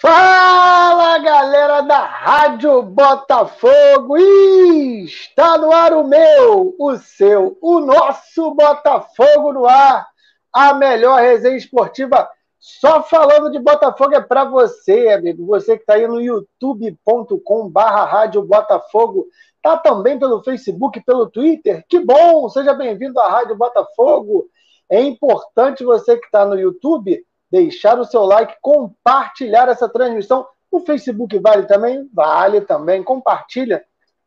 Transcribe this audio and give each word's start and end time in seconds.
Fala 0.00 1.18
galera 1.18 1.82
da 1.82 2.04
Rádio 2.04 2.82
Botafogo! 2.82 4.16
está 4.16 5.56
no 5.56 5.72
ar 5.72 5.92
o 5.92 6.02
meu, 6.04 6.74
o 6.76 6.96
seu, 6.96 7.56
o 7.62 7.78
nosso 7.78 8.54
Botafogo 8.54 9.52
no 9.52 9.66
ar. 9.66 10.04
A 10.52 10.74
melhor 10.74 11.20
resenha 11.20 11.56
esportiva 11.56 12.28
só 12.58 13.04
falando 13.04 13.52
de 13.52 13.60
Botafogo 13.60 14.16
é 14.16 14.20
para 14.20 14.44
você, 14.44 15.10
amigo. 15.10 15.46
Você 15.46 15.76
que 15.76 15.82
está 15.82 15.94
aí 15.94 16.08
no 16.08 16.20
youtube.com/barra 16.20 18.04
Rádio 18.04 18.42
Botafogo. 18.42 19.26
Tá 19.62 19.76
também 19.76 20.18
pelo 20.18 20.42
Facebook, 20.42 21.00
pelo 21.04 21.30
Twitter. 21.30 21.84
Que 21.88 22.00
bom! 22.00 22.48
Seja 22.48 22.74
bem-vindo 22.74 23.20
à 23.20 23.28
Rádio 23.28 23.56
Botafogo. 23.56 24.48
É 24.90 25.00
importante 25.00 25.84
você 25.84 26.16
que 26.16 26.26
está 26.26 26.44
no 26.44 26.58
YouTube 26.58 27.24
deixar 27.50 27.98
o 27.98 28.04
seu 28.04 28.24
like, 28.24 28.56
compartilhar 28.60 29.68
essa 29.68 29.88
transmissão. 29.88 30.46
O 30.70 30.80
Facebook 30.80 31.38
vale 31.38 31.66
também? 31.66 32.08
Vale 32.12 32.60
também. 32.60 33.02
Compartilha. 33.02 33.84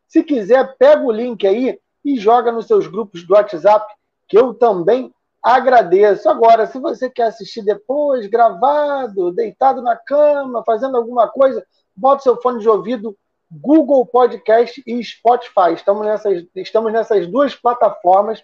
Se 0.08 0.22
quiser, 0.22 0.76
pega 0.76 1.02
o 1.02 1.12
link 1.12 1.46
aí 1.46 1.78
e 2.04 2.18
joga 2.18 2.50
nos 2.50 2.66
seus 2.66 2.86
grupos 2.86 3.26
do 3.26 3.34
WhatsApp, 3.34 3.86
que 4.28 4.36
eu 4.36 4.52
também 4.54 5.12
agradeço. 5.42 6.28
Agora, 6.28 6.66
se 6.66 6.78
você 6.78 7.08
quer 7.08 7.24
assistir 7.24 7.62
depois, 7.62 8.26
gravado, 8.26 9.32
deitado 9.32 9.82
na 9.82 9.96
cama, 9.96 10.62
fazendo 10.64 10.96
alguma 10.96 11.28
coisa, 11.28 11.64
bota 11.94 12.22
seu 12.22 12.40
fone 12.40 12.60
de 12.60 12.68
ouvido, 12.68 13.16
Google 13.50 14.06
Podcast 14.06 14.82
e 14.86 15.02
Spotify. 15.04 15.74
Estamos 15.74 16.06
nessas, 16.06 16.44
estamos 16.56 16.92
nessas 16.92 17.26
duas 17.26 17.54
plataformas 17.54 18.42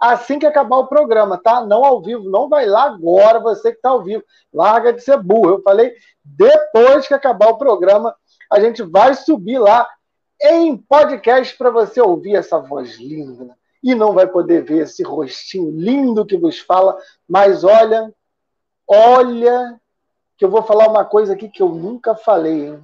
assim 0.00 0.38
que 0.38 0.46
acabar 0.46 0.76
o 0.76 0.86
programa, 0.86 1.38
tá? 1.38 1.64
Não 1.64 1.84
ao 1.84 2.02
vivo, 2.02 2.30
não 2.30 2.48
vai 2.48 2.66
lá 2.66 2.84
agora, 2.84 3.40
você 3.40 3.70
que 3.70 3.78
está 3.78 3.90
ao 3.90 4.02
vivo. 4.02 4.22
Larga 4.52 4.92
de 4.92 5.02
ser 5.02 5.22
burro. 5.22 5.50
Eu 5.50 5.62
falei, 5.62 5.94
depois 6.24 7.06
que 7.06 7.14
acabar 7.14 7.48
o 7.48 7.58
programa, 7.58 8.14
a 8.50 8.60
gente 8.60 8.82
vai 8.82 9.14
subir 9.14 9.58
lá 9.58 9.88
em 10.42 10.76
podcast 10.76 11.56
para 11.56 11.70
você 11.70 12.00
ouvir 12.00 12.36
essa 12.36 12.58
voz 12.58 12.96
linda. 12.96 13.56
E 13.82 13.94
não 13.94 14.12
vai 14.12 14.26
poder 14.26 14.64
ver 14.64 14.82
esse 14.82 15.02
rostinho 15.02 15.70
lindo 15.70 16.26
que 16.26 16.36
vos 16.36 16.58
fala, 16.58 16.98
mas 17.28 17.62
olha, 17.62 18.12
olha, 18.86 19.80
que 20.36 20.44
eu 20.44 20.50
vou 20.50 20.62
falar 20.62 20.88
uma 20.88 21.04
coisa 21.04 21.34
aqui 21.34 21.48
que 21.48 21.62
eu 21.62 21.68
nunca 21.68 22.14
falei, 22.14 22.66
hein? 22.66 22.82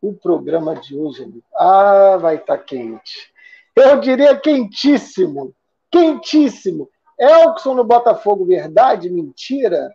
O 0.00 0.14
programa 0.14 0.74
de 0.76 0.96
hoje, 0.96 1.24
amigo. 1.24 1.44
Ah, 1.54 2.16
vai 2.18 2.36
estar 2.36 2.56
tá 2.56 2.62
quente. 2.62 3.32
Eu 3.76 4.00
diria 4.00 4.36
quentíssimo 4.36 5.54
quentíssimo. 5.90 6.88
Elkson 7.18 7.74
no 7.74 7.84
Botafogo, 7.84 8.46
verdade? 8.46 9.10
Mentira? 9.10 9.94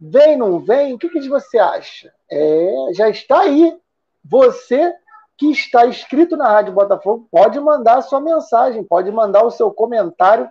Vem, 0.00 0.36
não 0.36 0.58
vem? 0.58 0.94
O 0.94 0.98
que, 0.98 1.08
que 1.08 1.28
você 1.28 1.58
acha? 1.58 2.12
É, 2.30 2.74
já 2.94 3.08
está 3.08 3.42
aí. 3.42 3.78
Você 4.24 4.92
que 5.38 5.50
está 5.50 5.86
inscrito 5.86 6.36
na 6.36 6.48
Rádio 6.48 6.72
Botafogo 6.72 7.28
pode 7.30 7.58
mandar 7.60 7.98
a 7.98 8.02
sua 8.02 8.20
mensagem, 8.20 8.84
pode 8.84 9.10
mandar 9.10 9.44
o 9.44 9.50
seu 9.50 9.70
comentário. 9.70 10.48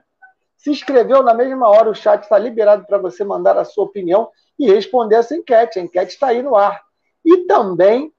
Se 0.58 0.70
inscreveu 0.70 1.23
na 1.23 1.34
mesma 1.34 1.67
hora, 1.67 1.89
o 1.89 1.95
chat 1.95 2.23
está 2.23 2.38
liberado 2.38 2.86
para 2.86 2.98
você 2.98 3.23
mandar 3.23 3.58
a 3.58 3.66
sua 3.66 3.86
opinião 3.86 4.30
e 4.58 4.72
responder 4.72 5.16
essa 5.16 5.36
enquete. 5.36 5.80
A 5.80 5.82
enquete 5.82 6.14
está 6.14 6.28
aí 6.28 6.42
no 6.42 6.56
ar. 6.56 6.82
E 7.26 7.45
também, 7.45 8.14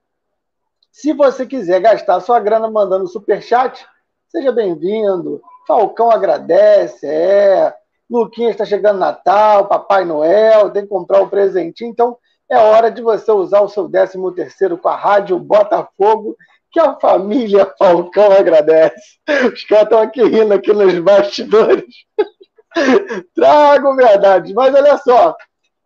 se 0.91 1.13
você 1.13 1.47
quiser 1.47 1.81
gastar 1.81 2.20
sua 2.20 2.41
grana 2.41 2.70
mandando 2.70 3.07
super 3.07 3.43
chat, 3.43 3.87
seja 4.29 4.53
bem-vindo. 4.53 5.41
Falcão 5.67 6.11
agradece, 6.11 7.07
é. 7.07 7.75
Luquinha 8.11 8.51
está 8.51 8.65
chegando 8.65 8.99
Natal, 8.99 9.67
Papai 9.69 10.05
Noel, 10.05 10.71
tem 10.71 10.83
que 10.83 10.89
comprar 10.89 11.21
o 11.21 11.25
um 11.25 11.29
presentinho. 11.29 11.91
Então, 11.91 12.17
é 12.51 12.59
hora 12.59 12.91
de 12.91 13.01
você 13.01 13.33
usar 13.33 13.61
o 13.61 13.69
seu 13.69 13.89
13 13.89 14.19
terceiro 14.35 14.77
com 14.77 14.89
a 14.89 14.97
Rádio 14.97 15.39
Botafogo, 15.39 16.37
que 16.71 16.79
a 16.79 16.99
família 16.99 17.73
Falcão 17.79 18.31
agradece. 18.33 19.19
Os 19.53 19.64
caras 19.64 19.85
estão 19.85 20.01
aqui 20.01 20.23
rindo 20.23 20.53
aqui 20.53 20.73
nos 20.73 20.98
bastidores. 20.98 21.85
Trago 23.35 23.95
verdade. 23.95 24.53
Mas 24.53 24.75
olha 24.75 24.98
só, 24.98 25.35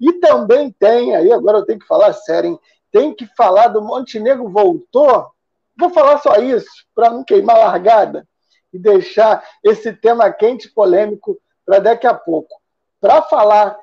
e 0.00 0.14
também 0.14 0.74
tem, 0.78 1.14
aí 1.14 1.32
agora 1.32 1.58
eu 1.58 1.64
tenho 1.64 1.78
que 1.78 1.86
falar 1.86 2.12
sério, 2.12 2.50
hein? 2.50 2.60
tem 2.92 3.14
que 3.14 3.26
falar 3.36 3.68
do 3.68 3.82
Montenegro 3.82 4.48
voltou. 4.48 5.28
Vou 5.78 5.90
falar 5.90 6.18
só 6.18 6.36
isso, 6.36 6.70
para 6.94 7.10
não 7.10 7.22
queimar 7.22 7.58
largada 7.58 8.26
e 8.76 8.78
deixar 8.78 9.42
esse 9.64 9.92
tema 9.92 10.30
quente 10.30 10.68
e 10.68 10.70
polêmico 10.70 11.38
para 11.64 11.78
daqui 11.78 12.06
a 12.06 12.14
pouco. 12.14 12.54
Para 13.00 13.22
falar 13.22 13.76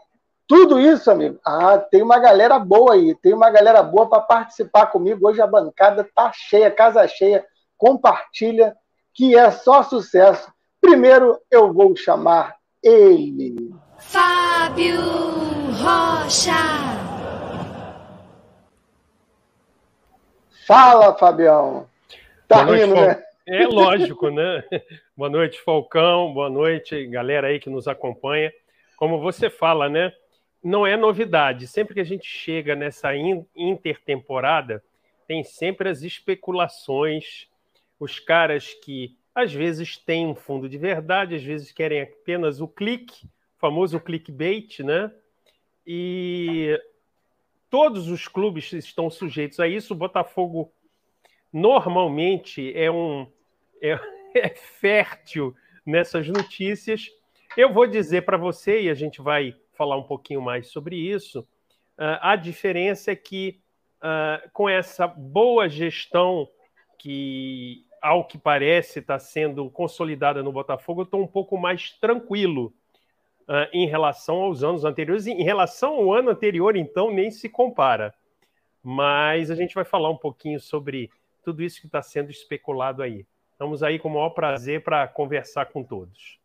tudo 0.47 0.79
isso, 0.79 1.09
amigo, 1.09 1.39
ah, 1.45 1.77
tem 1.77 2.01
uma 2.01 2.19
galera 2.19 2.59
boa 2.59 2.93
aí, 2.93 3.15
tem 3.15 3.33
uma 3.33 3.49
galera 3.49 3.81
boa 3.81 4.07
para 4.07 4.21
participar 4.21 4.87
comigo. 4.87 5.27
Hoje 5.27 5.41
a 5.41 5.47
bancada 5.47 6.07
tá 6.15 6.31
cheia, 6.33 6.69
casa 6.69 7.07
cheia. 7.07 7.45
Compartilha, 7.77 8.75
que 9.13 9.35
é 9.35 9.49
só 9.51 9.83
sucesso. 9.83 10.51
Primeiro 10.79 11.39
eu 11.49 11.73
vou 11.73 11.95
chamar 11.95 12.55
ele. 12.81 13.73
Fábio 13.97 15.01
Rocha. 15.81 16.51
Fala, 20.67 21.13
Fabião. 21.15 21.87
Tá 22.47 22.63
Boa 22.63 22.77
rindo, 22.77 22.95
noite, 22.95 23.07
né? 23.07 23.32
É 23.45 23.67
lógico, 23.67 24.29
né? 24.29 24.63
Boa 25.17 25.29
noite, 25.29 25.59
Falcão. 25.59 26.33
Boa 26.33 26.49
noite, 26.49 27.05
galera 27.07 27.47
aí 27.47 27.59
que 27.59 27.69
nos 27.69 27.89
acompanha. 27.89 28.53
Como 28.95 29.19
você 29.19 29.49
fala, 29.49 29.89
né? 29.89 30.13
Não 30.63 30.87
é 30.87 30.95
novidade. 30.95 31.67
Sempre 31.67 31.93
que 31.93 31.99
a 31.99 32.05
gente 32.05 32.25
chega 32.25 32.73
nessa 32.73 33.11
intertemporada, 33.53 34.81
tem 35.27 35.43
sempre 35.43 35.89
as 35.89 36.03
especulações, 36.03 37.49
os 37.99 38.17
caras 38.17 38.73
que 38.75 39.17
às 39.35 39.51
vezes 39.51 39.97
têm 39.97 40.25
um 40.25 40.35
fundo 40.35 40.69
de 40.69 40.77
verdade, 40.77 41.35
às 41.35 41.43
vezes 41.43 41.73
querem 41.73 42.01
apenas 42.01 42.61
o 42.61 42.67
clique, 42.67 43.25
o 43.25 43.59
famoso 43.59 43.99
clickbait, 43.99 44.79
né? 44.79 45.11
E 45.85 46.79
todos 47.69 48.07
os 48.07 48.25
clubes 48.25 48.71
estão 48.71 49.09
sujeitos 49.09 49.59
a 49.59 49.67
isso. 49.67 49.93
O 49.93 49.97
Botafogo 49.97 50.71
normalmente 51.53 52.73
é 52.75 52.91
um 52.91 53.27
é, 53.81 53.99
é 54.35 54.49
fértil 54.49 55.55
nessas 55.85 56.27
notícias. 56.27 57.09
Eu 57.55 57.71
vou 57.71 57.85
dizer 57.85 58.23
para 58.23 58.35
você, 58.35 58.81
e 58.81 58.89
a 58.89 58.95
gente 58.95 59.21
vai 59.21 59.55
falar 59.73 59.95
um 59.95 60.03
pouquinho 60.03 60.41
mais 60.41 60.67
sobre 60.67 60.95
isso, 60.95 61.41
uh, 61.41 62.17
a 62.21 62.35
diferença 62.35 63.11
é 63.11 63.15
que 63.15 63.61
uh, 63.99 64.49
com 64.51 64.67
essa 64.67 65.07
boa 65.07 65.69
gestão 65.69 66.49
que, 66.97 67.85
ao 68.01 68.25
que 68.25 68.37
parece, 68.37 68.99
está 68.99 69.19
sendo 69.19 69.69
consolidada 69.69 70.41
no 70.41 70.51
Botafogo, 70.51 71.01
eu 71.01 71.05
estou 71.05 71.21
um 71.21 71.27
pouco 71.27 71.57
mais 71.57 71.91
tranquilo 71.99 72.73
uh, 73.41 73.69
em 73.71 73.87
relação 73.87 74.37
aos 74.37 74.63
anos 74.63 74.85
anteriores. 74.85 75.27
Em 75.27 75.43
relação 75.43 75.95
ao 75.95 76.13
ano 76.13 76.31
anterior, 76.31 76.75
então, 76.75 77.11
nem 77.11 77.29
se 77.29 77.49
compara. 77.49 78.13
Mas 78.81 79.51
a 79.51 79.55
gente 79.55 79.75
vai 79.75 79.85
falar 79.85 80.09
um 80.09 80.17
pouquinho 80.17 80.59
sobre 80.59 81.09
tudo 81.43 81.61
isso 81.61 81.79
que 81.79 81.87
está 81.87 82.01
sendo 82.01 82.31
especulado 82.31 83.03
aí. 83.03 83.25
Estamos 83.51 83.83
aí 83.83 83.99
com 83.99 84.09
o 84.09 84.13
maior 84.13 84.31
prazer 84.31 84.83
para 84.83 85.07
conversar 85.07 85.67
com 85.67 85.83
todos. 85.83 86.39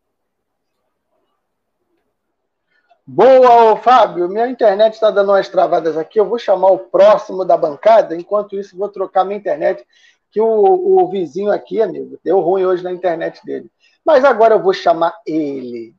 Boa, 3.07 3.77
Fábio. 3.79 4.29
Minha 4.29 4.49
internet 4.49 4.93
está 4.93 5.11
dando 5.11 5.33
umas 5.33 5.49
travadas 5.49 5.97
aqui. 5.97 6.21
Eu 6.21 6.29
vou 6.29 6.39
chamar 6.39 6.71
o 6.71 6.79
próximo 6.79 7.45
da 7.45 7.57
bancada. 7.57 8.15
Enquanto 8.15 8.55
isso, 8.55 8.77
vou 8.77 8.89
trocar 8.91 9.25
minha 9.25 9.39
internet, 9.39 9.83
que 10.31 10.41
o, 10.41 10.47
o 10.47 11.09
vizinho 11.09 11.51
aqui, 11.51 11.81
amigo, 11.81 12.19
deu 12.23 12.41
ruim 12.41 12.67
hoje 12.67 12.85
na 12.85 12.93
internet 12.93 13.43
dele. 13.47 13.71
Mas 14.05 14.25
agora 14.25 14.55
eu 14.55 14.63
vou 14.63 14.75
chamar 14.75 15.19
ele. 15.27 15.95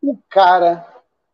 O 0.00 0.16
cara 0.28 0.86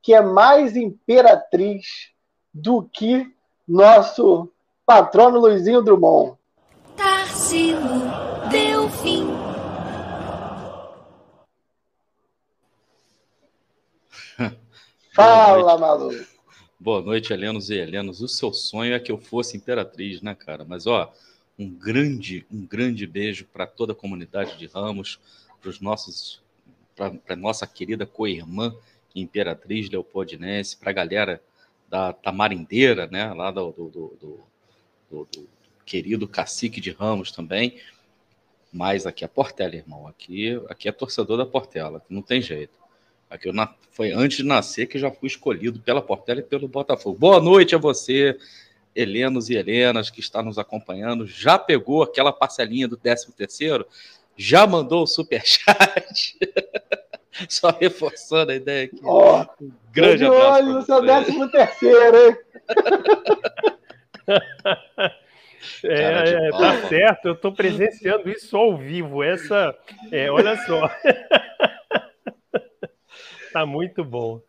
que 0.02 0.14
é 0.14 0.22
mais 0.22 0.74
imperatriz 0.74 2.10
do 2.52 2.82
que 2.82 3.30
nosso 3.68 4.50
patrono 4.86 5.38
Luizinho 5.38 5.82
Drummond. 5.82 6.39
Tarsilo 7.50 8.06
Delfim. 8.48 9.26
Fala, 15.12 15.76
maluco. 15.76 16.24
Boa 16.78 17.02
noite, 17.02 17.32
Helenos 17.32 17.68
e 17.68 17.74
Helenos. 17.74 18.20
O 18.22 18.28
seu 18.28 18.52
sonho 18.52 18.94
é 18.94 19.00
que 19.00 19.10
eu 19.10 19.18
fosse 19.18 19.56
imperatriz, 19.56 20.22
né, 20.22 20.32
cara? 20.36 20.64
Mas, 20.64 20.86
ó, 20.86 21.12
um 21.58 21.68
grande, 21.68 22.46
um 22.52 22.64
grande 22.64 23.04
beijo 23.04 23.44
para 23.52 23.66
toda 23.66 23.94
a 23.94 23.96
comunidade 23.96 24.56
de 24.56 24.66
Ramos, 24.66 25.18
para 25.60 25.70
os 25.70 25.80
nossos, 25.80 26.40
para 26.94 27.34
nossa 27.34 27.66
querida 27.66 28.06
co-irmã 28.06 28.72
Imperatriz 29.12 29.90
Leopoldinense, 29.90 30.76
para 30.76 30.90
a 30.90 30.94
galera 30.94 31.42
da 31.88 32.12
Tamarindeira, 32.12 33.08
né, 33.08 33.34
lá 33.34 33.50
do, 33.50 33.72
do, 33.72 33.88
do, 33.88 34.16
do, 35.10 35.26
do 35.32 35.48
querido 35.84 36.28
cacique 36.28 36.80
de 36.80 36.90
Ramos 36.90 37.32
também. 37.32 37.78
Mas 38.72 39.06
aqui 39.06 39.24
é 39.24 39.28
Portela, 39.28 39.74
irmão. 39.74 40.06
Aqui, 40.06 40.60
aqui 40.68 40.88
é 40.88 40.92
torcedor 40.92 41.36
da 41.36 41.46
Portela, 41.46 42.02
não 42.08 42.22
tem 42.22 42.40
jeito. 42.40 42.78
Aqui 43.28 43.48
eu 43.48 43.52
na... 43.52 43.72
foi 43.90 44.12
antes 44.12 44.38
de 44.38 44.44
nascer 44.44 44.86
que 44.86 44.98
já 44.98 45.10
fui 45.10 45.28
escolhido 45.28 45.80
pela 45.80 46.02
Portela 46.02 46.40
e 46.40 46.44
pelo 46.44 46.68
Botafogo. 46.68 47.18
Boa 47.18 47.40
noite 47.40 47.74
a 47.74 47.78
você, 47.78 48.36
Helenos 48.94 49.48
e 49.50 49.56
Helenas 49.56 50.10
que 50.10 50.20
está 50.20 50.42
nos 50.42 50.58
acompanhando, 50.58 51.26
já 51.26 51.58
pegou 51.58 52.02
aquela 52.02 52.32
parcelinha 52.32 52.88
do 52.88 52.96
13 52.96 53.32
terceiro, 53.32 53.86
já 54.36 54.66
mandou 54.66 55.02
o 55.02 55.06
superchat. 55.06 56.38
Só 57.48 57.70
reforçando 57.70 58.52
a 58.52 58.56
ideia 58.56 58.86
aqui. 58.86 59.00
Um 59.02 59.70
grande 59.92 60.24
abraço. 60.24 60.62
Olho 60.62 60.72
no 60.74 60.82
seu 60.82 61.00
13 61.00 61.50
terceiro, 61.50 62.16
hein? 62.16 62.36
É, 65.84 66.48
é, 66.48 66.50
tá 66.50 66.88
certo, 66.88 67.26
eu 67.26 67.32
estou 67.32 67.52
presenciando 67.52 68.28
isso 68.30 68.56
ao 68.56 68.76
vivo. 68.76 69.22
Essa, 69.22 69.76
é, 70.10 70.30
olha 70.30 70.56
só. 70.64 70.90
tá 73.52 73.66
muito 73.66 74.04
bom. 74.04 74.40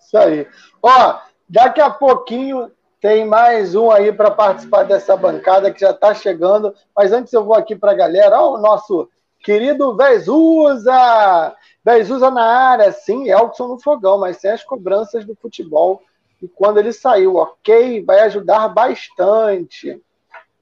Isso 0.00 0.18
aí. 0.18 0.46
Ó, 0.82 1.18
daqui 1.48 1.80
a 1.80 1.90
pouquinho 1.90 2.70
tem 3.00 3.24
mais 3.24 3.74
um 3.74 3.90
aí 3.90 4.12
para 4.12 4.30
participar 4.30 4.84
dessa 4.84 5.16
bancada 5.16 5.72
que 5.72 5.80
já 5.80 5.90
está 5.90 6.14
chegando. 6.14 6.74
Mas 6.94 7.12
antes 7.12 7.32
eu 7.32 7.44
vou 7.44 7.54
aqui 7.54 7.76
para 7.76 7.92
a 7.92 7.96
galera. 7.96 8.40
Ó, 8.40 8.54
o 8.54 8.60
nosso 8.60 9.08
querido 9.40 9.96
Vezusa! 9.96 11.54
Vezusa 11.84 12.32
na 12.32 12.42
área, 12.42 12.90
sim, 12.90 13.28
Elkson 13.28 13.68
no 13.68 13.78
fogão, 13.78 14.18
mas 14.18 14.38
sem 14.38 14.50
as 14.50 14.64
cobranças 14.64 15.24
do 15.24 15.36
futebol 15.36 16.02
e 16.42 16.48
quando 16.48 16.78
ele 16.78 16.92
saiu, 16.92 17.36
ok, 17.36 18.04
vai 18.04 18.20
ajudar 18.20 18.68
bastante. 18.68 20.00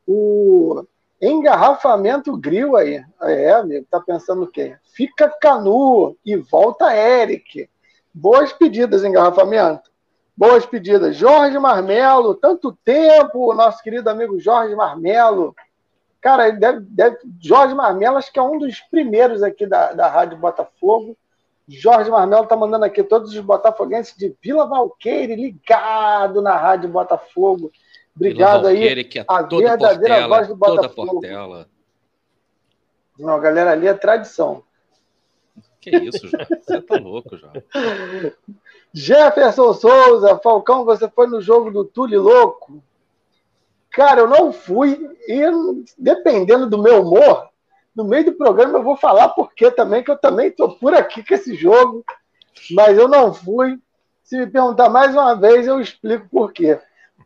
O 0.06 0.84
engarrafamento 1.20 2.36
grill 2.36 2.76
aí. 2.76 3.02
É, 3.22 3.52
amigo, 3.52 3.86
tá 3.90 4.00
pensando 4.00 4.42
o 4.44 4.50
quê? 4.50 4.76
Fica 4.94 5.28
Canu 5.40 6.16
e 6.24 6.36
volta 6.36 6.94
Eric. 6.94 7.68
Boas 8.12 8.52
pedidas, 8.52 9.02
engarrafamento. 9.02 9.90
Boas 10.36 10.66
pedidas. 10.66 11.16
Jorge 11.16 11.58
Marmelo, 11.58 12.34
tanto 12.34 12.76
tempo, 12.84 13.54
nosso 13.54 13.82
querido 13.82 14.08
amigo 14.10 14.38
Jorge 14.38 14.74
Marmelo. 14.74 15.54
Cara, 16.20 16.48
ele 16.48 16.58
deve, 16.58 16.80
deve, 16.80 17.18
Jorge 17.40 17.74
Marmelo, 17.74 18.16
acho 18.16 18.32
que 18.32 18.38
é 18.38 18.42
um 18.42 18.58
dos 18.58 18.80
primeiros 18.80 19.42
aqui 19.42 19.66
da, 19.66 19.92
da 19.92 20.08
Rádio 20.08 20.38
Botafogo. 20.38 21.16
Jorge 21.66 22.10
Marmelo 22.10 22.46
tá 22.46 22.56
mandando 22.56 22.84
aqui 22.84 23.02
todos 23.02 23.34
os 23.34 23.40
botafoguenses 23.40 24.16
de 24.16 24.36
Vila 24.42 24.66
Valqueire 24.66 25.34
ligado 25.34 26.42
na 26.42 26.56
Rádio 26.56 26.90
Botafogo. 26.90 27.72
Obrigado 28.14 28.66
aí. 28.66 29.04
Que 29.04 29.20
é 29.20 29.24
a 29.26 29.42
verdadeira 29.42 29.76
portela, 29.76 30.28
voz 30.28 30.48
do 30.48 30.56
Botafogo. 30.56 31.10
Portela. 31.12 31.68
Não, 33.18 33.40
galera, 33.40 33.72
ali 33.72 33.86
é 33.86 33.94
tradição. 33.94 34.62
Que 35.80 35.96
isso, 35.96 36.28
Jorge? 36.28 36.48
Você 36.60 36.80
tá 36.82 36.96
louco, 36.96 37.36
já. 37.36 37.50
Jefferson 38.92 39.72
Souza, 39.74 40.38
Falcão, 40.38 40.84
você 40.84 41.08
foi 41.08 41.26
no 41.26 41.40
jogo 41.40 41.70
do 41.70 41.84
Tule 41.84 42.16
Louco? 42.16 42.82
Cara, 43.90 44.20
eu 44.22 44.28
não 44.28 44.52
fui 44.52 45.08
e 45.28 45.42
dependendo 45.98 46.68
do 46.68 46.82
meu 46.82 47.02
humor, 47.02 47.48
no 47.94 48.04
meio 48.04 48.24
do 48.24 48.32
programa 48.32 48.78
eu 48.78 48.82
vou 48.82 48.96
falar 48.96 49.28
porque 49.30 49.70
também, 49.70 50.02
que 50.02 50.10
eu 50.10 50.18
também 50.18 50.48
estou 50.48 50.76
por 50.76 50.94
aqui 50.94 51.24
com 51.26 51.34
esse 51.34 51.54
jogo, 51.54 52.04
mas 52.72 52.98
eu 52.98 53.08
não 53.08 53.32
fui. 53.32 53.78
Se 54.22 54.38
me 54.38 54.46
perguntar 54.46 54.88
mais 54.88 55.14
uma 55.14 55.34
vez, 55.34 55.66
eu 55.66 55.80
explico 55.80 56.26
por 56.30 56.52
quê. 56.52 56.78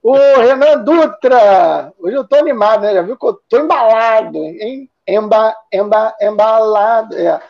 O 0.02 0.14
Renan 0.14 0.82
Dutra, 0.84 1.92
hoje 1.98 2.16
eu 2.16 2.22
estou 2.22 2.38
animado, 2.38 2.82
né? 2.82 2.94
Já 2.94 3.02
viu 3.02 3.16
que 3.16 3.26
eu 3.26 3.30
estou 3.30 3.60
embalado, 3.60 4.38
hein? 4.38 4.90
Emba, 5.06 5.56
emba, 5.72 6.14
embalado. 6.20 7.16
É. 7.16 7.40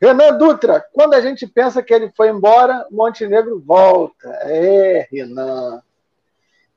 Renan 0.00 0.38
Dutra, 0.38 0.84
quando 0.92 1.14
a 1.14 1.20
gente 1.20 1.46
pensa 1.46 1.82
que 1.82 1.92
ele 1.92 2.10
foi 2.16 2.28
embora, 2.28 2.86
Montenegro 2.90 3.60
volta. 3.60 4.28
É, 4.42 5.08
Renan. 5.10 5.82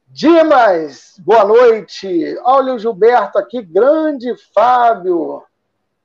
Dimas, 0.07 1.15
boa 1.19 1.45
noite. 1.45 2.37
Olha 2.43 2.73
o 2.73 2.79
Gilberto 2.79 3.37
aqui, 3.37 3.61
grande 3.61 4.35
Fábio. 4.53 5.43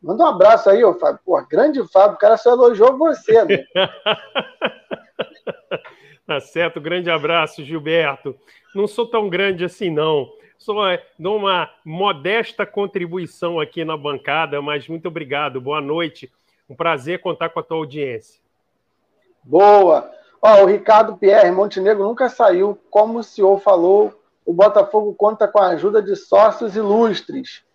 Manda 0.03 0.25
um 0.25 0.27
abraço 0.27 0.71
aí, 0.71 0.85
ô 0.85 0.95
Fábio. 0.95 1.21
Pô, 1.25 1.41
grande 1.47 1.87
Fábio, 1.89 2.17
o 2.17 2.19
cara 2.19 2.37
só 2.37 2.51
elogiou 2.51 2.97
você, 2.97 3.45
né? 3.45 3.65
tá 6.27 6.41
certo, 6.41 6.81
grande 6.81 7.11
abraço, 7.11 7.65
Gilberto. 7.65 8.37
Não 8.75 8.87
sou 8.87 9.07
tão 9.07 9.29
grande 9.29 9.65
assim, 9.65 9.91
não. 9.91 10.31
Sou 10.59 10.87
é, 10.87 11.05
dou 11.19 11.37
uma 11.37 11.71
modesta 11.85 12.67
contribuição 12.67 13.61
aqui 13.61 13.85
na 13.85 13.97
bancada, 13.97 14.61
mas 14.63 14.89
muito 14.89 15.09
obrigado. 15.09 15.61
Boa 15.61 15.81
noite. 15.81 16.33
Um 16.69 16.75
prazer 16.75 17.21
contar 17.21 17.51
com 17.51 17.61
a 17.61 17.63
tua 17.63 17.77
audiência. 17.77 18.41
Boa. 19.43 20.11
Ó, 20.43 20.63
o 20.63 20.67
Ricardo 20.67 21.17
Pierre 21.17 21.51
Montenegro 21.51 22.05
nunca 22.05 22.29
saiu. 22.29 22.79
Como 22.91 23.19
o 23.19 23.23
senhor 23.23 23.59
falou, 23.61 24.23
o 24.45 24.53
Botafogo 24.53 25.15
conta 25.15 25.47
com 25.47 25.59
a 25.59 25.69
ajuda 25.69 26.03
de 26.03 26.17
sócios 26.17 26.77
ilustres 26.77 27.66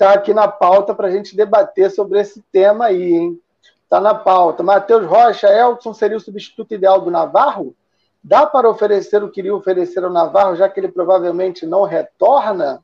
está 0.00 0.14
aqui 0.14 0.32
na 0.32 0.48
pauta 0.48 0.94
para 0.94 1.08
a 1.08 1.10
gente 1.10 1.36
debater 1.36 1.90
sobre 1.90 2.18
esse 2.18 2.42
tema 2.50 2.86
aí, 2.86 3.12
hein? 3.12 3.40
Está 3.82 4.00
na 4.00 4.14
pauta. 4.14 4.62
Matheus 4.62 5.04
Rocha, 5.04 5.46
Elton 5.46 5.92
seria 5.92 6.16
o 6.16 6.20
substituto 6.20 6.72
ideal 6.72 7.02
do 7.02 7.10
Navarro? 7.10 7.76
Dá 8.24 8.46
para 8.46 8.68
oferecer 8.68 9.22
o 9.22 9.30
que 9.30 9.40
iria 9.40 9.54
oferecer 9.54 10.02
ao 10.02 10.10
Navarro, 10.10 10.56
já 10.56 10.70
que 10.70 10.80
ele 10.80 10.88
provavelmente 10.88 11.66
não 11.66 11.82
retorna? 11.82 12.82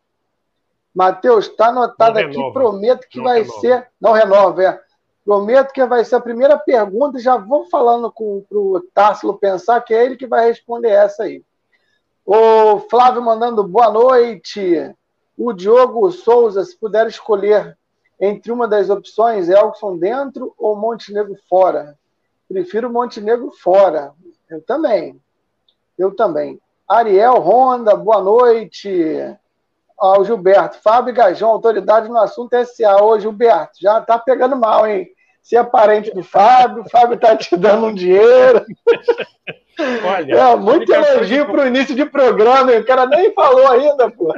Matheus, 0.95 1.47
está 1.47 1.69
anotado 1.69 2.19
aqui, 2.19 2.53
prometo 2.53 3.07
que 3.09 3.17
não 3.19 3.25
vai 3.25 3.41
renova. 3.41 3.61
ser. 3.61 3.89
Não 3.99 4.13
renova, 4.13 4.63
é. 4.63 4.81
Prometo 5.25 5.73
que 5.73 5.85
vai 5.87 6.05
ser 6.05 6.17
a 6.17 6.21
primeira 6.21 6.59
pergunta 6.59 7.19
já 7.19 7.37
vou 7.37 7.65
falando 7.69 8.13
para 8.13 8.59
o 8.59 8.81
Tássilo 8.93 9.39
pensar 9.39 9.81
que 9.81 9.95
é 9.95 10.05
ele 10.05 10.17
que 10.17 10.27
vai 10.27 10.47
responder 10.47 10.91
essa 10.91 11.25
aí. 11.25 11.43
O 12.25 12.79
Flávio 12.91 13.23
mandando 13.23 13.65
boa 13.65 13.91
noite. 13.91 14.95
O 15.37 15.53
Diogo 15.53 16.11
Souza, 16.11 16.65
se 16.65 16.77
puder 16.79 17.07
escolher 17.07 17.77
entre 18.19 18.51
uma 18.51 18.67
das 18.67 18.89
opções, 18.89 19.49
Elkson 19.49 19.99
dentro 19.99 20.55
ou 20.57 20.77
Montenegro 20.77 21.37
fora? 21.49 21.99
Prefiro 22.49 22.91
Montenegro 22.91 23.51
fora. 23.51 24.13
Eu 24.49 24.63
também. 24.63 25.21
Eu 25.99 26.15
também. 26.15 26.61
Ariel 26.89 27.35
Honda, 27.35 27.95
boa 27.95 28.23
noite. 28.23 28.91
Ó, 29.99 30.21
o 30.21 30.25
Gilberto, 30.25 30.79
Fábio 30.83 31.13
Gajão, 31.13 31.51
autoridade 31.51 32.09
no 32.09 32.19
assunto 32.19 32.55
SA. 32.65 33.03
Ô, 33.03 33.19
Gilberto, 33.19 33.79
já 33.81 34.01
tá 34.01 34.19
pegando 34.19 34.57
mal, 34.57 34.87
hein? 34.87 35.09
Se 35.43 35.57
é 35.57 35.63
parente 35.63 36.13
do 36.13 36.23
Fábio, 36.23 36.83
o 36.83 36.91
Fábio 36.91 37.19
tá 37.19 37.37
te 37.37 37.57
dando 37.57 37.87
um 37.87 37.95
dinheiro. 37.95 38.65
Olha, 40.05 40.35
é, 40.35 40.57
muito 40.57 40.93
elogio 40.93 41.47
para 41.47 41.65
o 41.65 41.67
início 41.67 41.95
de 41.95 42.05
programa, 42.07 42.73
o 42.73 42.85
cara 42.85 43.07
nem 43.07 43.33
falou 43.33 43.69
ainda, 43.69 44.11
pô. 44.11 44.35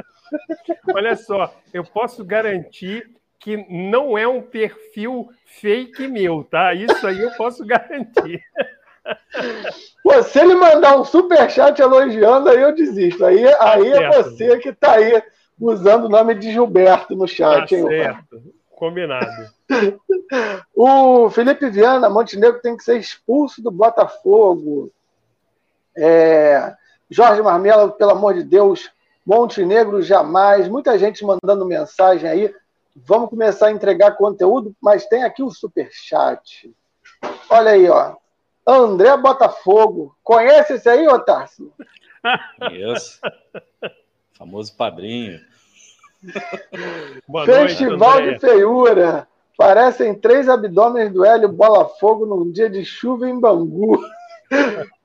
Olha 0.93 1.15
só, 1.15 1.53
eu 1.73 1.83
posso 1.83 2.23
garantir 2.23 3.09
que 3.39 3.65
não 3.69 4.17
é 4.17 4.27
um 4.27 4.41
perfil 4.41 5.29
fake 5.45 6.07
meu, 6.07 6.43
tá? 6.43 6.73
Isso 6.73 7.07
aí 7.07 7.19
eu 7.19 7.31
posso 7.31 7.65
garantir. 7.65 8.41
Pô, 10.03 10.21
se 10.23 10.39
ele 10.39 10.55
mandar 10.55 10.99
um 10.99 11.05
superchat 11.05 11.81
elogiando, 11.81 12.49
aí 12.49 12.61
eu 12.61 12.75
desisto. 12.75 13.25
Aí, 13.25 13.43
tá 13.43 13.73
aí 13.73 13.91
é 13.91 14.09
você 14.09 14.57
que 14.59 14.69
está 14.69 14.93
aí 14.93 15.23
usando 15.59 16.05
o 16.05 16.09
nome 16.09 16.35
de 16.35 16.51
Gilberto 16.51 17.15
no 17.15 17.27
chat, 17.27 17.69
tá 17.69 17.75
hein? 17.75 17.87
Certo. 17.87 18.41
Combinado. 18.71 19.25
o 20.75 21.29
Felipe 21.29 21.69
Viana, 21.69 22.09
Montenegro 22.09 22.61
tem 22.61 22.77
que 22.77 22.83
ser 22.83 22.97
expulso 22.97 23.61
do 23.61 23.71
Botafogo. 23.71 24.91
É... 25.97 26.73
Jorge 27.09 27.41
Marmelo, 27.41 27.91
pelo 27.91 28.11
amor 28.11 28.35
de 28.35 28.43
Deus, 28.43 28.89
Montenegro 29.29 30.01
jamais. 30.01 30.67
Muita 30.67 30.97
gente 30.97 31.23
mandando 31.23 31.63
mensagem 31.63 32.27
aí. 32.27 32.51
Vamos 32.95 33.29
começar 33.29 33.67
a 33.67 33.71
entregar 33.71 34.17
conteúdo, 34.17 34.75
mas 34.81 35.05
tem 35.05 35.21
aqui 35.21 35.43
o 35.43 35.51
super 35.51 35.87
chat. 35.91 36.73
Olha 37.47 37.71
aí, 37.73 37.87
ó. 37.87 38.15
André 38.65 39.15
Botafogo. 39.17 40.15
Conhece 40.23 40.73
esse 40.73 40.89
aí, 40.89 41.07
Otárcio? 41.07 41.71
Isso. 42.71 43.19
Famoso 44.33 44.75
padrinho. 44.75 45.39
Festival 47.45 48.21
noite, 48.21 48.33
de 48.33 48.39
feiura. 48.39 49.27
Parecem 49.55 50.15
três 50.15 50.49
abdômenes 50.49 51.13
do 51.13 51.23
Hélio 51.23 51.49
Bola 51.49 51.87
Fogo 51.99 52.25
num 52.25 52.51
dia 52.51 52.67
de 52.67 52.83
chuva 52.83 53.29
em 53.29 53.39
Bangu. 53.39 54.01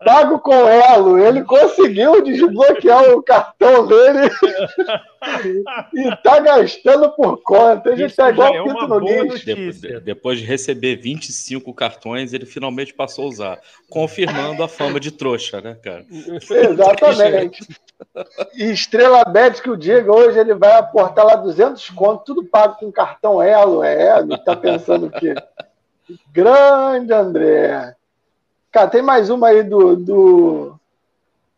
Pago 0.04 0.38
com 0.38 0.68
elo. 0.68 1.18
Ele 1.18 1.42
conseguiu 1.44 2.22
desbloquear 2.22 3.10
o 3.10 3.22
cartão 3.22 3.86
dele 3.86 4.30
e 5.94 6.16
tá 6.22 6.40
gastando 6.40 7.10
por 7.10 7.42
conta. 7.42 7.90
Ele 7.90 8.06
Isso 8.06 8.16
tá 8.16 8.30
igual 8.30 8.54
é 8.54 8.62
Pinto 8.62 8.86
no. 8.86 9.00
Depois, 9.00 9.80
depois 10.02 10.38
de 10.38 10.44
receber 10.44 10.96
25 10.96 11.72
cartões, 11.74 12.32
ele 12.32 12.46
finalmente 12.46 12.94
passou 12.94 13.26
a 13.26 13.28
usar, 13.28 13.60
confirmando 13.88 14.62
a 14.62 14.68
fama 14.68 14.98
de 14.98 15.10
trouxa, 15.10 15.60
né, 15.60 15.76
cara? 15.82 16.04
Exatamente. 16.10 17.66
E 18.54 18.64
Estrela 18.64 19.24
Bet 19.24 19.62
que 19.62 19.70
o 19.70 19.76
Diego 19.76 20.12
hoje 20.12 20.38
ele 20.38 20.54
vai 20.54 20.72
aportar 20.72 21.24
lá 21.24 21.36
200 21.36 21.90
contos, 21.90 22.24
tudo 22.26 22.44
pago 22.44 22.76
com 22.76 22.92
cartão 22.92 23.42
elo. 23.42 23.82
É, 23.82 24.18
ele 24.20 24.38
tá 24.38 24.56
pensando 24.56 25.10
que 25.10 25.34
grande 26.32 27.12
André. 27.12 27.94
Cara, 28.74 28.88
tem 28.88 29.02
mais 29.02 29.30
uma 29.30 29.46
aí 29.50 29.62
do, 29.62 29.94
do 29.94 30.74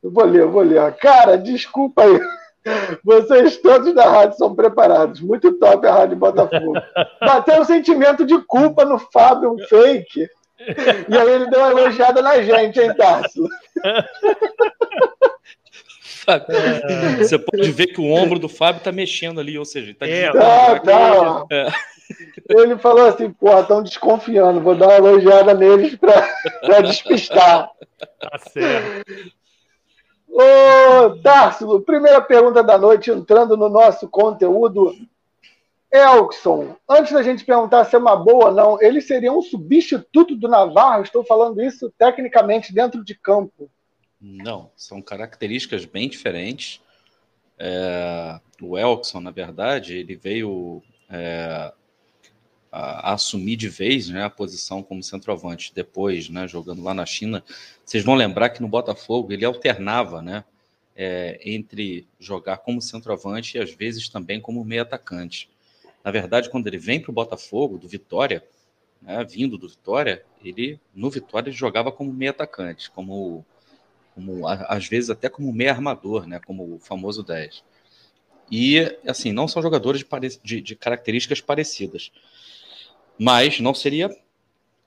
Eu 0.02 0.10
vou 0.10 0.24
ler, 0.26 0.42
eu 0.42 0.50
vou 0.50 0.60
ler. 0.60 0.92
Cara, 0.96 1.38
desculpa 1.38 2.02
aí. 2.02 2.20
Vocês 3.02 3.56
todos 3.56 3.94
da 3.94 4.04
rádio 4.04 4.36
são 4.36 4.54
preparados. 4.54 5.22
Muito 5.22 5.54
top 5.54 5.86
a 5.86 5.94
Rádio 5.94 6.16
Botafogo. 6.18 6.74
Bateu 7.18 7.58
um 7.58 7.64
sentimento 7.64 8.26
de 8.26 8.38
culpa 8.44 8.84
no 8.84 8.98
Fábio, 8.98 9.54
um 9.54 9.58
fake. 9.66 10.28
E 11.08 11.16
aí 11.16 11.30
ele 11.30 11.48
deu 11.48 11.60
uma 11.60 11.70
elogiada 11.70 12.20
na 12.20 12.42
gente, 12.42 12.78
hein, 12.80 12.92
Tarso? 12.94 13.48
Você 17.18 17.38
pode 17.38 17.70
ver 17.72 17.86
que 17.86 18.00
o 18.00 18.10
ombro 18.10 18.38
do 18.38 18.48
Fábio 18.48 18.82
tá 18.82 18.92
mexendo 18.92 19.40
ali, 19.40 19.58
ou 19.58 19.64
seja, 19.64 19.94
tá 19.94 20.06
é, 20.06 20.30
tá, 20.32 20.80
tá. 20.80 21.46
É. 21.50 21.68
Ele 22.48 22.78
falou 22.78 23.06
assim, 23.06 23.30
porra, 23.32 23.60
estão 23.60 23.82
desconfiando, 23.82 24.60
vou 24.60 24.76
dar 24.76 24.86
uma 25.00 25.08
elogiada 25.08 25.54
neles 25.54 25.96
para 25.96 26.80
despistar. 26.82 27.70
Tá 28.20 28.38
certo. 28.38 29.32
Ô, 30.28 31.16
Tarso, 31.22 31.80
primeira 31.80 32.20
pergunta 32.20 32.62
da 32.62 32.76
noite, 32.76 33.10
entrando 33.10 33.56
no 33.56 33.68
nosso 33.68 34.08
conteúdo. 34.08 34.94
Elkson, 35.90 36.76
antes 36.88 37.12
da 37.12 37.22
gente 37.22 37.44
perguntar 37.44 37.84
se 37.84 37.94
é 37.94 37.98
uma 37.98 38.16
boa 38.16 38.46
ou 38.46 38.52
não, 38.52 38.82
ele 38.82 39.00
seria 39.00 39.32
um 39.32 39.40
substituto 39.40 40.36
do 40.36 40.48
Navarro? 40.48 41.02
Estou 41.02 41.24
falando 41.24 41.62
isso 41.62 41.90
tecnicamente 41.96 42.74
dentro 42.74 43.02
de 43.02 43.14
campo. 43.14 43.70
Não, 44.20 44.70
são 44.76 45.00
características 45.00 45.84
bem 45.84 46.08
diferentes. 46.08 46.82
É, 47.58 48.38
o 48.60 48.76
Elkson, 48.76 49.20
na 49.20 49.30
verdade, 49.30 49.96
ele 49.96 50.16
veio 50.16 50.82
é, 51.08 51.72
a, 52.70 53.10
a 53.10 53.14
assumir 53.14 53.56
de 53.56 53.68
vez 53.68 54.08
né, 54.08 54.24
a 54.24 54.30
posição 54.30 54.82
como 54.82 55.02
centroavante 55.02 55.72
depois, 55.74 56.28
né, 56.28 56.46
jogando 56.46 56.82
lá 56.82 56.94
na 56.94 57.06
China. 57.06 57.42
Vocês 57.84 58.04
vão 58.04 58.14
lembrar 58.14 58.50
que 58.50 58.62
no 58.62 58.68
Botafogo 58.68 59.32
ele 59.32 59.44
alternava 59.44 60.22
né, 60.22 60.44
é, 60.94 61.40
entre 61.44 62.06
jogar 62.18 62.58
como 62.58 62.80
centroavante 62.80 63.56
e 63.56 63.60
às 63.60 63.72
vezes 63.72 64.08
também 64.08 64.40
como 64.40 64.64
meio 64.64 64.82
atacante. 64.82 65.48
Na 66.02 66.10
verdade, 66.10 66.48
quando 66.50 66.66
ele 66.66 66.78
vem 66.78 67.00
para 67.00 67.10
o 67.10 67.14
Botafogo, 67.14 67.78
do 67.78 67.88
Vitória, 67.88 68.44
né, 69.02 69.24
vindo 69.24 69.58
do 69.58 69.68
Vitória, 69.68 70.24
ele 70.42 70.80
no 70.94 71.10
Vitória 71.10 71.50
ele 71.50 71.56
jogava 71.56 71.92
como 71.92 72.12
meio 72.12 72.30
atacante, 72.30 72.90
como, 72.90 73.44
como 74.14 74.46
às 74.46 74.86
vezes 74.86 75.10
até 75.10 75.28
como 75.28 75.52
meio 75.52 75.70
armador, 75.70 76.26
né, 76.26 76.40
como 76.40 76.74
o 76.74 76.78
famoso 76.78 77.22
10. 77.22 77.62
E, 78.50 78.78
assim, 79.06 79.32
não 79.32 79.48
são 79.48 79.60
jogadores 79.60 80.02
de, 80.02 80.40
de, 80.42 80.60
de 80.60 80.76
características 80.76 81.40
parecidas. 81.40 82.12
Mas 83.18 83.60
não 83.60 83.74
seria, 83.74 84.10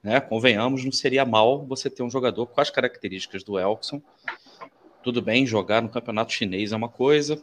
né, 0.04 0.20
convenhamos, 0.20 0.84
não 0.84 0.92
seria 0.92 1.26
mal 1.26 1.66
você 1.66 1.90
ter 1.90 2.04
um 2.04 2.10
jogador 2.10 2.46
com 2.48 2.62
as 2.62 2.70
características 2.70 3.44
do 3.44 3.58
Elkson. 3.58 4.02
Tudo 5.02 5.22
bem, 5.22 5.46
jogar 5.46 5.82
no 5.82 5.90
campeonato 5.90 6.34
chinês 6.34 6.72
é 6.72 6.76
uma 6.76 6.90
coisa, 6.90 7.42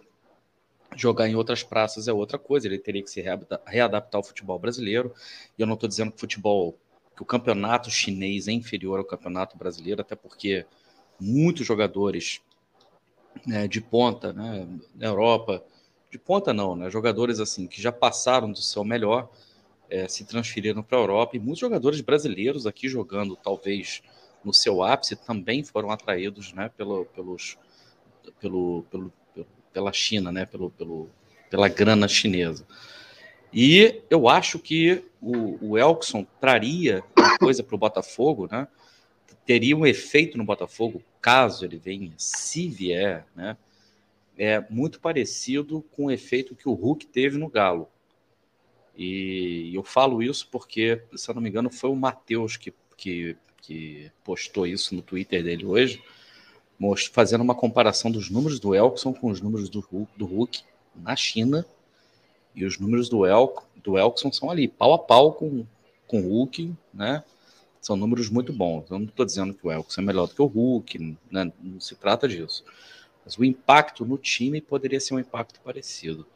jogar 0.94 1.28
em 1.28 1.34
outras 1.34 1.62
praças 1.62 2.06
é 2.06 2.12
outra 2.12 2.38
coisa. 2.38 2.66
Ele 2.66 2.78
teria 2.78 3.02
que 3.02 3.10
se 3.10 3.22
readaptar 3.66 4.18
ao 4.18 4.22
futebol 4.22 4.58
brasileiro. 4.58 5.12
E 5.58 5.62
eu 5.62 5.66
não 5.66 5.74
estou 5.74 5.88
dizendo 5.88 6.10
que 6.10 6.18
o 6.18 6.20
futebol, 6.20 6.78
que 7.16 7.22
o 7.22 7.26
campeonato 7.26 7.90
chinês 7.90 8.46
é 8.46 8.52
inferior 8.52 8.98
ao 8.98 9.04
campeonato 9.04 9.56
brasileiro, 9.56 10.00
até 10.00 10.14
porque 10.14 10.66
muitos 11.18 11.66
jogadores 11.66 12.40
né, 13.46 13.66
de 13.66 13.80
ponta, 13.80 14.32
né, 14.32 14.68
na 14.94 15.06
Europa, 15.06 15.64
de 16.10 16.18
ponta 16.18 16.52
não, 16.52 16.76
né, 16.76 16.90
jogadores 16.90 17.40
assim 17.40 17.66
que 17.66 17.80
já 17.80 17.90
passaram 17.90 18.50
do 18.50 18.62
seu 18.62 18.84
melhor 18.84 19.28
é, 19.90 20.08
se 20.08 20.24
transferiram 20.24 20.82
para 20.82 20.98
a 20.98 21.00
Europa 21.00 21.36
e 21.36 21.40
muitos 21.40 21.60
jogadores 21.60 22.00
brasileiros 22.00 22.66
aqui 22.66 22.88
jogando, 22.88 23.36
talvez 23.36 24.02
no 24.44 24.52
seu 24.52 24.82
ápice, 24.82 25.16
também 25.16 25.64
foram 25.64 25.90
atraídos 25.90 26.52
né, 26.52 26.70
pelo, 26.76 27.04
pelos, 27.06 27.58
pelo, 28.40 28.84
pelo, 28.90 29.12
pela 29.72 29.92
China, 29.92 30.30
né, 30.30 30.46
pelo, 30.46 30.70
pelo, 30.70 31.08
pela 31.50 31.68
grana 31.68 32.06
chinesa. 32.06 32.66
E 33.52 34.02
eu 34.10 34.28
acho 34.28 34.58
que 34.58 35.04
o, 35.20 35.70
o 35.70 35.78
Elkson 35.78 36.26
traria 36.40 37.02
uma 37.16 37.38
coisa 37.38 37.62
para 37.62 37.74
o 37.74 37.78
Botafogo, 37.78 38.48
né? 38.50 38.68
teria 39.44 39.76
um 39.76 39.86
efeito 39.86 40.36
no 40.36 40.44
Botafogo, 40.44 41.02
caso 41.20 41.64
ele 41.64 41.78
venha, 41.78 42.12
se 42.16 42.68
vier, 42.68 43.24
né? 43.34 43.56
é 44.36 44.64
muito 44.68 45.00
parecido 45.00 45.84
com 45.92 46.06
o 46.06 46.10
efeito 46.10 46.54
que 46.54 46.68
o 46.68 46.74
Hulk 46.74 47.06
teve 47.06 47.38
no 47.38 47.48
Galo. 47.48 47.88
E 48.96 49.72
eu 49.74 49.82
falo 49.82 50.22
isso 50.22 50.48
porque, 50.50 51.02
se 51.14 51.30
eu 51.30 51.34
não 51.34 51.42
me 51.42 51.50
engano, 51.50 51.70
foi 51.70 51.90
o 51.90 51.96
Matheus 51.96 52.56
que, 52.56 52.72
que, 52.96 53.36
que 53.60 54.10
postou 54.24 54.66
isso 54.66 54.94
no 54.94 55.02
Twitter 55.02 55.44
dele 55.44 55.66
hoje, 55.66 56.02
fazendo 57.12 57.42
uma 57.42 57.54
comparação 57.54 58.10
dos 58.10 58.30
números 58.30 58.58
do 58.58 58.74
Elkson 58.74 59.12
com 59.12 59.30
os 59.30 59.40
números 59.40 59.68
do 59.68 59.80
Hulk, 59.80 60.12
do 60.16 60.24
Hulk 60.24 60.62
na 60.94 61.14
China. 61.14 61.66
E 62.54 62.64
os 62.64 62.78
números 62.78 63.10
do, 63.10 63.26
El, 63.26 63.62
do 63.76 63.98
Elkson 63.98 64.32
são 64.32 64.50
ali, 64.50 64.66
pau 64.66 64.94
a 64.94 64.98
pau 64.98 65.34
com, 65.34 65.66
com 66.06 66.20
o 66.20 66.28
Hulk, 66.30 66.74
né? 66.92 67.22
São 67.82 67.96
números 67.96 68.30
muito 68.30 68.50
bons. 68.50 68.90
Eu 68.90 68.98
não 68.98 69.06
estou 69.06 69.26
dizendo 69.26 69.52
que 69.52 69.66
o 69.66 69.70
Elkson 69.70 70.00
é 70.00 70.04
melhor 70.04 70.26
do 70.26 70.34
que 70.34 70.40
o 70.40 70.46
Hulk, 70.46 71.16
né? 71.30 71.52
não 71.62 71.78
se 71.78 71.94
trata 71.94 72.26
disso. 72.26 72.64
Mas 73.24 73.36
o 73.36 73.44
impacto 73.44 74.06
no 74.06 74.16
time 74.16 74.60
poderia 74.60 74.98
ser 74.98 75.14
um 75.14 75.18
impacto 75.18 75.60
parecido. 75.60 76.26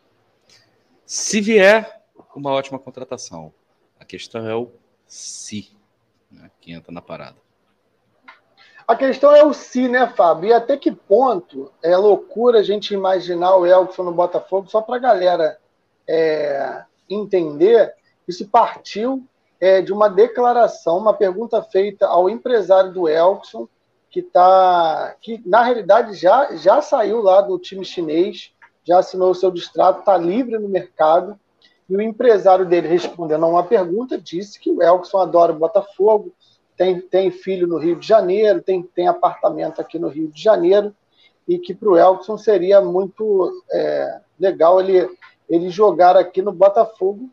Se 1.06 1.40
vier 1.40 1.99
uma 2.34 2.52
ótima 2.52 2.78
contratação. 2.78 3.52
A 3.98 4.04
questão 4.04 4.46
é 4.48 4.54
o 4.54 4.70
se 5.06 5.70
né, 6.30 6.50
que 6.60 6.72
entra 6.72 6.92
na 6.92 7.02
parada. 7.02 7.36
A 8.86 8.96
questão 8.96 9.34
é 9.34 9.44
o 9.44 9.52
se, 9.52 9.88
né, 9.88 10.08
Fábio? 10.08 10.50
E 10.50 10.52
até 10.52 10.76
que 10.76 10.90
ponto 10.90 11.72
é 11.82 11.96
loucura 11.96 12.58
a 12.58 12.62
gente 12.62 12.92
imaginar 12.92 13.56
o 13.56 13.64
Elkson 13.64 14.02
no 14.02 14.12
Botafogo, 14.12 14.68
só 14.68 14.80
para 14.80 14.96
a 14.96 15.00
galera 15.00 15.58
é, 16.08 16.84
entender, 17.08 17.94
isso 18.26 18.48
partiu 18.48 19.24
é, 19.60 19.80
de 19.80 19.92
uma 19.92 20.08
declaração, 20.08 20.98
uma 20.98 21.14
pergunta 21.14 21.62
feita 21.62 22.06
ao 22.06 22.28
empresário 22.28 22.92
do 22.92 23.08
Elkson, 23.08 23.68
que 24.10 24.22
tá, 24.22 25.14
que 25.20 25.40
na 25.46 25.62
realidade 25.62 26.14
já, 26.14 26.56
já 26.56 26.82
saiu 26.82 27.20
lá 27.22 27.40
do 27.40 27.58
time 27.60 27.84
chinês, 27.84 28.52
já 28.82 28.98
assinou 28.98 29.30
o 29.30 29.34
seu 29.36 29.52
distrato, 29.52 30.00
está 30.00 30.16
livre 30.16 30.58
no 30.58 30.68
mercado, 30.68 31.38
e 31.90 31.96
o 31.96 32.00
empresário 32.00 32.64
dele, 32.64 32.86
respondendo 32.86 33.44
a 33.44 33.48
uma 33.48 33.64
pergunta, 33.64 34.16
disse 34.16 34.60
que 34.60 34.70
o 34.70 34.80
Elkson 34.80 35.18
adora 35.18 35.52
o 35.52 35.58
Botafogo, 35.58 36.32
tem, 36.76 37.00
tem 37.00 37.32
filho 37.32 37.66
no 37.66 37.78
Rio 37.78 37.96
de 37.96 38.06
Janeiro, 38.06 38.62
tem, 38.62 38.80
tem 38.82 39.08
apartamento 39.08 39.80
aqui 39.80 39.98
no 39.98 40.08
Rio 40.08 40.28
de 40.28 40.40
Janeiro, 40.40 40.94
e 41.48 41.58
que 41.58 41.74
para 41.74 41.88
o 41.88 41.96
Elkson 41.96 42.38
seria 42.38 42.80
muito 42.80 43.52
é, 43.72 44.20
legal 44.38 44.80
ele, 44.80 45.10
ele 45.48 45.68
jogar 45.68 46.16
aqui 46.16 46.40
no 46.40 46.52
Botafogo. 46.52 47.28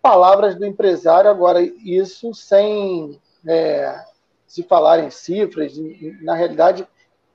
Palavras 0.00 0.54
do 0.54 0.64
empresário, 0.64 1.28
agora, 1.28 1.60
isso 1.60 2.32
sem 2.32 3.20
é, 3.44 4.00
se 4.46 4.62
falar 4.62 5.00
em 5.00 5.10
cifras, 5.10 5.72
na 6.20 6.36
realidade, 6.36 6.86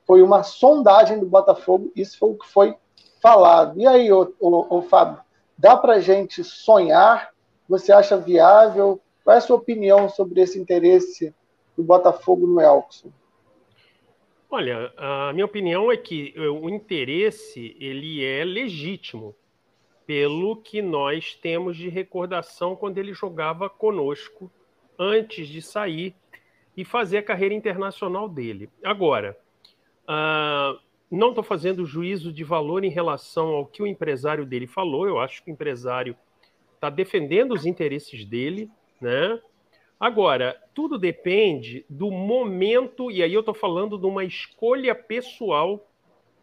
foi 0.06 0.22
uma 0.22 0.42
sondagem 0.42 1.18
do 1.18 1.26
Botafogo, 1.26 1.92
isso 1.94 2.18
foi 2.18 2.30
o 2.30 2.38
que 2.38 2.48
foi 2.48 2.74
falado. 3.20 3.78
E 3.78 3.86
aí, 3.86 4.10
o, 4.10 4.34
o, 4.40 4.80
Fábio, 4.80 5.20
Dá 5.58 5.76
para 5.76 5.94
a 5.94 6.00
gente 6.00 6.44
sonhar? 6.44 7.32
Você 7.68 7.90
acha 7.90 8.16
viável? 8.16 9.00
Qual 9.24 9.34
é 9.34 9.38
a 9.38 9.40
sua 9.40 9.56
opinião 9.56 10.08
sobre 10.08 10.40
esse 10.40 10.58
interesse 10.58 11.34
do 11.76 11.82
Botafogo 11.82 12.46
no 12.46 12.60
Elkson? 12.60 13.10
Olha, 14.48 14.92
a 14.96 15.32
minha 15.32 15.44
opinião 15.44 15.92
é 15.92 15.96
que 15.96 16.32
o 16.38 16.70
interesse 16.70 17.76
ele 17.78 18.24
é 18.24 18.44
legítimo 18.44 19.34
pelo 20.06 20.56
que 20.56 20.80
nós 20.80 21.34
temos 21.34 21.76
de 21.76 21.88
recordação 21.90 22.74
quando 22.74 22.96
ele 22.96 23.12
jogava 23.12 23.68
conosco 23.68 24.50
antes 24.98 25.46
de 25.48 25.60
sair 25.60 26.14
e 26.74 26.84
fazer 26.84 27.18
a 27.18 27.22
carreira 27.22 27.54
internacional 27.54 28.26
dele. 28.26 28.70
Agora, 28.82 29.36
uh, 30.04 30.80
não 31.10 31.30
estou 31.30 31.42
fazendo 31.42 31.86
juízo 31.86 32.32
de 32.32 32.44
valor 32.44 32.84
em 32.84 32.90
relação 32.90 33.48
ao 33.48 33.66
que 33.66 33.82
o 33.82 33.86
empresário 33.86 34.44
dele 34.44 34.66
falou. 34.66 35.06
Eu 35.06 35.18
acho 35.18 35.42
que 35.42 35.50
o 35.50 35.52
empresário 35.52 36.16
está 36.74 36.90
defendendo 36.90 37.52
os 37.52 37.66
interesses 37.66 38.24
dele, 38.24 38.70
né? 39.00 39.40
Agora, 39.98 40.62
tudo 40.74 40.96
depende 40.96 41.84
do 41.88 42.10
momento, 42.10 43.10
e 43.10 43.22
aí 43.22 43.34
eu 43.34 43.40
estou 43.40 43.54
falando 43.54 43.98
de 43.98 44.06
uma 44.06 44.24
escolha 44.24 44.94
pessoal 44.94 45.88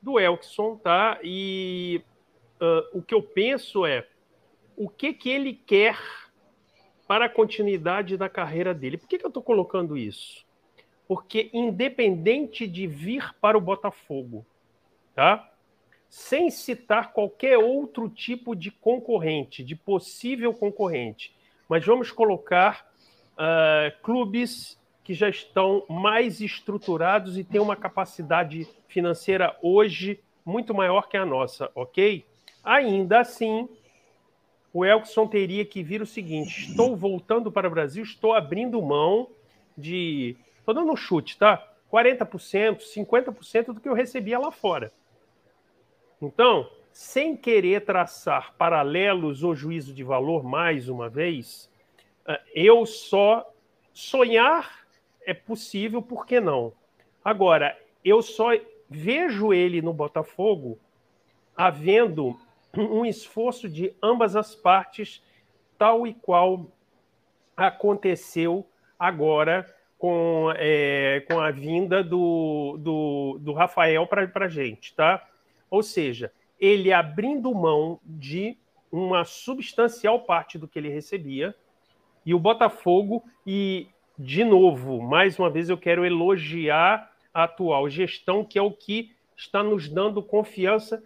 do 0.02 0.20
Elkson, 0.20 0.76
tá? 0.76 1.20
E 1.24 2.02
uh, 2.60 3.00
o 3.00 3.02
que 3.02 3.14
eu 3.14 3.22
penso 3.22 3.86
é 3.86 4.06
o 4.76 4.90
que, 4.90 5.14
que 5.14 5.30
ele 5.30 5.54
quer 5.54 5.98
para 7.08 7.26
a 7.26 7.30
continuidade 7.30 8.18
da 8.18 8.28
carreira 8.28 8.74
dele. 8.74 8.98
Por 8.98 9.08
que, 9.08 9.18
que 9.18 9.26
eu 9.26 9.30
estou 9.30 9.44
colocando 9.44 9.96
isso? 9.96 10.46
Porque, 11.08 11.50
independente 11.54 12.68
de 12.68 12.88
vir 12.88 13.34
para 13.40 13.58
o 13.58 13.62
Botafogo, 13.62 14.46
tá? 15.16 15.50
Sem 16.10 16.52
citar 16.52 17.14
qualquer 17.14 17.58
outro 17.58 18.10
tipo 18.10 18.56
de 18.56 18.70
concorrente, 18.70 19.64
de 19.64 19.76
possível 19.76 20.54
concorrente. 20.54 21.34
Mas 21.68 21.86
vamos 21.86 22.12
colocar 22.12 22.86
uh, 23.34 24.04
clubes 24.04 24.80
que 25.04 25.14
já 25.14 25.30
estão 25.30 25.84
mais 25.90 26.42
estruturados 26.42 27.38
e 27.38 27.44
têm 27.44 27.62
uma 27.62 27.76
capacidade 27.76 28.68
financeira 28.88 29.56
hoje 29.62 30.20
muito 30.46 30.74
maior 30.74 31.08
que 31.08 31.18
a 31.18 31.26
nossa, 31.26 31.72
ok? 31.74 32.26
Ainda 32.64 33.20
assim, 33.20 33.68
o 34.74 34.84
Elkson 34.84 35.28
teria 35.28 35.64
que 35.66 35.84
vir 35.84 36.02
o 36.02 36.06
seguinte: 36.06 36.70
estou 36.70 36.96
voltando 36.96 37.52
para 37.52 37.68
o 37.68 37.72
Brasil, 37.72 38.04
estou 38.04 38.34
abrindo 38.34 38.82
mão 38.82 39.30
de. 39.78 40.36
Estou 40.60 40.74
dando 40.74 40.92
um 40.92 40.96
chute, 40.96 41.38
tá? 41.38 41.66
40%, 41.92 42.80
50% 42.80 43.66
do 43.74 43.80
que 43.80 43.88
eu 43.88 43.94
recebia 43.94 44.40
lá 44.40 44.52
fora. 44.52 44.92
Então, 46.22 46.70
sem 46.92 47.36
querer 47.36 47.84
traçar 47.86 48.54
paralelos 48.58 49.44
ou 49.44 49.56
juízo 49.56 49.94
de 49.94 50.04
valor, 50.04 50.44
mais 50.44 50.88
uma 50.88 51.10
vez, 51.10 51.70
eh, 52.28 52.42
eu 52.54 52.86
só 52.86 53.46
sonhar 53.94 54.86
é 55.26 55.34
possível, 55.34 56.02
por 56.02 56.26
que 56.26 56.40
não? 56.40 56.72
Agora, 57.24 57.78
eu 58.04 58.22
só 58.22 58.52
vejo 58.90 59.52
ele 59.52 59.82
no 59.82 59.92
Botafogo 59.92 60.78
havendo 61.58 62.40
um 62.78 63.06
esforço 63.06 63.68
de 63.68 63.94
ambas 64.02 64.36
as 64.36 64.54
partes, 64.54 65.24
tal 65.78 66.06
e 66.06 66.14
qual 66.14 66.68
aconteceu 67.58 68.66
agora 69.00 69.66
com, 69.98 70.52
é, 70.56 71.26
com 71.28 71.40
a 71.40 71.52
vinda 71.52 72.04
do, 72.04 72.78
do, 72.80 73.38
do 73.40 73.54
Rafael 73.54 74.06
para 74.08 74.46
a 74.46 74.50
gente, 74.50 74.94
tá? 74.94 75.26
Ou 75.70 75.84
seja, 75.84 76.32
ele 76.60 76.92
abrindo 76.94 77.54
mão 77.54 78.00
de 78.04 78.58
uma 78.92 79.26
substancial 79.26 80.22
parte 80.22 80.58
do 80.58 80.68
que 80.68 80.80
ele 80.80 80.90
recebia, 80.90 81.56
e 82.26 82.34
o 82.34 82.40
Botafogo, 82.40 83.24
e 83.46 83.88
de 84.18 84.44
novo, 84.44 85.02
mais 85.02 85.38
uma 85.38 85.50
vez 85.50 85.70
eu 85.70 85.78
quero 85.78 86.06
elogiar 86.06 87.12
a 87.34 87.44
atual 87.44 87.90
gestão, 87.90 88.44
que 88.44 88.58
é 88.58 88.62
o 88.62 88.72
que 88.72 89.14
está 89.36 89.62
nos 89.62 89.90
dando 89.90 90.24
confiança 90.24 91.04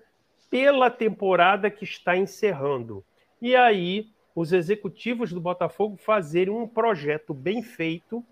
pela 0.49 0.89
temporada 0.89 1.69
que 1.69 1.83
está 1.83 2.15
encerrando. 2.15 3.03
E 3.41 3.55
aí, 3.55 4.11
os 4.35 4.53
executivos 4.53 5.33
do 5.33 5.41
Botafogo 5.41 5.97
fazerem 5.97 6.53
um 6.53 6.67
projeto 6.67 7.33
bem 7.33 7.61
feito 7.61 8.23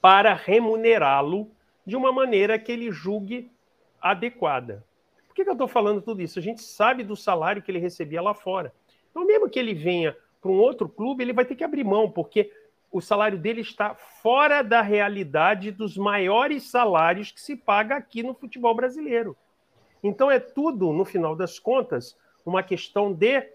para 0.00 0.34
remunerá-lo 0.34 1.50
de 1.86 1.96
uma 1.96 2.12
maneira 2.12 2.58
que 2.58 2.70
ele 2.70 2.92
julgue 2.92 3.50
adequada. 4.00 4.84
Por 5.26 5.34
que, 5.34 5.44
que 5.44 5.50
eu 5.50 5.54
estou 5.54 5.68
falando 5.68 6.02
tudo 6.02 6.20
isso? 6.22 6.38
A 6.38 6.42
gente 6.42 6.62
sabe 6.62 7.04
do 7.04 7.16
salário 7.16 7.62
que 7.62 7.70
ele 7.70 7.78
recebia 7.78 8.20
lá 8.20 8.34
fora. 8.34 8.72
Então, 9.10 9.26
mesmo 9.26 9.48
que 9.48 9.58
ele 9.58 9.74
venha 9.74 10.16
para 10.40 10.50
um 10.50 10.58
outro 10.58 10.88
clube, 10.88 11.22
ele 11.22 11.32
vai 11.32 11.44
ter 11.44 11.54
que 11.54 11.64
abrir 11.64 11.84
mão, 11.84 12.10
porque 12.10 12.52
o 12.90 13.00
salário 13.00 13.38
dele 13.38 13.60
está 13.60 13.94
fora 13.94 14.62
da 14.62 14.82
realidade 14.82 15.70
dos 15.70 15.96
maiores 15.96 16.70
salários 16.70 17.30
que 17.30 17.40
se 17.40 17.56
paga 17.56 17.96
aqui 17.96 18.22
no 18.22 18.34
futebol 18.34 18.74
brasileiro. 18.74 19.36
Então, 20.02 20.30
é 20.30 20.40
tudo, 20.40 20.92
no 20.92 21.04
final 21.04 21.36
das 21.36 21.58
contas, 21.58 22.18
uma 22.44 22.62
questão 22.62 23.12
de 23.12 23.46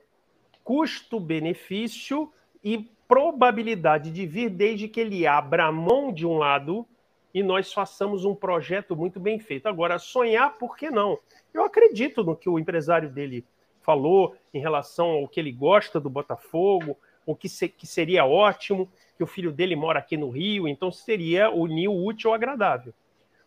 custo-benefício 0.63 2.31
e 2.63 2.89
probabilidade 3.07 4.11
de 4.11 4.25
vir 4.25 4.49
desde 4.49 4.87
que 4.87 4.99
ele 4.99 5.27
abra 5.27 5.71
mão 5.71 6.11
de 6.11 6.25
um 6.25 6.37
lado 6.37 6.87
e 7.35 7.43
nós 7.43 7.73
façamos 7.73 8.23
um 8.23 8.33
projeto 8.33 8.95
muito 8.95 9.19
bem 9.19 9.37
feito. 9.37 9.67
Agora, 9.67 9.99
sonhar, 9.99 10.57
por 10.57 10.77
que 10.77 10.89
não? 10.89 11.19
Eu 11.53 11.65
acredito 11.65 12.23
no 12.23 12.33
que 12.33 12.47
o 12.47 12.57
empresário 12.57 13.09
dele 13.09 13.43
falou 13.81 14.37
em 14.53 14.59
relação 14.61 15.09
ao 15.09 15.27
que 15.27 15.41
ele 15.41 15.51
gosta 15.51 15.99
do 15.99 16.09
Botafogo, 16.09 16.97
o 17.25 17.35
que, 17.35 17.49
se, 17.49 17.67
que 17.67 17.85
seria 17.85 18.25
ótimo, 18.25 18.89
que 19.17 19.23
o 19.23 19.27
filho 19.27 19.51
dele 19.51 19.75
mora 19.75 19.99
aqui 19.99 20.15
no 20.15 20.29
Rio, 20.29 20.65
então 20.65 20.93
seria 20.93 21.51
unir 21.51 21.89
o 21.89 22.05
útil 22.05 22.29
ao 22.29 22.35
agradável. 22.35 22.93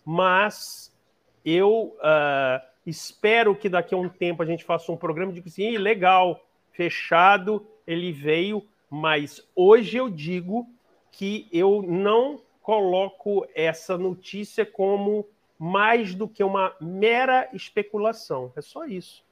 Mas 0.04 0.94
eu 1.42 1.96
uh, 1.96 2.60
espero 2.84 3.56
que 3.56 3.70
daqui 3.70 3.94
a 3.94 3.98
um 3.98 4.08
tempo 4.10 4.42
a 4.42 4.46
gente 4.46 4.64
faça 4.64 4.92
um 4.92 4.98
programa 4.98 5.32
de 5.32 5.40
que 5.40 5.48
assim, 5.48 5.78
legal, 5.78 6.44
fechado, 6.72 7.66
ele 7.86 8.12
veio, 8.12 8.62
mas 8.90 9.48
hoje 9.56 9.96
eu 9.96 10.10
digo 10.10 10.68
que 11.10 11.48
eu 11.50 11.82
não 11.82 12.38
coloco 12.68 13.46
essa 13.54 13.96
notícia 13.96 14.66
como 14.66 15.26
mais 15.58 16.14
do 16.14 16.28
que 16.28 16.44
uma 16.44 16.76
mera 16.78 17.48
especulação. 17.54 18.52
É 18.54 18.60
só 18.60 18.84
isso. 18.84 19.24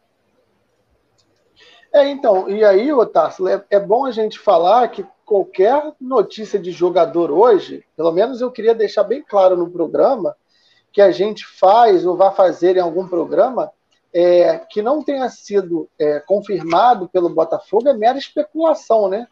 É, 1.92 2.08
então, 2.08 2.48
e 2.48 2.64
aí, 2.64 2.90
Otácio, 2.90 3.46
é, 3.46 3.62
é 3.68 3.78
bom 3.78 4.06
a 4.06 4.10
gente 4.10 4.38
falar 4.38 4.88
que 4.88 5.04
qualquer 5.26 5.92
notícia 6.00 6.58
de 6.58 6.70
jogador 6.70 7.30
hoje, 7.30 7.84
pelo 7.94 8.10
menos 8.10 8.40
eu 8.40 8.50
queria 8.50 8.74
deixar 8.74 9.04
bem 9.04 9.22
claro 9.22 9.54
no 9.54 9.70
programa, 9.70 10.34
que 10.90 11.02
a 11.02 11.10
gente 11.10 11.44
faz 11.46 12.06
ou 12.06 12.16
vai 12.16 12.34
fazer 12.34 12.78
em 12.78 12.80
algum 12.80 13.06
programa, 13.06 13.70
é, 14.14 14.60
que 14.60 14.80
não 14.80 15.02
tenha 15.02 15.28
sido 15.28 15.90
é, 15.98 16.20
confirmado 16.20 17.06
pelo 17.06 17.28
Botafogo 17.28 17.86
é 17.86 17.92
mera 17.92 18.16
especulação, 18.16 19.10
né? 19.10 19.28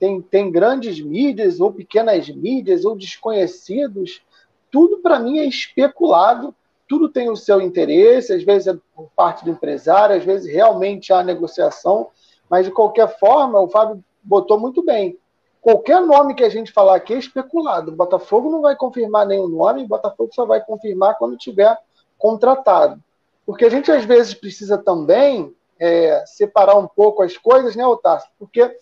Tem, 0.00 0.20
tem 0.20 0.50
grandes 0.50 1.00
mídias, 1.00 1.60
ou 1.60 1.72
pequenas 1.72 2.28
mídias, 2.28 2.84
ou 2.84 2.96
desconhecidos, 2.96 4.22
tudo 4.70 4.98
para 4.98 5.20
mim 5.20 5.38
é 5.38 5.44
especulado, 5.44 6.54
tudo 6.88 7.08
tem 7.08 7.30
o 7.30 7.36
seu 7.36 7.60
interesse, 7.60 8.32
às 8.32 8.42
vezes 8.42 8.68
é 8.68 8.78
por 8.96 9.10
parte 9.14 9.44
do 9.44 9.50
empresário, 9.50 10.16
às 10.16 10.24
vezes 10.24 10.50
realmente 10.50 11.12
há 11.12 11.22
negociação, 11.22 12.08
mas 12.48 12.64
de 12.66 12.72
qualquer 12.72 13.16
forma, 13.18 13.60
o 13.60 13.68
Fábio 13.68 14.02
botou 14.22 14.58
muito 14.58 14.82
bem. 14.82 15.18
Qualquer 15.60 16.00
nome 16.00 16.34
que 16.34 16.42
a 16.42 16.48
gente 16.48 16.72
falar 16.72 16.96
aqui 16.96 17.12
é 17.12 17.18
especulado. 17.18 17.92
O 17.92 17.94
Botafogo 17.94 18.50
não 18.50 18.62
vai 18.62 18.74
confirmar 18.74 19.26
nenhum 19.26 19.48
nome, 19.48 19.84
o 19.84 19.88
Botafogo 19.88 20.30
só 20.32 20.46
vai 20.46 20.64
confirmar 20.64 21.18
quando 21.18 21.36
tiver 21.36 21.76
contratado. 22.18 23.00
Porque 23.44 23.66
a 23.66 23.70
gente 23.70 23.92
às 23.92 24.04
vezes 24.04 24.32
precisa 24.32 24.78
também 24.78 25.54
é, 25.78 26.24
separar 26.26 26.76
um 26.76 26.86
pouco 26.88 27.22
as 27.22 27.36
coisas, 27.36 27.76
né, 27.76 27.86
Otávio? 27.86 28.26
Porque 28.38 28.74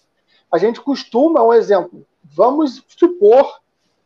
a 0.51 0.59
gente 0.59 0.81
costuma, 0.81 1.43
um 1.43 1.53
exemplo, 1.53 2.07
vamos 2.23 2.85
supor 2.89 3.61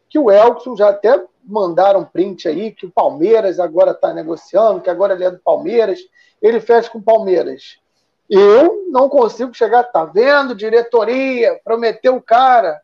que 0.08 0.18
o 0.18 0.30
Elkson 0.30 0.76
já 0.76 0.90
até 0.90 1.24
mandaram 1.44 2.04
print 2.04 2.46
aí, 2.48 2.72
que 2.72 2.86
o 2.86 2.90
Palmeiras 2.90 3.58
agora 3.58 3.92
está 3.92 4.12
negociando, 4.12 4.80
que 4.80 4.90
agora 4.90 5.14
ele 5.14 5.24
é 5.24 5.30
do 5.30 5.38
Palmeiras, 5.38 6.00
ele 6.40 6.60
fecha 6.60 6.90
com 6.90 6.98
o 6.98 7.02
Palmeiras. 7.02 7.78
Eu 8.28 8.86
não 8.90 9.08
consigo 9.08 9.52
chegar, 9.52 9.84
tá 9.84 10.04
vendo? 10.04 10.54
Diretoria, 10.54 11.60
prometeu 11.64 12.16
o 12.16 12.22
cara. 12.22 12.80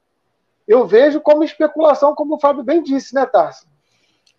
Eu 0.66 0.86
vejo 0.86 1.20
como 1.20 1.44
especulação, 1.44 2.14
como 2.14 2.34
o 2.34 2.40
Fábio 2.40 2.62
bem 2.62 2.82
disse, 2.82 3.14
né, 3.14 3.24
Tarso? 3.24 3.66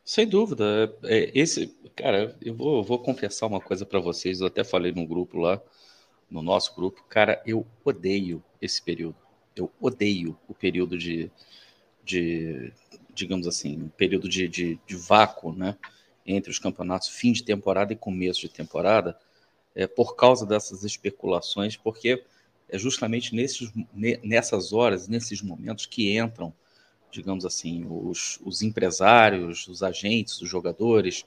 Sem 0.04 0.28
dúvida. 0.28 0.94
É, 1.04 1.32
esse, 1.34 1.76
Cara, 2.00 2.34
eu 2.42 2.56
vou, 2.56 2.82
vou 2.82 2.98
confessar 2.98 3.46
uma 3.46 3.60
coisa 3.60 3.86
para 3.86 4.00
vocês. 4.00 4.40
Eu 4.40 4.48
até 4.48 4.64
falei 4.64 4.94
no 4.94 5.06
grupo 5.06 5.38
lá, 5.38 5.62
no 6.30 6.42
nosso 6.42 6.76
grupo. 6.76 7.04
Cara, 7.10 7.42
eu 7.46 7.66
odeio 7.84 8.44
esse 8.62 8.82
período. 8.82 9.16
Eu 9.56 9.72
odeio 9.80 10.38
o 10.48 10.54
período 10.54 10.98
de, 10.98 11.32
de 12.04 12.72
digamos 13.14 13.48
assim, 13.48 13.84
um 13.84 13.90
período 13.90 14.30
de, 14.30 14.48
de, 14.48 14.80
de 14.86 14.96
vácuo, 14.96 15.54
né? 15.54 15.78
Entre 16.26 16.52
os 16.52 16.60
campeonatos, 16.60 17.10
fim 17.10 17.32
de 17.32 17.44
temporada 17.44 17.92
e 17.92 17.96
começo 17.96 18.42
de 18.42 18.50
temporada, 18.50 19.18
é, 19.76 19.88
por 19.88 20.16
causa 20.16 20.46
dessas 20.46 20.84
especulações, 20.84 21.76
porque 21.76 22.24
é 22.70 22.78
justamente 22.78 23.36
nesses, 23.36 23.72
nessas 24.24 24.72
horas, 24.72 25.08
nesses 25.08 25.42
momentos 25.42 25.86
que 25.86 26.18
entram, 26.18 26.54
digamos 27.12 27.46
assim, 27.46 27.86
os, 27.90 28.40
os 28.46 28.62
empresários, 28.62 29.68
os 29.68 29.82
agentes, 29.82 30.40
os 30.42 30.50
jogadores, 30.50 31.26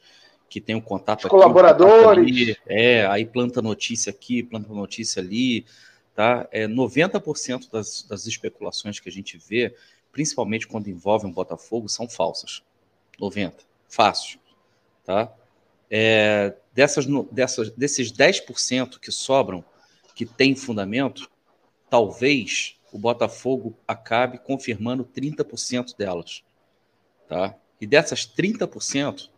que 0.52 0.60
tem 0.60 0.74
um 0.74 0.82
contato 0.82 1.20
Os 1.20 1.24
aqui, 1.24 1.30
colaboradores. 1.30 2.26
ali, 2.26 2.56
é, 2.66 3.06
aí 3.06 3.24
planta 3.24 3.62
notícia 3.62 4.10
aqui, 4.10 4.42
planta 4.42 4.70
notícia 4.70 5.22
ali, 5.22 5.64
tá? 6.14 6.46
É 6.52 6.68
90% 6.68 7.70
das, 7.70 8.02
das 8.02 8.26
especulações 8.26 9.00
que 9.00 9.08
a 9.08 9.12
gente 9.12 9.38
vê, 9.38 9.74
principalmente 10.12 10.68
quando 10.68 10.88
envolvem 10.88 11.30
o 11.30 11.34
Botafogo, 11.34 11.88
são 11.88 12.06
falsas. 12.06 12.62
90, 13.18 13.64
fácil, 13.88 14.38
tá? 15.06 15.32
É, 15.90 16.54
dessas, 16.74 17.06
dessas, 17.30 17.70
desses 17.70 18.12
10% 18.12 18.98
que 18.98 19.10
sobram, 19.10 19.64
que 20.14 20.26
tem 20.26 20.54
fundamento, 20.54 21.30
talvez 21.88 22.76
o 22.92 22.98
Botafogo 22.98 23.74
acabe 23.88 24.36
confirmando 24.36 25.02
30% 25.02 25.96
delas, 25.96 26.42
tá? 27.26 27.54
E 27.80 27.86
dessas 27.86 28.26
30%, 28.26 29.30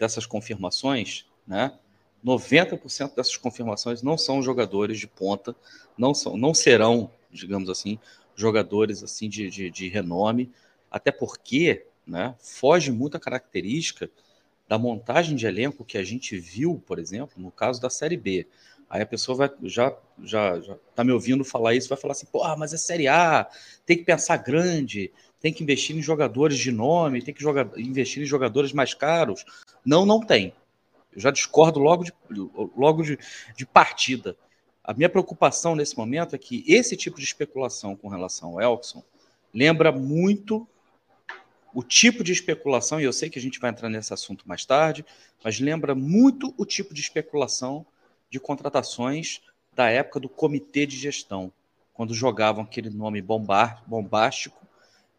dessas 0.00 0.24
confirmações, 0.24 1.26
né? 1.46 1.78
90% 2.24 3.14
dessas 3.14 3.36
confirmações 3.36 4.02
não 4.02 4.18
são 4.18 4.42
jogadores 4.42 4.98
de 4.98 5.06
ponta, 5.06 5.54
não 5.96 6.12
são, 6.12 6.36
não 6.36 6.52
serão, 6.52 7.10
digamos 7.30 7.70
assim, 7.70 7.98
jogadores 8.34 9.02
assim 9.02 9.28
de, 9.28 9.48
de, 9.48 9.70
de 9.70 9.88
renome, 9.88 10.50
até 10.90 11.12
porque, 11.12 11.86
né, 12.06 12.34
foge 12.38 12.90
muito 12.90 13.16
a 13.16 13.20
característica 13.20 14.10
da 14.68 14.78
montagem 14.78 15.36
de 15.36 15.46
elenco 15.46 15.84
que 15.84 15.98
a 15.98 16.04
gente 16.04 16.38
viu, 16.38 16.82
por 16.86 16.98
exemplo, 16.98 17.42
no 17.42 17.50
caso 17.50 17.80
da 17.80 17.90
Série 17.90 18.16
B. 18.16 18.46
Aí 18.90 19.00
a 19.00 19.06
pessoa 19.06 19.38
vai 19.38 19.50
já 19.62 19.96
já 20.20 20.60
já 20.60 20.76
tá 20.96 21.04
me 21.04 21.12
ouvindo 21.12 21.44
falar 21.44 21.74
isso, 21.74 21.88
vai 21.88 21.96
falar 21.96 22.10
assim, 22.10 22.26
porra, 22.26 22.56
mas 22.56 22.74
é 22.74 22.76
Série 22.76 23.06
A, 23.06 23.48
tem 23.86 23.96
que 23.96 24.02
pensar 24.02 24.36
grande, 24.38 25.12
tem 25.40 25.52
que 25.52 25.62
investir 25.62 25.96
em 25.96 26.02
jogadores 26.02 26.58
de 26.58 26.72
nome, 26.72 27.22
tem 27.22 27.32
que 27.32 27.40
jogar, 27.40 27.70
investir 27.78 28.20
em 28.20 28.26
jogadores 28.26 28.72
mais 28.72 28.92
caros. 28.92 29.44
Não, 29.86 30.04
não 30.04 30.20
tem. 30.20 30.52
Eu 31.12 31.20
já 31.20 31.30
discordo 31.30 31.78
logo 31.78 32.02
de, 32.02 32.12
logo 32.76 33.04
de, 33.04 33.16
de 33.56 33.64
partida. 33.64 34.36
A 34.82 34.92
minha 34.92 35.08
preocupação 35.08 35.76
nesse 35.76 35.96
momento 35.96 36.34
é 36.34 36.38
que 36.38 36.64
esse 36.66 36.96
tipo 36.96 37.18
de 37.18 37.24
especulação 37.24 37.94
com 37.94 38.08
relação 38.08 38.50
ao 38.50 38.60
Elkson 38.60 39.04
lembra 39.54 39.92
muito 39.92 40.66
o 41.72 41.84
tipo 41.84 42.24
de 42.24 42.32
especulação, 42.32 43.00
e 43.00 43.04
eu 43.04 43.12
sei 43.12 43.30
que 43.30 43.38
a 43.38 43.42
gente 43.42 43.60
vai 43.60 43.70
entrar 43.70 43.88
nesse 43.88 44.12
assunto 44.12 44.48
mais 44.48 44.64
tarde, 44.64 45.06
mas 45.44 45.60
lembra 45.60 45.94
muito 45.94 46.52
o 46.58 46.66
tipo 46.66 46.92
de 46.92 47.00
especulação 47.00 47.86
de 48.30 48.38
contratações 48.38 49.42
da 49.74 49.88
época 49.90 50.20
do 50.20 50.28
comitê 50.28 50.86
de 50.86 50.96
gestão, 50.96 51.52
quando 51.92 52.14
jogavam 52.14 52.64
aquele 52.64 52.88
nome 52.88 53.20
bombástico 53.20 54.66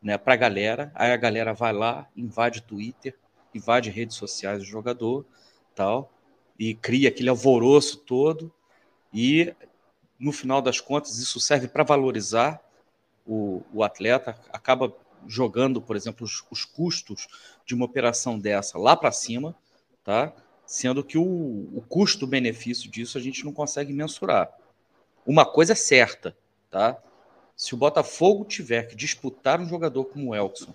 né, 0.01 0.17
para 0.17 0.33
a 0.33 0.37
galera, 0.37 0.91
aí 0.95 1.11
a 1.11 1.17
galera 1.17 1.53
vai 1.53 1.73
lá, 1.73 2.07
invade 2.15 2.61
Twitter, 2.61 3.15
invade 3.53 3.89
redes 3.89 4.15
sociais 4.15 4.59
do 4.59 4.65
jogador, 4.65 5.25
tal, 5.75 6.11
e 6.57 6.73
cria 6.73 7.09
aquele 7.09 7.29
alvoroço 7.29 7.97
todo, 7.97 8.51
e 9.13 9.53
no 10.19 10.31
final 10.31 10.61
das 10.61 10.79
contas 10.79 11.17
isso 11.17 11.39
serve 11.39 11.67
para 11.67 11.83
valorizar 11.83 12.61
o, 13.25 13.61
o 13.73 13.83
atleta, 13.83 14.39
acaba 14.51 14.95
jogando, 15.27 15.81
por 15.81 15.95
exemplo, 15.95 16.25
os, 16.25 16.43
os 16.49 16.65
custos 16.65 17.27
de 17.65 17.75
uma 17.75 17.85
operação 17.85 18.39
dessa 18.39 18.77
lá 18.77 18.95
para 18.95 19.11
cima, 19.11 19.55
tá? 20.03 20.33
Sendo 20.71 21.03
que 21.03 21.17
o, 21.17 21.23
o 21.23 21.83
custo-benefício 21.85 22.89
disso 22.89 23.17
a 23.17 23.21
gente 23.21 23.43
não 23.43 23.51
consegue 23.51 23.91
mensurar. 23.91 24.49
Uma 25.25 25.45
coisa 25.45 25.73
é 25.73 25.75
certa, 25.75 26.33
tá? 26.69 26.97
Se 27.57 27.73
o 27.73 27.77
Botafogo 27.77 28.45
tiver 28.45 28.83
que 28.87 28.95
disputar 28.95 29.59
um 29.59 29.67
jogador 29.67 30.05
como 30.05 30.29
o 30.29 30.33
Elkson 30.33 30.73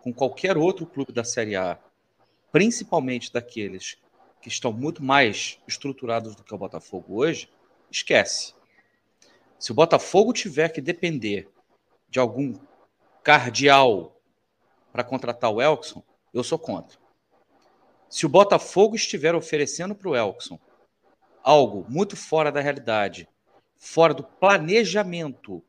com 0.00 0.14
qualquer 0.14 0.56
outro 0.56 0.86
clube 0.86 1.12
da 1.12 1.22
Série 1.22 1.56
A, 1.56 1.78
principalmente 2.50 3.30
daqueles 3.30 3.98
que 4.40 4.48
estão 4.48 4.72
muito 4.72 5.04
mais 5.04 5.58
estruturados 5.68 6.34
do 6.34 6.42
que 6.42 6.54
o 6.54 6.58
Botafogo 6.58 7.16
hoje, 7.16 7.50
esquece. 7.90 8.54
Se 9.58 9.72
o 9.72 9.74
Botafogo 9.74 10.32
tiver 10.32 10.70
que 10.70 10.80
depender 10.80 11.50
de 12.08 12.18
algum 12.18 12.54
cardeal 13.22 14.18
para 14.90 15.04
contratar 15.04 15.50
o 15.50 15.60
Elkson, 15.60 16.02
eu 16.32 16.42
sou 16.42 16.58
contra. 16.58 17.03
Se 18.14 18.24
o 18.24 18.28
Botafogo 18.28 18.94
estiver 18.94 19.34
oferecendo 19.34 19.92
para 19.92 20.08
o 20.08 20.14
Elkson 20.14 20.56
algo 21.42 21.84
muito 21.88 22.16
fora 22.16 22.52
da 22.52 22.60
realidade, 22.60 23.28
fora 23.76 24.14
do 24.14 24.22
planejamento 24.22 25.60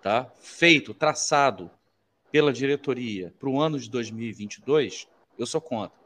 tá, 0.00 0.30
feito, 0.38 0.94
traçado 0.94 1.68
pela 2.30 2.52
diretoria 2.52 3.34
para 3.36 3.48
o 3.48 3.60
ano 3.60 3.80
de 3.80 3.90
2022, 3.90 5.08
eu 5.36 5.44
sou 5.44 5.60
contra. 5.60 5.98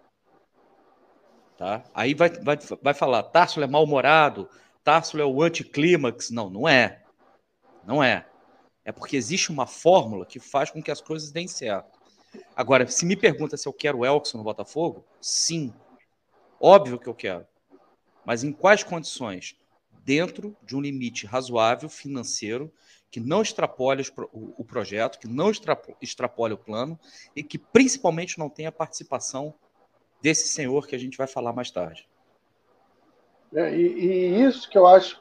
Tá? 1.59 1.85
Aí 1.92 2.14
vai, 2.14 2.31
vai, 2.31 2.57
vai 2.81 2.94
falar, 2.94 3.23
Tássilo 3.25 3.62
é 3.62 3.68
mal-humorado, 3.68 4.49
Tássilo 4.83 5.23
é 5.23 5.27
o 5.27 5.42
anticlímax. 5.42 6.31
Não, 6.31 6.49
não 6.49 6.66
é. 6.66 7.03
Não 7.85 8.03
é. 8.03 8.27
É 8.83 8.90
porque 8.90 9.14
existe 9.14 9.51
uma 9.51 9.66
fórmula 9.66 10.25
que 10.25 10.40
faz 10.40 10.70
com 10.70 10.83
que 10.83 10.90
as 10.90 11.03
coisas 11.03 11.31
deem 11.31 11.46
certo. 11.46 11.99
Agora, 12.54 12.86
se 12.86 13.04
me 13.04 13.16
pergunta 13.16 13.56
se 13.56 13.66
eu 13.66 13.72
quero 13.72 13.98
o 13.98 14.06
Elkson 14.06 14.38
no 14.38 14.44
Botafogo, 14.44 15.04
sim. 15.20 15.72
Óbvio 16.60 16.98
que 16.98 17.08
eu 17.08 17.14
quero. 17.14 17.46
Mas 18.24 18.44
em 18.44 18.52
quais 18.52 18.82
condições? 18.82 19.56
Dentro 20.04 20.56
de 20.62 20.76
um 20.76 20.80
limite 20.80 21.26
razoável 21.26 21.88
financeiro 21.88 22.72
que 23.10 23.18
não 23.18 23.42
extrapole 23.42 24.04
o 24.32 24.64
projeto, 24.64 25.18
que 25.18 25.26
não 25.26 25.50
extrapole 26.00 26.54
o 26.54 26.58
plano 26.58 26.98
e 27.34 27.42
que 27.42 27.58
principalmente 27.58 28.38
não 28.38 28.48
tenha 28.48 28.70
participação 28.70 29.52
desse 30.22 30.46
senhor 30.48 30.86
que 30.86 30.94
a 30.94 30.98
gente 30.98 31.18
vai 31.18 31.26
falar 31.26 31.52
mais 31.52 31.70
tarde. 31.70 32.08
É, 33.52 33.74
e, 33.74 33.82
e, 33.82 34.44
isso 34.44 34.70
que 34.70 34.78
eu 34.78 34.86
acho 34.86 35.20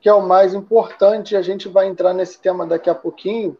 que 0.00 0.08
é 0.08 0.12
o 0.12 0.26
mais 0.26 0.52
importante, 0.52 1.34
a 1.34 1.42
gente 1.42 1.68
vai 1.68 1.86
entrar 1.86 2.12
nesse 2.12 2.38
tema 2.38 2.66
daqui 2.66 2.90
a 2.90 2.94
pouquinho. 2.94 3.56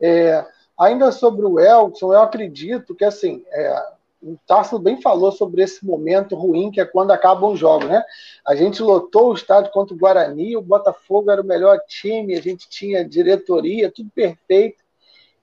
É, 0.00 0.46
ainda 0.78 1.12
sobre 1.12 1.44
o 1.44 1.58
Elton, 1.60 2.12
eu 2.12 2.20
acredito 2.20 2.94
que 2.94 3.04
assim, 3.04 3.44
é, 3.50 3.92
o 4.22 4.36
Tarso 4.46 4.78
bem 4.78 5.00
falou 5.00 5.32
sobre 5.32 5.62
esse 5.62 5.84
momento 5.84 6.36
ruim 6.36 6.70
que 6.70 6.80
é 6.80 6.84
quando 6.84 7.10
acabam 7.10 7.52
os 7.52 7.58
jogos, 7.58 7.88
né? 7.88 8.04
A 8.46 8.54
gente 8.54 8.82
lotou 8.82 9.30
o 9.30 9.34
estádio 9.34 9.72
contra 9.72 9.94
o 9.94 9.98
Guarani, 9.98 10.56
o 10.56 10.62
Botafogo 10.62 11.30
era 11.30 11.42
o 11.42 11.46
melhor 11.46 11.78
time, 11.88 12.36
a 12.36 12.40
gente 12.40 12.68
tinha 12.68 13.04
diretoria, 13.04 13.90
tudo 13.90 14.10
perfeito, 14.14 14.82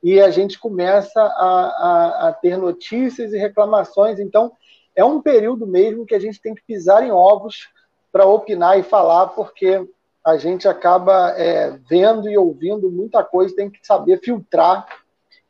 e 0.01 0.21
a 0.21 0.29
gente 0.29 0.57
começa 0.57 1.21
a, 1.21 1.27
a, 1.27 2.29
a 2.29 2.33
ter 2.33 2.57
notícias 2.57 3.33
e 3.33 3.37
reclamações. 3.37 4.17
Então, 4.19 4.53
é 4.95 5.03
um 5.03 5.21
período 5.21 5.67
mesmo 5.67 6.05
que 6.05 6.15
a 6.15 6.19
gente 6.19 6.41
tem 6.41 6.55
que 6.55 6.63
pisar 6.65 7.03
em 7.03 7.11
ovos 7.11 7.67
para 8.11 8.25
opinar 8.25 8.79
e 8.79 8.83
falar, 8.83 9.27
porque 9.27 9.85
a 10.25 10.37
gente 10.37 10.67
acaba 10.67 11.31
é, 11.37 11.77
vendo 11.89 12.29
e 12.29 12.37
ouvindo 12.37 12.89
muita 12.89 13.23
coisa, 13.23 13.55
tem 13.55 13.69
que 13.69 13.85
saber 13.85 14.19
filtrar. 14.21 14.85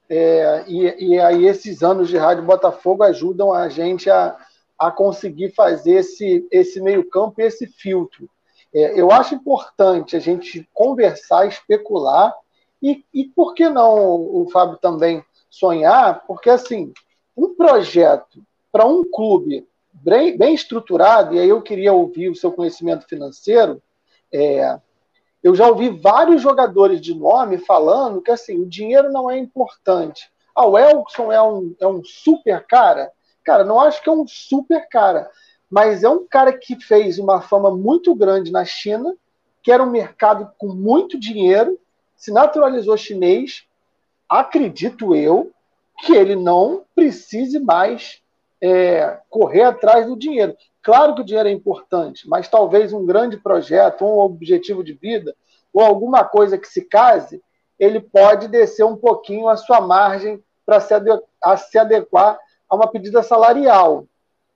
É, 0.09 0.63
e, 0.67 1.11
e, 1.11 1.19
aí 1.19 1.45
esses 1.45 1.83
anos 1.83 2.09
de 2.09 2.17
Rádio 2.17 2.43
Botafogo 2.43 3.03
ajudam 3.03 3.53
a 3.53 3.69
gente 3.69 4.09
a, 4.09 4.35
a 4.77 4.89
conseguir 4.89 5.51
fazer 5.51 5.97
esse, 5.97 6.47
esse 6.49 6.81
meio 6.81 7.07
campo 7.07 7.39
e 7.39 7.43
esse 7.43 7.67
filtro. 7.67 8.27
É, 8.73 8.99
eu 8.99 9.11
acho 9.11 9.35
importante 9.35 10.15
a 10.15 10.19
gente 10.19 10.67
conversar, 10.73 11.47
especular, 11.47 12.33
e, 12.81 13.05
e 13.13 13.25
por 13.25 13.53
que 13.53 13.69
não 13.69 14.15
o 14.15 14.49
Fábio 14.51 14.77
também 14.77 15.23
sonhar? 15.49 16.23
Porque, 16.25 16.49
assim, 16.49 16.91
um 17.35 17.53
projeto 17.53 18.41
para 18.71 18.85
um 18.85 19.03
clube 19.03 19.67
bem, 19.93 20.37
bem 20.37 20.53
estruturado, 20.53 21.35
e 21.35 21.39
aí 21.39 21.49
eu 21.49 21.61
queria 21.61 21.93
ouvir 21.93 22.29
o 22.29 22.35
seu 22.35 22.51
conhecimento 22.51 23.07
financeiro, 23.07 23.81
é, 24.31 24.79
eu 25.41 25.55
já 25.55 25.67
ouvi 25.67 25.89
vários 25.89 26.41
jogadores 26.41 26.99
de 26.99 27.13
nome 27.13 27.57
falando 27.57 28.21
que 28.21 28.31
assim, 28.31 28.59
o 28.59 28.65
dinheiro 28.65 29.11
não 29.11 29.29
é 29.29 29.37
importante. 29.37 30.29
Ah, 30.55 30.67
o 30.67 30.77
Elkson 30.77 31.31
é 31.31 31.41
um, 31.41 31.75
é 31.79 31.87
um 31.87 32.03
super 32.03 32.65
cara? 32.67 33.11
Cara, 33.43 33.63
não 33.63 33.79
acho 33.79 34.03
que 34.03 34.09
é 34.09 34.11
um 34.11 34.27
super 34.27 34.87
cara, 34.89 35.29
mas 35.69 36.03
é 36.03 36.09
um 36.09 36.27
cara 36.27 36.51
que 36.51 36.75
fez 36.75 37.17
uma 37.17 37.41
fama 37.41 37.75
muito 37.75 38.13
grande 38.13 38.51
na 38.51 38.65
China, 38.65 39.15
que 39.63 39.71
era 39.71 39.83
um 39.83 39.89
mercado 39.89 40.51
com 40.57 40.67
muito 40.67 41.19
dinheiro, 41.19 41.79
se 42.15 42.31
naturalizou 42.31 42.97
chinês. 42.97 43.65
Acredito 44.27 45.15
eu 45.15 45.51
que 45.99 46.13
ele 46.13 46.35
não 46.35 46.83
precise 46.93 47.59
mais 47.59 48.21
é, 48.61 49.19
correr 49.29 49.63
atrás 49.63 50.05
do 50.07 50.17
dinheiro. 50.17 50.55
Claro 50.81 51.13
que 51.13 51.21
o 51.21 51.25
dinheiro 51.25 51.49
é 51.49 51.51
importante, 51.51 52.27
mas 52.27 52.47
talvez 52.47 52.93
um 52.93 53.05
grande 53.05 53.37
projeto, 53.37 54.05
um 54.05 54.19
objetivo 54.19 54.83
de 54.83 54.93
vida, 54.93 55.35
ou 55.73 55.83
alguma 55.83 56.23
coisa 56.23 56.57
que 56.57 56.67
se 56.67 56.81
case, 56.81 57.41
ele 57.77 57.99
pode 57.99 58.47
descer 58.47 58.83
um 58.83 58.95
pouquinho 58.95 59.47
a 59.47 59.55
sua 59.55 59.81
margem 59.81 60.43
para 60.65 60.79
se, 60.79 60.93
se, 61.69 61.77
adequar 61.77 62.37
a 62.69 62.75
uma 62.75 62.87
pedida 62.87 63.23
salarial. 63.23 64.05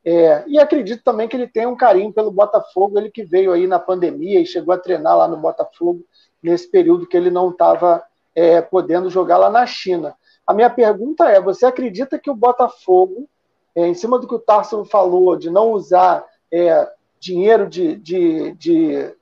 É, 0.05 0.43
e 0.47 0.59
acredito 0.59 1.03
também 1.03 1.27
que 1.27 1.35
ele 1.35 1.47
tem 1.47 1.65
um 1.65 1.77
carinho 1.77 2.11
pelo 2.11 2.31
Botafogo, 2.31 2.99
ele 2.99 3.09
que 3.09 3.23
veio 3.23 3.53
aí 3.53 3.67
na 3.67 3.79
pandemia 3.79 4.41
e 4.41 4.45
chegou 4.45 4.73
a 4.73 4.77
treinar 4.77 5.17
lá 5.17 5.27
no 5.27 5.37
Botafogo 5.37 6.05
nesse 6.41 6.69
período 6.69 7.07
que 7.07 7.15
ele 7.15 7.31
não 7.31 7.49
estava 7.49 8.03
é, 8.35 8.61
podendo 8.61 9.09
jogar 9.09 9.37
lá 9.37 9.49
na 9.49 9.65
China. 9.65 10.15
A 10.45 10.53
minha 10.53 10.69
pergunta 10.69 11.29
é: 11.29 11.39
você 11.39 11.65
acredita 11.65 12.19
que 12.19 12.29
o 12.29 12.35
Botafogo 12.35 13.29
é, 13.75 13.87
em 13.87 13.93
cima 13.93 14.19
do 14.19 14.27
que 14.27 14.35
o 14.35 14.39
Tarso 14.39 14.83
falou, 14.85 15.35
de 15.35 15.49
não 15.49 15.71
usar 15.71 16.25
é, 16.51 16.87
dinheiro 17.19 17.67
de, 17.67 17.95
de, 17.95 18.51
de 18.53 19.15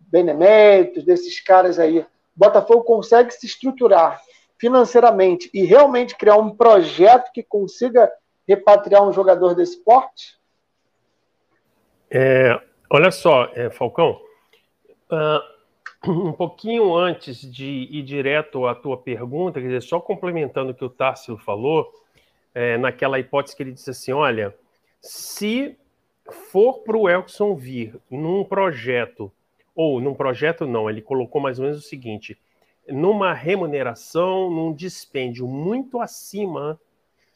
beneméritos, 0.00 1.04
desses 1.04 1.40
caras 1.40 1.78
aí, 1.78 2.04
Botafogo 2.34 2.84
consegue 2.84 3.30
se 3.32 3.46
estruturar 3.46 4.20
financeiramente 4.58 5.50
e 5.52 5.64
realmente 5.64 6.16
criar 6.16 6.36
um 6.36 6.54
projeto 6.54 7.30
que 7.32 7.42
consiga 7.42 8.10
repatriar 8.46 9.02
um 9.02 9.12
jogador 9.12 9.54
desse 9.54 9.82
porte? 9.82 10.38
É, 12.10 12.58
olha 12.90 13.10
só, 13.10 13.50
é, 13.54 13.70
Falcão, 13.70 14.20
uh, 15.10 16.10
um 16.10 16.32
pouquinho 16.32 16.94
antes 16.94 17.40
de 17.40 17.88
ir 17.90 18.02
direto 18.02 18.66
à 18.66 18.74
tua 18.74 18.96
pergunta, 18.96 19.60
quer 19.60 19.66
dizer, 19.66 19.82
só 19.82 19.98
complementando 19.98 20.70
o 20.70 20.74
que 20.74 20.84
o 20.84 20.90
Tássio 20.90 21.36
falou, 21.38 21.90
é, 22.56 22.78
naquela 22.78 23.18
hipótese 23.18 23.54
que 23.54 23.62
ele 23.62 23.72
disse 23.72 23.90
assim: 23.90 24.12
olha, 24.12 24.54
se 24.98 25.76
for 26.50 26.78
para 26.78 26.96
o 26.96 27.06
Elkson 27.06 27.54
vir 27.54 28.00
num 28.10 28.42
projeto, 28.42 29.30
ou 29.74 30.00
num 30.00 30.14
projeto 30.14 30.66
não, 30.66 30.88
ele 30.88 31.02
colocou 31.02 31.38
mais 31.38 31.58
ou 31.58 31.66
menos 31.66 31.84
o 31.84 31.86
seguinte: 31.86 32.38
numa 32.88 33.34
remuneração, 33.34 34.50
num 34.50 34.72
dispêndio 34.72 35.46
muito 35.46 36.00
acima 36.00 36.80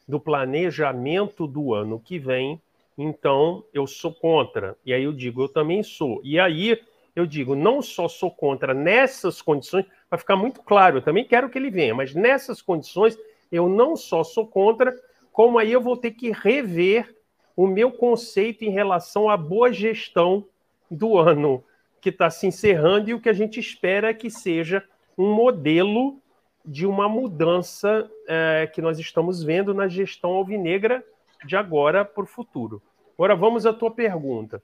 do 0.07 0.19
planejamento 0.19 1.45
do 1.45 1.71
ano 1.71 1.99
que 1.99 2.17
vem, 2.17 2.59
então 2.97 3.63
eu 3.71 3.85
sou 3.85 4.11
contra. 4.11 4.75
E 4.83 4.91
aí 4.91 5.03
eu 5.03 5.13
digo, 5.13 5.43
eu 5.43 5.49
também 5.49 5.83
sou. 5.83 6.19
E 6.23 6.39
aí 6.39 6.81
eu 7.15 7.27
digo, 7.27 7.53
não 7.53 7.79
só 7.79 8.07
sou 8.07 8.31
contra 8.31 8.73
nessas 8.73 9.39
condições, 9.39 9.85
para 10.09 10.17
ficar 10.17 10.35
muito 10.35 10.63
claro, 10.63 10.97
eu 10.97 11.01
também 11.03 11.23
quero 11.23 11.47
que 11.47 11.59
ele 11.59 11.69
venha, 11.69 11.93
mas 11.93 12.15
nessas 12.15 12.59
condições 12.59 13.15
eu 13.51 13.69
não 13.69 13.95
só 13.95 14.23
sou 14.23 14.47
contra, 14.47 14.95
como 15.31 15.57
aí 15.57 15.71
eu 15.71 15.81
vou 15.81 15.97
ter 15.97 16.11
que 16.11 16.31
rever 16.31 17.15
o 17.55 17.67
meu 17.67 17.91
conceito 17.91 18.63
em 18.63 18.69
relação 18.69 19.29
à 19.29 19.37
boa 19.37 19.71
gestão 19.71 20.45
do 20.89 21.17
ano 21.17 21.63
que 21.99 22.09
está 22.09 22.29
se 22.29 22.47
encerrando 22.47 23.09
e 23.09 23.13
o 23.13 23.21
que 23.21 23.29
a 23.29 23.33
gente 23.33 23.59
espera 23.59 24.13
que 24.13 24.29
seja 24.29 24.83
um 25.17 25.33
modelo 25.33 26.19
de 26.65 26.85
uma 26.85 27.07
mudança 27.07 28.09
é, 28.27 28.69
que 28.73 28.81
nós 28.81 28.99
estamos 28.99 29.43
vendo 29.43 29.73
na 29.73 29.87
gestão 29.87 30.31
alvinegra 30.31 31.03
de 31.45 31.55
agora 31.55 32.03
para 32.05 32.23
o 32.23 32.27
futuro. 32.27 32.81
Agora 33.13 33.35
vamos 33.35 33.65
à 33.65 33.73
tua 33.73 33.91
pergunta. 33.91 34.61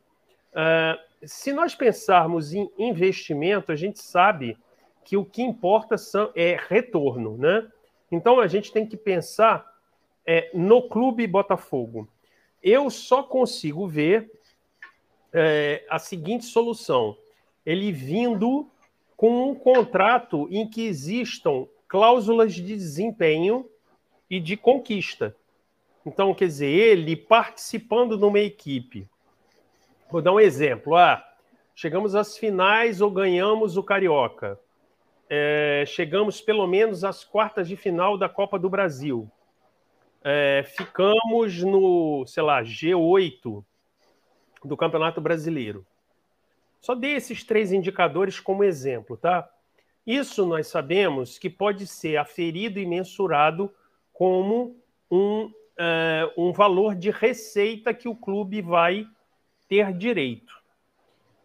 Uh, 0.52 0.98
se 1.26 1.52
nós 1.54 1.76
pensarmos 1.76 2.54
em 2.54 2.70
investimento, 2.78 3.72
a 3.72 3.76
gente 3.76 4.02
sabe 4.02 4.58
que 5.04 5.18
o 5.18 5.26
que 5.26 5.42
importa 5.42 5.98
são, 5.98 6.32
é 6.36 6.58
retorno, 6.68 7.38
né? 7.38 7.68
Então 8.12 8.40
a 8.40 8.48
gente 8.48 8.72
tem 8.72 8.86
que 8.86 8.98
pensar 8.98 9.66
é, 10.28 10.52
no 10.54 10.90
clube 10.90 11.26
Botafogo. 11.26 12.10
Eu 12.62 12.90
só 12.90 13.24
consigo 13.24 13.88
ver 13.88 14.30
é, 15.32 15.86
a 15.90 15.98
seguinte 15.98 16.44
solução: 16.46 17.18
ele 17.66 17.94
vindo 17.94 18.70
com 19.16 19.50
um 19.50 19.56
contrato 19.56 20.48
em 20.52 20.70
que 20.70 20.86
existam 20.86 21.66
cláusulas 21.88 22.54
de 22.54 22.62
desempenho 22.62 23.68
e 24.30 24.40
de 24.42 24.58
conquista. 24.58 25.34
Então, 26.06 26.34
quer 26.34 26.48
dizer, 26.48 26.68
ele 26.68 27.16
participando 27.16 28.18
numa 28.18 28.40
equipe. 28.40 29.10
Vou 30.10 30.22
dar 30.22 30.34
um 30.34 30.40
exemplo. 30.40 30.96
Ah, 30.96 31.26
chegamos 31.76 32.16
às 32.16 32.38
finais 32.38 33.02
ou 33.02 33.10
ganhamos 33.10 33.78
o 33.78 33.84
Carioca. 33.84 34.60
É, 35.30 35.84
chegamos 35.86 36.40
pelo 36.40 36.66
menos 36.66 37.04
às 37.04 37.26
quartas 37.26 37.68
de 37.68 37.76
final 37.76 38.18
da 38.18 38.30
Copa 38.30 38.58
do 38.58 38.70
Brasil. 38.70 39.30
É, 40.30 40.64
ficamos 40.64 41.64
no, 41.64 42.26
sei 42.28 42.44
lá, 42.44 42.62
G8 42.62 43.64
do 44.62 44.76
Campeonato 44.76 45.22
Brasileiro. 45.22 45.86
Só 46.82 46.94
dei 46.94 47.14
esses 47.14 47.46
três 47.46 47.72
indicadores 47.72 48.38
como 48.38 48.62
exemplo, 48.62 49.16
tá? 49.16 49.50
Isso 50.06 50.46
nós 50.46 50.68
sabemos 50.68 51.40
que 51.40 51.50
pode 51.50 51.88
ser 51.88 52.18
aferido 52.18 52.78
e 52.78 52.86
mensurado 52.86 53.74
como 54.12 54.76
um 55.10 55.46
uh, 55.46 56.32
um 56.36 56.52
valor 56.52 56.94
de 56.94 57.10
receita 57.10 57.94
que 57.94 58.10
o 58.10 58.16
clube 58.16 58.62
vai 58.62 59.08
ter 59.70 59.94
direito. 59.94 60.54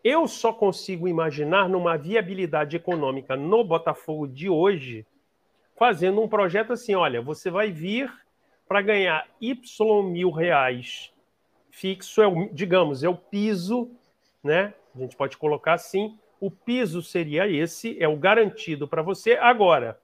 Eu 0.03 0.27
só 0.27 0.53
consigo 0.53 1.07
imaginar 1.07 1.69
numa 1.69 1.97
viabilidade 1.97 2.75
econômica 2.75 3.37
no 3.37 3.63
Botafogo 3.63 4.27
de 4.27 4.49
hoje, 4.49 5.07
fazendo 5.77 6.21
um 6.21 6.27
projeto 6.27 6.73
assim: 6.73 6.97
olha, 6.97 7.23
você 7.23 7.49
vai 7.49 7.71
vir 7.71 8.13
para 8.73 8.81
ganhar 8.81 9.29
Y 9.39 10.03
mil 10.03 10.31
reais 10.31 11.13
fixo, 11.71 12.23
é 12.23 12.27
o, 12.27 12.49
digamos, 12.55 13.05
é 13.05 13.09
o 13.09 13.15
piso, 13.15 13.91
né? 14.43 14.73
A 14.95 14.99
gente 14.99 15.15
pode 15.15 15.37
colocar 15.37 15.75
assim: 15.75 16.19
o 16.41 16.51
piso 16.51 17.03
seria 17.03 17.47
esse, 17.47 18.03
é 18.03 18.09
o 18.09 18.17
garantido 18.17 18.89
para 18.89 19.03
você. 19.03 19.35
Agora, 19.35 20.01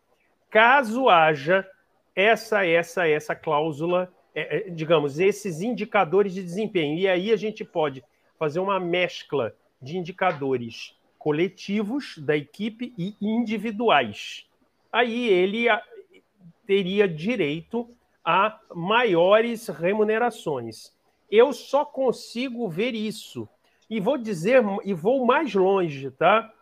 caso 0.51 1.09
haja 1.09 1.67
essa, 2.15 2.67
essa, 2.67 3.09
essa 3.09 3.35
cláusula 3.35 4.13
é, 4.35 4.59
é, 4.59 4.71
digamos, 4.71 5.19
esses 5.19 5.63
indicadores 5.63 6.35
de 6.35 6.43
desempenho. 6.43 6.99
E 6.99 7.09
aí 7.09 7.33
a 7.33 7.37
gente 7.37 7.65
pode 7.65 8.05
fazer 8.39 8.61
uma 8.61 8.79
mescla 8.79 9.57
de 9.81 9.97
indicadores 9.97 10.95
coletivos 11.19 12.19
da 12.19 12.37
equipe 12.37 12.93
e 12.99 13.17
individuais. 13.19 14.47
Aí 14.93 15.27
ele 15.27 15.69
teria 16.67 17.09
direito 17.09 17.89
a 18.31 18.61
maiores 18.75 19.69
remunerações. 19.69 20.93
Eu 21.31 21.51
só 21.51 21.83
consigo 21.83 22.69
ver 22.69 22.95
isso. 22.95 23.49
E 23.88 23.99
vou 23.99 24.19
dizer, 24.19 24.62
e 24.85 24.93
vou 24.93 25.25
mais 25.25 25.55
longe, 25.55 26.11
tá? 26.11 26.53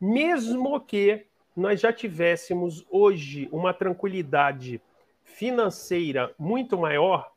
Mesmo 0.00 0.80
que 0.80 1.24
nós 1.56 1.80
já 1.80 1.92
tivéssemos 1.92 2.84
hoje 2.90 3.48
uma 3.52 3.72
tranquilidade 3.72 4.82
financeira 5.22 6.34
muito 6.36 6.76
maior 6.76 7.30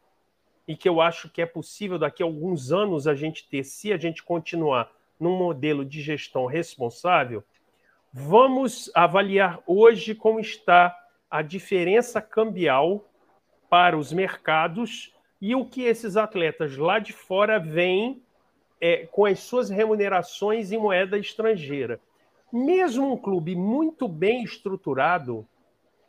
e 0.68 0.76
que 0.76 0.90
eu 0.90 1.00
acho 1.00 1.30
que 1.30 1.40
é 1.40 1.46
possível 1.46 2.00
daqui 2.00 2.24
a 2.24 2.26
alguns 2.26 2.72
anos 2.72 3.08
a 3.08 3.14
gente 3.14 3.48
ter, 3.48 3.64
se 3.64 3.94
a 3.94 3.98
gente 3.98 4.24
continuar 4.24 4.92
num 5.20 5.38
modelo 5.38 5.86
de 5.86 6.02
gestão 6.02 6.48
responsável, 6.48 7.44
vamos 8.12 8.90
avaliar 8.96 9.62
hoje 9.68 10.16
como 10.16 10.40
está 10.40 10.98
a 11.30 11.44
diferença 11.44 12.20
cambial 12.20 13.08
para 13.70 13.98
os 13.98 14.12
mercados 14.12 15.14
e 15.42 15.56
o 15.56 15.66
que 15.66 15.84
esses 15.84 16.18
atletas 16.18 16.78
lá 16.78 17.00
de 17.00 17.14
fora 17.14 17.60
veem 17.60 18.22
é, 18.80 19.06
com 19.08 19.26
as 19.26 19.40
suas 19.40 19.70
remunerações 19.70 20.72
em 20.72 20.78
moeda 20.78 21.18
estrangeira. 21.18 22.00
Mesmo 22.52 23.12
um 23.12 23.18
clube 23.18 23.56
muito 23.56 24.08
bem 24.08 24.44
estruturado, 24.44 25.48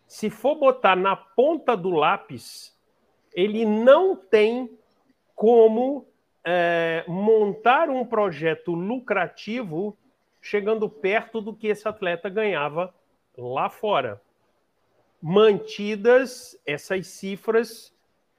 se 0.06 0.30
for 0.30 0.54
botar 0.54 0.96
na 0.96 1.16
ponta 1.16 1.76
do 1.76 1.90
lápis, 1.90 2.76
ele 3.34 3.64
não 3.64 4.14
tem 4.14 4.70
como 5.34 6.06
é, 6.44 7.04
montar 7.08 7.90
um 7.90 8.04
projeto 8.04 8.72
lucrativo 8.72 9.96
chegando 10.40 10.88
perto 10.88 11.40
do 11.40 11.52
que 11.52 11.66
esse 11.66 11.88
atleta 11.88 12.28
ganhava 12.28 12.94
lá 13.36 13.68
fora. 13.68 14.22
Mantidas 15.28 16.56
essas 16.64 17.08
cifras 17.08 17.92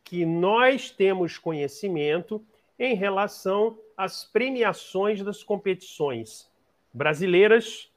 que 0.05 0.25
nós 0.25 0.89
temos 0.89 1.37
conhecimento 1.37 2.41
em 2.79 2.95
relação 2.95 3.77
às 3.97 4.23
premiações 4.23 5.21
das 5.21 5.43
competições 5.43 6.49
brasileiras 6.93 7.91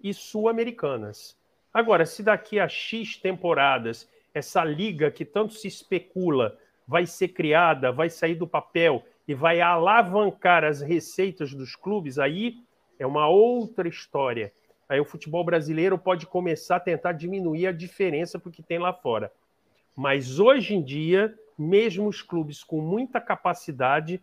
e 0.00 0.14
sul-americanas. 0.14 1.36
Agora, 1.74 2.06
se 2.06 2.22
daqui 2.22 2.60
a 2.60 2.68
X 2.68 3.16
temporadas 3.16 4.08
essa 4.32 4.62
liga 4.62 5.10
que 5.10 5.24
tanto 5.24 5.52
se 5.52 5.66
especula 5.66 6.56
vai 6.86 7.04
ser 7.04 7.30
criada, 7.30 7.90
vai 7.90 8.08
sair 8.08 8.36
do 8.36 8.46
papel 8.46 9.04
e 9.26 9.34
vai 9.34 9.60
alavancar 9.60 10.62
as 10.62 10.80
receitas 10.80 11.52
dos 11.52 11.74
clubes, 11.74 12.16
aí 12.16 12.60
é 12.96 13.04
uma 13.04 13.26
outra 13.26 13.88
história. 13.88 14.52
Aí 14.88 15.00
o 15.00 15.04
futebol 15.04 15.44
brasileiro 15.44 15.98
pode 15.98 16.26
começar 16.26 16.76
a 16.76 16.80
tentar 16.80 17.12
diminuir 17.12 17.66
a 17.66 17.72
diferença 17.72 18.38
porque 18.38 18.62
tem 18.62 18.78
lá 18.78 18.92
fora. 18.92 19.32
Mas 19.96 20.38
hoje 20.38 20.74
em 20.74 20.82
dia, 20.82 21.34
mesmo 21.58 22.06
os 22.06 22.22
clubes 22.22 22.62
com 22.62 22.80
muita 22.80 23.20
capacidade 23.20 24.22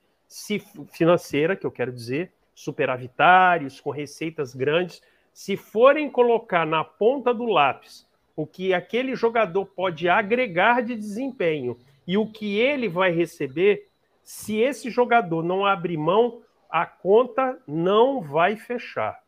financeira, 0.92 1.56
que 1.56 1.66
eu 1.66 1.72
quero 1.72 1.92
dizer, 1.92 2.32
superavitários, 2.56 3.82
com 3.82 3.90
receitas 3.90 4.56
grandes, 4.56 5.02
se 5.34 5.58
forem 5.58 6.10
colocar 6.10 6.66
na 6.66 6.84
ponta 6.84 7.34
do 7.34 7.46
lápis 7.46 8.08
o 8.36 8.46
que 8.46 8.74
aquele 8.74 9.16
jogador 9.16 9.66
pode 9.66 10.08
agregar 10.08 10.82
de 10.82 10.96
desempenho 10.96 11.78
e 12.08 12.18
o 12.18 12.32
que 12.32 12.60
ele 12.60 12.88
vai 12.88 13.12
receber, 13.12 13.88
se 14.24 14.58
esse 14.58 14.90
jogador 14.90 15.44
não 15.44 15.66
abrir 15.66 15.98
mão, 15.98 16.42
a 16.70 16.86
conta 16.86 17.60
não 17.68 18.22
vai 18.22 18.56
fechar. 18.56 19.23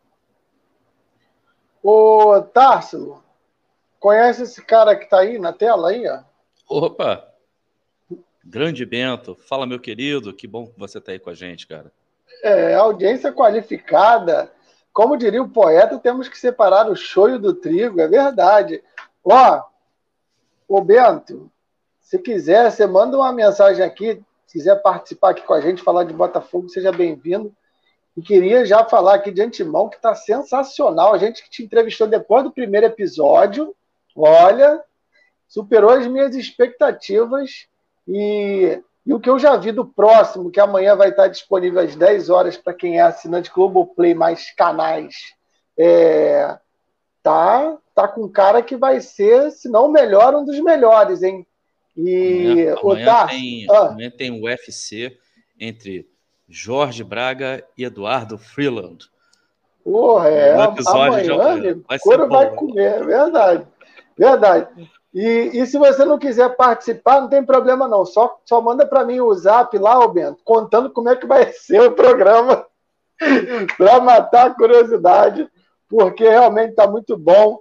Ô, 1.88 2.42
Társilo, 2.42 3.24
conhece 4.00 4.42
esse 4.42 4.60
cara 4.66 4.96
que 4.96 5.04
está 5.04 5.20
aí 5.20 5.38
na 5.38 5.54
tela 5.54 5.90
aí, 5.90 6.04
ó? 6.10 6.22
Opa! 6.68 7.32
Grande 8.44 8.84
Bento, 8.84 9.36
fala 9.36 9.68
meu 9.68 9.80
querido, 9.80 10.34
que 10.34 10.48
bom 10.48 10.66
que 10.66 10.80
você 10.80 10.98
está 10.98 11.12
aí 11.12 11.20
com 11.20 11.30
a 11.30 11.36
gente, 11.36 11.68
cara. 11.68 11.92
É, 12.42 12.74
audiência 12.74 13.32
qualificada, 13.32 14.52
como 14.92 15.16
diria 15.16 15.44
o 15.44 15.50
poeta, 15.50 16.00
temos 16.00 16.28
que 16.28 16.40
separar 16.40 16.90
o 16.90 16.96
choio 16.96 17.38
do 17.38 17.54
trigo, 17.54 18.02
é 18.02 18.08
verdade. 18.08 18.84
Ó, 19.24 19.62
ô 20.68 20.82
Bento, 20.82 21.52
se 22.02 22.18
quiser, 22.18 22.72
você 22.72 22.88
manda 22.88 23.16
uma 23.16 23.32
mensagem 23.32 23.86
aqui, 23.86 24.24
se 24.48 24.58
quiser 24.58 24.82
participar 24.82 25.30
aqui 25.30 25.44
com 25.44 25.54
a 25.54 25.62
gente, 25.62 25.84
falar 25.84 26.06
de 26.06 26.16
Botafogo, 26.16 26.68
seja 26.68 26.92
bem-vindo. 26.92 27.56
E 28.16 28.22
queria 28.22 28.66
já 28.66 28.86
falar 28.86 29.16
aqui 29.16 29.32
de 29.32 29.42
antemão 29.42 29.90
que 29.90 29.98
está 29.98 30.16
sensacional. 30.16 31.14
A 31.14 31.18
gente 31.18 31.44
que 31.44 31.50
te 31.50 31.64
entrevistou 31.64 32.08
depois 32.08 32.44
do 32.44 32.52
primeiro 32.52 32.86
episódio, 32.86 33.76
olha, 34.16 34.82
superou 35.48 35.92
as 35.92 36.08
minhas 36.08 36.36
expectativas 36.36 37.68
e 38.08 38.82
e 39.06 39.14
o 39.14 39.20
que 39.20 39.30
eu 39.30 39.38
já 39.38 39.56
vi 39.56 39.72
do 39.72 39.86
próximo, 39.86 40.50
que 40.50 40.60
amanhã 40.60 40.96
vai 40.96 41.10
estar 41.10 41.28
disponível 41.28 41.80
às 41.80 41.96
10 41.96 42.30
horas 42.32 42.58
para 42.58 42.74
quem 42.74 42.98
é 42.98 43.02
assinante 43.02 43.52
Globoplay 43.54 44.16
mais 44.16 44.52
canais, 44.56 45.16
é, 45.78 46.58
tá, 47.22 47.78
tá 47.94 48.08
com 48.08 48.28
cara 48.28 48.64
que 48.64 48.76
vai 48.76 49.00
ser, 49.00 49.52
se 49.52 49.70
não 49.70 49.86
o 49.86 49.92
melhor, 49.92 50.34
um 50.34 50.44
dos 50.44 50.60
melhores, 50.60 51.22
hein? 51.22 51.46
E 51.96 52.68
amanhã, 52.68 52.76
amanhã, 52.82 53.06
tá, 53.06 53.28
tem, 53.28 53.68
ah, 53.70 53.88
amanhã 53.88 54.12
tem 54.12 54.32
o 54.32 54.46
UFC 54.46 55.18
entre 55.60 56.10
Jorge 56.48 57.04
Braga 57.04 57.64
e 57.78 57.84
Eduardo 57.84 58.38
Freeland. 58.38 59.10
Porra, 59.84 60.30
é. 60.30 60.54
Amanhã, 60.54 61.78
o 61.90 62.00
couro 62.00 62.28
vai 62.28 62.50
comer, 62.56 63.02
é 63.02 63.04
verdade. 63.04 63.68
Verdade. 64.18 64.92
E, 65.14 65.52
e, 65.54 65.66
se 65.66 65.78
você 65.78 66.04
não 66.04 66.18
quiser 66.18 66.58
participar, 66.58 67.22
não 67.22 67.30
tem 67.30 67.44
problema 67.44 67.88
não. 67.88 68.06
Só, 68.06 68.38
só 68.44 68.60
manda 68.60 68.86
para 68.86 69.06
mim 69.06 69.22
o 69.22 69.34
zap 69.34 69.78
lá, 69.78 69.98
ô 70.00 70.10
Bento, 70.10 70.42
contando 70.44 70.90
como 70.90 71.08
é 71.08 71.16
que 71.16 71.26
vai 71.26 71.52
ser 71.54 71.82
o 71.82 71.94
programa 71.94 72.66
para 73.78 74.00
matar 74.02 74.48
a 74.48 74.54
curiosidade, 74.54 75.48
porque 75.88 76.28
realmente 76.28 76.72
está 76.72 76.86
muito 76.86 77.18
bom. 77.18 77.60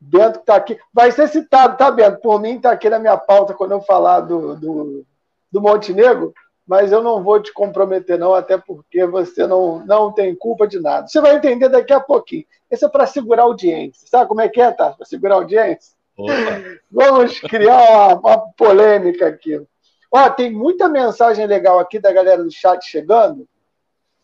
Bento 0.00 0.40
está 0.40 0.56
aqui. 0.56 0.78
Vai 0.92 1.10
ser 1.12 1.28
citado, 1.28 1.76
tá, 1.76 1.90
Bento? 1.90 2.20
Por 2.20 2.40
mim, 2.40 2.56
está 2.56 2.70
aqui 2.70 2.88
na 2.88 2.98
minha 2.98 3.16
pauta 3.16 3.52
quando 3.52 3.72
eu 3.72 3.80
falar 3.82 4.20
do, 4.20 4.54
do, 4.56 5.06
do 5.52 5.60
Montenegro, 5.60 6.32
mas 6.66 6.92
eu 6.92 7.02
não 7.02 7.22
vou 7.22 7.42
te 7.42 7.52
comprometer, 7.52 8.18
não, 8.18 8.34
até 8.34 8.56
porque 8.56 9.04
você 9.06 9.46
não, 9.46 9.84
não 9.84 10.12
tem 10.12 10.34
culpa 10.34 10.66
de 10.66 10.80
nada. 10.80 11.06
Você 11.06 11.20
vai 11.20 11.36
entender 11.36 11.68
daqui 11.68 11.92
a 11.92 12.00
pouquinho. 12.00 12.44
Isso 12.70 12.86
é 12.86 12.88
para 12.88 13.06
segurar 13.06 13.42
a 13.42 13.46
audiência. 13.46 14.08
Sabe 14.08 14.28
como 14.28 14.40
é 14.40 14.48
que 14.48 14.60
é, 14.60 14.70
tá? 14.72 14.90
Para 14.90 15.04
segurar 15.04 15.34
a 15.34 15.38
audiência? 15.38 15.94
Opa. 16.16 16.32
Vamos 16.90 17.38
criar 17.40 18.18
uma, 18.18 18.36
uma, 18.36 18.52
polêmica 18.56 19.26
aqui. 19.26 19.60
Ó, 20.10 20.30
tem 20.30 20.50
muita 20.50 20.88
mensagem 20.88 21.46
legal 21.46 21.78
aqui 21.78 21.98
da 21.98 22.12
galera 22.12 22.42
do 22.42 22.50
chat 22.50 22.82
chegando, 22.86 23.46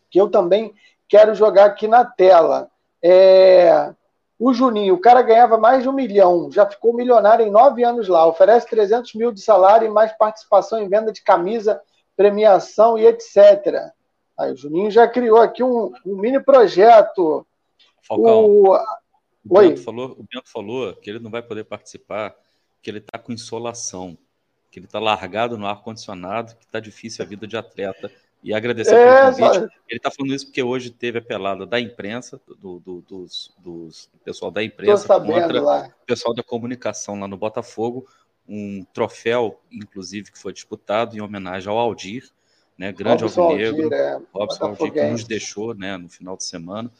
que 0.09 0.19
eu 0.19 0.29
também 0.29 0.73
quero 1.07 1.35
jogar 1.35 1.65
aqui 1.65 1.87
na 1.87 2.03
tela. 2.03 2.69
É... 3.03 3.93
O 4.39 4.51
Juninho, 4.51 4.95
o 4.95 4.99
cara 4.99 5.21
ganhava 5.21 5.55
mais 5.55 5.83
de 5.83 5.89
um 5.89 5.93
milhão, 5.93 6.49
já 6.51 6.65
ficou 6.65 6.95
milionário 6.95 7.45
em 7.45 7.51
nove 7.51 7.83
anos 7.83 8.07
lá, 8.07 8.25
oferece 8.25 8.67
300 8.67 9.13
mil 9.13 9.31
de 9.31 9.39
salário 9.39 9.85
e 9.85 9.91
mais 9.91 10.11
participação 10.13 10.79
em 10.79 10.89
venda 10.89 11.11
de 11.11 11.21
camisa, 11.21 11.79
premiação 12.21 12.97
e 12.97 13.05
etc. 13.07 13.91
Aí 14.37 14.51
o 14.51 14.55
Juninho 14.55 14.91
já 14.91 15.07
criou 15.07 15.37
aqui 15.37 15.63
um, 15.63 15.91
um 16.05 16.15
mini 16.15 16.39
projeto. 16.39 17.45
Falcão. 18.01 18.45
O... 18.45 18.77
O 19.43 19.57
Oi. 19.57 19.69
Bento, 19.69 19.81
falou, 19.81 20.11
o 20.11 20.23
Bento 20.31 20.51
falou 20.51 20.93
que 20.95 21.09
ele 21.09 21.17
não 21.17 21.31
vai 21.31 21.41
poder 21.41 21.63
participar, 21.63 22.35
que 22.79 22.91
ele 22.91 22.99
está 22.99 23.17
com 23.17 23.31
insolação, 23.31 24.15
que 24.69 24.77
ele 24.77 24.85
está 24.85 24.99
largado 24.99 25.57
no 25.57 25.65
ar-condicionado, 25.65 26.55
que 26.57 26.65
está 26.65 26.79
difícil 26.79 27.25
a 27.25 27.27
vida 27.27 27.47
de 27.47 27.57
atleta. 27.57 28.11
E 28.43 28.53
agradecer 28.53 28.95
é, 28.95 29.31
pelo 29.31 29.49
convite. 29.49 29.73
Ele 29.89 29.97
está 29.97 30.11
falando 30.11 30.33
isso 30.33 30.45
porque 30.45 30.61
hoje 30.63 30.89
teve 30.91 31.19
a 31.19 31.21
pelada 31.21 31.65
da 31.65 31.79
imprensa, 31.79 32.39
do, 32.59 32.79
do, 32.79 33.01
dos, 33.01 33.53
dos, 33.57 34.09
do 34.13 34.19
pessoal 34.19 34.51
da 34.51 34.63
imprensa 34.63 35.07
contra 35.19 35.61
lá. 35.61 35.87
o 36.01 36.05
pessoal 36.05 36.33
da 36.33 36.43
comunicação 36.43 37.19
lá 37.19 37.27
no 37.27 37.37
Botafogo. 37.37 38.07
Um 38.53 38.85
troféu, 38.93 39.61
inclusive, 39.71 40.31
que 40.31 40.37
foi 40.37 40.51
disputado 40.51 41.15
em 41.15 41.21
homenagem 41.21 41.69
ao 41.69 41.77
Aldir, 41.77 42.29
né, 42.77 42.91
grande 42.91 43.23
Robson 43.23 43.43
alvinegro, 43.43 43.83
Aldir, 43.83 43.97
é, 43.97 44.19
Robson 44.33 44.65
Aldir, 44.65 44.91
que 44.91 45.03
nos 45.03 45.23
deixou 45.23 45.73
né, 45.73 45.95
no 45.97 46.09
final 46.09 46.35
de 46.35 46.43
semana. 46.43 46.91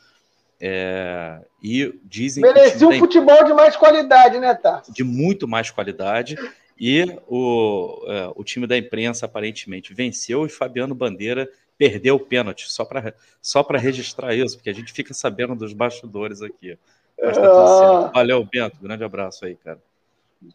É, 0.64 1.42
e 1.62 2.00
dizem 2.04 2.42
Merecia 2.42 2.88
um 2.88 3.00
futebol 3.00 3.44
de 3.44 3.52
mais 3.52 3.76
qualidade, 3.76 4.40
né, 4.40 4.54
tá? 4.54 4.84
De 4.88 5.04
muito 5.04 5.48
mais 5.48 5.72
qualidade. 5.72 6.38
E 6.80 7.04
o, 7.28 8.04
é, 8.08 8.32
o 8.36 8.44
time 8.44 8.66
da 8.66 8.78
imprensa 8.78 9.26
aparentemente 9.26 9.94
venceu 9.94 10.46
e 10.46 10.50
Fabiano 10.50 10.96
Bandeira 10.96 11.50
perdeu 11.78 12.16
o 12.16 12.20
pênalti, 12.20 12.72
só 12.72 12.86
para 12.86 13.14
só 13.42 13.62
registrar 13.64 14.36
isso, 14.36 14.56
porque 14.56 14.70
a 14.70 14.74
gente 14.74 14.94
fica 14.94 15.16
sabendo 15.16 15.56
dos 15.56 15.74
bastidores 15.74 16.44
aqui. 16.44 16.78
Mas 17.20 17.38
tá 17.38 17.44
ah. 17.44 18.12
Valeu, 18.14 18.44
Bento. 18.44 18.78
Grande 18.82 19.04
abraço 19.04 19.46
aí, 19.46 19.56
cara. 19.56 19.80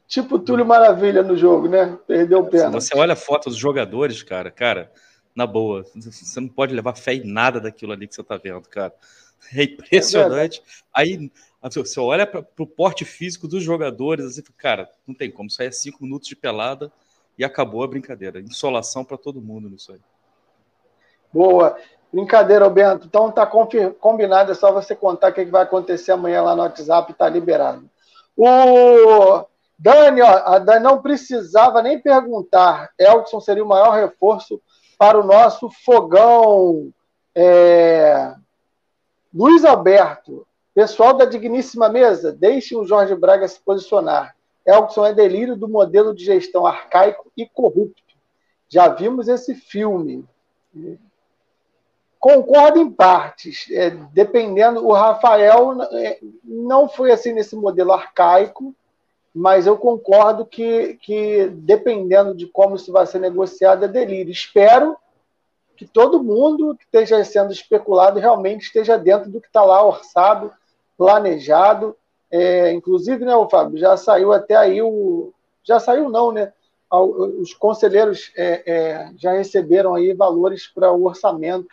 Tipo 0.07 0.39
Túlio 0.39 0.67
Maravilha 0.67 1.23
no 1.23 1.37
jogo, 1.37 1.69
né? 1.69 1.99
Perdeu 2.07 2.41
o. 2.41 2.51
Se 2.51 2.71
você 2.71 2.97
olha 2.97 3.13
a 3.13 3.17
foto 3.17 3.49
dos 3.49 3.59
jogadores, 3.59 4.23
cara, 4.23 4.51
cara, 4.51 4.91
na 5.35 5.47
boa, 5.47 5.85
você 5.95 6.41
não 6.41 6.49
pode 6.49 6.75
levar 6.75 6.97
fé 6.97 7.15
em 7.15 7.25
nada 7.25 7.61
daquilo 7.61 7.93
ali 7.93 8.09
que 8.09 8.15
você 8.15 8.23
tá 8.23 8.37
vendo, 8.37 8.69
cara. 8.69 8.93
É 9.55 9.63
impressionante. 9.63 10.61
É 10.61 10.63
Aí 11.03 11.31
você 11.63 12.01
olha 12.01 12.27
para 12.27 12.45
o 12.59 12.67
porte 12.67 13.05
físico 13.05 13.47
dos 13.47 13.63
jogadores, 13.63 14.25
assim, 14.25 14.43
cara, 14.57 14.91
não 15.07 15.15
tem 15.15 15.31
como. 15.31 15.49
Isso 15.49 15.61
aí 15.61 15.69
é 15.69 15.71
cinco 15.71 16.03
minutos 16.03 16.27
de 16.27 16.35
pelada 16.35 16.91
e 17.39 17.45
acabou 17.45 17.85
a 17.85 17.87
brincadeira. 17.87 18.41
Insolação 18.41 19.05
para 19.05 19.17
todo 19.17 19.41
mundo 19.41 19.69
nisso 19.69 19.93
aí. 19.93 20.01
Boa. 21.33 21.77
Brincadeira, 22.13 22.69
Bento. 22.71 23.07
Então 23.07 23.31
tá 23.31 23.47
combinado, 23.47 24.53
é 24.53 24.55
só 24.55 24.73
você 24.73 24.97
contar 24.97 25.31
o 25.31 25.35
que 25.35 25.45
vai 25.45 25.63
acontecer 25.63 26.13
amanhã 26.13 26.43
lá 26.43 26.57
no 26.57 26.63
WhatsApp, 26.63 27.13
tá 27.13 27.29
liberado. 27.29 27.89
O 28.37 29.45
Dani, 29.79 30.23
ó, 30.23 30.27
a 30.27 30.59
Dani 30.59 30.85
não 30.85 31.03
precisava 31.03 31.83
nem 31.83 32.01
perguntar. 32.01 32.91
Elton 32.99 33.41
seria 33.41 33.65
o 33.65 33.69
maior 33.69 33.93
reforço 33.93 34.61
para 34.99 35.19
o 35.19 35.27
nosso 35.27 35.71
fogão. 35.85 36.91
É... 37.35 38.35
Luiz 39.33 39.65
Alberto, 39.65 40.47
pessoal 40.75 41.15
da 41.15 41.27
digníssima 41.27 41.89
mesa, 41.89 42.33
deixem 42.33 42.79
o 42.79 42.87
Jorge 42.87 43.15
Braga 43.15 43.47
se 43.47 43.61
posicionar. 43.61 44.35
Elkson 44.67 45.07
é 45.07 45.15
delírio 45.15 45.57
do 45.57 45.69
modelo 45.69 46.13
de 46.15 46.25
gestão 46.25 46.67
arcaico 46.67 47.31
e 47.37 47.47
corrupto. 47.47 48.03
Já 48.69 48.89
vimos 48.89 49.29
esse 49.29 49.55
filme. 49.55 50.27
Concordo 52.19 52.81
em 52.81 52.91
partes, 52.91 53.67
é, 53.71 53.91
dependendo. 53.91 54.85
O 54.85 54.93
Rafael 54.93 55.81
é, 55.93 56.19
não 56.43 56.89
foi 56.89 57.13
assim 57.13 57.33
nesse 57.33 57.55
modelo 57.55 57.93
arcaico, 57.93 58.75
mas 59.39 59.67
eu 59.67 59.77
concordo 59.77 60.47
que, 60.47 60.95
que 60.95 61.47
dependendo 61.49 62.35
de 62.35 62.47
como 62.47 62.75
isso 62.75 62.91
vai 62.91 63.07
ser 63.07 63.19
negociado, 63.19 63.85
é 63.85 63.89
delírio. 63.89 64.33
Espero 64.33 64.97
que 65.77 65.85
todo 65.85 66.25
mundo 66.25 66.75
que 66.75 66.85
esteja 66.85 67.23
sendo 67.23 67.53
especulado 67.53 68.19
realmente 68.19 68.63
esteja 68.63 68.97
dentro 68.97 69.31
do 69.31 69.39
que 69.39 69.47
está 69.47 69.63
lá 69.63 69.85
orçado, 69.85 70.51
planejado. 70.97 71.95
É, 72.31 72.73
inclusive, 72.73 73.27
né, 73.27 73.37
o 73.37 73.47
Fábio, 73.47 73.77
já 73.77 73.95
saiu 73.99 74.33
até 74.33 74.57
aí 74.57 74.81
o. 74.81 75.35
Já 75.63 75.79
saiu, 75.79 76.09
não, 76.09 76.33
né? 76.33 76.51
Os 76.91 77.53
conselheiros 77.53 78.33
é, 78.39 78.63
é, 78.65 79.11
já 79.19 79.33
receberam 79.33 79.95
aí 79.95 80.15
valores 80.15 80.67
para 80.67 80.91
o 80.91 81.05
orçamento 81.05 81.69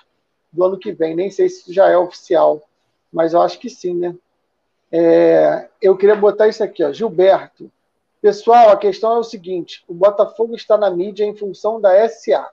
do 0.51 0.65
ano 0.65 0.77
que 0.77 0.91
vem. 0.91 1.15
Nem 1.15 1.31
sei 1.31 1.47
se 1.47 1.71
já 1.71 1.87
é 1.89 1.97
oficial, 1.97 2.61
mas 3.09 3.31
eu 3.31 3.41
acho 3.41 3.57
que 3.57 3.69
sim, 3.69 3.95
né? 3.95 4.13
É, 4.95 5.69
eu 5.81 5.97
queria 5.97 6.15
botar 6.15 6.47
isso 6.47 6.63
aqui, 6.63 6.83
ó. 6.83 6.93
Gilberto. 6.93 7.71
Pessoal, 8.21 8.69
a 8.69 8.77
questão 8.77 9.13
é 9.13 9.17
o 9.17 9.23
seguinte: 9.23 9.83
o 9.87 9.93
Botafogo 9.93 10.55
está 10.55 10.77
na 10.77 10.91
mídia 10.91 11.25
em 11.25 11.35
função 11.35 11.81
da 11.81 12.07
SA 12.07 12.47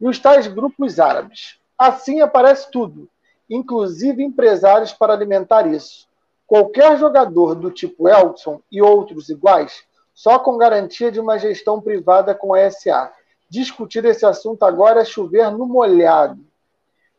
e 0.00 0.08
os 0.08 0.18
tais 0.18 0.48
grupos 0.48 0.98
árabes. 0.98 1.60
Assim 1.78 2.20
aparece 2.20 2.68
tudo, 2.72 3.08
inclusive 3.48 4.20
empresários 4.20 4.92
para 4.92 5.12
alimentar 5.12 5.72
isso. 5.72 6.08
Qualquer 6.44 6.98
jogador 6.98 7.54
do 7.54 7.70
tipo 7.70 8.08
Elton 8.08 8.60
e 8.70 8.82
outros 8.82 9.28
iguais, 9.28 9.84
só 10.12 10.40
com 10.40 10.58
garantia 10.58 11.12
de 11.12 11.20
uma 11.20 11.38
gestão 11.38 11.80
privada 11.80 12.34
com 12.34 12.52
a 12.52 12.68
SA. 12.68 13.12
Discutir 13.48 14.04
esse 14.04 14.26
assunto 14.26 14.64
agora 14.64 15.02
é 15.02 15.04
chover 15.04 15.52
no 15.52 15.66
molhado. 15.66 16.44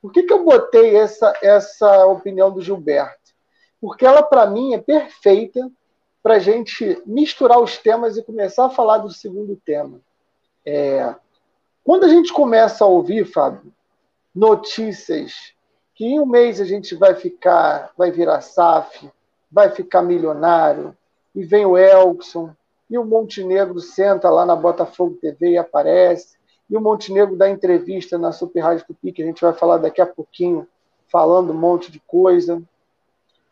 Por 0.02 0.12
que, 0.12 0.24
que 0.24 0.34
eu 0.34 0.44
botei 0.44 0.98
essa, 0.98 1.34
essa 1.42 2.06
opinião 2.06 2.52
do 2.52 2.62
Gilberto? 2.62 3.17
Porque 3.80 4.06
ela, 4.06 4.24
para 4.24 4.48
mim, 4.48 4.74
é 4.74 4.80
perfeita 4.80 5.70
para 6.22 6.36
a 6.36 6.40
gente 6.40 7.02
misturar 7.06 7.60
os 7.60 7.78
temas 7.78 8.18
e 8.18 8.24
começar 8.24 8.66
a 8.66 8.70
falar 8.70 8.98
do 8.98 9.10
segundo 9.10 9.56
tema. 9.64 10.00
É, 10.66 11.16
quando 11.84 12.04
a 12.04 12.10
gente 12.10 12.34
começa 12.34 12.84
a 12.84 12.88
ouvir, 12.88 13.26
Fábio, 13.26 13.72
notícias 14.36 15.54
que 15.96 16.06
em 16.06 16.20
um 16.20 16.26
mês 16.26 16.62
a 16.62 16.66
gente 16.66 16.94
vai 16.94 17.16
ficar, 17.16 17.92
vai 17.98 18.12
virar 18.12 18.42
SAF, 18.42 19.10
vai 19.52 19.72
ficar 19.72 20.04
milionário, 20.04 20.96
e 21.34 21.44
vem 21.44 21.66
o 21.66 21.78
Elkson, 21.78 22.52
e 22.90 22.98
o 22.98 23.06
Montenegro 23.06 23.80
senta 23.80 24.30
lá 24.30 24.46
na 24.46 24.56
Botafogo 24.56 25.18
TV 25.20 25.52
e 25.52 25.58
aparece, 25.58 26.38
e 26.70 26.76
o 26.76 26.82
Montenegro 26.82 27.36
dá 27.36 27.50
entrevista 27.50 28.18
na 28.18 28.32
Super 28.32 28.60
Rádio 28.60 28.86
Tupi, 28.86 29.12
que 29.12 29.24
a 29.24 29.26
gente 29.26 29.42
vai 29.42 29.54
falar 29.54 29.78
daqui 29.78 30.02
a 30.02 30.06
pouquinho, 30.06 30.68
falando 31.10 31.52
um 31.52 31.58
monte 31.58 31.92
de 31.92 32.00
coisa. 32.02 32.62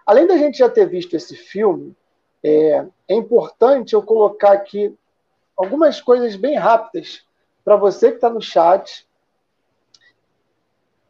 Além 0.05 0.27
da 0.27 0.37
gente 0.37 0.59
já 0.59 0.69
ter 0.69 0.87
visto 0.87 1.15
esse 1.15 1.35
filme, 1.35 1.95
é, 2.43 2.85
é 3.07 3.15
importante 3.15 3.93
eu 3.93 4.03
colocar 4.03 4.51
aqui 4.51 4.95
algumas 5.57 5.99
coisas 5.99 6.35
bem 6.35 6.57
rápidas 6.57 7.25
para 7.63 7.75
você 7.75 8.09
que 8.09 8.17
está 8.17 8.29
no 8.29 8.41
chat 8.41 9.07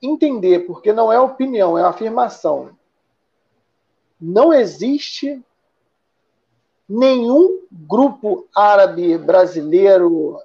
entender, 0.02 0.60
porque 0.60 0.94
não 0.94 1.12
é 1.12 1.20
opinião, 1.20 1.78
é 1.78 1.84
afirmação. 1.84 2.78
Não 4.22 4.54
existe 4.54 5.44
nenhum 6.88 7.66
grupo 7.72 8.48
árabe, 8.56 9.18
brasileiro 9.18 10.40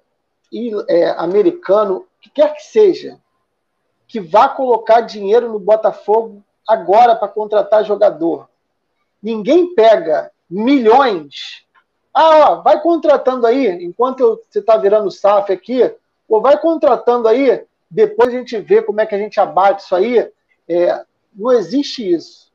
e 0.51 0.72
é, 0.88 1.11
americano, 1.11 2.07
que 2.20 2.30
quer 2.30 2.55
que 2.55 2.62
seja, 2.62 3.20
que 4.09 4.18
vá 4.18 4.48
colocar 4.48 5.03
dinheiro 5.03 5.53
no 5.53 5.61
Botafogo 5.61 6.42
agora 6.66 7.16
para 7.16 7.28
contratar 7.28 7.84
jogador. 7.84 8.48
Ninguém 9.22 9.74
pega 9.74 10.30
milhões. 10.48 11.64
Ah, 12.12 12.50
ó, 12.50 12.62
vai 12.62 12.80
contratando 12.80 13.46
aí, 13.46 13.68
enquanto 13.84 14.20
eu, 14.20 14.42
você 14.48 14.58
está 14.58 14.76
virando 14.76 15.11
SAF 15.11 15.52
aqui, 15.52 15.94
Pô, 16.30 16.40
vai 16.40 16.56
contratando 16.61 17.26
aí, 17.26 17.66
depois 17.90 18.28
a 18.28 18.38
gente 18.38 18.56
vê 18.56 18.80
como 18.80 19.00
é 19.00 19.06
que 19.06 19.16
a 19.16 19.18
gente 19.18 19.40
abate 19.40 19.82
isso 19.82 19.96
aí. 19.96 20.30
É, 20.68 21.04
não 21.34 21.50
existe 21.50 22.08
isso. 22.08 22.52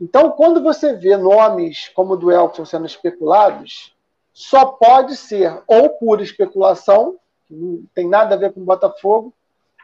Então, 0.00 0.30
quando 0.30 0.62
você 0.62 0.92
vê 0.92 1.16
nomes 1.16 1.88
como 1.88 2.12
o 2.12 2.16
do 2.16 2.30
Elton 2.30 2.64
sendo 2.64 2.86
especulados, 2.86 3.92
só 4.32 4.66
pode 4.66 5.16
ser 5.16 5.60
ou 5.66 5.90
por 5.90 6.20
especulação, 6.20 7.16
que 7.48 7.54
não 7.56 7.82
tem 7.92 8.08
nada 8.08 8.36
a 8.36 8.38
ver 8.38 8.52
com 8.52 8.60
o 8.60 8.64
Botafogo, 8.64 9.34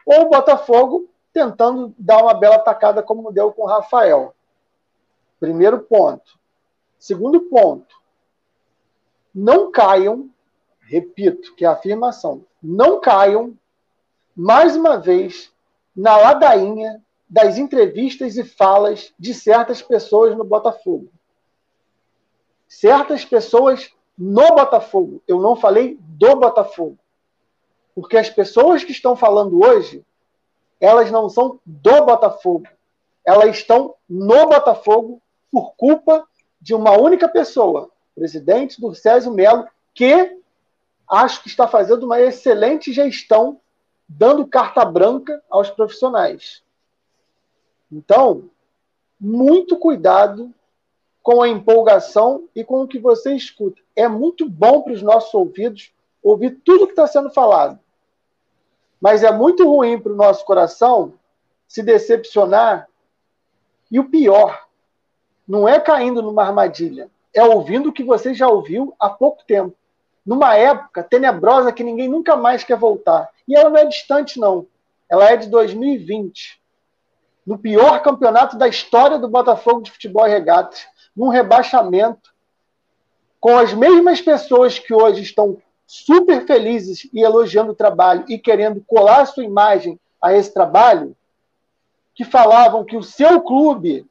ou 0.05 0.21
o 0.21 0.29
Botafogo 0.29 1.09
tentando 1.33 1.93
dar 1.97 2.21
uma 2.21 2.33
bela 2.33 2.59
tacada 2.59 3.01
como 3.01 3.31
deu 3.31 3.51
com 3.51 3.63
o 3.63 3.67
Rafael. 3.67 4.33
Primeiro 5.39 5.79
ponto. 5.79 6.39
Segundo 6.99 7.41
ponto, 7.41 7.95
não 9.33 9.71
caiam, 9.71 10.29
repito, 10.81 11.55
que 11.55 11.65
é 11.65 11.67
a 11.67 11.71
afirmação, 11.71 12.45
não 12.61 12.99
caiam 12.99 13.57
mais 14.35 14.75
uma 14.75 14.97
vez 14.97 15.51
na 15.95 16.15
ladainha 16.15 17.01
das 17.27 17.57
entrevistas 17.57 18.37
e 18.37 18.43
falas 18.43 19.13
de 19.17 19.33
certas 19.33 19.81
pessoas 19.81 20.37
no 20.37 20.43
Botafogo. 20.43 21.11
Certas 22.67 23.25
pessoas 23.25 23.91
no 24.17 24.47
Botafogo. 24.55 25.23
Eu 25.27 25.41
não 25.41 25.55
falei 25.55 25.97
do 26.01 26.35
Botafogo. 26.35 26.97
Porque 27.95 28.17
as 28.17 28.29
pessoas 28.29 28.83
que 28.83 28.91
estão 28.91 29.15
falando 29.15 29.63
hoje, 29.63 30.05
elas 30.81 31.11
não 31.11 31.29
são 31.29 31.59
do 31.65 32.05
Botafogo. 32.05 32.67
Elas 33.23 33.57
estão 33.57 33.93
no 34.09 34.47
Botafogo 34.47 35.21
por 35.51 35.75
culpa 35.75 36.27
de 36.59 36.73
uma 36.73 36.91
única 36.97 37.29
pessoa, 37.29 37.91
o 38.15 38.19
presidente 38.19 38.81
do 38.81 38.93
Césio 38.95 39.31
Melo, 39.31 39.67
que 39.93 40.37
acho 41.07 41.43
que 41.43 41.47
está 41.47 41.67
fazendo 41.67 42.03
uma 42.03 42.19
excelente 42.19 42.91
gestão, 42.91 43.59
dando 44.09 44.47
carta 44.47 44.83
branca 44.83 45.41
aos 45.49 45.69
profissionais. 45.69 46.63
Então, 47.91 48.49
muito 49.19 49.77
cuidado 49.77 50.51
com 51.21 51.43
a 51.43 51.49
empolgação 51.49 52.49
e 52.55 52.63
com 52.63 52.81
o 52.81 52.87
que 52.87 52.97
você 52.97 53.35
escuta. 53.35 53.79
É 53.95 54.07
muito 54.07 54.49
bom 54.49 54.81
para 54.81 54.93
os 54.93 55.01
nossos 55.01 55.33
ouvidos 55.33 55.93
ouvir 56.23 56.59
tudo 56.63 56.87
que 56.87 56.93
está 56.93 57.05
sendo 57.05 57.29
falado. 57.29 57.79
Mas 59.01 59.23
é 59.23 59.31
muito 59.31 59.67
ruim 59.67 59.99
para 59.99 60.13
o 60.13 60.15
nosso 60.15 60.45
coração 60.45 61.15
se 61.67 61.81
decepcionar. 61.81 62.87
E 63.89 63.99
o 63.99 64.09
pior, 64.09 64.67
não 65.47 65.67
é 65.67 65.79
caindo 65.79 66.21
numa 66.21 66.43
armadilha, 66.43 67.09
é 67.33 67.43
ouvindo 67.43 67.89
o 67.89 67.93
que 67.93 68.03
você 68.03 68.33
já 68.33 68.47
ouviu 68.47 68.93
há 68.99 69.09
pouco 69.09 69.43
tempo. 69.45 69.75
Numa 70.25 70.55
época 70.55 71.03
tenebrosa 71.03 71.73
que 71.73 71.83
ninguém 71.83 72.07
nunca 72.07 72.35
mais 72.35 72.63
quer 72.63 72.77
voltar. 72.77 73.29
E 73.47 73.55
ela 73.55 73.69
não 73.69 73.77
é 73.77 73.85
distante, 73.85 74.39
não. 74.39 74.67
Ela 75.09 75.31
é 75.31 75.35
de 75.35 75.49
2020 75.49 76.61
no 77.45 77.57
pior 77.57 78.01
campeonato 78.01 78.57
da 78.57 78.67
história 78.67 79.17
do 79.17 79.27
Botafogo 79.27 79.81
de 79.81 79.91
futebol 79.91 80.27
e 80.27 80.29
regatas, 80.29 80.85
num 81.15 81.29
rebaixamento, 81.29 82.33
com 83.39 83.57
as 83.57 83.73
mesmas 83.73 84.21
pessoas 84.21 84.77
que 84.77 84.93
hoje 84.93 85.23
estão 85.23 85.57
super 85.91 86.45
felizes 86.47 87.09
e 87.11 87.19
elogiando 87.19 87.73
o 87.73 87.75
trabalho 87.75 88.23
e 88.29 88.39
querendo 88.39 88.81
colar 88.87 89.25
sua 89.25 89.43
imagem 89.43 89.99
a 90.21 90.33
esse 90.33 90.53
trabalho, 90.53 91.13
que 92.15 92.23
falavam 92.23 92.85
que 92.85 92.95
o 92.95 93.03
seu 93.03 93.41
clube 93.41 94.05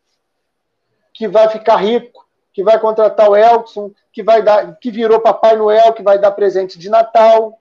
que 1.14 1.26
vai 1.26 1.49
ficar 1.49 1.76
rico, 1.76 2.28
que 2.53 2.62
vai 2.62 2.78
contratar 2.78 3.31
o 3.31 3.35
Elkson, 3.35 3.93
que 4.12 4.22
vai 4.22 4.43
dar, 4.43 4.76
que 4.76 4.91
virou 4.91 5.20
Papai 5.20 5.57
Noel, 5.57 5.95
que 5.95 6.03
vai 6.03 6.18
dar 6.18 6.33
presente 6.33 6.78
de 6.78 6.91
Natal, 6.91 7.59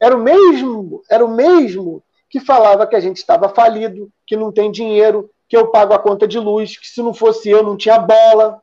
era 0.00 0.16
o 0.16 0.20
mesmo, 0.20 1.04
era 1.08 1.24
o 1.24 1.28
mesmo 1.28 2.02
que 2.28 2.40
falava 2.40 2.84
que 2.84 2.96
a 2.96 3.00
gente 3.00 3.18
estava 3.18 3.48
falido, 3.48 4.10
que 4.26 4.34
não 4.34 4.50
tem 4.50 4.72
dinheiro, 4.72 5.30
que 5.48 5.56
eu 5.56 5.68
pago 5.68 5.94
a 5.94 6.00
conta 6.00 6.26
de 6.26 6.40
luz, 6.40 6.76
que 6.76 6.88
se 6.88 7.00
não 7.00 7.14
fosse 7.14 7.48
eu 7.48 7.62
não 7.62 7.76
tinha 7.76 8.00
bola. 8.00 8.60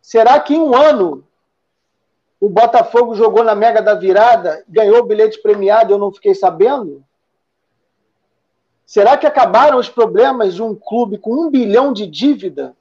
Será 0.00 0.40
que 0.40 0.56
em 0.56 0.60
um 0.60 0.74
ano 0.74 1.24
o 2.42 2.48
Botafogo 2.48 3.14
jogou 3.14 3.44
na 3.44 3.54
Mega 3.54 3.80
da 3.80 3.94
Virada, 3.94 4.64
ganhou 4.68 4.98
o 4.98 5.04
bilhete 5.04 5.40
premiado 5.40 5.92
e 5.92 5.94
eu 5.94 5.98
não 5.98 6.10
fiquei 6.10 6.34
sabendo? 6.34 7.04
Será 8.84 9.16
que 9.16 9.28
acabaram 9.28 9.78
os 9.78 9.88
problemas 9.88 10.56
de 10.56 10.60
um 10.60 10.74
clube 10.74 11.18
com 11.18 11.32
um 11.32 11.48
bilhão 11.48 11.92
de 11.92 12.04
dívida? 12.04 12.76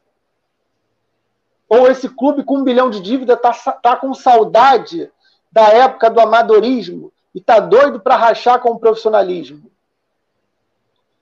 Ou 1.69 1.87
esse 1.87 2.09
clube 2.09 2.43
com 2.43 2.57
um 2.57 2.63
bilhão 2.63 2.89
de 2.89 2.99
dívida 3.01 3.33
está 3.33 3.53
tá 3.73 3.95
com 3.95 4.11
saudade 4.15 5.11
da 5.51 5.67
época 5.67 6.09
do 6.09 6.19
amadorismo, 6.19 7.13
e 7.31 7.37
está 7.37 7.59
doido 7.59 7.99
para 7.99 8.15
rachar 8.15 8.59
com 8.61 8.71
o 8.71 8.79
profissionalismo. 8.79 9.69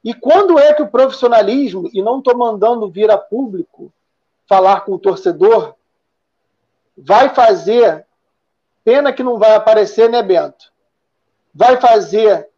E 0.01 0.13
quando 0.13 0.57
é 0.57 0.73
que 0.73 0.81
o 0.81 0.87
profissionalismo, 0.87 1.89
e 1.93 2.01
não 2.01 2.19
estou 2.19 2.37
mandando 2.37 2.89
vir 2.89 3.11
a 3.11 3.17
público 3.17 3.91
falar 4.47 4.85
com 4.85 4.93
o 4.93 4.99
torcedor, 4.99 5.75
vai 6.97 7.35
fazer, 7.35 8.07
pena 8.89 9.13
que 9.13 9.21
não 9.21 9.37
vai 9.37 9.53
aparecer, 9.53 10.09
né, 10.09 10.23
Bento? 10.23 10.73
Vai 11.53 11.79
fazer 11.79 12.49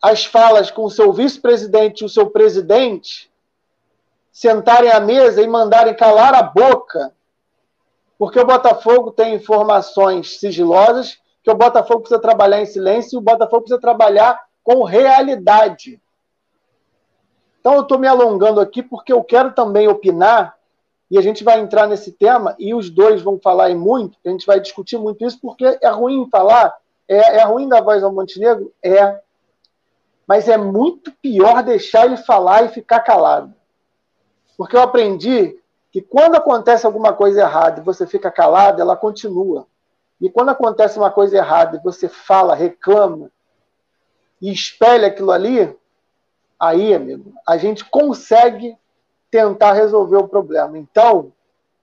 as 0.00 0.24
falas 0.24 0.70
com 0.70 0.84
o 0.84 0.90
seu 0.90 1.12
vice-presidente 1.12 2.00
e 2.00 2.06
o 2.06 2.08
seu 2.08 2.30
presidente 2.30 3.30
sentarem 4.32 4.90
à 4.90 4.98
mesa 4.98 5.42
e 5.42 5.46
mandarem 5.46 5.94
calar 5.94 6.34
a 6.34 6.42
boca, 6.42 7.14
porque 8.18 8.40
o 8.40 8.46
Botafogo 8.46 9.10
tem 9.10 9.34
informações 9.34 10.40
sigilosas 10.40 11.18
que 11.42 11.50
o 11.50 11.54
Botafogo 11.54 12.00
precisa 12.00 12.18
trabalhar 12.18 12.62
em 12.62 12.66
silêncio 12.66 13.16
e 13.16 13.18
o 13.18 13.22
Botafogo 13.22 13.64
precisa 13.64 13.78
trabalhar 13.78 14.42
com 14.62 14.84
realidade. 14.84 16.00
Então, 17.60 17.74
eu 17.74 17.82
estou 17.82 17.98
me 17.98 18.08
alongando 18.08 18.58
aqui 18.58 18.82
porque 18.82 19.12
eu 19.12 19.22
quero 19.22 19.52
também 19.52 19.86
opinar 19.86 20.56
e 21.10 21.18
a 21.18 21.22
gente 21.22 21.44
vai 21.44 21.60
entrar 21.60 21.86
nesse 21.86 22.12
tema 22.12 22.56
e 22.58 22.74
os 22.74 22.90
dois 22.90 23.22
vão 23.22 23.38
falar 23.38 23.70
em 23.70 23.76
muito, 23.76 24.18
a 24.24 24.30
gente 24.30 24.46
vai 24.46 24.58
discutir 24.58 24.98
muito 24.98 25.24
isso 25.24 25.38
porque 25.40 25.78
é 25.80 25.88
ruim 25.88 26.28
falar, 26.30 26.74
é, 27.06 27.38
é 27.38 27.44
ruim 27.44 27.68
dar 27.68 27.82
voz 27.82 28.02
ao 28.02 28.12
Montenegro? 28.12 28.72
É. 28.82 29.20
Mas 30.26 30.48
é 30.48 30.56
muito 30.56 31.12
pior 31.20 31.62
deixar 31.62 32.06
ele 32.06 32.16
falar 32.16 32.64
e 32.64 32.68
ficar 32.68 33.00
calado. 33.00 33.52
Porque 34.56 34.74
eu 34.74 34.80
aprendi 34.80 35.58
que 35.92 36.00
quando 36.00 36.36
acontece 36.36 36.86
alguma 36.86 37.12
coisa 37.12 37.42
errada 37.42 37.80
e 37.80 37.84
você 37.84 38.06
fica 38.06 38.30
calado, 38.30 38.80
ela 38.80 38.96
continua. 38.96 39.66
E 40.20 40.30
quando 40.30 40.48
acontece 40.48 40.98
uma 40.98 41.10
coisa 41.10 41.36
errada 41.36 41.76
e 41.76 41.82
você 41.82 42.08
fala, 42.08 42.54
reclama 42.54 43.30
e 44.40 44.50
espelha 44.50 45.08
aquilo 45.08 45.30
ali, 45.30 45.76
aí, 46.58 46.94
amigo, 46.94 47.32
a 47.46 47.56
gente 47.56 47.84
consegue 47.84 48.76
tentar 49.34 49.72
resolver 49.72 50.18
o 50.18 50.28
problema. 50.28 50.78
Então, 50.78 51.32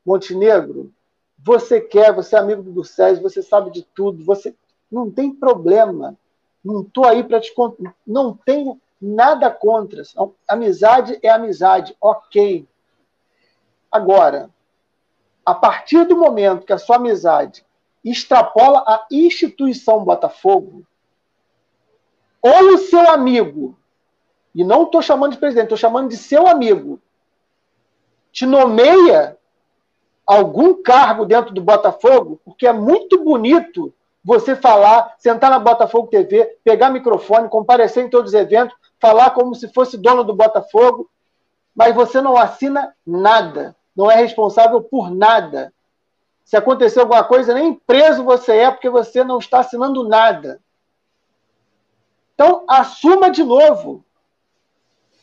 Montenegro, 0.05 0.89
você 1.37 1.81
quer, 1.81 2.13
você 2.13 2.37
é 2.37 2.39
amigo 2.39 2.63
do 2.63 2.81
Sérgio, 2.81 3.21
você 3.21 3.41
sabe 3.41 3.71
de 3.71 3.83
tudo, 3.83 4.23
você 4.23 4.55
não 4.89 5.11
tem 5.11 5.35
problema. 5.35 6.17
Não 6.63 6.79
estou 6.79 7.05
aí 7.05 7.25
para 7.25 7.41
te 7.41 7.53
contar. 7.53 7.93
Não 8.07 8.33
tenho 8.45 8.79
nada 9.01 9.51
contra. 9.51 10.01
Amizade 10.47 11.19
é 11.21 11.27
amizade, 11.27 11.93
ok. 11.99 12.65
Agora, 13.91 14.49
a 15.45 15.53
partir 15.53 16.05
do 16.05 16.15
momento 16.15 16.65
que 16.65 16.71
a 16.71 16.77
sua 16.77 16.95
amizade 16.95 17.65
extrapola 18.01 18.79
a 18.87 19.05
instituição 19.11 20.05
Botafogo, 20.05 20.85
ou 22.41 22.75
o 22.75 22.77
seu 22.77 23.09
amigo, 23.09 23.77
e 24.55 24.63
não 24.63 24.83
estou 24.83 25.01
chamando 25.01 25.33
de 25.33 25.37
presidente, 25.37 25.65
estou 25.65 25.77
chamando 25.77 26.07
de 26.07 26.15
seu 26.15 26.47
amigo, 26.47 27.01
te 28.31 28.45
nomeia 28.45 29.37
algum 30.25 30.81
cargo 30.81 31.25
dentro 31.25 31.53
do 31.53 31.61
Botafogo, 31.61 32.39
porque 32.45 32.65
é 32.65 32.73
muito 32.73 33.23
bonito 33.23 33.93
você 34.23 34.55
falar, 34.55 35.15
sentar 35.17 35.49
na 35.49 35.59
Botafogo 35.59 36.07
TV, 36.07 36.57
pegar 36.63 36.89
microfone, 36.89 37.49
comparecer 37.49 38.05
em 38.05 38.09
todos 38.09 38.33
os 38.33 38.39
eventos, 38.39 38.75
falar 38.99 39.31
como 39.31 39.55
se 39.55 39.67
fosse 39.73 39.97
dono 39.97 40.23
do 40.23 40.35
Botafogo, 40.35 41.09
mas 41.75 41.95
você 41.95 42.21
não 42.21 42.37
assina 42.37 42.95
nada, 43.05 43.75
não 43.95 44.09
é 44.09 44.15
responsável 44.15 44.81
por 44.81 45.09
nada. 45.09 45.73
Se 46.43 46.55
acontecer 46.55 46.99
alguma 46.99 47.23
coisa, 47.23 47.53
nem 47.53 47.73
preso 47.73 48.23
você 48.23 48.57
é, 48.57 48.71
porque 48.71 48.89
você 48.89 49.23
não 49.23 49.39
está 49.39 49.61
assinando 49.61 50.07
nada. 50.07 50.61
Então, 52.35 52.63
assuma 52.67 53.29
de 53.29 53.43
novo. 53.43 54.03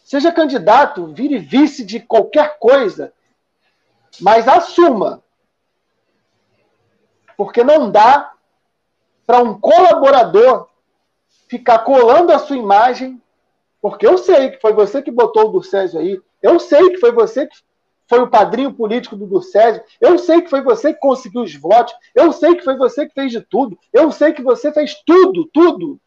Seja 0.09 0.33
candidato, 0.33 1.09
vire 1.09 1.39
vice 1.39 1.85
de 1.85 2.01
qualquer 2.01 2.59
coisa, 2.59 3.13
mas 4.19 4.49
assuma. 4.49 5.23
Porque 7.37 7.63
não 7.63 7.91
dá 7.91 8.33
para 9.27 9.43
um 9.43 9.61
colaborador 9.61 10.67
ficar 11.47 11.81
colando 11.81 12.33
a 12.33 12.39
sua 12.39 12.57
imagem, 12.57 13.21
porque 13.83 14.07
eu 14.07 14.17
sei 14.17 14.53
que 14.53 14.63
foi 14.63 14.73
você 14.73 15.03
que 15.03 15.11
botou 15.11 15.51
o 15.51 15.53
Durcésio 15.53 16.01
aí, 16.01 16.19
eu 16.41 16.59
sei 16.59 16.89
que 16.89 16.97
foi 16.97 17.13
você 17.13 17.47
que 17.47 17.59
foi 18.09 18.21
o 18.21 18.31
padrinho 18.31 18.73
político 18.73 19.15
do 19.15 19.27
Durcésio. 19.27 19.85
Eu 20.01 20.19
sei 20.19 20.41
que 20.41 20.49
foi 20.49 20.63
você 20.63 20.95
que 20.95 21.01
conseguiu 21.01 21.43
os 21.43 21.55
votos. 21.55 21.95
Eu 22.15 22.33
sei 22.33 22.57
que 22.57 22.65
foi 22.65 22.79
você 22.79 23.07
que 23.07 23.13
fez 23.13 23.31
de 23.31 23.43
tudo. 23.43 23.79
Eu 23.93 24.11
sei 24.11 24.33
que 24.33 24.41
você 24.41 24.73
fez 24.73 24.95
tudo, 25.05 25.45
tudo. 25.53 26.01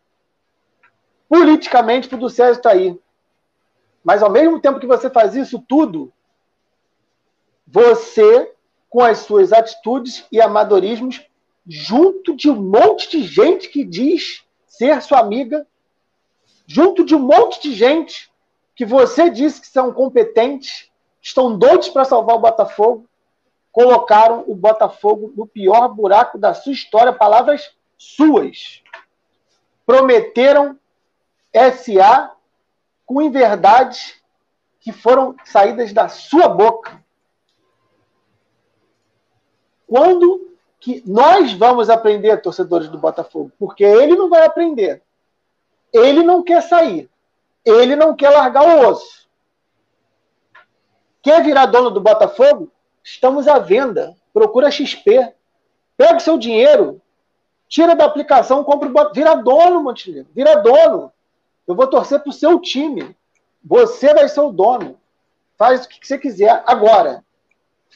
Politicamente, 1.30 2.12
o 2.12 2.18
Durcésio 2.18 2.54
estar 2.54 2.72
tá 2.72 2.76
aí. 2.76 3.00
Mas 4.04 4.24
ao 4.24 4.32
mesmo 4.32 4.60
tempo 4.60 4.80
que 4.80 4.88
você 4.88 5.10
faz 5.10 5.36
isso 5.36 5.64
tudo, 5.68 6.12
você, 7.68 8.54
com 8.90 9.02
as 9.02 9.20
suas 9.20 9.54
atitudes 9.54 10.26
e 10.32 10.42
amadorismos, 10.42 11.26
junto 11.68 12.36
de 12.36 12.50
um 12.50 12.56
monte 12.56 13.10
de 13.10 13.24
gente 13.24 13.70
que 13.70 13.86
diz 13.86 14.44
ser 14.68 15.02
sua 15.02 15.20
amiga, 15.20 15.66
junto 16.66 17.06
de 17.06 17.16
um 17.16 17.20
monte 17.20 17.62
de 17.62 17.74
gente 17.74 18.32
que 18.76 18.86
você 18.86 19.30
disse 19.30 19.62
que 19.62 19.68
são 19.68 19.94
competentes, 19.94 20.90
estão 21.22 21.58
doidos 21.58 21.90
para 21.90 22.06
salvar 22.06 22.36
o 22.36 22.40
Botafogo, 22.40 23.06
colocaram 23.72 24.44
o 24.48 24.56
Botafogo 24.56 25.32
no 25.36 25.46
pior 25.46 25.88
buraco 25.90 26.38
da 26.38 26.54
sua 26.54 26.74
história, 26.74 27.14
palavras 27.14 27.72
suas. 27.98 28.82
Prometeram 29.86 30.78
SA 31.54 32.32
com 33.12 33.22
inverdades 33.22 34.16
que 34.80 34.94
foram 34.94 35.36
saídas 35.44 35.92
da 35.92 36.08
sua 36.08 36.48
boca. 36.48 37.04
Quando 39.86 40.56
que 40.80 41.04
nós 41.06 41.52
vamos 41.52 41.90
aprender, 41.90 42.42
torcedores 42.42 42.88
do 42.88 42.98
Botafogo? 42.98 43.52
Porque 43.60 43.84
ele 43.84 44.16
não 44.16 44.30
vai 44.30 44.46
aprender. 44.46 45.04
Ele 45.92 46.24
não 46.24 46.42
quer 46.42 46.62
sair. 46.62 47.10
Ele 47.66 47.98
não 47.98 48.16
quer 48.16 48.30
largar 48.30 48.64
o 48.64 48.88
osso. 48.90 49.28
Quer 51.22 51.44
virar 51.44 51.66
dono 51.66 51.92
do 51.92 52.00
Botafogo? 52.00 52.72
Estamos 53.04 53.46
à 53.46 53.60
venda. 53.60 54.16
Procura 54.34 54.72
XP. 54.72 55.34
Pega 55.98 56.18
seu 56.22 56.38
dinheiro, 56.38 57.02
tira 57.68 57.94
da 57.94 58.06
aplicação, 58.06 58.64
compra 58.64 58.88
o 58.88 58.92
Botafogo. 58.94 59.16
Vira 59.16 59.36
dono, 59.36 59.84
Montenegro. 59.84 60.32
Vira 60.34 60.62
dono. 60.62 61.12
Eu 61.72 61.76
vou 61.76 61.88
torcer 61.88 62.20
para 62.20 62.30
o 62.30 62.34
seu 62.34 62.60
time. 62.60 63.16
Você 63.64 64.14
vai 64.14 64.28
ser 64.28 64.42
o 64.42 64.52
dono. 64.52 65.00
Faz 65.58 65.86
o 65.86 65.88
que 65.88 66.06
você 66.06 66.18
quiser. 66.18 66.64
Agora, 66.68 67.24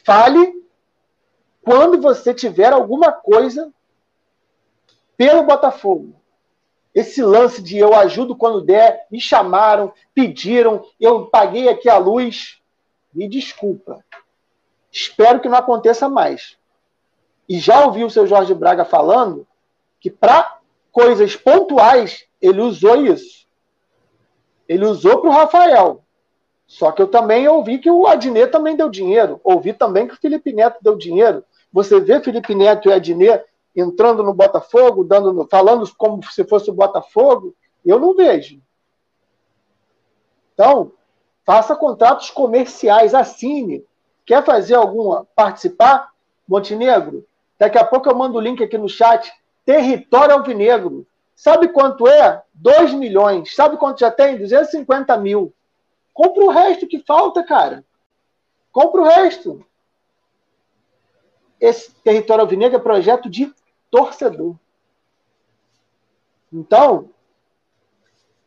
fale 0.06 0.64
quando 1.62 2.02
você 2.02 2.34
tiver 2.34 2.72
alguma 2.72 3.12
coisa 3.12 3.74
pelo 5.18 5.44
Botafogo. 5.44 6.16
Esse 6.94 7.22
lance 7.22 7.62
de 7.62 7.78
eu 7.78 7.94
ajudo 7.94 8.34
quando 8.34 8.62
der, 8.62 9.08
me 9.12 9.20
chamaram, 9.20 9.92
pediram, 10.14 10.86
eu 10.98 11.26
paguei 11.26 11.68
aqui 11.68 11.90
a 11.90 11.98
luz. 11.98 12.62
Me 13.14 13.28
desculpa. 13.28 14.06
Espero 14.90 15.42
que 15.42 15.50
não 15.50 15.58
aconteça 15.58 16.08
mais. 16.08 16.58
E 17.50 17.60
já 17.60 17.86
ouvi 17.86 18.06
o 18.06 18.10
seu 18.10 18.26
Jorge 18.26 18.54
Braga 18.54 18.86
falando 18.86 19.46
que 20.00 20.10
para 20.10 20.60
coisas 20.94 21.36
pontuais 21.36 22.26
ele 22.42 22.62
usou 22.62 23.06
isso. 23.06 23.45
Ele 24.68 24.86
usou 24.86 25.22
para 25.22 25.30
o 25.30 25.34
Rafael. 25.34 26.04
Só 26.68 26.92
que 26.92 27.02
eu 27.02 27.08
também 27.08 27.48
ouvi 27.48 27.78
que 27.78 27.90
o 27.90 28.08
Adnet 28.08 28.52
também 28.52 28.76
deu 28.76 28.90
dinheiro. 28.90 29.40
Ouvi 29.44 29.74
também 29.74 30.08
que 30.08 30.14
o 30.14 30.18
Felipe 30.18 30.52
Neto 30.52 30.80
deu 30.82 30.96
dinheiro. 30.96 31.44
Você 31.72 32.00
vê 32.00 32.20
Felipe 32.20 32.56
Neto 32.56 32.90
e 32.90 32.94
Adnet 32.94 33.44
entrando 33.76 34.24
no 34.24 34.34
Botafogo, 34.34 35.04
dando, 35.04 35.48
falando 35.50 35.90
como 35.96 36.24
se 36.32 36.44
fosse 36.46 36.70
o 36.70 36.74
Botafogo, 36.74 37.54
eu 37.86 38.00
não 38.00 38.16
vejo. 38.16 38.62
Então, 40.54 40.94
faça 41.46 41.76
contratos 41.76 42.30
comerciais, 42.30 43.14
assine. 43.14 43.84
Quer 44.26 44.44
fazer 44.44 44.76
alguma, 44.76 45.28
participar? 45.36 46.10
Montenegro, 46.48 47.26
daqui 47.60 47.78
a 47.78 47.84
pouco 47.84 48.08
eu 48.08 48.16
mando 48.16 48.38
o 48.38 48.42
link 48.42 48.64
aqui 48.64 48.78
no 48.78 48.88
chat. 48.88 49.32
Território 49.66 50.36
Alvinegro. 50.36 51.06
Sabe 51.36 51.68
quanto 51.68 52.08
é? 52.08 52.42
2 52.54 52.94
milhões. 52.94 53.54
Sabe 53.56 53.78
quanto 53.78 54.00
já 54.00 54.10
tem? 54.10 54.38
250 54.38 55.18
mil. 55.18 55.54
Compra 56.14 56.44
o 56.46 56.50
resto 56.50 56.88
que 56.88 57.00
falta, 57.00 57.44
cara. 57.44 57.84
Compra 58.72 59.02
o 59.02 59.06
resto 59.06 59.66
esse 61.60 61.92
território 61.96 62.44
alvinegro 62.44 62.78
é 62.78 62.82
projeto 62.82 63.30
de 63.30 63.54
torcedor. 63.90 64.56
Então, 66.52 67.10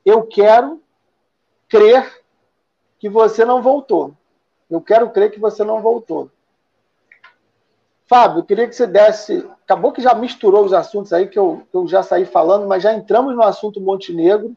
eu 0.05 0.24
quero 0.26 0.82
crer 1.68 2.24
que 2.99 3.09
você 3.09 3.45
não 3.45 3.62
voltou. 3.62 4.14
Eu 4.70 4.80
quero 4.80 5.11
crer 5.11 5.30
que 5.30 5.41
você 5.41 5.64
não 5.64 5.80
voltou. 5.80 6.30
Fábio, 8.09 8.40
eu 8.40 8.44
queria 8.44 8.66
que 8.66 8.74
você 8.74 8.86
desse. 8.86 9.46
Acabou 9.64 9.92
que 9.92 10.00
já 10.00 10.14
misturou 10.14 10.64
os 10.64 10.72
assuntos 10.72 11.12
aí 11.12 11.28
que 11.28 11.38
eu, 11.38 11.62
que 11.70 11.76
eu 11.76 11.86
já 11.86 12.02
saí 12.02 12.24
falando, 12.24 12.66
mas 12.66 12.82
já 12.82 12.94
entramos 12.94 13.34
no 13.34 13.42
assunto 13.42 13.80
Montenegro. 13.80 14.56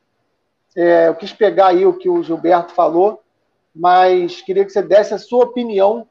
É, 0.76 1.10
eu 1.10 1.16
quis 1.16 1.34
pegar 1.34 1.68
aí 1.68 1.86
o 1.86 1.98
que 1.98 2.10
o 2.10 2.24
Gilberto 2.24 2.74
falou, 2.74 3.22
mas 3.76 4.42
queria 4.42 4.64
que 4.64 4.72
você 4.72 4.82
desse 4.82 5.14
a 5.14 5.18
sua 5.18 5.44
opinião 5.44 6.08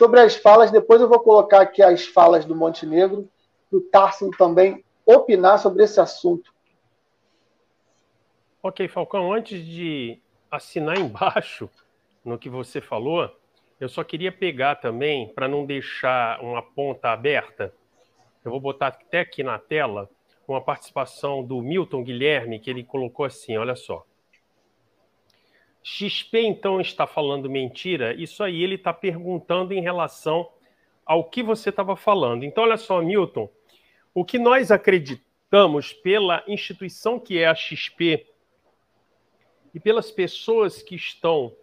Sobre 0.00 0.18
as 0.18 0.34
falas, 0.34 0.70
depois 0.70 0.98
eu 1.02 1.10
vou 1.10 1.20
colocar 1.20 1.60
aqui 1.60 1.82
as 1.82 2.06
falas 2.06 2.46
do 2.46 2.56
Montenegro, 2.56 3.28
do 3.70 3.82
Tarso 3.82 4.30
também 4.30 4.82
opinar 5.04 5.58
sobre 5.58 5.84
esse 5.84 6.00
assunto. 6.00 6.50
Ok, 8.62 8.88
Falcão, 8.88 9.30
antes 9.30 9.62
de 9.62 10.18
assinar 10.50 10.96
embaixo 10.98 11.68
no 12.24 12.38
que 12.38 12.48
você 12.48 12.80
falou, 12.80 13.30
eu 13.80 13.88
só 13.88 14.04
queria 14.04 14.30
pegar 14.30 14.76
também, 14.76 15.32
para 15.32 15.48
não 15.48 15.64
deixar 15.64 16.38
uma 16.42 16.62
ponta 16.62 17.10
aberta, 17.10 17.74
eu 18.44 18.50
vou 18.50 18.60
botar 18.60 18.88
até 18.88 19.20
aqui 19.20 19.42
na 19.42 19.58
tela 19.58 20.08
uma 20.46 20.60
participação 20.60 21.42
do 21.42 21.62
Milton 21.62 22.04
Guilherme, 22.04 22.60
que 22.60 22.68
ele 22.68 22.84
colocou 22.84 23.24
assim: 23.24 23.56
olha 23.56 23.74
só. 23.74 24.04
XP 25.82 26.40
então 26.42 26.80
está 26.80 27.06
falando 27.06 27.48
mentira? 27.48 28.12
Isso 28.14 28.42
aí 28.42 28.62
ele 28.62 28.74
está 28.74 28.92
perguntando 28.92 29.72
em 29.72 29.80
relação 29.80 30.50
ao 31.06 31.24
que 31.24 31.42
você 31.42 31.70
estava 31.70 31.96
falando. 31.96 32.44
Então, 32.44 32.64
olha 32.64 32.76
só, 32.76 33.00
Milton, 33.00 33.50
o 34.14 34.24
que 34.24 34.38
nós 34.38 34.70
acreditamos 34.70 35.92
pela 35.92 36.44
instituição 36.46 37.18
que 37.18 37.38
é 37.38 37.46
a 37.46 37.54
XP 37.54 38.26
e 39.74 39.80
pelas 39.80 40.10
pessoas 40.10 40.82
que 40.82 40.94
estão 40.94 41.54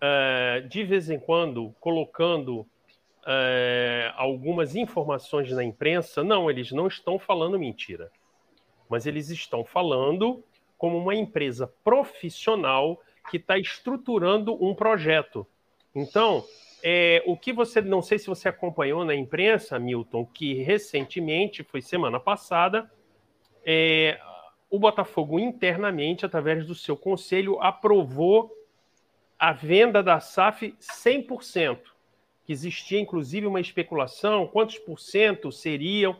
uh, 0.00 0.66
de 0.68 0.84
vez 0.84 1.10
em 1.10 1.18
quando 1.18 1.74
colocando 1.80 2.60
uh, 2.60 4.12
algumas 4.16 4.74
informações 4.74 5.50
na 5.52 5.62
imprensa, 5.62 6.24
não, 6.24 6.50
eles 6.50 6.72
não 6.72 6.86
estão 6.86 7.18
falando 7.18 7.58
mentira, 7.58 8.10
mas 8.88 9.06
eles 9.06 9.30
estão 9.30 9.64
falando 9.64 10.42
como 10.76 10.96
uma 10.96 11.14
empresa 11.14 11.66
profissional 11.84 13.00
que 13.30 13.36
está 13.36 13.58
estruturando 13.58 14.56
um 14.64 14.74
projeto. 14.74 15.46
Então, 15.94 16.44
é, 16.82 17.22
o 17.26 17.36
que 17.36 17.52
você, 17.52 17.80
não 17.80 18.00
sei 18.00 18.18
se 18.18 18.26
você 18.26 18.48
acompanhou 18.48 19.04
na 19.04 19.14
imprensa, 19.14 19.78
Milton, 19.78 20.24
que 20.24 20.54
recentemente, 20.62 21.62
foi 21.62 21.82
semana 21.82 22.18
passada, 22.18 22.90
é, 23.64 24.18
o 24.70 24.78
Botafogo 24.78 25.38
internamente, 25.38 26.24
através 26.24 26.66
do 26.66 26.74
seu 26.74 26.96
conselho, 26.96 27.60
aprovou 27.60 28.50
a 29.40 29.52
venda 29.52 30.02
da 30.02 30.20
SAF 30.20 30.76
100%. 30.78 31.78
Que 32.44 32.52
existia, 32.52 33.00
inclusive, 33.00 33.46
uma 33.46 33.60
especulação, 33.60 34.46
quantos 34.46 34.78
por 34.78 35.00
cento 35.00 35.50
seriam. 35.50 36.16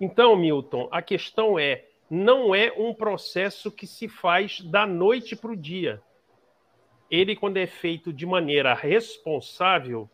Então, 0.00 0.34
Milton, 0.34 0.88
a 0.90 1.02
questão 1.02 1.58
é, 1.58 1.84
não 2.10 2.54
é 2.54 2.72
um 2.76 2.94
processo 2.94 3.70
que 3.70 3.86
se 3.86 4.08
faz 4.08 4.60
da 4.60 4.86
noite 4.86 5.36
para 5.36 5.52
o 5.52 5.56
dia 5.56 6.02
ele, 7.10 7.36
quando 7.36 7.56
é 7.56 7.66
feito 7.66 8.12
de 8.12 8.26
maneira 8.26 8.74
responsável, 8.74 10.08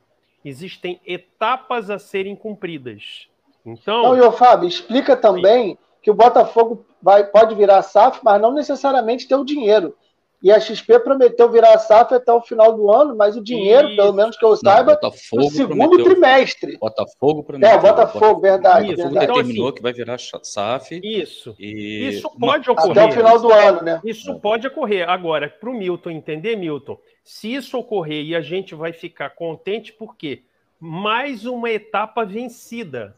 existem 0.44 1.00
etapas 1.06 1.90
a 1.90 1.98
serem 1.98 2.36
cumpridas. 2.36 3.28
Então. 3.64 4.02
Não, 4.02 4.16
e 4.16 4.20
o 4.20 4.32
Fábio, 4.32 4.68
explica 4.68 5.16
também 5.16 5.78
que 6.02 6.10
o 6.10 6.14
Botafogo 6.14 6.84
vai, 7.00 7.24
pode 7.24 7.54
virar 7.54 7.82
SAF, 7.82 8.20
mas 8.22 8.40
não 8.40 8.52
necessariamente 8.52 9.26
ter 9.26 9.36
o 9.36 9.44
dinheiro. 9.44 9.96
E 10.42 10.50
a 10.50 10.58
XP 10.58 10.98
prometeu 10.98 11.48
virar 11.48 11.74
a 11.74 11.78
SAF 11.78 12.14
até 12.14 12.32
o 12.32 12.40
final 12.40 12.72
do 12.72 12.90
ano, 12.90 13.14
mas 13.14 13.36
o 13.36 13.42
dinheiro, 13.42 13.86
Isso. 13.86 13.96
pelo 13.96 14.12
menos 14.12 14.36
que 14.36 14.44
eu 14.44 14.56
saiba, 14.56 14.98
no 15.32 15.50
segundo 15.50 15.76
prometeu. 15.76 16.04
trimestre. 16.04 16.76
Botafogo 16.78 17.44
prometeu. 17.44 17.78
É, 17.78 17.80
Botafogo, 17.80 18.40
verdade. 18.40 18.86
Isso, 18.86 18.96
verdade. 18.96 19.24
Então, 19.24 19.36
determinou 19.36 19.68
assim, 19.68 19.76
que 19.76 19.82
vai 19.82 19.92
virar 19.92 20.16
SAF. 20.18 21.00
Isso. 21.04 21.54
E... 21.60 22.08
Isso 22.08 22.28
pode 22.40 22.68
ocorrer. 22.68 22.90
Até 22.90 23.04
o 23.04 23.12
final 23.12 23.38
do 23.38 23.52
ano, 23.52 23.82
né? 23.82 24.00
Isso 24.04 24.34
pode 24.40 24.66
ocorrer. 24.66 25.08
Agora, 25.08 25.48
para 25.48 25.70
o 25.70 25.74
Milton 25.74 26.10
entender, 26.10 26.56
Milton, 26.56 26.98
se 27.22 27.54
isso 27.54 27.78
ocorrer 27.78 28.24
e 28.24 28.34
a 28.34 28.40
gente 28.40 28.74
vai 28.74 28.92
ficar 28.92 29.30
contente, 29.30 29.92
porque 29.92 30.42
mais 30.80 31.46
uma 31.46 31.70
etapa 31.70 32.24
vencida. 32.24 33.14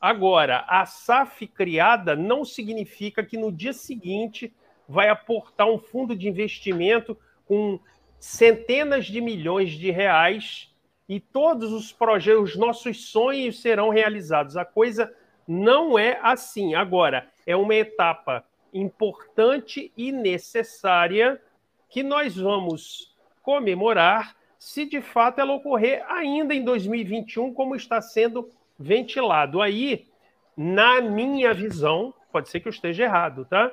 Agora, 0.00 0.64
a 0.68 0.86
SAF 0.86 1.48
criada 1.48 2.14
não 2.14 2.44
significa 2.44 3.24
que 3.24 3.36
no 3.36 3.50
dia 3.50 3.72
seguinte 3.72 4.54
vai 4.90 5.08
aportar 5.08 5.68
um 5.68 5.78
fundo 5.78 6.16
de 6.16 6.28
investimento 6.28 7.16
com 7.46 7.78
centenas 8.18 9.06
de 9.06 9.20
milhões 9.20 9.70
de 9.70 9.88
reais 9.92 10.68
e 11.08 11.20
todos 11.20 11.72
os 11.72 11.92
projetos, 11.92 12.50
os 12.50 12.56
nossos 12.56 13.08
sonhos 13.08 13.62
serão 13.62 13.88
realizados. 13.88 14.56
A 14.56 14.64
coisa 14.64 15.14
não 15.46 15.96
é 15.96 16.18
assim. 16.20 16.74
Agora, 16.74 17.30
é 17.46 17.54
uma 17.54 17.74
etapa 17.74 18.44
importante 18.74 19.92
e 19.96 20.10
necessária 20.10 21.40
que 21.88 22.02
nós 22.02 22.36
vamos 22.36 23.16
comemorar 23.42 24.36
se 24.58 24.84
de 24.84 25.00
fato 25.00 25.40
ela 25.40 25.52
ocorrer 25.52 26.04
ainda 26.08 26.52
em 26.52 26.64
2021, 26.64 27.54
como 27.54 27.76
está 27.76 28.02
sendo 28.02 28.50
ventilado. 28.76 29.62
Aí, 29.62 30.08
na 30.56 31.00
minha 31.00 31.54
visão, 31.54 32.12
pode 32.32 32.48
ser 32.48 32.58
que 32.58 32.66
eu 32.66 32.72
esteja 32.72 33.04
errado, 33.04 33.44
tá? 33.44 33.72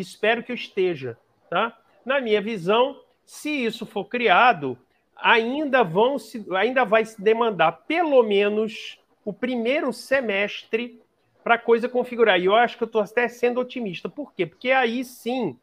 Espero 0.00 0.42
que 0.42 0.52
esteja, 0.52 1.18
tá? 1.50 1.76
Na 2.04 2.20
minha 2.20 2.40
visão, 2.40 3.00
se 3.24 3.50
isso 3.50 3.84
for 3.84 4.04
criado, 4.04 4.78
ainda 5.16 5.82
vão 5.82 6.18
se, 6.18 6.44
ainda 6.54 6.84
vai 6.84 7.04
se 7.04 7.20
demandar 7.20 7.72
pelo 7.86 8.22
menos 8.22 8.98
o 9.24 9.32
primeiro 9.32 9.92
semestre 9.92 11.00
para 11.44 11.54
a 11.54 11.58
coisa 11.58 11.88
configurar. 11.88 12.40
E 12.40 12.46
eu 12.46 12.54
acho 12.54 12.76
que 12.76 12.82
eu 12.82 12.86
estou 12.86 13.00
até 13.00 13.28
sendo 13.28 13.60
otimista. 13.60 14.08
Por 14.08 14.32
quê? 14.32 14.46
Porque 14.46 14.70
aí 14.70 15.04
sim 15.04 15.58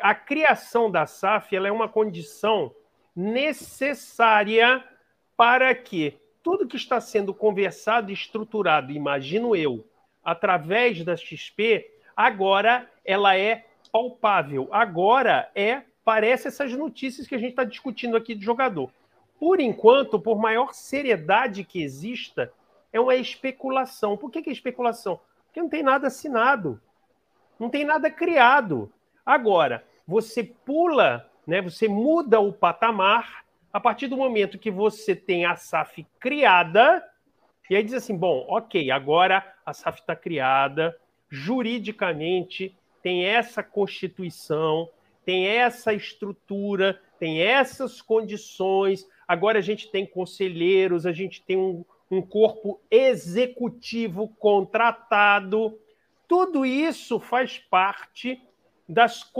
a 0.00 0.14
criação 0.14 0.90
da 0.90 1.06
SAF 1.06 1.54
ela 1.54 1.68
é 1.68 1.72
uma 1.72 1.88
condição 1.88 2.74
necessária 3.14 4.84
para 5.36 5.74
que 5.74 6.18
tudo 6.42 6.66
que 6.66 6.76
está 6.76 7.00
sendo 7.00 7.34
conversado 7.34 8.10
e 8.10 8.14
estruturado, 8.14 8.92
imagino 8.92 9.56
eu, 9.56 9.84
através 10.24 11.04
da 11.04 11.16
XP, 11.16 11.90
agora 12.16 12.90
ela 13.04 13.36
é 13.36 13.66
palpável. 13.92 14.68
Agora 14.72 15.50
é 15.54 15.82
parece 16.04 16.48
essas 16.48 16.72
notícias 16.72 17.26
que 17.26 17.34
a 17.34 17.38
gente 17.38 17.50
está 17.50 17.64
discutindo 17.64 18.16
aqui 18.16 18.34
de 18.34 18.44
jogador. 18.44 18.90
Por 19.38 19.60
enquanto, 19.60 20.18
por 20.18 20.38
maior 20.38 20.72
seriedade 20.72 21.64
que 21.64 21.82
exista, 21.82 22.52
é 22.92 23.00
uma 23.00 23.16
especulação. 23.16 24.16
Por 24.16 24.30
que, 24.30 24.40
que 24.40 24.50
é 24.50 24.52
especulação? 24.52 25.20
Porque 25.46 25.60
não 25.60 25.68
tem 25.68 25.82
nada 25.82 26.06
assinado, 26.06 26.80
não 27.58 27.68
tem 27.68 27.84
nada 27.84 28.10
criado. 28.10 28.90
Agora, 29.24 29.84
você 30.06 30.44
pula, 30.44 31.28
né, 31.46 31.60
você 31.60 31.88
muda 31.88 32.40
o 32.40 32.52
patamar 32.52 33.44
a 33.72 33.80
partir 33.80 34.06
do 34.06 34.16
momento 34.16 34.58
que 34.58 34.70
você 34.70 35.14
tem 35.14 35.44
a 35.44 35.56
SAF 35.56 36.06
criada, 36.18 37.04
e 37.68 37.76
aí 37.76 37.82
diz 37.82 37.94
assim: 37.94 38.16
bom, 38.16 38.46
ok, 38.48 38.90
agora 38.90 39.54
a 39.66 39.74
SAF 39.74 40.00
está 40.00 40.14
criada, 40.14 40.96
juridicamente 41.36 42.74
tem 43.02 43.24
essa 43.24 43.62
constituição, 43.62 44.88
tem 45.24 45.46
essa 45.46 45.92
estrutura, 45.92 47.00
tem 47.18 47.42
essas 47.42 48.00
condições. 48.00 49.06
Agora 49.28 49.58
a 49.58 49.62
gente 49.62 49.90
tem 49.90 50.06
conselheiros, 50.06 51.04
a 51.04 51.12
gente 51.12 51.42
tem 51.42 51.56
um, 51.56 51.84
um 52.10 52.22
corpo 52.22 52.80
executivo 52.90 54.28
contratado. 54.38 55.78
Tudo 56.26 56.64
isso 56.64 57.20
faz 57.20 57.58
parte 57.58 58.40
das, 58.88 59.30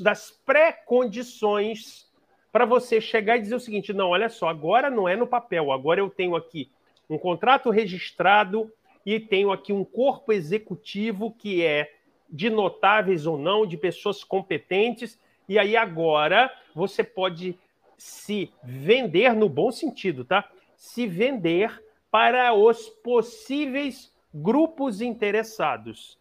das 0.00 0.30
pré-condições 0.30 2.10
para 2.50 2.64
você 2.64 3.00
chegar 3.00 3.36
e 3.36 3.42
dizer 3.42 3.54
o 3.54 3.60
seguinte: 3.60 3.92
não, 3.92 4.08
olha 4.08 4.28
só, 4.28 4.48
agora 4.48 4.90
não 4.90 5.08
é 5.08 5.16
no 5.16 5.26
papel, 5.26 5.70
agora 5.70 6.00
eu 6.00 6.08
tenho 6.08 6.34
aqui 6.34 6.70
um 7.10 7.18
contrato 7.18 7.68
registrado 7.70 8.72
e 9.04 9.18
tenho 9.18 9.50
aqui 9.50 9.72
um 9.72 9.84
corpo 9.84 10.32
executivo 10.32 11.32
que 11.32 11.64
é 11.64 11.92
de 12.28 12.48
notáveis 12.48 13.26
ou 13.26 13.36
não, 13.36 13.66
de 13.66 13.76
pessoas 13.76 14.24
competentes, 14.24 15.20
e 15.48 15.58
aí 15.58 15.76
agora 15.76 16.50
você 16.74 17.04
pode 17.04 17.58
se 17.98 18.50
vender 18.64 19.34
no 19.34 19.48
bom 19.48 19.70
sentido, 19.70 20.24
tá? 20.24 20.50
Se 20.76 21.06
vender 21.06 21.82
para 22.10 22.54
os 22.54 22.88
possíveis 22.88 24.12
grupos 24.34 25.00
interessados. 25.00 26.18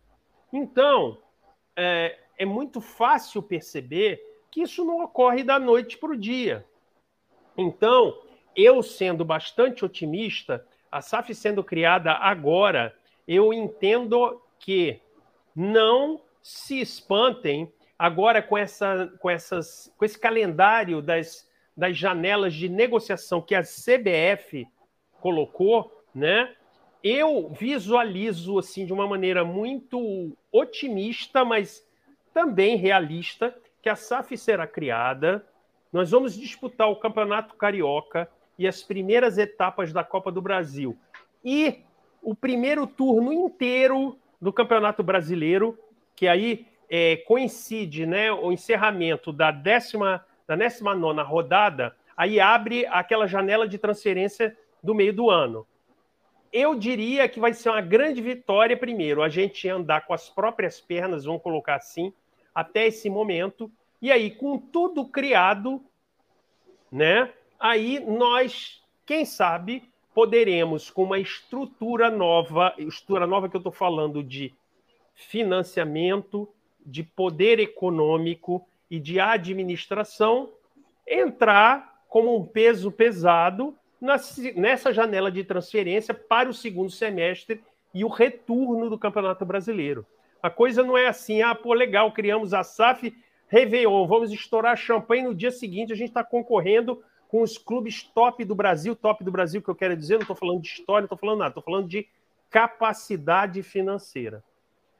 Então, 0.52 1.18
é, 1.76 2.20
é 2.38 2.46
muito 2.46 2.82
fácil 2.82 3.42
perceber 3.42 4.22
que 4.50 4.62
isso 4.62 4.84
não 4.84 5.04
ocorre 5.04 5.44
da 5.44 5.58
noite 5.58 5.98
para 5.98 6.12
o 6.12 6.18
dia. 6.18 6.66
Então, 7.58 8.22
eu 8.56 8.84
sendo 8.84 9.24
bastante 9.24 9.86
otimista, 9.86 10.66
a 10.92 11.02
SAF 11.02 11.34
sendo 11.34 11.64
criada 11.64 12.12
agora, 12.12 12.94
eu 13.28 13.54
entendo 13.54 14.42
que 14.60 15.00
não 15.56 16.22
se 16.42 16.82
espantem 16.82 17.72
agora 17.98 18.42
com, 18.42 18.58
essa, 18.58 19.12
com, 19.20 19.30
essas, 19.30 19.94
com 19.98 20.04
esse 20.04 20.20
calendário 20.20 21.02
das, 21.02 21.48
das 21.78 21.96
janelas 21.96 22.54
de 22.54 22.68
negociação 22.68 23.42
que 23.42 23.56
a 23.56 23.62
CBF 23.62 24.68
colocou, 25.22 26.04
né? 26.14 26.54
Eu 27.04 27.50
visualizo 27.50 28.60
assim 28.60 28.86
de 28.86 28.94
uma 28.94 29.08
maneira 29.08 29.44
muito 29.44 30.36
otimista, 30.52 31.46
mas 31.46 31.88
também 32.34 32.76
realista, 32.76 33.56
que 33.82 33.90
a 33.90 33.96
SAF 33.96 34.38
será 34.38 34.68
criada. 34.68 35.46
Nós 35.92 36.12
vamos 36.12 36.36
disputar 36.36 36.90
o 36.90 36.96
Campeonato 36.96 37.56
Carioca 37.56 38.30
e 38.62 38.68
as 38.68 38.84
primeiras 38.84 39.40
etapas 39.40 39.92
da 39.92 40.04
Copa 40.04 40.32
do 40.32 40.40
Brasil. 40.40 40.96
E 41.44 41.80
o 42.22 42.36
primeiro 42.36 42.86
turno 42.86 43.34
inteiro 43.34 44.20
do 44.40 44.54
Campeonato 44.54 45.02
Brasileiro, 45.02 45.76
que 46.16 46.28
aí 46.28 46.68
é, 46.88 47.18
coincide 47.26 48.06
né, 48.06 48.32
o 48.32 48.52
encerramento 48.52 49.34
da 49.34 49.50
décima 49.50 50.24
da 50.48 50.56
19 50.56 51.24
rodada, 51.24 51.96
aí 52.16 52.40
abre 52.40 52.86
aquela 52.86 53.26
janela 53.26 53.68
de 53.68 53.80
transferência 53.80 54.56
do 54.84 54.94
meio 54.94 55.12
do 55.12 55.32
ano. 55.32 55.66
Eu 56.54 56.76
diria 56.76 57.28
que 57.28 57.40
vai 57.40 57.56
ser 57.56 57.70
uma 57.70 57.82
grande 57.82 58.22
vitória, 58.22 58.78
primeiro, 58.78 59.24
a 59.24 59.30
gente 59.30 59.68
andar 59.68 60.06
com 60.06 60.14
as 60.14 60.30
próprias 60.30 60.80
pernas, 60.80 61.26
vamos 61.26 61.42
colocar 61.42 61.78
assim, 61.78 62.14
até 62.54 62.86
esse 62.86 63.10
momento. 63.10 63.72
E 64.00 64.12
aí, 64.12 64.30
com 64.30 64.60
tudo 64.60 65.04
criado, 65.08 65.84
né? 66.92 67.34
Aí 67.62 68.00
nós, 68.00 68.82
quem 69.06 69.24
sabe, 69.24 69.84
poderemos, 70.16 70.90
com 70.90 71.04
uma 71.04 71.20
estrutura 71.20 72.10
nova, 72.10 72.74
estrutura 72.80 73.28
nova 73.28 73.48
que 73.48 73.56
eu 73.56 73.60
estou 73.60 73.72
falando 73.72 74.24
de 74.24 74.52
financiamento, 75.14 76.50
de 76.84 77.04
poder 77.04 77.60
econômico 77.60 78.68
e 78.90 79.00
de 79.00 79.20
administração, 79.20 80.50
entrar 81.08 82.02
como 82.10 82.36
um 82.36 82.44
peso 82.44 82.92
pesado 82.92 83.78
nessa 84.56 84.92
janela 84.92 85.32
de 85.32 85.44
transferência 85.44 86.16
para 86.16 86.50
o 86.50 86.54
segundo 86.54 86.90
semestre 86.90 87.64
e 87.94 88.04
o 88.04 88.08
retorno 88.08 88.90
do 88.90 88.98
Campeonato 88.98 89.46
Brasileiro. 89.46 90.04
A 90.42 90.50
coisa 90.50 90.82
não 90.82 90.98
é 90.98 91.06
assim, 91.06 91.44
ah, 91.44 91.54
pô, 91.54 91.76
legal, 91.76 92.12
criamos 92.12 92.56
a 92.56 92.64
SAF, 92.64 93.16
Réveillon, 93.48 94.08
vamos 94.08 94.32
estourar 94.32 94.76
champanhe 94.76 95.22
no 95.22 95.36
dia 95.36 95.52
seguinte, 95.52 95.94
a 95.94 95.96
gente 95.96 96.08
está 96.08 96.24
concorrendo 96.24 97.04
com 97.32 97.42
os 97.42 97.58
clubes 97.58 98.04
top 98.04 98.44
do 98.44 98.54
Brasil, 98.54 98.96
top 98.96 99.24
do 99.24 99.32
Brasil 99.32 99.62
que 99.62 99.70
eu 99.70 99.76
quero 99.76 99.96
dizer, 99.96 100.16
não 100.16 100.22
estou 100.22 100.36
falando 100.36 100.62
de 100.62 100.68
história, 100.68 101.02
não 101.02 101.06
estou 101.06 101.18
falando 101.18 101.40
nada, 101.40 101.52
estou 101.52 101.64
falando 101.64 101.88
de 101.88 102.06
capacidade 102.50 103.64
financeira. 103.64 104.44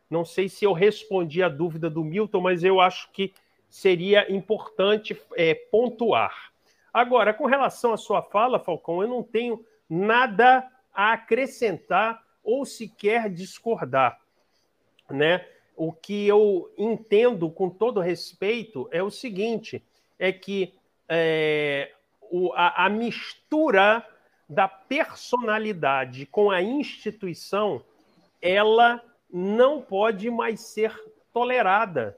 Não 0.10 0.24
sei 0.24 0.48
se 0.48 0.64
eu 0.64 0.72
respondi 0.72 1.44
a 1.44 1.50
dúvida 1.50 1.90
do 1.90 2.04
Milton, 2.04 2.40
mas 2.40 2.64
eu 2.64 2.80
acho 2.80 3.12
que 3.12 3.34
seria 3.70 4.32
importante 4.32 5.22
é, 5.36 5.54
pontuar. 5.54 6.52
Agora, 6.94 7.34
com 7.34 7.46
relação 7.46 7.92
à 7.92 7.98
sua 7.98 8.22
fala, 8.22 8.60
Falcão, 8.60 9.02
eu 9.02 9.10
não 9.10 9.22
tenho 9.22 9.66
nada 9.90 10.66
a 10.94 11.12
acrescentar 11.12 12.24
ou 12.44 12.66
sequer 12.66 13.30
discordar 13.30 14.22
né? 15.12 15.46
O 15.76 15.92
que 15.92 16.28
eu 16.28 16.72
entendo 16.78 17.50
com 17.50 17.70
todo 17.70 18.00
respeito 18.00 18.88
é 18.92 19.02
o 19.02 19.10
seguinte: 19.10 19.84
é 20.18 20.32
que 20.32 20.74
é, 21.08 21.92
o, 22.32 22.52
a, 22.54 22.86
a 22.86 22.90
mistura 22.90 24.06
da 24.50 24.68
personalidade 24.68 26.26
com 26.26 26.50
a 26.50 26.62
instituição 26.62 27.84
ela 28.42 29.02
não 29.32 29.82
pode 29.82 30.30
mais 30.30 30.62
ser 30.62 30.94
tolerada. 31.32 32.18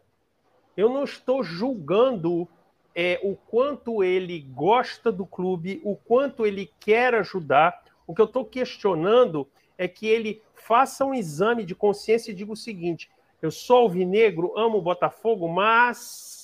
Eu 0.75 0.89
não 0.89 1.03
estou 1.03 1.43
julgando 1.43 2.47
é, 2.95 3.19
o 3.23 3.35
quanto 3.35 4.03
ele 4.03 4.39
gosta 4.39 5.11
do 5.11 5.25
clube, 5.25 5.81
o 5.83 5.95
quanto 5.95 6.45
ele 6.45 6.71
quer 6.79 7.13
ajudar. 7.15 7.83
O 8.07 8.15
que 8.15 8.21
eu 8.21 8.25
estou 8.25 8.45
questionando 8.45 9.47
é 9.77 9.87
que 9.87 10.07
ele 10.07 10.41
faça 10.53 11.05
um 11.05 11.13
exame 11.13 11.65
de 11.65 11.75
consciência 11.75 12.31
e 12.31 12.35
diga 12.35 12.51
o 12.51 12.57
seguinte: 12.57 13.09
eu 13.41 13.51
sou 13.51 13.77
alvinegro, 13.77 14.57
amo 14.57 14.77
o 14.77 14.81
Botafogo, 14.81 15.47
mas 15.47 16.42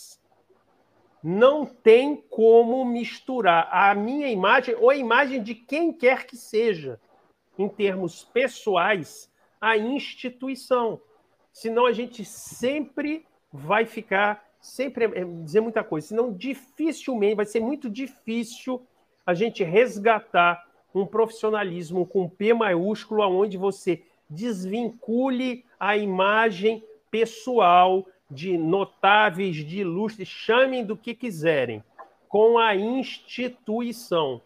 não 1.24 1.66
tem 1.66 2.16
como 2.30 2.84
misturar 2.86 3.70
a 3.72 3.94
minha 3.94 4.28
imagem 4.28 4.76
ou 4.76 4.90
a 4.90 4.96
imagem 4.96 5.44
de 5.44 5.54
quem 5.54 5.92
quer 5.92 6.26
que 6.26 6.38
seja, 6.38 7.00
em 7.58 7.68
termos 7.68 8.24
pessoais, 8.24 9.30
a 9.60 9.78
instituição. 9.78 11.02
Senão 11.52 11.86
a 11.86 11.92
gente 11.92 12.24
sempre 12.24 13.26
vai 13.52 13.86
ficar, 13.86 14.46
sempre 14.62 15.06
é, 15.06 15.26
dizer 15.44 15.60
muita 15.60 15.84
coisa, 15.84 16.08
senão 16.08 16.32
dificilmente, 16.32 17.36
vai 17.36 17.46
ser 17.46 17.60
muito 17.60 17.90
difícil 17.90 18.86
a 19.26 19.34
gente 19.34 19.64
resgatar 19.64 20.66
um 20.96 21.06
profissionalismo 21.06 22.06
com 22.06 22.30
P 22.30 22.54
maiúsculo, 22.54 23.24
onde 23.24 23.58
você 23.58 24.04
desvincule 24.30 25.66
a 25.80 25.98
imagem 25.98 26.84
pessoal 27.12 28.06
de 28.30 28.58
notáveis, 28.58 29.56
de 29.56 29.80
ilustres, 29.80 30.28
chamem 30.28 30.86
do 30.86 30.96
que 30.96 31.14
quiserem. 31.14 31.84
com 32.28 32.60
a 32.60 32.76
instituição. 32.76 34.40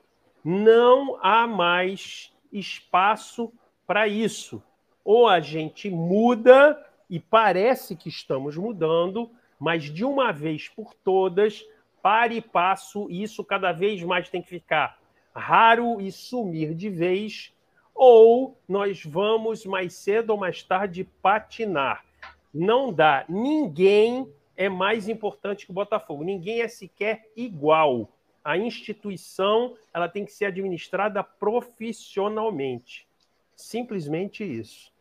Não 0.44 1.20
há 1.22 1.46
mais 1.46 2.34
espaço 2.52 3.52
para 3.86 4.08
isso. 4.08 4.64
Ou 5.04 5.28
a 5.28 5.42
gente 5.42 5.90
muda, 5.90 6.82
e 7.10 7.20
parece 7.20 7.96
que 7.96 8.08
estamos 8.08 8.56
mudando, 8.56 9.30
mas 9.60 9.84
de 9.84 10.06
uma 10.06 10.32
vez 10.32 10.70
por 10.70 10.94
todas, 10.94 11.64
pare 12.02 12.38
e 12.38 12.42
passo, 12.42 13.08
isso 13.10 13.44
cada 13.44 13.74
vez 13.74 14.02
mais 14.02 14.30
tem 14.30 14.42
que 14.42 14.50
ficar 14.50 14.98
raro 15.36 16.00
e 16.00 16.12
sumir 16.12 16.74
de 16.74 16.90
vez, 16.90 17.54
ou 17.94 18.58
nós 18.68 19.04
vamos 19.04 19.66
mais 19.66 19.94
cedo 19.94 20.30
ou 20.32 20.38
mais 20.38 20.64
tarde 20.64 21.04
patinar. 21.22 22.06
Não 22.54 22.94
dá. 22.94 23.26
Ninguém 23.28 24.32
é 24.56 24.70
mais 24.70 25.10
importante 25.10 25.66
que 25.66 25.72
o 25.72 25.76
Botafogo. 25.76 26.24
Ninguém 26.24 26.62
é 26.62 26.68
sequer 26.68 27.32
igual. 27.36 28.10
A 28.44 28.58
instituição 28.58 29.76
ela 29.94 30.08
tem 30.08 30.26
que 30.26 30.34
ser 30.34 30.46
administrada 30.46 31.24
profissionalmente. 31.24 33.08
Simplesmente 33.56 34.44
isso. 34.44 34.92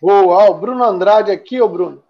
Boa, 0.00 0.50
o 0.50 0.54
Bruno 0.54 0.82
Andrade 0.84 1.30
aqui, 1.30 1.60
ô 1.60 1.68
Bruno. 1.68 2.02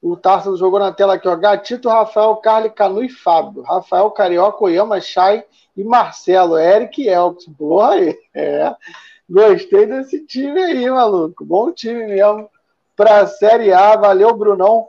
O 0.00 0.16
Tarso 0.16 0.54
jogou 0.58 0.78
na 0.78 0.92
tela 0.92 1.14
aqui, 1.14 1.26
ó. 1.26 1.34
Gatito, 1.34 1.88
Rafael, 1.88 2.36
Carly, 2.36 2.68
Canu 2.68 3.02
e 3.02 3.08
Fábio. 3.08 3.62
Rafael, 3.62 4.10
Carioca, 4.10 4.62
Oyama, 4.62 5.00
Chay 5.00 5.42
e 5.74 5.82
Marcelo. 5.82 6.58
Eric 6.58 7.00
e 7.00 7.08
Elks. 7.08 7.46
Boa 7.46 7.94
aí. 7.94 8.18
É. 8.34 8.74
Gostei 9.28 9.86
desse 9.86 10.26
time 10.26 10.60
aí, 10.62 10.90
maluco. 10.90 11.42
Bom 11.44 11.72
time 11.72 12.06
mesmo. 12.06 12.50
Pra 12.96 13.26
Série 13.26 13.72
A. 13.72 13.96
Valeu, 13.96 14.34
Brunão, 14.36 14.88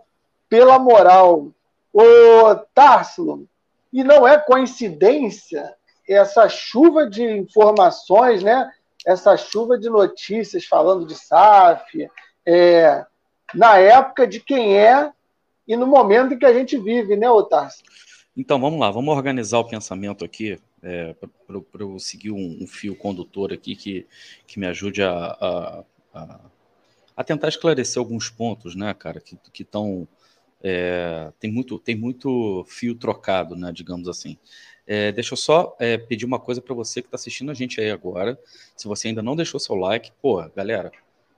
pela 0.49 0.78
moral. 0.80 1.47
Ô, 1.93 2.56
Tarsilo, 2.74 3.47
e 3.91 4.03
não 4.03 4.28
é 4.28 4.38
coincidência 4.38 5.74
essa 6.08 6.47
chuva 6.49 7.10
de 7.10 7.24
informações, 7.24 8.43
né? 8.43 8.70
Essa 9.06 9.38
chuva 9.38 9.78
de 9.78 9.89
notícias 9.89 10.66
falando 10.66 11.06
de 11.06 11.16
SAF, 11.16 12.10
é, 12.45 13.06
na 13.53 13.78
época 13.78 14.28
de 14.28 14.39
quem 14.39 14.78
é 14.78 15.12
e 15.68 15.76
no 15.76 15.88
momento 15.88 16.34
em 16.34 16.38
que 16.38 16.45
a 16.45 16.53
gente 16.53 16.78
vive, 16.78 17.16
né, 17.16 17.30
Otácio? 17.30 17.84
Então, 18.38 18.60
vamos 18.60 18.80
lá, 18.80 18.91
vamos 18.91 19.16
organizar 19.16 19.60
o 19.60 19.68
pensamento 19.68 20.26
aqui, 20.26 20.60
é, 20.84 21.14
para 21.72 21.82
eu 21.82 21.97
seguir 21.99 22.32
um, 22.32 22.60
um, 22.62 22.68
fio 22.68 22.95
condutor 22.95 23.53
aqui 23.53 23.76
que, 23.76 24.06
que 24.45 24.60
me 24.60 24.68
ajude 24.68 25.01
a, 25.01 25.10
a, 25.14 25.84
a, 26.14 26.39
a 27.16 27.24
tentar 27.24 27.47
esclarecer 27.47 27.99
alguns 27.99 28.30
pontos, 28.30 28.76
né, 28.76 28.93
cara, 28.93 29.20
que 29.20 29.61
estão. 29.61 30.07
É, 30.61 31.32
tem, 31.39 31.51
muito, 31.51 31.78
tem 31.78 31.95
muito 31.95 32.66
fio 32.68 32.95
trocado, 32.95 33.55
né, 33.55 33.72
digamos 33.72 34.07
assim. 34.07 34.38
É, 34.88 35.11
deixa 35.11 35.34
eu 35.34 35.38
só 35.38 35.76
é, 35.80 35.97
pedir 35.97 36.26
uma 36.26 36.39
coisa 36.39 36.61
para 36.61 36.74
você 36.74 37.01
que 37.01 37.07
está 37.07 37.16
assistindo 37.16 37.51
a 37.51 37.53
gente 37.53 37.80
aí 37.80 37.89
agora. 37.91 38.39
Se 38.76 38.88
você 38.88 39.07
ainda 39.07 39.22
não 39.22 39.36
deixou 39.36 39.59
seu 39.59 39.76
like, 39.76 40.11
pô, 40.22 40.43
galera, 40.55 40.91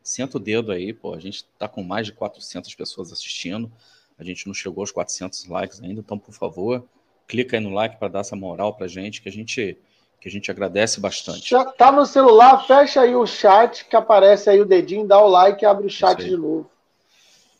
senta 0.04 0.38
o 0.38 0.40
dedo 0.40 0.72
aí, 0.72 0.94
pô, 0.94 1.14
a 1.14 1.20
gente 1.20 1.46
está 1.54 1.68
com 1.68 1.84
mais 1.84 2.06
de 2.08 2.14
400 2.14 2.74
pessoas 2.76 3.12
assistindo, 3.12 3.72
a 4.18 4.24
gente 4.24 4.48
não 4.48 4.54
chegou 4.54 4.82
aos 4.82 4.92
400 4.92 5.46
likes 5.48 5.82
ainda, 5.82 6.00
então, 6.00 6.18
por 6.18 6.34
favor, 6.34 6.88
clica 7.28 7.58
aí 7.58 7.64
no 7.64 7.70
like 7.70 7.98
para 7.98 8.08
dar 8.08 8.20
essa 8.22 8.36
moral 8.36 8.74
para 8.74 8.88
gente, 8.88 9.22
que 9.22 9.30
a 9.30 9.32
gente 9.32 9.78
que 10.20 10.28
a 10.28 10.32
gente 10.32 10.50
agradece 10.50 11.00
bastante. 11.00 11.50
Já 11.50 11.64
tá 11.66 11.92
no 11.92 12.06
celular, 12.06 12.66
fecha 12.66 13.02
aí 13.02 13.16
o 13.16 13.26
chat, 13.26 13.86
que 13.86 13.96
aparece 13.96 14.50
aí 14.50 14.60
o 14.60 14.66
dedinho, 14.66 15.08
dá 15.08 15.22
o 15.22 15.28
like 15.28 15.64
e 15.64 15.66
abre 15.66 15.86
o 15.86 15.90
chat 15.90 16.24
de 16.24 16.36
novo. 16.36 16.70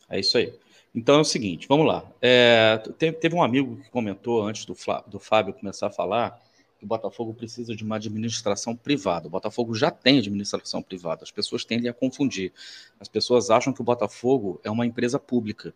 É 0.08 0.18
isso 0.18 0.38
aí. 0.38 0.52
Então 0.94 1.16
é 1.16 1.20
o 1.20 1.24
seguinte, 1.24 1.68
vamos 1.68 1.86
lá. 1.86 2.04
É, 2.20 2.82
teve 2.98 3.34
um 3.34 3.42
amigo 3.42 3.76
que 3.76 3.90
comentou 3.90 4.42
antes 4.42 4.64
do, 4.64 4.76
do 5.06 5.18
Fábio 5.20 5.54
começar 5.54 5.86
a 5.86 5.90
falar 5.90 6.40
que 6.78 6.84
o 6.84 6.88
Botafogo 6.88 7.34
precisa 7.34 7.74
de 7.74 7.84
uma 7.84 7.96
administração 7.96 8.74
privada. 8.74 9.26
O 9.26 9.30
Botafogo 9.30 9.74
já 9.74 9.90
tem 9.90 10.18
administração 10.18 10.80
privada. 10.80 11.24
As 11.24 11.30
pessoas 11.30 11.64
tendem 11.64 11.90
a 11.90 11.92
confundir. 11.92 12.52
As 13.00 13.08
pessoas 13.08 13.50
acham 13.50 13.72
que 13.72 13.80
o 13.80 13.84
Botafogo 13.84 14.60
é 14.62 14.70
uma 14.70 14.86
empresa 14.86 15.18
pública, 15.18 15.74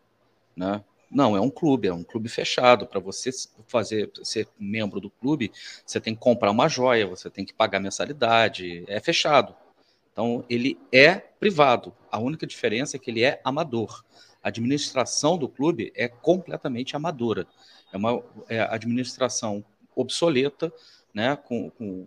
né? 0.56 0.82
Não, 1.12 1.36
é 1.36 1.40
um 1.40 1.50
clube, 1.50 1.88
é 1.88 1.92
um 1.92 2.02
clube 2.02 2.28
fechado. 2.28 2.86
Para 2.86 2.98
você 2.98 3.30
fazer 3.66 4.10
ser 4.22 4.48
membro 4.58 4.98
do 4.98 5.10
clube, 5.10 5.52
você 5.84 6.00
tem 6.00 6.14
que 6.14 6.20
comprar 6.20 6.50
uma 6.50 6.68
joia, 6.68 7.06
você 7.06 7.28
tem 7.28 7.44
que 7.44 7.52
pagar 7.52 7.80
mensalidade, 7.80 8.84
é 8.88 8.98
fechado. 8.98 9.54
Então, 10.10 10.44
ele 10.48 10.78
é 10.90 11.14
privado. 11.14 11.94
A 12.10 12.18
única 12.18 12.46
diferença 12.46 12.96
é 12.96 12.98
que 12.98 13.10
ele 13.10 13.22
é 13.22 13.40
amador. 13.44 14.02
A 14.42 14.48
administração 14.48 15.36
do 15.36 15.48
clube 15.48 15.92
é 15.94 16.08
completamente 16.08 16.96
amadora. 16.96 17.46
É 17.92 17.96
uma 17.96 18.22
é 18.48 18.60
administração 18.60 19.62
obsoleta, 19.94 20.72
né? 21.12 21.36
Com, 21.36 21.70
com, 21.70 22.06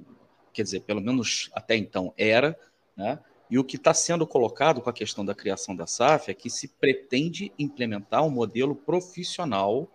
quer 0.52 0.64
dizer, 0.64 0.82
pelo 0.82 1.02
menos 1.02 1.50
até 1.54 1.76
então 1.76 2.12
era, 2.18 2.58
né? 2.98 3.20
E 3.50 3.60
o 3.60 3.64
que 3.64 3.76
está 3.76 3.94
sendo 3.94 4.26
colocado 4.26 4.82
com 4.82 4.90
a 4.90 4.94
questão 4.94 5.24
da 5.24 5.36
criação 5.36 5.76
da 5.76 5.86
SAF 5.86 6.32
é 6.32 6.34
que 6.34 6.50
se 6.50 6.68
pretende 6.68 7.52
implementar 7.60 8.24
um 8.24 8.30
modelo 8.30 8.76
profissional 8.76 9.90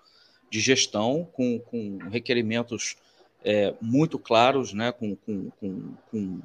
de 0.49 0.61
gestão 0.61 1.29
com, 1.33 1.59
com 1.59 1.99
requerimentos 2.11 2.97
é, 3.45 3.75
muito 3.81 4.19
claros, 4.19 4.73
né, 4.73 4.93
com, 4.93 5.17
com, 5.17 5.51
com, 6.11 6.41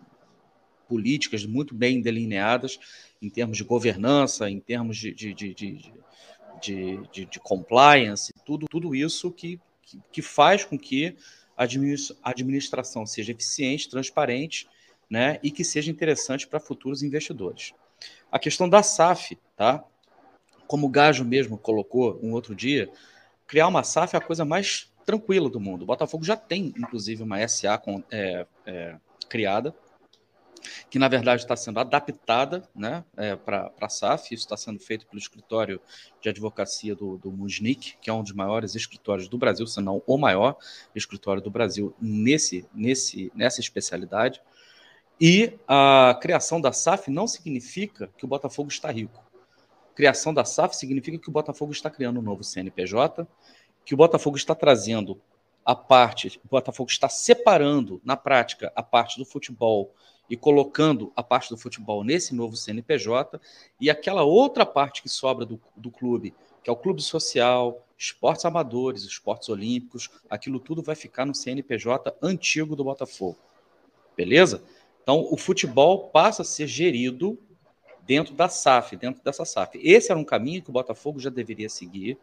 políticas 0.87 1.43
muito 1.45 1.73
bem 1.73 1.99
delineadas 1.99 2.79
em 3.19 3.27
termos 3.27 3.57
de 3.57 3.63
governança, 3.63 4.47
em 4.47 4.59
termos 4.59 4.97
de, 4.97 5.11
de, 5.13 5.33
de, 5.33 5.53
de, 5.53 5.91
de, 7.11 7.25
de 7.25 7.39
compliance, 7.39 8.31
tudo, 8.45 8.67
tudo 8.69 8.93
isso 8.93 9.31
que 9.31 9.59
que, 9.85 10.01
que 10.11 10.21
faz 10.21 10.65
com 10.65 10.77
que 10.77 11.15
a 11.55 11.63
administração 12.23 13.05
seja 13.05 13.31
eficiente, 13.31 13.89
transparente 13.89 14.67
né, 15.09 15.39
e 15.43 15.51
que 15.51 15.63
seja 15.63 15.91
interessante 15.91 16.47
para 16.47 16.59
futuros 16.59 17.03
investidores. 17.03 17.73
A 18.31 18.39
questão 18.39 18.67
da 18.67 18.83
SAF, 18.83 19.37
tá? 19.55 19.83
como 20.67 20.87
o 20.87 20.89
Gajo 20.89 21.23
mesmo 21.23 21.57
colocou 21.57 22.19
um 22.21 22.33
outro 22.33 22.55
dia, 22.55 22.89
criar 23.47 23.67
uma 23.67 23.83
SAF 23.83 24.15
é 24.15 24.17
a 24.17 24.21
coisa 24.21 24.43
mais 24.43 24.91
tranquila 25.05 25.49
do 25.49 25.59
mundo. 25.59 25.83
O 25.83 25.85
Botafogo 25.85 26.23
já 26.23 26.35
tem, 26.35 26.73
inclusive, 26.77 27.23
uma 27.23 27.47
SA 27.47 27.77
com, 27.77 28.03
é, 28.11 28.45
é, 28.65 28.95
criada, 29.29 29.73
que 30.89 30.97
na 30.97 31.07
verdade 31.07 31.43
está 31.43 31.55
sendo 31.55 31.79
adaptada 31.79 32.67
né, 32.75 33.05
é, 33.15 33.35
para 33.35 33.71
a 33.79 33.89
SAF. 33.89 34.33
Isso 34.33 34.45
está 34.45 34.57
sendo 34.57 34.79
feito 34.79 35.05
pelo 35.05 35.19
escritório 35.19 35.79
de 36.21 36.29
advocacia 36.29 36.95
do, 36.95 37.17
do 37.17 37.31
Musnik, 37.31 37.97
que 38.01 38.09
é 38.09 38.13
um 38.13 38.23
dos 38.23 38.31
maiores 38.31 38.73
escritórios 38.73 39.27
do 39.27 39.37
Brasil, 39.37 39.67
se 39.67 39.79
não 39.79 40.01
o 40.07 40.17
maior 40.17 40.57
escritório 40.95 41.41
do 41.41 41.51
Brasil 41.51 41.95
nesse, 42.01 42.67
nesse, 42.73 43.31
nessa 43.35 43.61
especialidade. 43.61 44.41
E 45.19 45.57
a 45.67 46.17
criação 46.21 46.59
da 46.59 46.73
SAF 46.73 47.09
não 47.09 47.27
significa 47.27 48.09
que 48.17 48.25
o 48.25 48.27
Botafogo 48.27 48.69
está 48.69 48.91
rico. 48.91 49.23
Criação 49.95 50.33
da 50.33 50.43
SAF 50.43 50.75
significa 50.75 51.17
que 51.17 51.29
o 51.29 51.31
Botafogo 51.31 51.71
está 51.71 51.89
criando 51.89 52.19
um 52.19 52.23
novo 52.23 52.43
CNPJ, 52.43 53.25
que 53.85 53.93
o 53.93 53.97
Botafogo 53.97 54.35
está 54.35 54.53
trazendo 54.53 55.21
a 55.63 55.73
parte, 55.73 56.39
o 56.43 56.47
Botafogo 56.49 56.91
está 56.91 57.07
separando, 57.07 58.01
na 58.03 58.17
prática, 58.17 58.71
a 58.75 58.83
parte 58.83 59.17
do 59.17 59.25
futebol 59.25 59.95
e 60.29 60.35
colocando 60.35 61.13
a 61.15 61.23
parte 61.23 61.49
do 61.49 61.57
futebol 61.57 62.03
nesse 62.03 62.35
novo 62.35 62.55
CNPJ 62.55 63.39
e 63.79 63.89
aquela 63.89 64.23
outra 64.23 64.65
parte 64.65 65.01
que 65.01 65.09
sobra 65.09 65.45
do, 65.45 65.59
do 65.75 65.89
clube, 65.89 66.35
que 66.63 66.69
é 66.69 66.73
o 66.73 66.75
clube 66.75 67.01
social, 67.01 67.85
esportes 67.97 68.43
amadores, 68.45 69.03
esportes 69.03 69.49
olímpicos, 69.49 70.09
aquilo 70.29 70.59
tudo 70.59 70.83
vai 70.83 70.95
ficar 70.95 71.25
no 71.25 71.33
CNPJ 71.33 72.15
antigo 72.21 72.75
do 72.75 72.83
Botafogo. 72.83 73.37
Beleza? 74.15 74.63
Então, 75.05 75.27
o 75.29 75.37
futebol 75.37 76.09
passa 76.09 76.41
a 76.41 76.45
ser 76.45 76.65
gerido 76.65 77.37
dentro 78.07 78.33
da 78.33 78.49
SAF, 78.49 78.95
dentro 78.95 79.23
dessa 79.23 79.45
SAF. 79.45 79.79
Esse 79.83 80.11
era 80.11 80.19
um 80.19 80.23
caminho 80.23 80.63
que 80.63 80.71
o 80.71 80.73
Botafogo 80.73 81.19
já 81.19 81.29
deveria 81.29 81.69
seguir, 81.69 82.17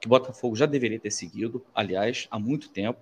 que 0.00 0.06
o 0.06 0.10
Botafogo 0.10 0.54
já 0.54 0.64
deveria 0.64 1.00
ter 1.00 1.10
seguido, 1.10 1.60
aliás, 1.74 2.28
há 2.30 2.38
muito 2.38 2.68
tempo, 2.68 3.00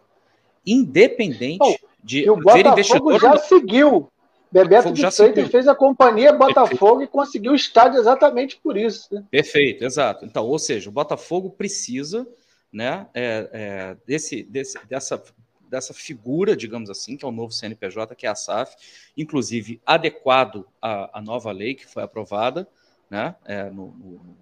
independente 0.64 1.59
oh, 1.61 1.76
de 2.03 2.29
o 2.31 2.37
Botafogo 2.37 3.18
já 3.18 3.37
seguiu. 3.37 4.11
Bebeto 4.51 4.91
de 4.93 5.11
Freitas 5.11 5.51
fez 5.51 5.68
a 5.68 5.74
companhia 5.74 6.33
Botafogo 6.33 6.76
Perfeito. 6.76 7.03
e 7.03 7.07
conseguiu 7.07 7.53
o 7.53 7.55
estádio 7.55 8.01
exatamente 8.01 8.59
por 8.62 8.79
isso. 8.79 9.14
Né? 9.14 9.22
Perfeito, 9.31 9.85
exato. 9.85 10.24
Então, 10.24 10.47
ou 10.47 10.59
seja, 10.59 10.89
o 10.89 10.93
Botafogo 10.93 11.51
precisa 11.51 12.26
né, 12.72 13.07
é, 13.12 13.51
é, 13.53 13.97
desse, 14.07 14.43
desse, 14.43 14.79
dessa, 14.87 15.22
dessa 15.68 15.94
figura, 15.94 16.56
digamos 16.56 16.90
assim, 16.90 17.16
que 17.16 17.24
é 17.24 17.28
o 17.28 17.32
novo 17.32 17.52
CNPJ, 17.52 18.14
que 18.14 18.26
é 18.26 18.30
a 18.30 18.34
SAF, 18.34 18.74
inclusive 19.16 19.80
adequado 19.84 20.66
à, 20.80 21.18
à 21.18 21.22
nova 21.22 21.52
lei 21.52 21.74
que 21.74 21.86
foi 21.86 22.02
aprovada 22.02 22.68
né, 23.10 23.34
é, 23.44 23.70
no, 23.70 23.92
no, 23.92 24.36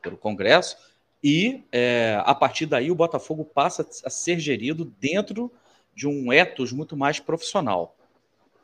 pelo 0.00 0.16
Congresso, 0.16 0.76
e 1.22 1.62
é, 1.70 2.20
a 2.24 2.34
partir 2.34 2.66
daí 2.66 2.90
o 2.90 2.96
Botafogo 2.96 3.44
passa 3.44 3.86
a 4.04 4.10
ser 4.10 4.40
gerido 4.40 4.84
dentro 4.98 5.52
de 5.94 6.08
um 6.08 6.32
ethos 6.32 6.72
muito 6.72 6.96
mais 6.96 7.20
profissional. 7.20 7.96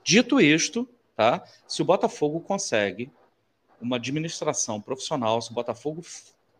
Dito 0.03 0.41
isto, 0.41 0.89
tá? 1.15 1.45
Se 1.67 1.83
o 1.83 1.85
Botafogo 1.85 2.41
consegue 2.41 3.13
uma 3.81 3.97
administração 3.97 4.81
profissional, 4.81 5.41
se 5.41 5.51
o 5.51 5.55
Botafogo 5.55 6.03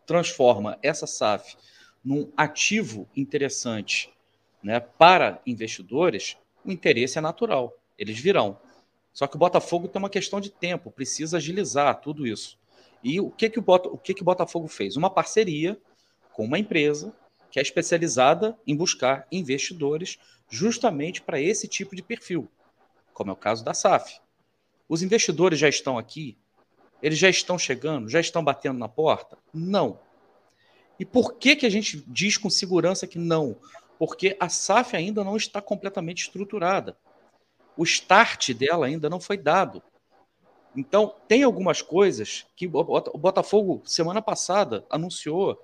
transforma 0.05 0.77
essa 0.81 1.05
SAF 1.05 1.57
num 2.03 2.31
ativo 2.37 3.09
interessante 3.15 4.09
né, 4.63 4.79
para 4.79 5.41
investidores, 5.45 6.37
o 6.63 6.71
interesse 6.71 7.17
é 7.17 7.21
natural, 7.21 7.73
eles 7.97 8.19
virão. 8.19 8.59
Só 9.13 9.27
que 9.27 9.35
o 9.35 9.39
Botafogo 9.39 9.87
tem 9.87 9.99
uma 9.99 10.09
questão 10.09 10.39
de 10.39 10.49
tempo, 10.49 10.91
precisa 10.91 11.37
agilizar 11.37 11.99
tudo 11.99 12.27
isso. 12.27 12.57
E 13.03 13.19
o 13.19 13.31
que, 13.31 13.49
que, 13.49 13.59
o, 13.59 13.61
Bota, 13.61 13.89
o, 13.89 13.97
que, 13.97 14.13
que 14.13 14.21
o 14.21 14.25
Botafogo 14.25 14.67
fez? 14.67 14.95
Uma 14.95 15.09
parceria 15.09 15.79
com 16.33 16.45
uma 16.45 16.59
empresa 16.59 17.13
que 17.51 17.59
é 17.59 17.61
especializada 17.61 18.57
em 18.67 18.75
buscar 18.75 19.27
investidores 19.31 20.17
justamente 20.49 21.21
para 21.21 21.41
esse 21.41 21.67
tipo 21.67 21.95
de 21.95 22.03
perfil, 22.03 22.47
como 23.13 23.31
é 23.31 23.33
o 23.33 23.37
caso 23.37 23.63
da 23.63 23.73
SAF. 23.73 24.19
Os 24.87 25.01
investidores 25.01 25.59
já 25.59 25.69
estão 25.69 25.97
aqui? 25.97 26.37
Eles 27.01 27.17
já 27.17 27.29
estão 27.29 27.57
chegando? 27.57 28.09
Já 28.09 28.19
estão 28.19 28.43
batendo 28.43 28.77
na 28.77 28.89
porta? 28.89 29.37
Não. 29.53 29.99
E 30.99 31.05
por 31.05 31.35
que, 31.35 31.55
que 31.55 31.65
a 31.65 31.69
gente 31.69 32.03
diz 32.07 32.37
com 32.37 32.49
segurança 32.49 33.07
que 33.07 33.17
não? 33.17 33.55
Porque 33.99 34.35
a 34.39 34.49
SAF 34.49 34.95
ainda 34.95 35.23
não 35.23 35.37
está 35.37 35.61
completamente 35.61 36.23
estruturada. 36.23 36.97
O 37.77 37.83
start 37.83 38.53
dela 38.53 38.87
ainda 38.87 39.09
não 39.09 39.19
foi 39.19 39.37
dado. 39.37 39.83
Então, 40.75 41.13
tem 41.27 41.43
algumas 41.43 41.81
coisas 41.81 42.47
que 42.55 42.65
o 42.65 43.17
Botafogo, 43.17 43.81
semana 43.85 44.21
passada, 44.21 44.85
anunciou 44.89 45.61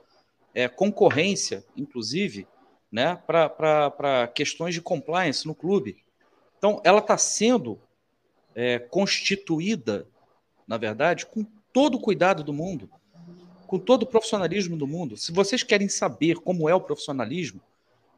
é, 0.54 0.68
concorrência, 0.68 1.64
inclusive, 1.78 2.48
né, 2.92 3.16
para 3.26 4.28
questões 4.34 4.74
de 4.74 4.82
compliance 4.82 5.48
no 5.48 5.56
clube. 5.56 6.04
Então, 6.58 6.82
ela 6.84 7.00
está 7.00 7.18
sendo 7.18 7.80
é, 8.54 8.80
constituída, 8.80 10.08
na 10.68 10.78
verdade, 10.78 11.26
com 11.26 11.46
todo 11.72 11.96
o 11.96 12.02
cuidado 12.02 12.44
do 12.44 12.54
mundo, 12.54 12.90
com 13.68 13.80
todo 13.80 14.04
o 14.04 14.08
profissionalismo 14.08 14.76
do 14.76 14.88
mundo. 14.88 15.16
Se 15.16 15.32
vocês 15.32 15.64
querem 15.64 15.88
saber 15.88 16.36
como 16.36 16.68
é 16.68 16.76
o 16.76 16.82
profissionalismo, 16.82 17.62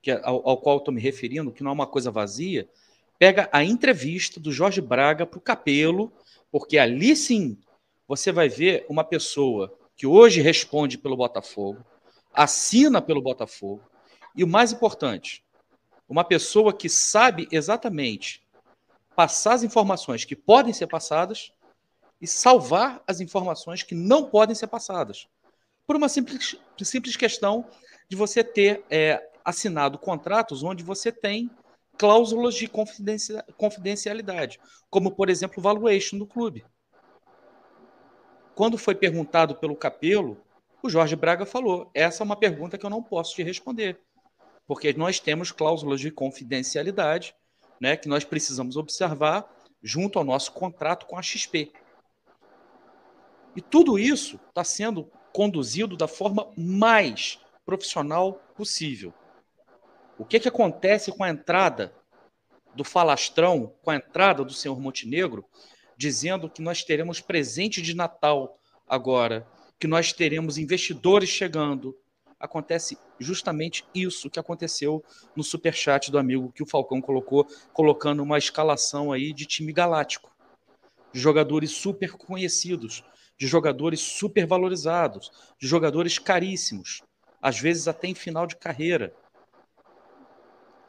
que 0.07 0.11
ao, 0.23 0.47
ao 0.47 0.57
qual 0.57 0.77
estou 0.77 0.93
me 0.93 1.01
referindo, 1.01 1.51
que 1.51 1.61
não 1.61 1.71
é 1.71 1.73
uma 1.73 1.85
coisa 1.85 2.09
vazia, 2.09 2.69
pega 3.19 3.49
a 3.51 3.61
entrevista 3.61 4.39
do 4.39 4.53
Jorge 4.53 4.79
Braga 4.79 5.25
para 5.25 5.37
o 5.37 5.41
Capelo, 5.41 6.13
porque 6.49 6.77
ali 6.77 7.13
sim 7.13 7.57
você 8.07 8.31
vai 8.31 8.47
ver 8.47 8.85
uma 8.87 9.03
pessoa 9.03 9.77
que 9.97 10.07
hoje 10.07 10.39
responde 10.39 10.97
pelo 10.97 11.17
Botafogo, 11.17 11.83
assina 12.33 13.01
pelo 13.01 13.21
Botafogo, 13.21 13.83
e 14.33 14.45
o 14.45 14.47
mais 14.47 14.71
importante, 14.71 15.43
uma 16.07 16.23
pessoa 16.23 16.71
que 16.71 16.87
sabe 16.87 17.45
exatamente 17.51 18.47
passar 19.13 19.55
as 19.55 19.63
informações 19.63 20.23
que 20.23 20.37
podem 20.37 20.71
ser 20.71 20.87
passadas 20.87 21.51
e 22.21 22.25
salvar 22.25 23.03
as 23.05 23.19
informações 23.19 23.83
que 23.83 23.93
não 23.93 24.23
podem 24.29 24.55
ser 24.55 24.67
passadas. 24.67 25.27
Por 25.85 25.97
uma 25.97 26.07
simples, 26.07 26.55
simples 26.81 27.17
questão 27.17 27.65
de 28.07 28.15
você 28.15 28.41
ter 28.41 28.85
é, 28.89 29.21
assinado 29.47 29.97
contratos 29.97 30.61
onde 30.61 30.83
você 30.83 31.09
tem 31.09 31.49
cláusulas 31.97 32.53
de 32.53 32.69
confidencialidade, 33.57 34.59
como, 34.89 35.09
por 35.09 35.29
exemplo, 35.29 35.59
o 35.59 35.61
valuation 35.61 36.17
do 36.17 36.27
clube. 36.27 36.65
Quando 38.53 38.77
foi 38.77 38.93
perguntado 38.93 39.55
pelo 39.55 39.73
Capelo, 39.73 40.37
o 40.83 40.89
Jorge 40.89 41.15
Braga 41.15 41.45
falou: 41.45 41.89
essa 41.93 42.21
é 42.21 42.25
uma 42.25 42.35
pergunta 42.35 42.77
que 42.77 42.85
eu 42.85 42.89
não 42.89 43.01
posso 43.01 43.33
te 43.35 43.41
responder, 43.41 43.97
porque 44.67 44.91
nós 44.91 45.17
temos 45.17 45.49
cláusulas 45.49 46.01
de 46.01 46.11
confidencialidade 46.11 47.33
né, 47.79 47.95
que 47.95 48.09
nós 48.09 48.25
precisamos 48.25 48.75
observar 48.75 49.49
junto 49.81 50.19
ao 50.19 50.25
nosso 50.25 50.51
contrato 50.51 51.05
com 51.05 51.17
a 51.17 51.21
XP. 51.21 51.71
E 53.55 53.61
tudo 53.61 53.97
isso 53.97 54.37
está 54.49 54.63
sendo 54.65 55.09
conduzido 55.31 55.95
da 55.95 56.07
forma 56.07 56.51
mais 56.57 57.39
profissional 57.65 58.33
possível. 58.55 59.13
O 60.17 60.25
que, 60.25 60.39
que 60.39 60.47
acontece 60.47 61.11
com 61.11 61.23
a 61.23 61.29
entrada 61.29 61.93
do 62.75 62.83
falastrão, 62.83 63.73
com 63.81 63.91
a 63.91 63.95
entrada 63.95 64.43
do 64.43 64.53
senhor 64.53 64.79
Montenegro, 64.79 65.45
dizendo 65.97 66.49
que 66.49 66.61
nós 66.61 66.83
teremos 66.83 67.19
presente 67.19 67.81
de 67.81 67.95
Natal 67.95 68.59
agora, 68.87 69.47
que 69.79 69.87
nós 69.87 70.13
teremos 70.13 70.57
investidores 70.57 71.29
chegando. 71.29 71.97
Acontece 72.39 72.97
justamente 73.19 73.83
isso 73.93 74.29
que 74.29 74.39
aconteceu 74.39 75.03
no 75.35 75.43
superchat 75.43 76.11
do 76.11 76.19
amigo 76.19 76.51
que 76.51 76.61
o 76.61 76.67
Falcão 76.67 77.01
colocou, 77.01 77.47
colocando 77.73 78.21
uma 78.21 78.37
escalação 78.37 79.11
aí 79.11 79.33
de 79.33 79.45
time 79.45 79.73
galáctico, 79.73 80.31
de 81.11 81.19
jogadores 81.19 81.71
super 81.71 82.11
conhecidos, 82.11 83.03
de 83.37 83.47
jogadores 83.47 83.99
super 83.99 84.45
valorizados, 84.45 85.31
de 85.59 85.67
jogadores 85.67 86.19
caríssimos, 86.19 87.01
às 87.41 87.59
vezes 87.59 87.87
até 87.87 88.07
em 88.07 88.15
final 88.15 88.45
de 88.45 88.55
carreira, 88.55 89.13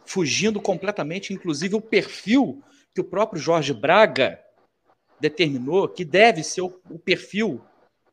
fugindo 0.08 0.58
completamente, 0.58 1.34
inclusive 1.34 1.74
o 1.74 1.82
perfil 1.82 2.62
que 2.94 3.00
o 3.00 3.04
próprio 3.04 3.40
Jorge 3.40 3.74
Braga 3.74 4.42
determinou 5.20 5.86
que 5.86 6.02
deve 6.02 6.42
ser 6.42 6.62
o, 6.62 6.80
o 6.88 6.98
perfil, 6.98 7.62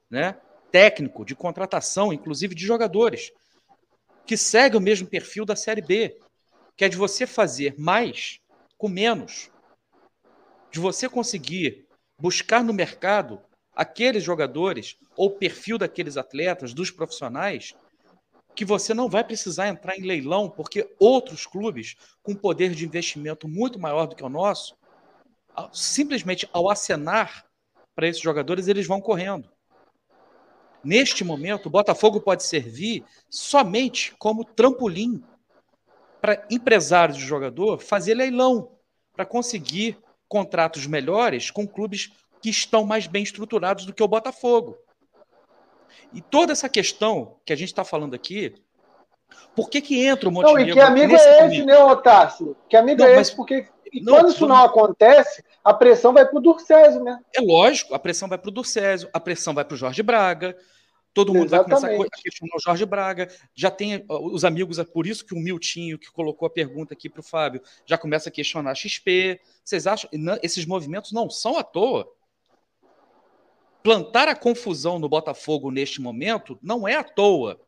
né, 0.09 0.37
técnico 0.69 1.23
de 1.23 1.33
contratação, 1.33 2.11
inclusive 2.11 2.53
de 2.53 2.65
jogadores 2.65 3.31
que 4.25 4.35
segue 4.35 4.75
o 4.75 4.81
mesmo 4.81 5.07
perfil 5.07 5.45
da 5.45 5.55
Série 5.55 5.81
B, 5.81 6.19
que 6.75 6.83
é 6.83 6.89
de 6.89 6.97
você 6.97 7.25
fazer 7.25 7.75
mais 7.77 8.41
com 8.77 8.89
menos, 8.89 9.49
de 10.69 10.81
você 10.81 11.07
conseguir 11.07 11.87
buscar 12.19 12.61
no 12.61 12.73
mercado 12.73 13.41
aqueles 13.73 14.21
jogadores 14.21 14.97
ou 15.15 15.31
perfil 15.31 15.77
daqueles 15.77 16.17
atletas, 16.17 16.73
dos 16.73 16.91
profissionais, 16.91 17.73
que 18.55 18.65
você 18.65 18.93
não 18.93 19.09
vai 19.09 19.23
precisar 19.23 19.67
entrar 19.67 19.97
em 19.97 20.01
leilão, 20.01 20.49
porque 20.49 20.89
outros 20.97 21.45
clubes 21.45 21.95
com 22.23 22.33
poder 22.33 22.71
de 22.73 22.85
investimento 22.85 23.47
muito 23.47 23.77
maior 23.77 24.07
do 24.07 24.15
que 24.15 24.23
o 24.23 24.29
nosso, 24.29 24.75
simplesmente 25.73 26.49
ao 26.53 26.69
acenar 26.69 27.45
para 27.93 28.07
esses 28.07 28.21
jogadores, 28.21 28.67
eles 28.67 28.87
vão 28.87 29.01
correndo. 29.01 29.49
Neste 30.83 31.23
momento, 31.23 31.65
o 31.65 31.69
Botafogo 31.69 32.21
pode 32.21 32.43
servir 32.43 33.03
somente 33.29 34.13
como 34.17 34.45
trampolim 34.45 35.23
para 36.21 36.45
empresários 36.49 37.17
de 37.17 37.25
jogador 37.25 37.79
fazer 37.79 38.13
leilão 38.13 38.71
para 39.13 39.25
conseguir 39.25 39.97
contratos 40.27 40.85
melhores 40.85 41.49
com 41.49 41.67
clubes 41.67 42.11
que 42.41 42.49
estão 42.49 42.85
mais 42.85 43.07
bem 43.07 43.23
estruturados 43.23 43.85
do 43.85 43.93
que 43.93 44.03
o 44.03 44.07
Botafogo. 44.07 44.77
E 46.13 46.21
toda 46.21 46.51
essa 46.51 46.69
questão 46.69 47.37
que 47.45 47.53
a 47.53 47.55
gente 47.55 47.69
está 47.69 47.83
falando 47.83 48.13
aqui, 48.13 48.55
por 49.55 49.69
que, 49.69 49.81
que 49.81 50.05
entra 50.05 50.29
o 50.29 50.31
Montenegro? 50.31 50.63
Não, 50.63 50.69
e 50.69 50.73
que 50.73 50.79
amigo 50.79 51.15
é 51.15 51.45
esse, 51.47 51.65
né, 51.65 51.77
Otácio? 51.77 52.55
Que 52.69 52.77
amigo 52.77 53.01
não, 53.01 53.07
é 53.07 53.19
esse? 53.19 53.35
Porque 53.35 53.67
não, 54.01 54.13
quando 54.13 54.29
isso 54.29 54.47
não 54.47 54.63
acontece, 54.63 55.43
a 55.63 55.73
pressão 55.73 56.13
vai 56.13 56.25
para 56.25 56.37
o 56.37 56.41
Durcésio, 56.41 57.03
né? 57.03 57.19
É 57.33 57.41
lógico, 57.41 57.93
a 57.93 57.99
pressão 57.99 58.27
vai 58.27 58.37
para 58.37 58.49
o 58.49 58.53
Durcésio, 58.53 59.09
a 59.13 59.19
pressão 59.19 59.53
vai 59.53 59.65
para 59.65 59.75
o 59.75 59.77
Jorge 59.77 60.03
Braga, 60.03 60.55
Todo 61.15 61.33
mundo 61.33 61.45
Exatamente. 61.45 61.81
vai 61.81 61.95
começar 61.95 62.15
a 62.17 62.21
questionar 62.21 62.55
o 62.57 62.59
Jorge 62.59 62.85
Braga. 62.85 63.29
Já 63.55 63.71
tem 63.71 64.05
os 64.09 64.43
amigos, 64.43 64.79
é 64.79 64.83
por 64.83 65.07
isso 65.07 65.25
que 65.25 65.33
o 65.33 65.39
Miltinho, 65.39 65.97
que 65.97 66.11
colocou 66.11 66.45
a 66.45 66.49
pergunta 66.49 66.93
aqui 66.93 67.09
para 67.09 67.21
o 67.21 67.23
Fábio, 67.23 67.61
já 67.85 67.97
começa 67.97 68.27
a 68.27 68.31
questionar 68.31 68.71
a 68.71 68.75
XP. 68.75 69.39
Vocês 69.63 69.87
acham? 69.87 70.09
Esses 70.43 70.65
movimentos 70.65 71.13
não 71.13 71.29
são 71.29 71.57
à 71.57 71.63
toa. 71.63 72.05
Plantar 73.85 74.27
a 74.27 74.35
confusão 74.35 74.97
no 74.97 75.07
Botafogo 75.07 75.69
neste 75.69 76.01
momento 76.01 76.57
não 76.59 76.87
é 76.87 76.95
à 76.95 77.03
toa. 77.03 77.61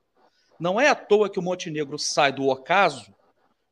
Não 0.60 0.82
é 0.82 0.90
à 0.90 0.96
toa 0.96 1.30
que 1.30 1.38
o 1.38 1.44
Montenegro 1.44 2.00
sai 2.00 2.32
do 2.32 2.48
ocaso, 2.48 3.14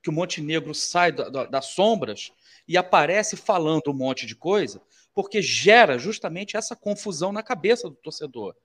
que 0.03 0.11
o 0.11 0.13
Montenegro 0.13 0.71
sai 0.75 1.11
da, 1.11 1.27
da, 1.27 1.45
das 1.45 1.65
sombras 1.65 2.31
e 2.67 2.77
aparece 2.77 3.35
falando 3.35 3.89
um 3.89 3.95
monte 3.95 4.27
de 4.27 4.35
coisa, 4.35 4.79
porque 5.11 5.41
gera 5.41 5.97
justamente 5.97 6.55
essa 6.55 6.75
confusão 6.75 7.31
na 7.31 7.41
cabeça 7.41 7.89
do 7.89 7.95
torcedor 7.95 8.55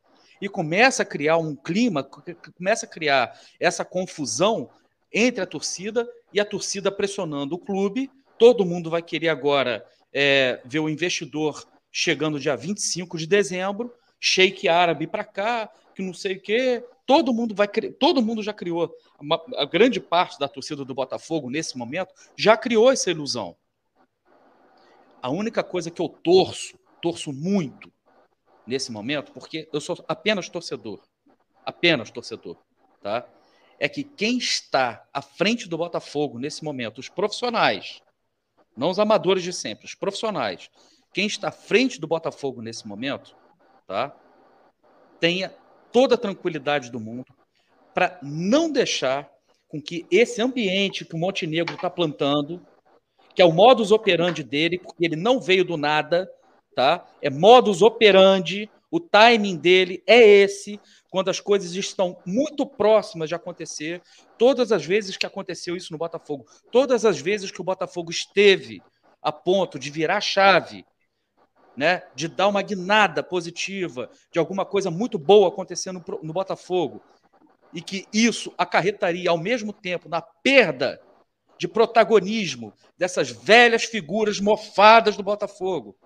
e 0.43 0.47
começa 0.47 1.03
a 1.03 1.07
criar 1.07 1.39
um 1.39 1.57
clima, 1.57 2.07
começa 2.55 2.85
a 2.85 2.89
criar 2.89 3.41
essa 3.59 3.83
confusão 3.83 4.68
entre 5.11 5.43
a 5.43 5.47
torcida 5.47 6.07
e 6.35 6.39
a 6.39 6.45
torcida 6.45 6.93
pressionando 6.93 7.55
o 7.55 7.59
clube. 7.59 8.11
Todo 8.39 8.66
mundo 8.66 8.91
vai 8.91 9.01
querer 9.01 9.31
agora 9.31 9.83
é, 10.12 10.61
ver 10.66 10.81
o 10.81 10.89
investidor 10.91 11.66
chegando 11.91 12.41
dia 12.41 12.57
25 12.57 13.18
de 13.18 13.26
dezembro, 13.26 13.93
shake 14.18 14.68
árabe 14.68 15.07
para 15.07 15.24
cá, 15.24 15.70
que 15.95 16.03
não 16.03 16.14
sei 16.14 16.36
o 16.36 16.41
quê. 16.41 16.84
Todo 17.07 17.32
mundo 17.32 17.55
vai 17.55 17.68
todo 17.68 18.22
mundo 18.22 18.43
já 18.43 18.53
criou, 18.53 18.95
uma, 19.20 19.43
a 19.57 19.64
grande 19.64 20.01
parte 20.01 20.38
da 20.38 20.49
torcida 20.49 20.84
do 20.84 20.95
Botafogo 20.95 21.51
nesse 21.51 21.76
momento 21.76 22.14
já 22.36 22.57
criou 22.57 22.91
essa 22.91 23.11
ilusão. 23.11 23.57
A 25.22 25.28
única 25.28 25.62
coisa 25.62 25.91
que 25.91 26.01
eu 26.01 26.09
torço, 26.09 26.78
torço 27.03 27.32
muito, 27.32 27.93
nesse 28.70 28.93
momento, 28.93 29.32
porque 29.32 29.68
eu 29.72 29.80
sou 29.80 30.03
apenas 30.07 30.49
torcedor, 30.49 31.01
apenas 31.64 32.11
torcedor, 32.11 32.57
tá? 33.03 33.28
É 33.78 33.88
que 33.88 34.05
quem 34.05 34.38
está 34.38 35.05
à 35.12 35.20
frente 35.20 35.68
do 35.68 35.76
Botafogo 35.76 36.38
nesse 36.38 36.62
momento, 36.62 36.99
os 36.99 37.09
profissionais, 37.09 38.01
não 38.76 38.91
os 38.91 38.99
amadores 38.99 39.43
de 39.43 39.53
sempre, 39.53 39.86
os 39.86 39.95
profissionais, 39.95 40.70
quem 41.13 41.27
está 41.27 41.49
à 41.49 41.53
frente 41.53 42.01
do 42.01 42.07
Botafogo 42.07 42.63
nesse 42.63 42.87
momento, 42.87 43.37
tá? 43.87 44.15
Tenha 45.19 45.55
toda 45.93 46.15
a 46.15 46.19
tranquilidade 46.19 46.91
do 46.91 47.01
mundo 47.01 47.27
para 47.93 48.19
não 48.23 48.71
deixar 48.71 49.29
com 49.69 49.81
que 49.81 50.07
esse 50.11 50.41
ambiente 50.41 51.05
que 51.05 51.15
o 51.15 51.19
Montenegro 51.19 51.75
está 51.75 51.91
plantando, 51.91 52.65
que 53.35 53.43
é 53.43 53.45
o 53.45 53.53
modus 53.53 53.93
operandi 53.93 54.43
dele, 54.43 54.79
porque 54.79 55.05
ele 55.05 55.17
não 55.17 55.41
veio 55.41 55.65
do 55.65 55.77
nada, 55.77 56.31
tá? 56.75 57.07
É 57.23 57.31
modus 57.31 57.83
operandi, 57.83 58.71
o 58.91 58.99
timing 58.99 59.57
dele 59.57 60.03
é 60.07 60.21
esse, 60.21 60.81
quando 61.11 61.29
as 61.29 61.39
coisas 61.39 61.75
estão 61.75 62.17
muito 62.27 62.67
próximas 62.67 63.29
de 63.29 63.35
acontecer. 63.35 64.03
Todas 64.37 64.73
as 64.73 64.85
vezes 64.85 65.17
que 65.17 65.27
aconteceu 65.27 65.77
isso 65.77 65.93
no 65.93 65.99
Botafogo, 65.99 66.47
todas 66.73 67.05
as 67.05 67.21
vezes 67.21 67.51
que 67.51 67.61
o 67.61 67.65
Botafogo 67.65 68.11
esteve 68.11 68.83
a 69.23 69.31
ponto 69.31 69.79
de 69.79 69.91
virar 69.91 70.21
chave, 70.21 70.85
né, 71.77 72.03
de 72.14 72.29
dar 72.29 72.49
uma 72.49 72.62
guinada 72.62 73.23
positiva, 73.23 74.11
de 74.31 74.39
alguma 74.39 74.64
coisa 74.64 74.91
muito 74.91 75.18
boa 75.18 75.49
acontecendo 75.49 76.03
no 76.23 76.33
Botafogo, 76.33 77.03
e 77.73 77.81
que 77.81 78.07
isso 78.12 78.53
acarretaria 78.59 79.31
ao 79.31 79.39
mesmo 79.39 79.73
tempo 79.73 80.09
na 80.09 80.21
perda 80.21 81.01
de 81.59 81.68
protagonismo 81.68 82.73
dessas 82.99 83.31
velhas 83.31 83.85
figuras 83.85 84.41
mofadas 84.41 85.16
do 85.16 85.23
Botafogo. 85.23 85.97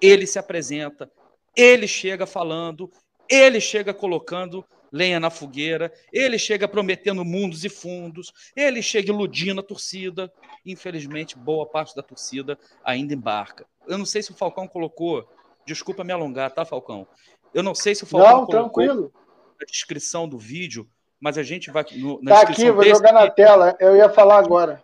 Ele 0.00 0.26
se 0.26 0.38
apresenta, 0.38 1.10
ele 1.56 1.88
chega 1.88 2.26
falando, 2.26 2.90
ele 3.28 3.60
chega 3.60 3.94
colocando 3.94 4.64
lenha 4.92 5.20
na 5.20 5.30
fogueira, 5.30 5.92
ele 6.12 6.38
chega 6.38 6.68
prometendo 6.68 7.24
mundos 7.24 7.64
e 7.64 7.68
fundos, 7.68 8.32
ele 8.54 8.82
chega 8.82 9.10
iludindo 9.10 9.60
a 9.60 9.64
torcida. 9.64 10.32
Infelizmente, 10.64 11.38
boa 11.38 11.66
parte 11.66 11.94
da 11.94 12.02
torcida 12.02 12.58
ainda 12.84 13.14
embarca. 13.14 13.66
Eu 13.86 13.98
não 13.98 14.06
sei 14.06 14.22
se 14.22 14.30
o 14.30 14.34
Falcão 14.34 14.66
colocou, 14.66 15.28
desculpa 15.64 16.04
me 16.04 16.12
alongar, 16.12 16.50
tá, 16.50 16.64
Falcão? 16.64 17.06
Eu 17.52 17.62
não 17.62 17.74
sei 17.74 17.94
se 17.94 18.04
o 18.04 18.06
Falcão 18.06 18.40
não, 18.40 18.46
colocou 18.46 18.84
tranquilo. 18.84 19.12
na 19.58 19.66
descrição 19.66 20.28
do 20.28 20.38
vídeo, 20.38 20.88
mas 21.20 21.38
a 21.38 21.42
gente 21.42 21.70
vai. 21.70 21.84
No, 21.92 22.20
na 22.22 22.32
tá 22.32 22.40
aqui, 22.42 22.70
vou 22.70 22.84
jogar 22.84 23.12
na 23.12 23.30
tela. 23.30 23.76
Eu 23.80 23.96
ia 23.96 24.08
falar 24.08 24.38
agora. 24.38 24.82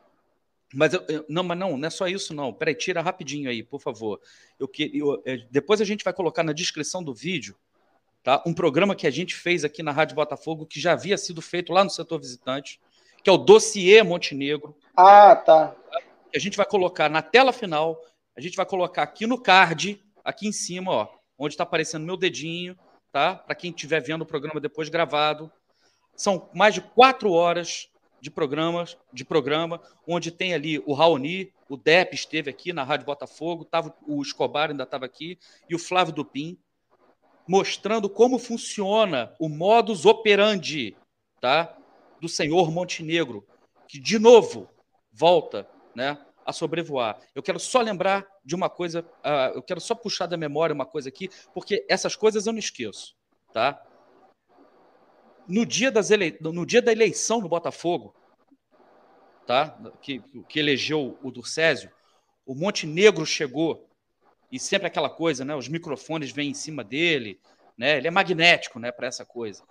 Mas 0.75 0.95
eu, 0.95 1.05
eu, 1.09 1.25
não, 1.29 1.43
mas 1.43 1.59
não, 1.59 1.77
não 1.77 1.87
é 1.87 1.91
só 1.91 2.09
isso, 2.09 2.33
não. 2.33 2.53
Peraí, 2.53 2.75
tira 2.75 3.03
rapidinho 3.03 3.51
aí, 3.51 3.63
por 3.63 3.81
favor. 3.81 4.21
Eu, 4.59 4.71
eu, 4.79 5.23
é, 5.27 5.37
depois 5.51 5.81
a 5.81 5.85
gente 5.85 6.03
vai 6.03 6.15
colocar 6.15 6.43
na 6.43 6.53
descrição 6.53 7.03
do 7.03 7.13
vídeo 7.13 7.55
tá? 8.23 8.43
um 8.47 8.55
programa 8.55 8.95
que 8.95 9.07
a 9.07 9.11
gente 9.11 9.35
fez 9.35 9.65
aqui 9.65 9.83
na 9.83 9.93
Rádio 9.93 10.17
Botafogo, 10.17 10.67
que 10.67 10.81
já 10.81 10.93
havia 10.93 11.19
sido 11.19 11.43
feito 11.43 11.73
lá 11.73 11.85
no 11.85 11.91
setor 11.91 12.19
visitante, 12.19 12.81
que 13.23 13.29
é 13.29 13.33
o 13.33 13.37
Dossiê 13.37 14.03
Montenegro. 14.03 14.75
Ah, 14.97 15.37
tá. 15.37 15.75
A 16.35 16.39
gente 16.39 16.57
vai 16.57 16.67
colocar 16.67 17.11
na 17.11 17.21
tela 17.21 17.53
final, 17.53 18.01
a 18.37 18.41
gente 18.41 18.57
vai 18.57 18.67
colocar 18.67 19.03
aqui 19.03 19.27
no 19.27 19.41
card, 19.41 20.03
aqui 20.25 20.47
em 20.47 20.53
cima, 20.53 20.91
ó, 20.91 21.09
onde 21.39 21.55
está 21.55 21.65
aparecendo 21.65 22.07
meu 22.07 22.17
dedinho, 22.17 22.79
tá? 23.11 23.35
Para 23.35 23.55
quem 23.55 23.71
estiver 23.71 24.01
vendo 24.01 24.23
o 24.23 24.27
programa 24.27 24.61
depois 24.61 24.89
gravado. 24.89 25.51
São 26.17 26.49
mais 26.55 26.75
de 26.75 26.81
quatro 26.81 27.33
horas 27.33 27.89
de 28.21 28.31
programas, 28.31 28.97
de 29.13 29.25
programa, 29.25 29.81
onde 30.07 30.31
tem 30.31 30.55
ali 30.55 30.79
o 30.87 30.95
Raoni, 30.95 31.53
o 31.69 31.77
Depp 31.77 32.15
esteve 32.15 32.49
aqui 32.49 32.73
na 32.73 32.85
Rádio 32.85 33.05
Botafogo, 33.05 33.65
tava, 33.65 33.93
o 34.07 34.23
Escobar 34.23 34.71
ainda 34.71 34.85
estava 34.85 35.05
aqui, 35.05 35.39
e 35.69 35.75
o 35.75 35.79
Flávio 35.79 36.15
Dupin, 36.15 36.57
mostrando 37.49 38.09
como 38.09 38.39
funciona 38.39 39.35
o 39.41 39.49
modus 39.49 40.07
operandi 40.07 40.97
tá, 41.41 41.77
do 42.21 42.29
senhor 42.29 42.71
Montenegro, 42.71 43.45
que, 43.89 43.99
de 43.99 44.21
novo, 44.21 44.71
volta 45.13 45.69
né, 45.93 46.17
a 46.45 46.53
sobrevoar. 46.53 47.19
Eu 47.35 47.43
quero 47.43 47.59
só 47.59 47.81
lembrar 47.81 48.27
de 48.45 48.55
uma 48.55 48.69
coisa, 48.69 49.01
uh, 49.01 49.55
eu 49.55 49.63
quero 49.63 49.81
só 49.81 49.95
puxar 49.95 50.27
da 50.27 50.37
memória 50.37 50.75
uma 50.75 50.87
coisa 50.87 51.09
aqui, 51.09 51.29
porque 51.55 51.85
essas 51.89 52.17
coisas 52.17 52.47
eu 52.47 52.53
não 52.53 52.59
esqueço. 52.59 53.15
Tá? 53.53 53.83
no 55.47 55.67
dia, 55.67 55.91
das 55.91 56.11
ele... 56.11 56.39
no 56.41 56.65
dia 56.65 56.83
da 56.83 56.93
eleição 56.93 57.41
no 57.41 57.49
Botafogo, 57.49 58.15
tá? 59.47 59.77
que, 60.01 60.21
que 60.49 60.59
elegeu 60.59 61.19
o 61.23 61.31
Durcésio, 61.31 61.91
o 62.47 62.55
Montenegro 62.55 63.25
chegou 63.27 63.89
e 64.51 64.59
sempre 64.59 64.87
aquela 64.87 65.09
coisa, 65.09 65.45
né? 65.45 65.55
Os 65.55 65.69
microfones 65.69 66.31
vêm 66.31 66.51
em 66.51 66.55
cima 66.55 66.85
dele, 66.85 67.41
né? 67.77 67.97
Ele 67.97 68.09
é 68.09 68.11
magnético, 68.11 68.79
né? 68.79 68.93
Para 68.93 69.07
essa 69.07 69.25
coisa. 69.25 69.63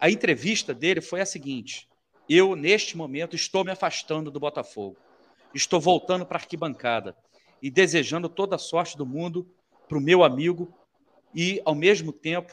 A 0.00 0.10
entrevista 0.10 0.74
dele 0.74 1.00
foi 1.00 1.20
a 1.20 1.26
seguinte: 1.26 1.88
eu 2.28 2.54
neste 2.56 2.96
momento 2.96 3.36
estou 3.36 3.64
me 3.64 3.70
afastando 3.70 4.30
do 4.30 4.40
Botafogo, 4.40 4.96
estou 5.54 5.80
voltando 5.80 6.26
para 6.26 6.38
a 6.38 6.40
arquibancada 6.40 7.16
e 7.62 7.70
desejando 7.70 8.28
toda 8.28 8.56
a 8.56 8.58
sorte 8.58 8.96
do 8.96 9.06
mundo 9.06 9.48
para 9.88 9.98
o 9.98 10.00
meu 10.00 10.24
amigo 10.24 10.72
e 11.34 11.60
ao 11.64 11.74
mesmo 11.74 12.12
tempo 12.12 12.52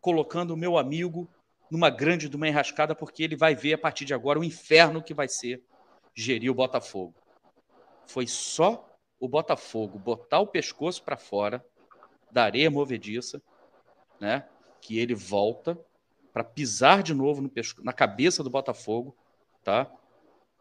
colocando 0.00 0.52
o 0.52 0.56
meu 0.56 0.76
amigo 0.76 1.28
numa 1.70 1.88
grande 1.88 2.28
de 2.28 2.36
uma 2.36 2.48
enrascada, 2.48 2.94
porque 2.94 3.22
ele 3.22 3.36
vai 3.36 3.54
ver 3.54 3.74
a 3.74 3.78
partir 3.78 4.04
de 4.04 4.12
agora 4.12 4.38
o 4.38 4.44
inferno 4.44 5.02
que 5.02 5.14
vai 5.14 5.28
ser 5.28 5.62
gerir 6.14 6.50
o 6.50 6.54
Botafogo. 6.54 7.14
Foi 8.06 8.26
só 8.26 8.88
o 9.20 9.28
Botafogo 9.28 9.98
botar 9.98 10.40
o 10.40 10.46
pescoço 10.46 11.02
para 11.04 11.16
fora 11.16 11.64
da 12.30 12.44
areia 12.44 12.70
movediça, 12.70 13.40
né? 14.18 14.48
Que 14.80 14.98
ele 14.98 15.14
volta 15.14 15.78
para 16.32 16.42
pisar 16.42 17.02
de 17.02 17.14
novo 17.14 17.40
no 17.42 17.50
na 17.82 17.92
cabeça 17.92 18.42
do 18.42 18.50
Botafogo, 18.50 19.16
tá? 19.62 19.90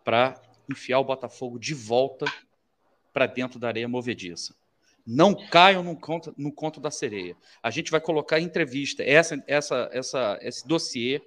Para 0.04 0.40
enfiar 0.72 1.00
o 1.00 1.04
Botafogo 1.04 1.60
de 1.60 1.74
volta 1.74 2.26
para 3.14 3.26
dentro 3.26 3.60
da 3.60 3.68
areia 3.68 3.88
movediça. 3.88 4.56
Não 5.06 5.34
caiam 5.34 5.84
no 5.84 6.00
conto, 6.00 6.34
no 6.38 6.52
conto 6.52 6.80
da 6.80 6.92
sereia. 6.92 7.36
A 7.64 7.70
gente 7.70 7.90
vai 7.90 8.00
colocar 8.00 8.40
entrevista, 8.40 9.04
essa, 9.04 9.44
essa, 9.48 9.90
essa, 9.92 10.40
esse 10.42 10.68
dossiê 10.68 11.22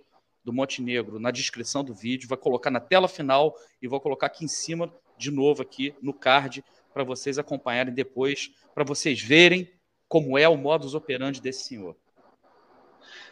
do 0.45 0.53
Montenegro 0.53 1.19
na 1.19 1.31
descrição 1.31 1.83
do 1.83 1.95
vídeo, 1.95 2.29
vai 2.29 2.39
colocar 2.39 2.71
na 2.71 2.81
tela 2.81 3.09
final 3.09 3.57
e 3.81 3.89
vou 3.89 4.01
colocar 4.01 4.27
aqui 4.27 4.45
em 4.45 4.49
cima, 4.49 4.93
de 5.17 5.31
novo, 5.31 5.63
aqui 5.63 5.95
no 6.01 6.13
card, 6.13 6.65
para 6.93 7.05
vocês 7.05 7.39
acompanharem 7.39 7.95
depois, 7.95 8.53
para 8.75 8.85
vocês 8.85 9.21
verem 9.21 9.71
como 10.09 10.37
é 10.37 10.49
o 10.49 10.57
modus 10.57 10.95
operandi 10.95 11.41
desse 11.41 11.65
senhor. 11.65 11.97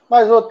Mas, 0.08 0.28
ô 0.28 0.48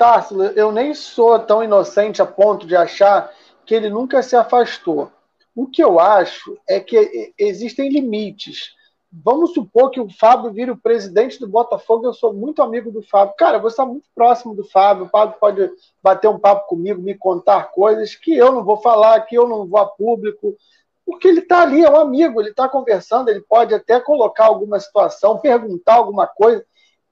eu 0.56 0.72
nem 0.72 0.94
sou 0.94 1.38
tão 1.40 1.62
inocente 1.62 2.22
a 2.22 2.26
ponto 2.26 2.66
de 2.66 2.76
achar 2.76 3.34
que 3.66 3.76
ele 3.76 3.90
nunca 3.90 4.24
se 4.24 4.36
afastou. 4.36 5.12
O 5.60 5.68
que 5.68 5.84
eu 5.84 6.00
acho 6.00 6.58
é 6.66 6.80
que 6.80 7.34
existem 7.38 7.90
limites. 7.90 8.70
Vamos 9.12 9.54
supor 9.54 9.90
que 9.92 10.00
o 10.00 10.10
Fábio 10.10 10.54
vire 10.54 10.72
o 10.72 10.80
presidente 10.80 11.38
do 11.38 11.50
Botafogo, 11.50 12.06
eu 12.06 12.14
sou 12.14 12.32
muito 12.32 12.62
amigo 12.62 12.90
do 12.90 13.02
Fábio. 13.02 13.36
Cara, 13.38 13.60
você 13.60 13.74
está 13.74 13.86
muito 13.86 14.08
próximo 14.16 14.56
do 14.56 14.64
Fábio, 14.64 15.04
o 15.04 15.10
Fábio 15.10 15.36
pode 15.38 15.70
bater 16.02 16.30
um 16.30 16.40
papo 16.40 16.66
comigo, 16.70 17.02
me 17.02 17.14
contar 17.14 17.72
coisas 17.74 18.16
que 18.16 18.34
eu 18.34 18.54
não 18.54 18.64
vou 18.64 18.78
falar, 18.78 19.20
que 19.26 19.36
eu 19.36 19.50
não 19.50 19.68
vou 19.68 19.82
a 19.82 19.86
público, 19.86 20.56
porque 21.06 21.28
ele 21.28 21.42
está 21.42 21.64
ali, 21.64 21.84
é 21.84 21.92
um 21.92 22.00
amigo, 22.00 22.40
ele 22.40 22.52
está 22.52 22.70
conversando, 22.70 23.28
ele 23.28 23.42
pode 23.42 23.74
até 23.74 24.00
colocar 24.00 24.46
alguma 24.46 24.80
situação, 24.80 25.40
perguntar 25.40 25.96
alguma 25.96 26.26
coisa. 26.26 26.66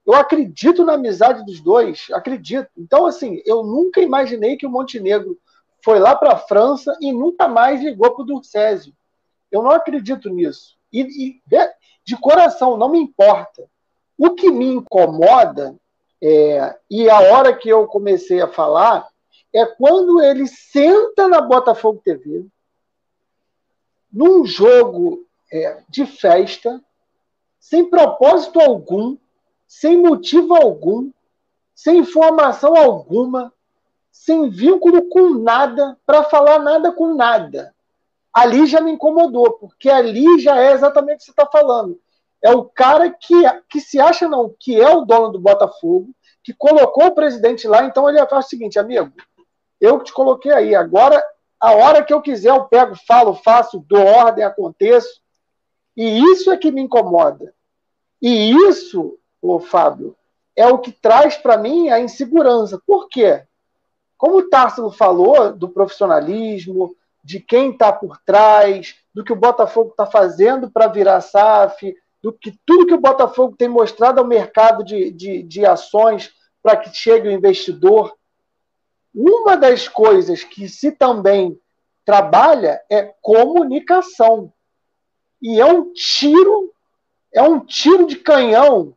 Eu 0.06 0.14
acredito 0.14 0.86
na 0.86 0.94
amizade 0.94 1.44
dos 1.44 1.60
dois, 1.60 2.06
acredito. 2.14 2.70
Então, 2.78 3.04
assim, 3.04 3.42
eu 3.44 3.62
nunca 3.62 4.00
imaginei 4.00 4.56
que 4.56 4.64
o 4.64 4.70
Montenegro 4.70 5.36
foi 5.88 5.98
lá 5.98 6.14
para 6.14 6.34
a 6.34 6.38
França 6.38 6.94
e 7.00 7.10
nunca 7.10 7.48
mais 7.48 7.80
ligou 7.80 8.10
para 8.10 8.22
o 8.22 8.26
Durcésio. 8.26 8.92
Eu 9.50 9.62
não 9.62 9.70
acredito 9.70 10.28
nisso. 10.28 10.76
E, 10.92 11.00
e 11.00 11.42
de 12.04 12.14
coração, 12.18 12.76
não 12.76 12.90
me 12.90 12.98
importa. 12.98 13.66
O 14.18 14.34
que 14.34 14.50
me 14.50 14.66
incomoda, 14.66 15.74
é, 16.22 16.78
e 16.90 17.08
a 17.08 17.20
hora 17.20 17.56
que 17.56 17.70
eu 17.70 17.86
comecei 17.86 18.38
a 18.38 18.46
falar, 18.46 19.08
é 19.50 19.64
quando 19.64 20.20
ele 20.20 20.46
senta 20.46 21.26
na 21.26 21.40
Botafogo 21.40 22.02
TV, 22.04 22.44
num 24.12 24.44
jogo 24.44 25.26
é, 25.50 25.82
de 25.88 26.04
festa, 26.04 26.84
sem 27.58 27.88
propósito 27.88 28.60
algum, 28.60 29.16
sem 29.66 29.96
motivo 29.96 30.54
algum, 30.54 31.10
sem 31.74 31.96
informação 31.96 32.76
alguma, 32.76 33.54
sem 34.10 34.48
vínculo 34.50 35.08
com 35.08 35.30
nada, 35.30 35.96
para 36.04 36.24
falar 36.24 36.58
nada 36.58 36.92
com 36.92 37.14
nada 37.14 37.74
ali 38.38 38.66
já 38.66 38.80
me 38.80 38.92
incomodou, 38.92 39.52
porque 39.54 39.90
ali 39.90 40.38
já 40.38 40.60
é 40.60 40.72
exatamente 40.72 41.16
o 41.16 41.18
que 41.18 41.24
você 41.24 41.30
está 41.30 41.46
falando. 41.46 42.00
É 42.42 42.52
o 42.52 42.64
cara 42.64 43.10
que, 43.10 43.34
que 43.68 43.80
se 43.80 44.00
acha, 44.00 44.28
não, 44.28 44.54
que 44.60 44.80
é 44.80 44.88
o 44.88 45.04
dono 45.04 45.30
do 45.30 45.40
Botafogo, 45.40 46.10
que 46.42 46.54
colocou 46.54 47.06
o 47.06 47.14
presidente 47.14 47.66
lá, 47.66 47.84
então 47.84 48.08
ele 48.08 48.24
faz 48.26 48.46
o 48.46 48.48
seguinte, 48.48 48.78
amigo, 48.78 49.12
eu 49.80 50.00
te 50.04 50.12
coloquei 50.12 50.52
aí, 50.52 50.74
agora, 50.74 51.22
a 51.58 51.72
hora 51.72 52.04
que 52.04 52.14
eu 52.14 52.22
quiser, 52.22 52.50
eu 52.50 52.64
pego, 52.64 52.94
falo, 53.06 53.34
faço, 53.34 53.84
dou 53.88 54.04
ordem, 54.04 54.44
aconteço. 54.44 55.20
E 55.96 56.20
isso 56.32 56.52
é 56.52 56.56
que 56.56 56.70
me 56.70 56.80
incomoda. 56.80 57.52
E 58.22 58.52
isso, 58.68 59.18
ô 59.42 59.58
Fábio, 59.58 60.16
é 60.54 60.66
o 60.68 60.78
que 60.78 60.92
traz 60.92 61.36
para 61.36 61.56
mim 61.56 61.88
a 61.88 61.98
insegurança. 61.98 62.80
Por 62.86 63.08
quê? 63.08 63.42
Como 64.18 64.38
o 64.38 64.48
Társilo 64.48 64.90
falou 64.90 65.52
do 65.52 65.68
profissionalismo, 65.68 66.94
de 67.22 67.38
quem 67.38 67.70
está 67.70 67.92
por 67.92 68.18
trás, 68.18 68.96
do 69.14 69.22
que 69.22 69.32
o 69.32 69.36
Botafogo 69.36 69.90
está 69.90 70.04
fazendo 70.04 70.68
para 70.68 70.88
virar 70.88 71.20
SAF, 71.20 71.94
do 72.20 72.32
que 72.32 72.58
tudo 72.66 72.86
que 72.86 72.94
o 72.94 73.00
Botafogo 73.00 73.54
tem 73.56 73.68
mostrado 73.68 74.18
ao 74.18 74.26
mercado 74.26 74.82
de, 74.82 75.12
de, 75.12 75.42
de 75.44 75.64
ações 75.64 76.32
para 76.60 76.76
que 76.76 76.92
chegue 76.92 77.28
o 77.28 77.32
investidor. 77.32 78.16
Uma 79.14 79.56
das 79.56 79.86
coisas 79.86 80.42
que 80.42 80.68
se 80.68 80.90
também 80.90 81.58
trabalha 82.04 82.82
é 82.90 83.14
comunicação. 83.22 84.52
E 85.40 85.60
é 85.60 85.64
um 85.64 85.92
tiro, 85.92 86.72
é 87.32 87.42
um 87.42 87.60
tiro 87.60 88.06
de 88.06 88.16
canhão. 88.16 88.96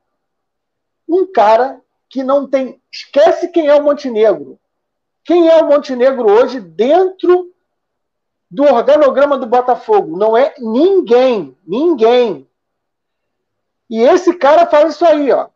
Um 1.08 1.32
cara 1.32 1.80
que 2.10 2.24
não 2.24 2.48
tem. 2.48 2.82
Esquece 2.92 3.50
quem 3.50 3.68
é 3.68 3.76
o 3.76 3.84
Montenegro. 3.84 4.60
Quem 5.24 5.50
é 5.50 5.62
o 5.62 5.68
Montenegro 5.68 6.32
hoje 6.32 6.60
dentro 6.60 7.52
do 8.50 8.64
organograma 8.64 9.38
do 9.38 9.46
Botafogo? 9.46 10.18
Não 10.18 10.36
é 10.36 10.54
ninguém. 10.58 11.56
Ninguém. 11.66 12.48
E 13.90 14.02
esse 14.02 14.34
cara 14.34 14.66
faz 14.66 14.96
isso 14.96 15.06
aí, 15.06 15.32
ó. 15.32 15.50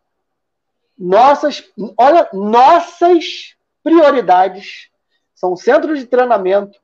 Nossas, 0.98 1.64
olha, 1.98 2.30
nossas 2.32 3.56
prioridades 3.84 4.90
são 5.34 5.56
centros 5.56 6.00
de 6.00 6.06
treinamento, 6.06 6.80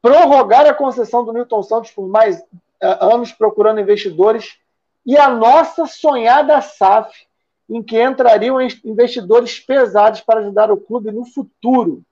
prorrogar 0.00 0.66
a 0.66 0.74
concessão 0.74 1.24
do 1.24 1.32
Newton 1.32 1.62
Santos 1.62 1.90
por 1.90 2.08
mais 2.08 2.40
uh, 2.40 3.12
anos 3.12 3.32
procurando 3.32 3.80
investidores 3.80 4.58
e 5.04 5.16
a 5.16 5.28
nossa 5.28 5.86
sonhada 5.86 6.60
SAF, 6.60 7.26
em 7.68 7.82
que 7.82 8.00
entrariam 8.00 8.60
investidores 8.60 9.58
pesados 9.60 10.20
para 10.20 10.40
ajudar 10.40 10.70
o 10.70 10.76
clube 10.76 11.10
no 11.10 11.24
futuro. 11.24 12.02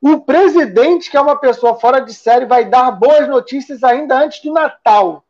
O 0.00 0.20
presidente, 0.20 1.10
que 1.10 1.16
é 1.16 1.20
uma 1.20 1.36
pessoa 1.36 1.74
fora 1.74 2.00
de 2.00 2.14
série, 2.14 2.46
vai 2.46 2.64
dar 2.64 2.90
boas 2.92 3.28
notícias 3.28 3.82
ainda 3.82 4.22
antes 4.22 4.42
do 4.42 4.52
Natal, 4.52 5.24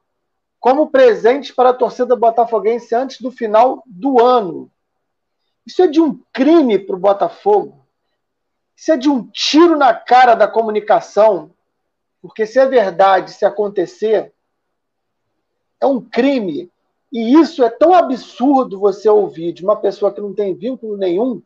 como 0.61 0.91
presente 0.91 1.55
para 1.55 1.71
a 1.71 1.75
torcida 1.75 2.15
botafoguense 2.15 2.95
antes 2.95 3.21
do 3.21 3.31
final 3.31 3.83
do 3.87 4.23
ano. 4.23 4.71
Isso 5.67 5.83
é 5.83 5.87
de 5.87 6.01
um 6.01 6.21
crime 6.33 6.79
para 6.79 6.97
o 6.97 6.99
Botafogo. 6.99 7.85
Isso 8.77 8.93
é 8.93 8.97
de 8.97 9.09
um 9.09 9.25
tiro 9.25 9.77
na 9.77 9.95
cara 9.95 10.35
da 10.35 10.47
comunicação. 10.47 11.51
Porque 12.21 12.47
se 12.47 12.59
é 12.59 12.67
verdade, 12.67 13.33
se 13.33 13.45
acontecer, 13.45 14.33
é 15.81 15.87
um 15.87 16.01
crime. 16.01 16.71
E 17.13 17.35
isso 17.35 17.65
é 17.65 17.71
tão 17.71 17.95
absurdo 17.95 18.79
você 18.79 19.09
ouvir 19.09 19.53
de 19.53 19.65
uma 19.65 19.77
pessoa 19.77 20.13
que 20.13 20.21
não 20.21 20.35
tem 20.35 20.55
vínculo 20.55 20.97
nenhum, 20.97 21.43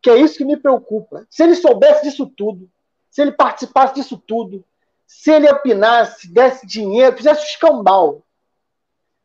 que 0.00 0.10
é 0.10 0.16
isso 0.16 0.38
que 0.38 0.44
me 0.44 0.56
preocupa. 0.56 1.26
Se 1.28 1.42
ele 1.42 1.54
soubesse 1.54 2.02
disso 2.02 2.26
tudo, 2.26 2.68
se 3.10 3.22
ele 3.22 3.32
participasse 3.32 3.94
disso 3.94 4.22
tudo, 4.26 4.64
se 5.06 5.30
ele 5.30 5.48
opinasse, 5.48 6.32
desse 6.32 6.66
dinheiro, 6.66 7.16
fizesse 7.16 7.44
escambau. 7.46 8.22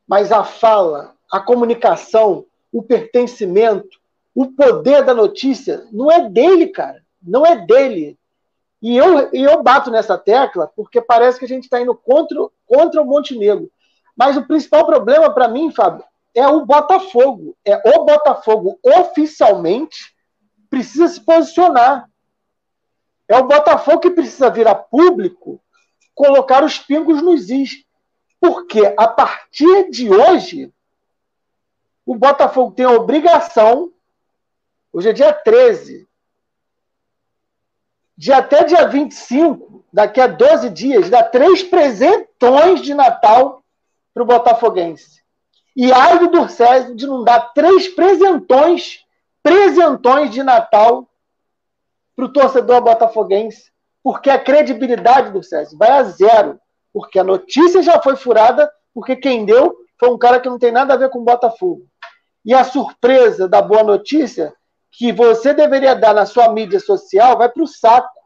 Mas 0.07 0.31
a 0.31 0.43
fala, 0.43 1.13
a 1.31 1.39
comunicação, 1.39 2.45
o 2.71 2.81
pertencimento, 2.81 3.99
o 4.33 4.47
poder 4.47 5.03
da 5.03 5.13
notícia 5.13 5.85
não 5.91 6.11
é 6.11 6.29
dele, 6.29 6.67
cara. 6.67 7.03
Não 7.21 7.45
é 7.45 7.55
dele. 7.65 8.17
E 8.81 8.97
eu, 8.97 9.29
e 9.33 9.43
eu 9.43 9.61
bato 9.61 9.91
nessa 9.91 10.17
tecla 10.17 10.71
porque 10.75 11.01
parece 11.01 11.39
que 11.39 11.45
a 11.45 11.47
gente 11.47 11.63
está 11.63 11.79
indo 11.79 11.95
contra, 11.95 12.37
contra 12.65 13.01
o 13.01 13.05
Montenegro. 13.05 13.69
Mas 14.15 14.35
o 14.35 14.45
principal 14.45 14.85
problema 14.85 15.33
para 15.33 15.47
mim, 15.47 15.71
Fábio, 15.71 16.03
é 16.33 16.47
o 16.47 16.65
Botafogo. 16.65 17.55
É 17.63 17.75
o 17.97 18.05
Botafogo 18.05 18.79
oficialmente 18.83 20.12
precisa 20.73 21.07
se 21.07 21.21
posicionar. 21.21 22.09
É 23.27 23.37
o 23.37 23.47
Botafogo 23.47 23.99
que 23.99 24.09
precisa 24.09 24.49
virar 24.49 24.75
público, 24.75 25.61
colocar 26.15 26.63
os 26.63 26.79
pingos 26.79 27.21
nos 27.21 27.49
is. 27.49 27.85
Porque 28.39 28.93
a 28.97 29.07
partir 29.07 29.89
de 29.89 30.09
hoje, 30.09 30.73
o 32.05 32.15
Botafogo 32.15 32.71
tem 32.71 32.85
a 32.85 32.91
obrigação 32.91 33.93
Hoje 34.93 35.09
é 35.09 35.13
dia 35.13 35.33
13. 35.33 36.07
De 38.15 38.31
até 38.31 38.63
dia 38.63 38.87
25, 38.87 39.83
daqui 39.91 40.21
a 40.21 40.27
12 40.27 40.69
dias, 40.69 41.09
dá 41.09 41.23
três 41.23 41.63
presentões 41.63 42.79
de 42.79 42.93
Natal 42.93 43.63
para 44.13 44.21
o 44.21 44.25
Botafoguense. 44.25 45.23
E 45.75 45.91
ai 45.91 46.19
do 46.19 46.29
Durcésio 46.29 46.95
de 46.95 47.07
não 47.07 47.23
dar 47.23 47.39
três 47.55 47.87
presentões, 47.87 49.02
presentões 49.43 50.31
de 50.31 50.41
Natal 50.41 51.07
para 52.15 52.25
o 52.25 52.31
torcedor 52.31 52.81
botafoguense, 52.81 53.71
porque 54.01 54.29
a 54.29 54.39
credibilidade 54.39 55.31
do 55.31 55.43
César 55.43 55.75
vai 55.77 55.91
a 55.91 56.03
zero, 56.03 56.59
porque 56.93 57.19
a 57.19 57.23
notícia 57.23 57.83
já 57.83 58.01
foi 58.01 58.15
furada, 58.15 58.71
porque 58.93 59.15
quem 59.15 59.45
deu 59.45 59.75
foi 59.99 60.09
um 60.09 60.17
cara 60.17 60.39
que 60.39 60.49
não 60.49 60.57
tem 60.57 60.71
nada 60.71 60.93
a 60.93 60.97
ver 60.97 61.09
com 61.09 61.19
o 61.19 61.23
Botafogo. 61.23 61.85
E 62.45 62.53
a 62.53 62.63
surpresa 62.63 63.47
da 63.47 63.61
boa 63.61 63.83
notícia 63.83 64.53
que 64.91 65.11
você 65.11 65.53
deveria 65.53 65.95
dar 65.95 66.13
na 66.13 66.25
sua 66.25 66.49
mídia 66.49 66.79
social 66.79 67.37
vai 67.37 67.49
para 67.49 67.63
o 67.63 67.67
saco. 67.67 68.19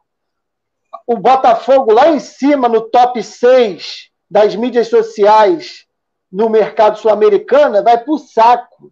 O 1.06 1.18
Botafogo 1.18 1.94
lá 1.94 2.10
em 2.10 2.20
cima, 2.20 2.68
no 2.68 2.82
top 2.90 3.24
6 3.24 4.10
das 4.30 4.56
mídias 4.56 4.90
sociais 4.90 5.86
no 6.30 6.50
mercado 6.50 6.98
sul-americano, 6.98 7.82
vai 7.84 7.98
para 7.98 8.14
o 8.14 8.18
saco. 8.18 8.92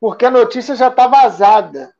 Porque 0.00 0.24
a 0.24 0.30
notícia 0.30 0.76
já 0.76 0.88
está 0.88 1.06
vazada. 1.06 1.94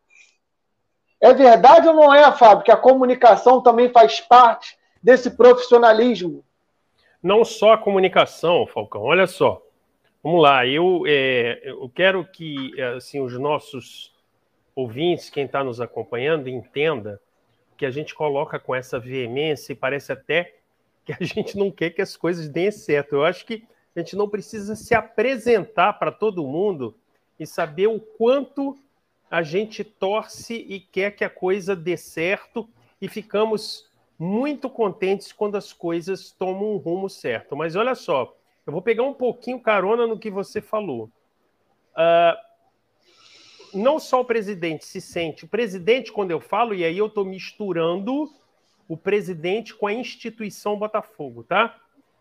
É 1.20 1.34
verdade 1.34 1.88
ou 1.88 1.94
não 1.94 2.14
é, 2.14 2.30
Fábio, 2.32 2.64
que 2.64 2.70
a 2.70 2.76
comunicação 2.76 3.60
também 3.60 3.90
faz 3.90 4.20
parte 4.20 4.78
desse 5.02 5.30
profissionalismo? 5.30 6.44
Não 7.22 7.44
só 7.44 7.72
a 7.72 7.78
comunicação, 7.78 8.66
Falcão, 8.66 9.02
olha 9.02 9.26
só. 9.26 9.60
Vamos 10.22 10.42
lá, 10.42 10.66
eu, 10.66 11.04
é, 11.06 11.60
eu 11.64 11.90
quero 11.92 12.24
que 12.24 12.80
assim, 12.96 13.20
os 13.20 13.36
nossos 13.38 14.12
ouvintes, 14.74 15.30
quem 15.30 15.44
está 15.44 15.64
nos 15.64 15.80
acompanhando, 15.80 16.48
entenda 16.48 17.20
que 17.76 17.86
a 17.86 17.90
gente 17.90 18.14
coloca 18.14 18.58
com 18.58 18.74
essa 18.74 18.98
veemência 18.98 19.72
e 19.72 19.76
parece 19.76 20.12
até 20.12 20.56
que 21.04 21.12
a 21.12 21.24
gente 21.24 21.56
não 21.56 21.70
quer 21.70 21.90
que 21.90 22.02
as 22.02 22.16
coisas 22.16 22.48
deem 22.48 22.70
certo. 22.70 23.14
Eu 23.14 23.24
acho 23.24 23.46
que 23.46 23.64
a 23.94 24.00
gente 24.00 24.14
não 24.14 24.28
precisa 24.28 24.76
se 24.76 24.94
apresentar 24.94 25.94
para 25.94 26.12
todo 26.12 26.46
mundo 26.46 26.94
e 27.38 27.46
saber 27.46 27.86
o 27.86 28.00
quanto 28.00 28.76
a 29.30 29.42
gente 29.42 29.84
torce 29.84 30.54
e 30.54 30.80
quer 30.80 31.12
que 31.12 31.24
a 31.24 31.30
coisa 31.30 31.76
dê 31.76 31.96
certo 31.96 32.68
e 33.00 33.08
ficamos 33.08 33.88
muito 34.18 34.68
contentes 34.68 35.32
quando 35.32 35.56
as 35.56 35.72
coisas 35.72 36.32
tomam 36.32 36.74
um 36.74 36.76
rumo 36.76 37.08
certo. 37.08 37.56
Mas 37.56 37.76
olha 37.76 37.94
só, 37.94 38.34
eu 38.66 38.72
vou 38.72 38.82
pegar 38.82 39.04
um 39.04 39.14
pouquinho 39.14 39.60
carona 39.60 40.06
no 40.06 40.18
que 40.18 40.30
você 40.30 40.60
falou. 40.60 41.10
Uh, 41.94 42.48
não 43.72 43.98
só 43.98 44.20
o 44.20 44.24
presidente 44.24 44.84
se 44.86 45.00
sente, 45.00 45.44
o 45.44 45.48
presidente, 45.48 46.10
quando 46.10 46.30
eu 46.30 46.40
falo, 46.40 46.74
e 46.74 46.84
aí 46.84 46.96
eu 46.96 47.06
estou 47.06 47.24
misturando 47.24 48.30
o 48.88 48.96
presidente 48.96 49.74
com 49.74 49.86
a 49.86 49.92
instituição 49.92 50.78
Botafogo, 50.78 51.44
tá? 51.44 51.78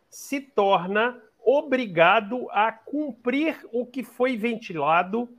Se 0.09 0.39
torna 0.41 1.21
obrigado 1.49 2.49
a 2.51 2.73
cumprir 2.73 3.65
o 3.71 3.85
que 3.85 4.03
foi 4.03 4.35
ventilado 4.35 5.29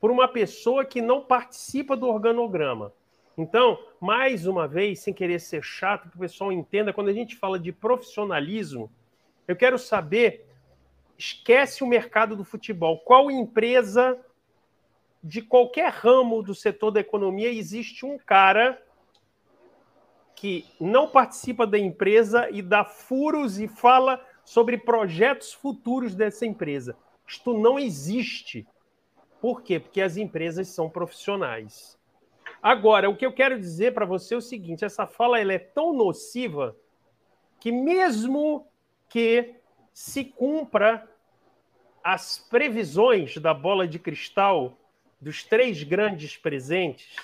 por 0.00 0.08
uma 0.08 0.28
pessoa 0.28 0.84
que 0.84 1.02
não 1.02 1.24
participa 1.24 1.96
do 1.96 2.06
organograma. 2.06 2.92
Então, 3.36 3.76
mais 4.00 4.46
uma 4.46 4.68
vez, 4.68 5.00
sem 5.00 5.12
querer 5.12 5.40
ser 5.40 5.64
chato, 5.64 6.08
que 6.08 6.16
o 6.16 6.20
pessoal 6.20 6.52
entenda, 6.52 6.92
quando 6.92 7.08
a 7.08 7.12
gente 7.12 7.34
fala 7.34 7.58
de 7.58 7.72
profissionalismo, 7.72 8.88
eu 9.48 9.56
quero 9.56 9.76
saber, 9.76 10.46
esquece 11.18 11.82
o 11.82 11.86
mercado 11.88 12.36
do 12.36 12.44
futebol, 12.44 13.00
qual 13.00 13.28
empresa 13.28 14.16
de 15.20 15.42
qualquer 15.42 15.90
ramo 15.90 16.44
do 16.44 16.54
setor 16.54 16.92
da 16.92 17.00
economia 17.00 17.48
existe 17.48 18.06
um 18.06 18.16
cara 18.16 18.80
que 20.36 20.64
não 20.80 21.08
participa 21.08 21.66
da 21.66 21.78
empresa 21.78 22.48
e 22.52 22.62
dá 22.62 22.84
furos 22.84 23.58
e 23.58 23.66
fala 23.66 24.24
sobre 24.50 24.76
projetos 24.76 25.52
futuros 25.52 26.12
dessa 26.12 26.44
empresa. 26.44 26.96
Isto 27.24 27.56
não 27.56 27.78
existe. 27.78 28.66
Por 29.40 29.62
quê? 29.62 29.78
Porque 29.78 30.00
as 30.00 30.16
empresas 30.16 30.66
são 30.66 30.90
profissionais. 30.90 31.96
Agora, 32.60 33.08
o 33.08 33.16
que 33.16 33.24
eu 33.24 33.32
quero 33.32 33.56
dizer 33.60 33.94
para 33.94 34.04
você 34.04 34.34
é 34.34 34.36
o 34.36 34.40
seguinte: 34.40 34.84
essa 34.84 35.06
fala 35.06 35.38
ela 35.38 35.52
é 35.52 35.58
tão 35.60 35.92
nociva 35.92 36.76
que, 37.60 37.70
mesmo 37.70 38.66
que 39.08 39.54
se 39.92 40.24
cumpra 40.24 41.08
as 42.02 42.40
previsões 42.50 43.36
da 43.36 43.54
bola 43.54 43.86
de 43.86 44.00
cristal 44.00 44.76
dos 45.20 45.44
três 45.44 45.84
grandes 45.84 46.36
presentes. 46.36 47.14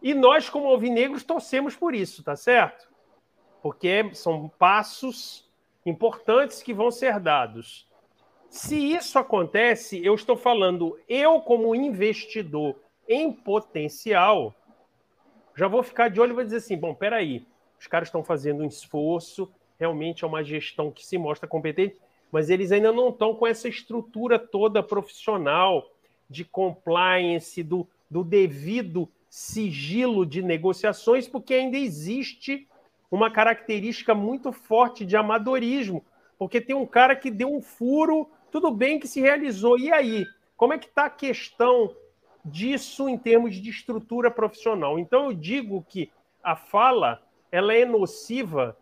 E 0.00 0.14
nós, 0.14 0.48
como 0.48 0.68
alvinegros, 0.68 1.22
torcemos 1.22 1.76
por 1.76 1.94
isso, 1.94 2.22
tá 2.22 2.34
certo? 2.34 2.88
Porque 3.60 4.08
são 4.14 4.48
passos 4.58 5.47
importantes 5.88 6.62
que 6.62 6.74
vão 6.74 6.90
ser 6.90 7.18
dados. 7.18 7.88
Se 8.50 8.76
isso 8.76 9.18
acontece, 9.18 10.04
eu 10.04 10.14
estou 10.14 10.36
falando, 10.36 10.98
eu, 11.08 11.40
como 11.40 11.74
investidor 11.74 12.76
em 13.08 13.32
potencial, 13.32 14.54
já 15.56 15.66
vou 15.66 15.82
ficar 15.82 16.08
de 16.08 16.20
olho 16.20 16.32
e 16.32 16.34
vou 16.34 16.44
dizer 16.44 16.58
assim: 16.58 16.76
bom, 16.76 16.94
peraí, 16.94 17.46
os 17.78 17.86
caras 17.86 18.08
estão 18.08 18.22
fazendo 18.22 18.62
um 18.62 18.66
esforço, 18.66 19.52
realmente 19.78 20.24
é 20.24 20.26
uma 20.26 20.42
gestão 20.42 20.90
que 20.90 21.04
se 21.04 21.18
mostra 21.18 21.48
competente, 21.48 21.98
mas 22.30 22.50
eles 22.50 22.72
ainda 22.72 22.92
não 22.92 23.08
estão 23.10 23.34
com 23.34 23.46
essa 23.46 23.68
estrutura 23.68 24.38
toda 24.38 24.82
profissional 24.82 25.90
de 26.28 26.44
compliance, 26.44 27.62
do, 27.62 27.88
do 28.10 28.22
devido 28.22 29.08
sigilo 29.30 30.24
de 30.24 30.42
negociações, 30.42 31.28
porque 31.28 31.54
ainda 31.54 31.76
existe 31.76 32.66
uma 33.10 33.30
característica 33.30 34.14
muito 34.14 34.52
forte 34.52 35.04
de 35.04 35.16
amadorismo, 35.16 36.04
porque 36.38 36.60
tem 36.60 36.76
um 36.76 36.86
cara 36.86 37.16
que 37.16 37.30
deu 37.30 37.52
um 37.52 37.60
furo, 37.60 38.30
tudo 38.50 38.70
bem 38.70 38.98
que 38.98 39.08
se 39.08 39.20
realizou, 39.20 39.78
e 39.78 39.92
aí? 39.92 40.26
Como 40.56 40.72
é 40.72 40.78
que 40.78 40.86
está 40.86 41.06
a 41.06 41.10
questão 41.10 41.94
disso 42.44 43.08
em 43.08 43.16
termos 43.16 43.56
de 43.56 43.70
estrutura 43.70 44.30
profissional? 44.30 44.98
Então 44.98 45.26
eu 45.26 45.32
digo 45.32 45.84
que 45.88 46.10
a 46.42 46.56
fala 46.56 47.22
ela 47.50 47.74
é 47.74 47.84
nociva 47.84 48.76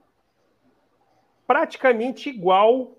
praticamente 1.47 2.29
igual 2.29 2.97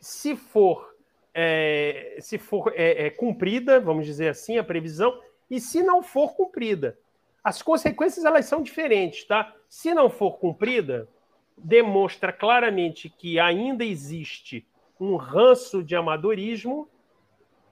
se 0.00 0.34
for 0.34 0.88
é, 1.34 2.16
se 2.20 2.36
for 2.36 2.72
é, 2.74 3.06
é, 3.06 3.10
cumprida, 3.10 3.78
vamos 3.78 4.06
dizer 4.06 4.28
assim, 4.28 4.58
a 4.58 4.64
previsão, 4.64 5.20
e 5.48 5.60
se 5.60 5.82
não 5.82 6.02
for 6.02 6.34
cumprida. 6.34 6.98
As 7.44 7.62
consequências 7.62 8.24
elas 8.24 8.46
são 8.46 8.60
diferentes, 8.60 9.24
tá? 9.24 9.54
Se 9.68 9.92
não 9.94 10.08
for 10.08 10.38
cumprida, 10.38 11.08
demonstra 11.56 12.32
claramente 12.32 13.08
que 13.08 13.38
ainda 13.38 13.84
existe 13.84 14.66
um 14.98 15.16
ranço 15.16 15.82
de 15.82 15.94
amadorismo 15.94 16.88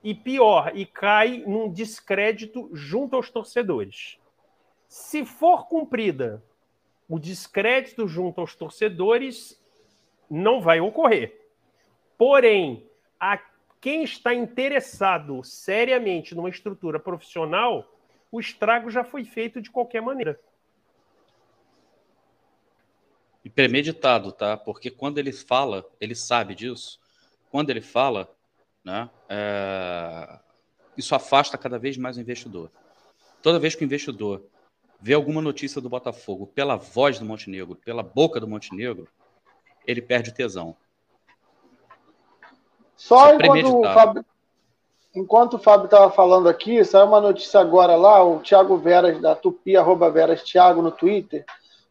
e 0.02 0.14
pior, 0.14 0.70
e 0.74 0.86
cai 0.86 1.42
num 1.46 1.68
descrédito 1.68 2.70
junto 2.72 3.16
aos 3.16 3.28
torcedores. 3.28 4.18
Se 4.86 5.24
for 5.24 5.66
cumprida, 5.66 6.42
o 7.08 7.18
descrédito 7.18 8.06
junto 8.06 8.40
aos 8.40 8.54
torcedores 8.54 9.60
não 10.30 10.60
vai 10.60 10.80
ocorrer. 10.80 11.48
Porém, 12.16 12.88
a 13.18 13.38
quem 13.80 14.02
está 14.02 14.34
interessado 14.34 15.42
seriamente 15.42 16.34
numa 16.34 16.50
estrutura 16.50 16.98
profissional, 17.00 17.92
o 18.30 18.40
estrago 18.40 18.90
já 18.90 19.04
foi 19.04 19.24
feito 19.24 19.60
de 19.60 19.70
qualquer 19.70 20.02
maneira. 20.02 20.38
E 23.44 23.45
premeditado, 23.56 24.30
tá? 24.32 24.54
Porque 24.54 24.90
quando 24.90 25.16
ele 25.16 25.32
fala, 25.32 25.82
ele 25.98 26.14
sabe 26.14 26.54
disso. 26.54 27.00
Quando 27.50 27.70
ele 27.70 27.80
fala, 27.80 28.28
né, 28.84 29.08
é... 29.30 30.38
isso 30.94 31.14
afasta 31.14 31.56
cada 31.56 31.78
vez 31.78 31.96
mais 31.96 32.18
o 32.18 32.20
investidor. 32.20 32.70
Toda 33.42 33.58
vez 33.58 33.74
que 33.74 33.82
o 33.82 33.86
investidor 33.86 34.44
vê 35.00 35.14
alguma 35.14 35.40
notícia 35.40 35.80
do 35.80 35.88
Botafogo 35.88 36.46
pela 36.46 36.76
voz 36.76 37.18
do 37.18 37.24
Montenegro, 37.24 37.76
pela 37.76 38.02
boca 38.02 38.38
do 38.38 38.46
Montenegro, 38.46 39.08
ele 39.86 40.02
perde 40.02 40.30
o 40.30 40.34
tesão. 40.34 40.76
Só 42.94 43.30
é 43.30 43.36
enquanto, 43.36 43.80
o 43.80 43.82
Fábio, 43.84 44.24
enquanto 45.14 45.54
o 45.54 45.58
Fábio 45.58 45.84
estava 45.86 46.10
falando 46.10 46.46
aqui, 46.46 46.84
saiu 46.84 47.06
uma 47.06 47.22
notícia 47.22 47.58
agora 47.60 47.96
lá, 47.96 48.22
o 48.22 48.40
Thiago 48.40 48.76
Veras, 48.76 49.18
da 49.18 49.34
Tupi, 49.34 49.76
arroba 49.78 50.10
Veras 50.10 50.42
Thiago 50.42 50.82
no 50.82 50.90
Twitter. 50.90 51.46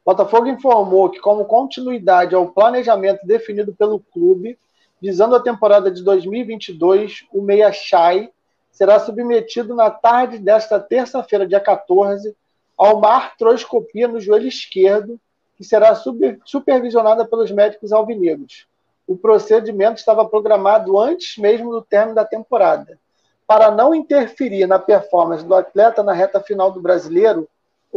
Botafogo 0.06 0.48
informou 0.48 1.10
que, 1.10 1.20
como 1.20 1.46
continuidade 1.46 2.36
ao 2.36 2.52
planejamento 2.52 3.26
definido 3.26 3.74
pelo 3.74 4.00
clube, 4.00 4.56
visando 5.02 5.36
a 5.36 5.42
temporada 5.42 5.90
de 5.90 6.04
2022, 6.04 7.26
o 7.34 7.42
Meia 7.42 7.72
Chai 7.72 8.30
será 8.72 9.00
submetido 9.00 9.74
na 9.74 9.90
tarde 9.90 10.38
desta 10.38 10.80
terça-feira, 10.80 11.48
dia 11.48 11.60
14, 11.60 12.36
a 12.78 12.94
uma 12.94 13.16
artroscopia 13.16 14.08
no 14.08 14.20
joelho 14.20 14.48
esquerdo, 14.48 15.20
que 15.58 15.64
será 15.64 15.96
supervisionada 16.44 17.26
pelos 17.26 17.50
médicos 17.50 17.92
alvinegros. 17.92 18.68
O 19.08 19.18
procedimento 19.18 19.98
estava 19.98 20.26
programado 20.26 21.00
antes 21.00 21.38
mesmo 21.38 21.72
do 21.72 21.82
término 21.82 22.16
da 22.16 22.26
temporada. 22.26 23.00
Para 23.48 23.72
não 23.72 23.96
interferir 23.96 24.68
na 24.68 24.78
performance 24.78 25.44
do 25.44 25.56
atleta 25.56 26.04
na 26.04 26.14
reta 26.14 26.40
final 26.40 26.72
do 26.72 26.82
brasileiro, 26.82 27.48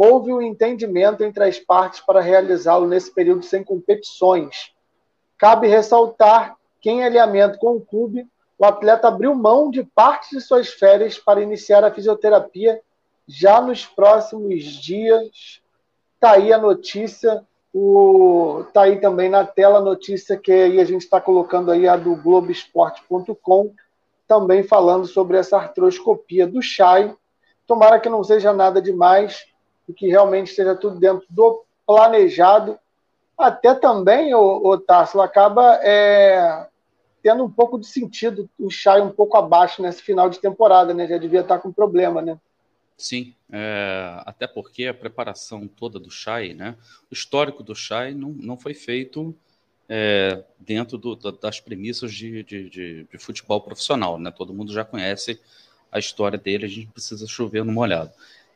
houve 0.01 0.31
um 0.31 0.41
entendimento 0.41 1.25
entre 1.25 1.43
as 1.43 1.59
partes 1.59 1.99
para 1.99 2.21
realizá-lo 2.21 2.87
nesse 2.87 3.13
período 3.13 3.43
sem 3.43 3.65
competições. 3.65 4.73
Cabe 5.37 5.67
ressaltar 5.67 6.55
que, 6.79 6.89
em 6.89 7.03
alinhamento 7.03 7.59
com 7.59 7.75
o 7.75 7.81
clube, 7.81 8.25
o 8.57 8.63
atleta 8.63 9.09
abriu 9.09 9.35
mão 9.35 9.69
de 9.69 9.83
parte 9.83 10.29
de 10.29 10.39
suas 10.39 10.69
férias 10.69 11.17
para 11.17 11.41
iniciar 11.41 11.83
a 11.83 11.91
fisioterapia 11.91 12.79
já 13.27 13.59
nos 13.59 13.85
próximos 13.85 14.63
dias. 14.63 15.61
Está 16.15 16.31
aí 16.31 16.53
a 16.53 16.57
notícia 16.57 17.45
o, 17.73 18.63
tá 18.73 18.83
aí 18.83 19.01
também 19.01 19.29
na 19.29 19.45
tela 19.45 19.79
a 19.79 19.83
notícia 19.83 20.37
que 20.37 20.51
a 20.79 20.85
gente 20.85 21.01
está 21.01 21.19
colocando 21.19 21.71
aí 21.71 21.89
a 21.89 21.97
do 21.97 22.15
Globoesporte.com, 22.15 23.73
também 24.25 24.63
falando 24.63 25.05
sobre 25.05 25.37
essa 25.37 25.57
artroscopia 25.57 26.47
do 26.47 26.61
Chay. 26.61 27.13
Tomara 27.67 27.99
que 27.99 28.07
não 28.07 28.23
seja 28.23 28.53
nada 28.53 28.81
demais 28.81 29.49
e 29.89 29.93
que 29.93 30.07
realmente 30.07 30.51
esteja 30.51 30.75
tudo 30.75 30.99
dentro 30.99 31.25
do 31.29 31.63
planejado. 31.85 32.77
Até 33.37 33.73
também, 33.73 34.33
o, 34.35 34.61
o 34.61 35.21
acaba 35.21 35.79
é, 35.81 36.67
tendo 37.23 37.43
um 37.43 37.49
pouco 37.49 37.79
de 37.79 37.87
sentido 37.87 38.47
o 38.59 38.69
Chay 38.69 39.01
um 39.01 39.09
pouco 39.09 39.35
abaixo 39.35 39.81
nesse 39.81 40.03
final 40.03 40.29
de 40.29 40.39
temporada, 40.39 40.93
né? 40.93 41.07
Já 41.07 41.17
devia 41.17 41.41
estar 41.41 41.57
com 41.57 41.71
problema, 41.71 42.21
né? 42.21 42.37
Sim, 42.95 43.33
é, 43.49 44.21
até 44.25 44.45
porque 44.45 44.85
a 44.85 44.93
preparação 44.93 45.67
toda 45.67 45.97
do 45.97 46.11
Chai, 46.11 46.53
né, 46.53 46.75
o 47.09 47.13
histórico 47.13 47.63
do 47.63 47.73
Chai 47.73 48.13
não, 48.13 48.31
não 48.31 48.57
foi 48.57 48.73
feito 48.73 49.33
é, 49.87 50.43
dentro 50.59 50.97
do, 50.97 51.15
das 51.15 51.61
premissas 51.61 52.13
de, 52.13 52.43
de, 52.43 52.69
de, 52.69 53.03
de, 53.05 53.17
futebol 53.17 53.61
profissional. 53.61 54.19
Né? 54.19 54.29
Todo 54.31 54.53
mundo 54.53 54.73
já 54.73 54.83
conhece 54.83 55.39
a 55.89 55.97
história 55.97 56.37
dele, 56.37 56.65
a 56.65 56.69
gente 56.69 56.87
precisa 56.87 57.25
chover 57.25 57.63
no 57.63 57.71
molhado. 57.71 58.11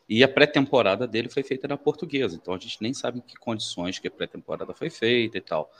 E 0.07 0.23
a 0.23 0.27
pré-temporada 0.27 1.07
dele 1.07 1.29
foi 1.29 1.43
feita 1.43 1.67
na 1.67 1.77
portuguesa, 1.77 2.35
então 2.35 2.53
a 2.53 2.59
gente 2.59 2.77
nem 2.81 2.93
sabe 2.93 3.19
em 3.19 3.21
que 3.21 3.35
condições 3.35 3.99
que 3.99 4.07
a 4.07 4.11
pré-temporada 4.11 4.73
foi 4.73 4.89
feita 4.89 5.37
e 5.37 5.41
tal. 5.41 5.71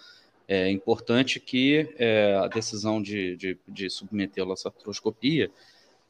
É 0.47 0.69
importante 0.69 1.39
que 1.39 1.93
é, 1.97 2.35
a 2.35 2.47
decisão 2.47 3.01
de, 3.01 3.35
de, 3.35 3.57
de 3.67 3.89
submetê-lo 3.89 4.53
artroscopia 4.65 5.51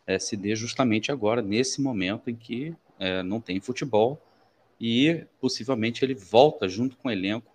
é, 0.06 0.20
se 0.20 0.36
dê 0.36 0.56
justamente 0.56 1.12
agora, 1.12 1.42
nesse 1.42 1.82
momento 1.82 2.30
em 2.30 2.36
que 2.36 2.76
é, 3.00 3.24
não 3.24 3.40
tem 3.40 3.60
futebol 3.60 4.22
e 4.80 5.26
possivelmente 5.40 6.04
ele 6.04 6.14
volta 6.14 6.68
junto 6.68 6.98
com 6.98 7.08
o 7.08 7.12
elenco 7.12 7.52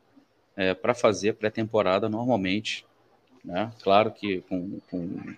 é, 0.57 0.75
para 0.75 0.95
fazer 0.95 1.31
a 1.31 1.35
pré-temporada 1.35 2.09
normalmente. 2.09 2.87
Né? 3.45 3.73
Claro 3.83 4.11
que 4.13 4.41
com, 4.43 4.81
com, 4.91 5.35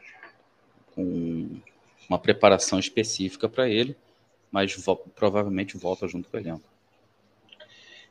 com 0.94 1.60
uma 2.08 2.18
preparação 2.18 2.78
específica 2.78 3.48
para 3.48 3.68
ele, 3.68 3.96
mas 4.50 4.74
vo 4.76 4.96
provavelmente 5.14 5.76
volta 5.76 6.08
junto 6.08 6.28
com 6.28 6.36
o 6.36 6.40
elenco. 6.40 6.62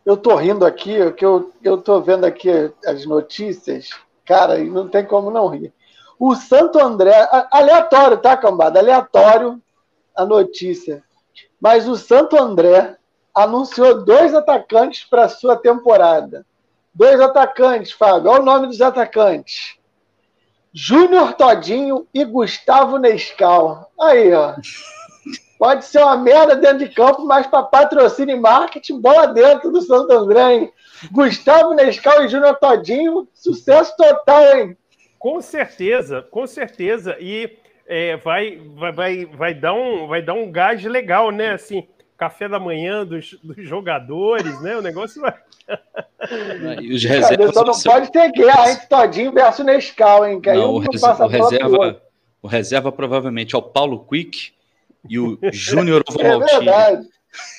Eu 0.06 0.16
tô 0.18 0.36
rindo 0.36 0.66
aqui, 0.66 1.12
que 1.12 1.26
eu, 1.26 1.52
eu 1.64 1.78
tô 1.78 2.02
vendo 2.02 2.26
aqui 2.26 2.50
as 2.86 3.06
notícias, 3.06 3.90
cara, 4.26 4.60
e 4.60 4.70
não 4.70 4.88
tem 4.88 5.06
como 5.06 5.30
não 5.30 5.48
rir. 5.48 5.74
O 6.18 6.36
Santo 6.36 6.80
André, 6.80 7.14
aleatório, 7.52 8.18
tá, 8.18 8.36
cambada? 8.36 8.80
Aleatório 8.80 9.62
a 10.16 10.26
notícia. 10.26 11.04
Mas 11.60 11.88
o 11.88 11.96
Santo 11.96 12.38
André 12.38 12.98
anunciou 13.34 14.04
dois 14.04 14.34
atacantes 14.34 15.06
para 15.06 15.30
sua 15.30 15.56
temporada. 15.56 16.46
Dois 16.94 17.20
atacantes, 17.22 17.92
Fábio. 17.92 18.32
Olha 18.32 18.42
o 18.42 18.46
nome 18.46 18.68
dos 18.68 18.82
atacantes. 18.82 19.78
Júnior 20.74 21.34
Todinho 21.34 22.06
e 22.14 22.26
Gustavo 22.26 22.98
Nescal. 22.98 23.90
Aí, 24.00 24.34
ó. 24.34 24.56
Pode 25.60 25.84
ser 25.84 26.02
uma 26.02 26.16
merda 26.16 26.56
dentro 26.56 26.78
de 26.78 26.88
campo, 26.88 27.26
mas 27.26 27.46
para 27.46 27.64
patrocínio 27.64 28.34
e 28.34 28.40
marketing, 28.40 29.02
bola 29.02 29.28
dentro 29.28 29.70
do 29.70 29.82
Santo 29.82 30.10
André, 30.14 30.54
hein? 30.54 30.74
Gustavo 31.12 31.74
Nescal 31.74 32.24
e 32.24 32.30
Júnior 32.30 32.56
Todinho, 32.56 33.28
sucesso 33.34 33.94
total, 33.98 34.56
hein? 34.56 34.78
Com 35.20 35.42
certeza, 35.42 36.22
com 36.22 36.48
certeza. 36.48 37.18
E 37.20 37.58
é, 37.86 38.16
vai, 38.16 38.62
vai, 38.74 38.92
vai, 38.94 39.26
vai, 39.26 39.54
dar 39.54 39.74
um, 39.74 40.08
vai 40.08 40.22
dar 40.22 40.34
um 40.34 40.50
gás 40.50 40.82
legal, 40.86 41.30
né? 41.30 41.52
Assim, 41.52 41.86
café 42.18 42.48
da 42.48 42.58
manhã 42.58 43.06
dos, 43.06 43.38
dos 43.44 43.68
jogadores, 43.68 44.62
né? 44.62 44.78
O 44.78 44.82
negócio 44.82 45.22
vai. 45.22 45.36
E 46.82 46.94
os 46.94 47.04
reservas. 47.04 47.54
Só 47.54 47.64
não 47.64 47.80
pode 47.80 48.12
ter 48.12 48.32
guerra 48.32 48.72
entre 48.72 48.88
Todinho 48.88 49.32
versus 49.32 49.66
Nescau, 49.66 50.28
hein? 50.28 50.42
Que 50.42 50.50
aí 50.50 50.58
não, 50.58 50.74
o, 50.74 50.80
res... 50.80 51.02
o, 51.02 51.28
reserva, 51.28 52.02
o 52.42 52.48
reserva 52.48 52.92
provavelmente 52.92 53.56
é 53.56 53.58
o 53.58 53.62
Paulo 53.62 54.06
Quick 54.06 54.52
e 55.08 55.20
o 55.20 55.38
Júnior 55.52 56.04
Vomaltini. 56.10 56.50
É 56.50 56.60
verdade. 56.60 57.10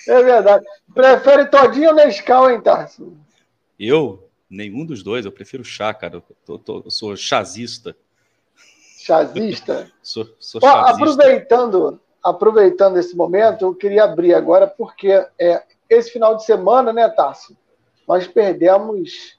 É 0.09 0.23
verdade. 0.23 0.67
Prefere 0.93 1.47
Todinho 1.47 1.91
ou 1.91 1.95
Nescau, 1.95 2.51
hein, 2.51 2.61
Tarso? 2.61 3.17
Eu? 3.79 4.29
Nenhum 4.49 4.85
dos 4.85 5.03
dois, 5.03 5.25
eu 5.25 5.31
prefiro 5.31 5.63
chá, 5.63 5.95
cara. 5.95 6.17
Eu, 6.17 6.23
tô, 6.45 6.59
tô, 6.59 6.83
eu 6.85 6.91
sou 6.91 7.17
chazista. 7.17 7.97
Chazista? 8.99 9.91
sou, 10.03 10.29
sou 10.41 10.61
chazista. 10.61 10.91
aproveitando, 10.91 12.01
aproveitando 12.23 12.99
esse 12.99 13.17
momento, 13.17 13.65
eu 13.65 13.75
queria 13.75 14.05
abrir 14.05 14.35
agora, 14.35 14.67
porque 14.67 15.25
é, 15.39 15.63
esse 15.89 16.11
final 16.11 16.37
de 16.37 16.45
semana, 16.45 16.93
né, 16.93 17.09
Tássio? 17.09 17.57
Nós 18.09 18.27
perdemos 18.27 19.39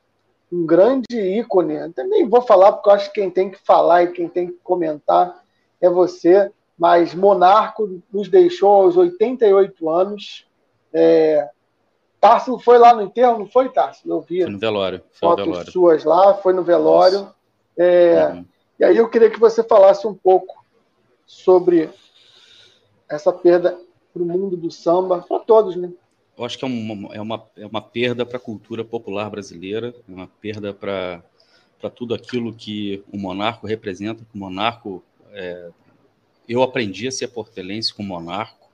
um 0.52 0.66
grande 0.66 1.06
ícone. 1.12 1.78
Até 1.78 2.04
nem 2.04 2.28
vou 2.28 2.42
falar, 2.42 2.74
porque 2.74 2.90
eu 2.90 2.94
acho 2.94 3.12
que 3.12 3.22
quem 3.22 3.30
tem 3.30 3.50
que 3.50 3.60
falar 3.60 4.04
e 4.04 4.12
quem 4.12 4.28
tem 4.28 4.48
que 4.48 4.58
comentar 4.64 5.44
é 5.80 5.90
você. 5.90 6.52
Mas 6.82 7.14
Monarco 7.14 8.02
nos 8.12 8.28
deixou 8.28 8.72
aos 8.72 8.98
88 8.98 9.88
anos. 9.88 10.48
É, 10.92 11.48
Tarso 12.20 12.58
foi 12.58 12.80
lá 12.80 12.92
no 12.92 13.04
enterro, 13.04 13.38
não 13.38 13.46
foi, 13.46 13.70
Tarso? 13.70 14.02
Eu 14.10 14.20
vi. 14.20 14.42
Foi 14.42 14.50
no 14.50 14.58
velório. 14.58 15.04
Foi 15.12 15.30
fotos 15.30 15.46
no 15.46 15.52
velório. 15.52 15.72
suas 15.72 16.04
lá, 16.04 16.34
foi 16.34 16.54
no 16.54 16.64
velório. 16.64 17.30
É, 17.78 18.30
uhum. 18.30 18.46
E 18.80 18.84
aí 18.84 18.98
eu 18.98 19.08
queria 19.08 19.30
que 19.30 19.40
você 19.40 19.64
falasse 19.64 20.08
um 20.08 20.16
pouco 20.16 20.66
sobre 21.24 21.88
essa 23.08 23.32
perda 23.32 23.80
para 24.12 24.24
o 24.24 24.26
mundo 24.26 24.58
do 24.58 24.72
samba, 24.72 25.20
para 25.20 25.40
todos, 25.42 25.76
né? 25.76 25.92
Eu 26.36 26.44
acho 26.44 26.58
que 26.58 26.66
é 26.66 26.68
uma, 26.68 27.14
é 27.14 27.22
uma, 27.22 27.48
é 27.58 27.66
uma 27.68 27.82
perda 27.84 28.26
para 28.26 28.38
a 28.38 28.42
cultura 28.42 28.84
popular 28.84 29.30
brasileira, 29.30 29.94
é 30.10 30.12
uma 30.12 30.26
perda 30.26 30.74
para 30.74 31.22
tudo 31.94 32.16
aquilo 32.16 32.52
que 32.52 33.04
o 33.14 33.20
monarco 33.20 33.68
representa. 33.68 34.26
O 34.34 34.38
monarco, 34.40 35.04
é, 35.32 35.70
eu 36.52 36.62
aprendi 36.62 37.08
a 37.08 37.12
ser 37.12 37.30
portelense 37.30 37.94
com 37.94 38.04
monarco, 38.04 38.70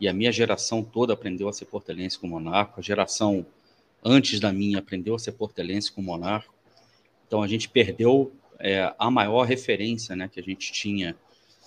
e 0.00 0.08
a 0.08 0.12
minha 0.12 0.32
geração 0.32 0.82
toda 0.82 1.12
aprendeu 1.12 1.48
a 1.48 1.52
ser 1.52 1.66
portelense 1.66 2.18
com 2.18 2.26
monarco, 2.26 2.80
a 2.80 2.82
geração 2.82 3.44
antes 4.02 4.40
da 4.40 4.50
minha 4.50 4.78
aprendeu 4.78 5.14
a 5.14 5.18
ser 5.18 5.32
portelense 5.32 5.92
com 5.92 6.00
monarco. 6.00 6.54
Então 7.26 7.42
a 7.42 7.46
gente 7.46 7.68
perdeu 7.68 8.32
é, 8.58 8.94
a 8.98 9.10
maior 9.10 9.42
referência 9.42 10.16
né, 10.16 10.28
que 10.32 10.40
a 10.40 10.42
gente 10.42 10.72
tinha 10.72 11.14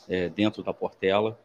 é, 0.09 0.29
dentro 0.29 0.63
da 0.63 0.73
Portela. 0.73 1.39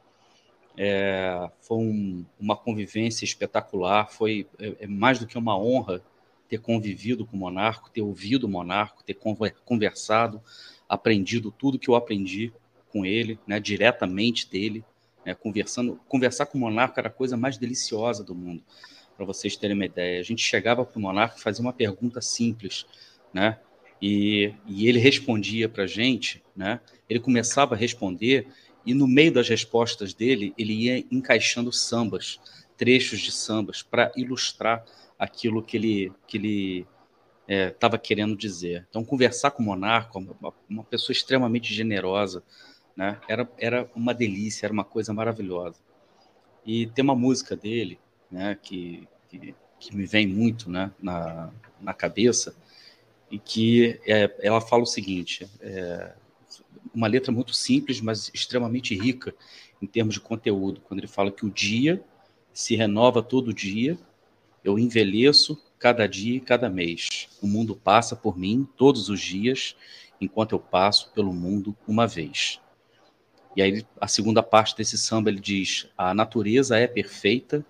É, 0.75 1.51
foi 1.61 1.77
um, 1.77 2.25
uma 2.41 2.57
convivência 2.57 3.27
espetacular, 3.27 4.11
foi 4.11 4.47
é, 4.59 4.77
é 4.81 4.87
mais 4.87 5.19
do 5.19 5.27
que 5.27 5.37
uma 5.37 5.59
honra 5.59 6.01
ter 6.49 6.59
convivido 6.59 7.27
com 7.27 7.37
o 7.37 7.41
monarco, 7.41 7.91
ter 7.91 8.01
ouvido 8.01 8.45
o 8.45 8.49
monarco, 8.49 9.05
ter 9.05 9.19
conversado, 9.67 10.41
aprendido 10.89 11.51
tudo 11.51 11.79
que 11.79 11.91
eu 11.91 11.95
aprendi 11.95 12.51
com 12.91 13.05
ele, 13.05 13.39
né, 13.47 13.61
diretamente 13.61 14.49
dele, 14.49 14.85
né, 15.25 15.35
conversando. 15.35 16.01
Conversar 16.09 16.47
com 16.47 16.59
o 16.59 16.61
monarca 16.61 17.01
era 17.01 17.09
a 17.09 17.13
coisa 17.13 17.37
mais 17.37 17.57
deliciosa 17.57 18.25
do 18.25 18.35
mundo, 18.35 18.63
para 19.17 19.25
vocês 19.27 19.57
terem 19.57 19.75
uma 19.75 19.85
ideia. 19.85 20.21
A 20.21 20.25
gente 20.25 20.43
chegava 20.43 20.85
para 20.85 20.99
o 20.99 21.03
monarca 21.03 21.37
e 21.39 21.43
fazia 21.43 21.63
uma 21.63 21.73
pergunta 21.73 22.21
simples, 22.21 22.87
né? 23.33 23.59
E, 24.01 24.55
e 24.67 24.89
ele 24.89 25.01
respondia 25.01 25.69
para 25.69 25.85
a 25.85 25.87
gente, 25.87 26.43
né? 26.55 26.81
Ele 27.09 27.19
começava 27.19 27.75
a 27.75 27.79
responder 27.79 28.47
e 28.87 28.95
no 28.95 29.09
meio 29.09 29.33
das 29.33 29.49
respostas 29.49 30.15
dele 30.15 30.55
ele 30.57 30.73
ia 30.73 31.05
encaixando 31.11 31.73
sambas, 31.73 32.39
trechos 32.77 33.21
de 33.21 33.33
sambas 33.33 33.83
para 33.83 34.13
ilustrar 34.17 34.85
aquilo 35.19 35.63
que 35.63 35.77
ele 35.77 36.13
que 36.27 36.37
ele 36.37 36.87
estava 37.49 37.97
é, 37.97 37.99
querendo 37.99 38.37
dizer. 38.37 38.87
Então, 38.89 39.05
conversar 39.05 39.51
com 39.51 39.63
o 39.63 39.67
monarca, 39.67 40.19
uma, 40.19 40.55
uma 40.69 40.85
pessoa 40.85 41.15
extremamente 41.15 41.73
generosa, 41.73 42.43
né? 42.99 43.17
Era, 43.29 43.49
era 43.57 43.89
uma 43.95 44.13
delícia, 44.13 44.67
era 44.67 44.73
uma 44.73 44.83
coisa 44.83 45.15
maravilhosa. 45.15 45.79
E 46.67 46.89
tem 46.89 47.05
uma 47.05 47.15
música 47.15 47.55
dele, 47.55 47.97
né, 48.29 48.59
que, 48.61 49.07
que, 49.29 49.55
que 49.79 49.97
me 49.97 50.05
vem 50.05 50.27
muito 50.27 50.69
né, 50.69 50.91
na, 51.01 51.53
na 51.81 51.95
cabeça, 51.95 52.57
e 53.31 53.39
que 53.39 54.01
é, 54.05 54.35
ela 54.41 54.61
fala 54.61 54.83
o 54.83 54.87
seguinte: 54.87 55.49
é, 55.61 56.13
uma 56.93 57.07
letra 57.07 57.31
muito 57.31 57.55
simples, 57.55 58.01
mas 58.01 58.33
extremamente 58.35 58.97
rica 58.97 59.33
em 59.81 59.87
termos 59.87 60.15
de 60.15 60.21
conteúdo. 60.21 60.81
Quando 60.81 60.99
ele 60.99 61.07
fala 61.07 61.31
que 61.31 61.47
o 61.47 61.51
dia 61.51 62.03
se 62.53 62.75
renova 62.75 63.23
todo 63.23 63.55
dia, 63.55 63.97
eu 64.65 64.77
envelheço 64.77 65.63
cada 65.79 66.09
dia 66.09 66.39
e 66.39 66.41
cada 66.41 66.69
mês. 66.69 67.29
O 67.41 67.47
mundo 67.47 67.77
passa 67.77 68.17
por 68.17 68.37
mim 68.37 68.69
todos 68.77 69.09
os 69.09 69.21
dias, 69.21 69.77
enquanto 70.21 70.53
eu 70.53 70.59
passo 70.59 71.13
pelo 71.13 71.33
mundo 71.33 71.77
uma 71.87 72.05
vez. 72.05 72.61
E 73.59 73.63
aí 73.63 73.85
a 74.01 74.07
segunda 74.07 74.41
parte 74.41 74.77
desse 74.77 74.97
samba 74.97 75.31
ele 75.31 75.41
diz: 75.41 75.89
a 75.99 76.15
natureza 76.15 76.79
é 76.79 76.87
perfeita, 76.87 77.67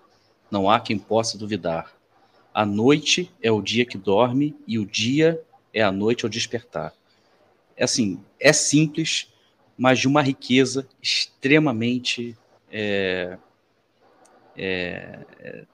não 0.50 0.68
há 0.68 0.78
quem 0.78 0.98
possa 0.98 1.38
duvidar. 1.38 1.94
A 2.52 2.66
noite 2.66 3.32
é 3.42 3.50
o 3.50 3.62
dia 3.62 3.86
que 3.86 3.96
dorme 3.96 4.54
e 4.66 4.78
o 4.78 4.84
dia 4.84 5.42
é 5.72 5.80
a 5.80 5.90
noite 5.90 6.26
ao 6.26 6.28
despertar. 6.28 6.92
É 7.74 7.84
assim, 7.84 8.22
é 8.38 8.52
simples, 8.52 9.32
mas 9.78 9.98
de 9.98 10.06
uma 10.06 10.20
riqueza 10.20 10.86
extremamente 11.00 12.36
é, 12.70 13.38
é, 14.58 15.20
é 15.40 15.64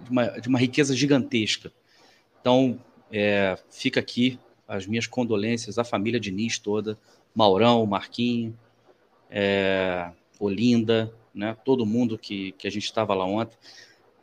de, 0.00 0.10
uma, 0.10 0.26
de, 0.28 0.48
uma, 0.48 0.60
riqueza 0.60 0.94
gigantesca. 0.94 1.72
Então, 2.40 2.78
é, 3.10 3.58
fica 3.68 3.98
aqui 3.98 4.38
as 4.68 4.86
minhas 4.86 5.08
condolências 5.08 5.76
à 5.76 5.82
família 5.82 6.20
Diniz 6.20 6.56
toda, 6.60 6.96
Maurão, 7.34 7.84
Marquinho, 7.84 8.56
é, 9.38 10.10
Olinda, 10.40 11.12
né, 11.34 11.54
todo 11.62 11.84
mundo 11.84 12.16
que, 12.16 12.52
que 12.52 12.66
a 12.66 12.70
gente 12.70 12.84
estava 12.84 13.14
lá 13.14 13.26
ontem. 13.26 13.54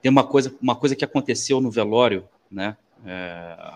Tem 0.02 0.10
uma 0.10 0.24
coisa, 0.24 0.56
uma 0.60 0.76
coisa 0.76 0.96
que 0.96 1.06
aconteceu 1.06 1.62
no 1.62 1.70
velório 1.70 2.28
né, 2.50 2.76
é, 3.06 3.76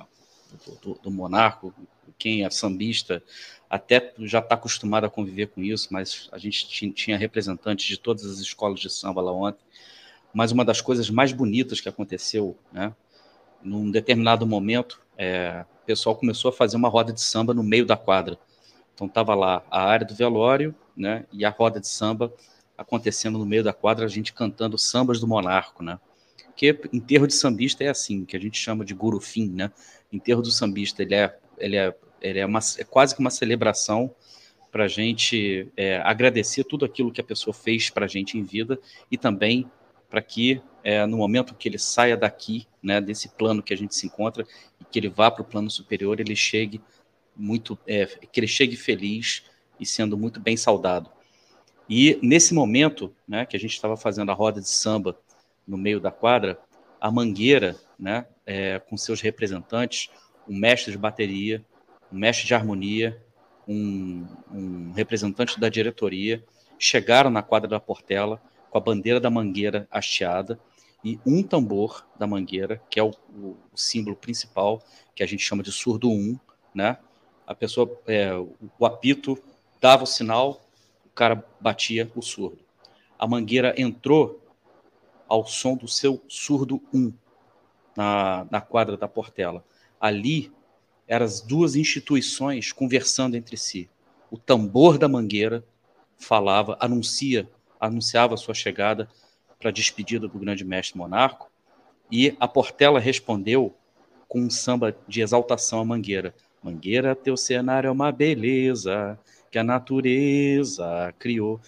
do, 0.65 0.75
do, 0.81 0.99
do 1.03 1.11
Monarco, 1.11 1.71
quem 2.17 2.43
é 2.43 2.49
sambista 2.49 3.21
até 3.69 4.13
já 4.19 4.39
está 4.39 4.55
acostumado 4.55 5.05
a 5.05 5.11
conviver 5.11 5.47
com 5.47 5.61
isso, 5.61 5.89
mas 5.91 6.27
a 6.31 6.39
gente 6.39 6.65
tinha 6.91 7.15
representantes 7.15 7.85
de 7.85 7.99
todas 7.99 8.25
as 8.25 8.39
escolas 8.39 8.79
de 8.79 8.89
samba 8.89 9.21
lá 9.21 9.31
ontem. 9.31 9.63
Mas 10.33 10.51
uma 10.51 10.65
das 10.65 10.81
coisas 10.81 11.07
mais 11.07 11.31
bonitas 11.31 11.79
que 11.79 11.87
aconteceu, 11.87 12.57
né, 12.71 12.95
num 13.61 13.91
determinado 13.91 14.47
momento, 14.47 14.99
é, 15.15 15.65
o 15.83 15.85
pessoal 15.85 16.15
começou 16.15 16.49
a 16.49 16.53
fazer 16.53 16.77
uma 16.77 16.89
roda 16.89 17.13
de 17.13 17.21
samba 17.21 17.53
no 17.53 17.61
meio 17.61 17.85
da 17.85 17.95
quadra. 17.95 18.39
Então 18.95 19.05
estava 19.05 19.35
lá 19.35 19.63
a 19.69 19.83
área 19.83 20.05
do 20.05 20.15
velório, 20.15 20.73
né, 20.97 21.25
e 21.31 21.45
a 21.45 21.49
roda 21.49 21.79
de 21.79 21.87
samba 21.87 22.33
acontecendo 22.77 23.39
no 23.39 23.45
meio 23.45 23.63
da 23.63 23.73
quadra, 23.73 24.05
a 24.05 24.09
gente 24.09 24.33
cantando 24.33 24.77
sambas 24.77 25.19
do 25.19 25.27
monarco, 25.27 25.83
né? 25.83 25.99
Porque 26.45 26.79
enterro 26.93 27.27
de 27.27 27.33
sambista 27.33 27.83
é 27.83 27.87
assim, 27.87 28.23
que 28.25 28.35
a 28.35 28.39
gente 28.39 28.57
chama 28.57 28.85
de 28.85 28.93
gurufim, 28.93 29.49
né? 29.49 29.71
Enterro 30.11 30.41
do 30.41 30.51
sambista, 30.51 31.01
ele 31.01 31.15
é, 31.15 31.37
ele 31.57 31.75
é, 31.75 31.95
ele 32.21 32.39
é, 32.39 32.45
uma, 32.45 32.59
é 32.77 32.83
quase 32.83 33.15
que 33.15 33.21
uma 33.21 33.29
celebração 33.29 34.13
para 34.71 34.85
a 34.85 34.87
gente 34.87 35.71
é, 35.75 35.97
agradecer 36.03 36.63
tudo 36.63 36.85
aquilo 36.85 37.11
que 37.11 37.21
a 37.21 37.23
pessoa 37.23 37.53
fez 37.53 37.89
para 37.89 38.05
a 38.05 38.07
gente 38.07 38.37
em 38.37 38.43
vida 38.43 38.79
e 39.09 39.17
também 39.17 39.69
para 40.09 40.21
que 40.21 40.61
é, 40.83 41.05
no 41.05 41.17
momento 41.17 41.55
que 41.55 41.67
ele 41.67 41.77
saia 41.77 42.15
daqui, 42.15 42.67
né, 42.81 43.01
desse 43.01 43.29
plano 43.29 43.61
que 43.61 43.73
a 43.73 43.77
gente 43.77 43.95
se 43.95 44.05
encontra 44.05 44.45
e 44.79 44.85
que 44.85 44.99
ele 44.99 45.09
vá 45.09 45.29
para 45.29 45.41
o 45.41 45.45
plano 45.45 45.69
superior, 45.69 46.19
ele 46.19 46.35
chegue 46.35 46.81
muito, 47.35 47.77
é, 47.85 48.05
que 48.05 48.39
ele 48.39 48.47
chegue 48.47 48.75
feliz 48.75 49.43
e 49.79 49.85
sendo 49.85 50.17
muito 50.17 50.39
bem 50.39 50.57
saudado. 50.57 51.09
E 51.89 52.19
nesse 52.21 52.53
momento, 52.53 53.13
né, 53.27 53.45
que 53.45 53.55
a 53.55 53.59
gente 53.59 53.71
estava 53.71 53.95
fazendo 53.95 54.31
a 54.31 54.33
roda 54.33 54.59
de 54.59 54.69
samba 54.69 55.17
no 55.65 55.77
meio 55.77 55.99
da 55.99 56.11
quadra, 56.11 56.59
a 56.99 57.09
Mangueira, 57.09 57.75
né, 57.97 58.25
é, 58.45 58.79
com 58.79 58.97
seus 58.97 59.21
representantes, 59.21 60.09
um 60.47 60.57
mestre 60.57 60.91
de 60.91 60.97
bateria, 60.97 61.63
um 62.11 62.17
mestre 62.17 62.45
de 62.45 62.53
harmonia, 62.53 63.21
um, 63.67 64.25
um 64.51 64.91
representante 64.93 65.59
da 65.59 65.69
diretoria, 65.69 66.43
chegaram 66.79 67.29
na 67.29 67.41
quadra 67.41 67.69
da 67.69 67.79
Portela 67.79 68.41
com 68.69 68.77
a 68.77 68.81
bandeira 68.81 69.19
da 69.19 69.29
Mangueira 69.29 69.87
hasteada 69.91 70.59
e 71.03 71.19
um 71.25 71.43
tambor 71.43 72.05
da 72.17 72.27
Mangueira, 72.27 72.81
que 72.89 72.99
é 72.99 73.03
o, 73.03 73.11
o, 73.33 73.57
o 73.71 73.77
símbolo 73.77 74.15
principal, 74.15 74.81
que 75.15 75.23
a 75.23 75.25
gente 75.25 75.43
chama 75.43 75.63
de 75.63 75.71
surdo 75.71 76.09
1, 76.09 76.37
né, 76.73 76.97
a 77.45 77.55
pessoa, 77.55 77.89
é, 78.05 78.33
o 78.77 78.85
apito 78.85 79.41
dava 79.79 80.03
o 80.03 80.07
sinal, 80.07 80.61
o 81.05 81.09
cara 81.09 81.43
batia 81.59 82.11
o 82.15 82.21
surdo. 82.21 82.59
A 83.17 83.27
mangueira 83.27 83.73
entrou 83.77 84.41
ao 85.27 85.45
som 85.45 85.75
do 85.75 85.87
seu 85.87 86.21
surdo 86.27 86.81
1 86.93 87.13
na, 87.95 88.47
na 88.49 88.61
quadra 88.61 88.95
da 88.95 89.07
Portela. 89.07 89.63
Ali 89.99 90.51
eram 91.07 91.25
as 91.25 91.41
duas 91.41 91.75
instituições 91.75 92.71
conversando 92.71 93.35
entre 93.35 93.57
si. 93.57 93.89
O 94.29 94.37
tambor 94.37 94.97
da 94.97 95.07
mangueira 95.07 95.63
falava, 96.17 96.77
anuncia, 96.79 97.49
anunciava 97.79 98.33
a 98.33 98.37
sua 98.37 98.53
chegada 98.53 99.09
para 99.59 99.69
a 99.69 99.73
despedida 99.73 100.27
do 100.27 100.39
grande 100.39 100.63
mestre 100.63 100.97
monarco, 100.97 101.49
e 102.11 102.35
a 102.39 102.47
Portela 102.47 102.99
respondeu 102.99 103.75
com 104.27 104.41
um 104.41 104.49
samba 104.49 104.95
de 105.07 105.21
exaltação 105.21 105.79
à 105.79 105.85
mangueira. 105.85 106.33
Mangueira, 106.61 107.15
teu 107.15 107.35
cenário 107.37 107.87
é 107.87 107.91
uma 107.91 108.11
beleza 108.11 109.17
que 109.51 109.57
a 109.57 109.63
natureza 109.63 111.13
criou. 111.19 111.59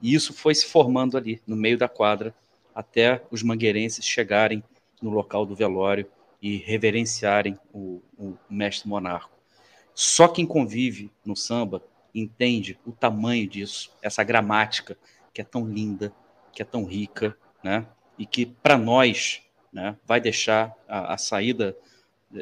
E 0.00 0.14
isso 0.14 0.32
foi 0.32 0.54
se 0.54 0.66
formando 0.66 1.16
ali, 1.16 1.40
no 1.46 1.56
meio 1.56 1.78
da 1.78 1.88
quadra, 1.88 2.34
até 2.74 3.22
os 3.30 3.42
mangueirenses 3.42 4.04
chegarem 4.04 4.62
no 5.00 5.10
local 5.10 5.44
do 5.44 5.54
velório 5.54 6.06
e 6.40 6.56
reverenciarem 6.56 7.58
o, 7.72 8.02
o 8.18 8.36
mestre 8.48 8.88
monarco. 8.88 9.38
Só 9.94 10.26
quem 10.26 10.46
convive 10.46 11.10
no 11.24 11.36
samba 11.36 11.82
entende 12.14 12.78
o 12.84 12.92
tamanho 12.92 13.46
disso, 13.48 13.92
essa 14.02 14.22
gramática 14.24 14.96
que 15.32 15.40
é 15.40 15.44
tão 15.44 15.66
linda, 15.66 16.12
que 16.52 16.62
é 16.62 16.64
tão 16.64 16.84
rica, 16.84 17.36
né? 17.62 17.86
E 18.18 18.26
que 18.26 18.44
para 18.44 18.76
nós, 18.76 19.42
né, 19.72 19.96
vai 20.04 20.20
deixar 20.20 20.74
a, 20.86 21.14
a 21.14 21.18
saída 21.18 21.76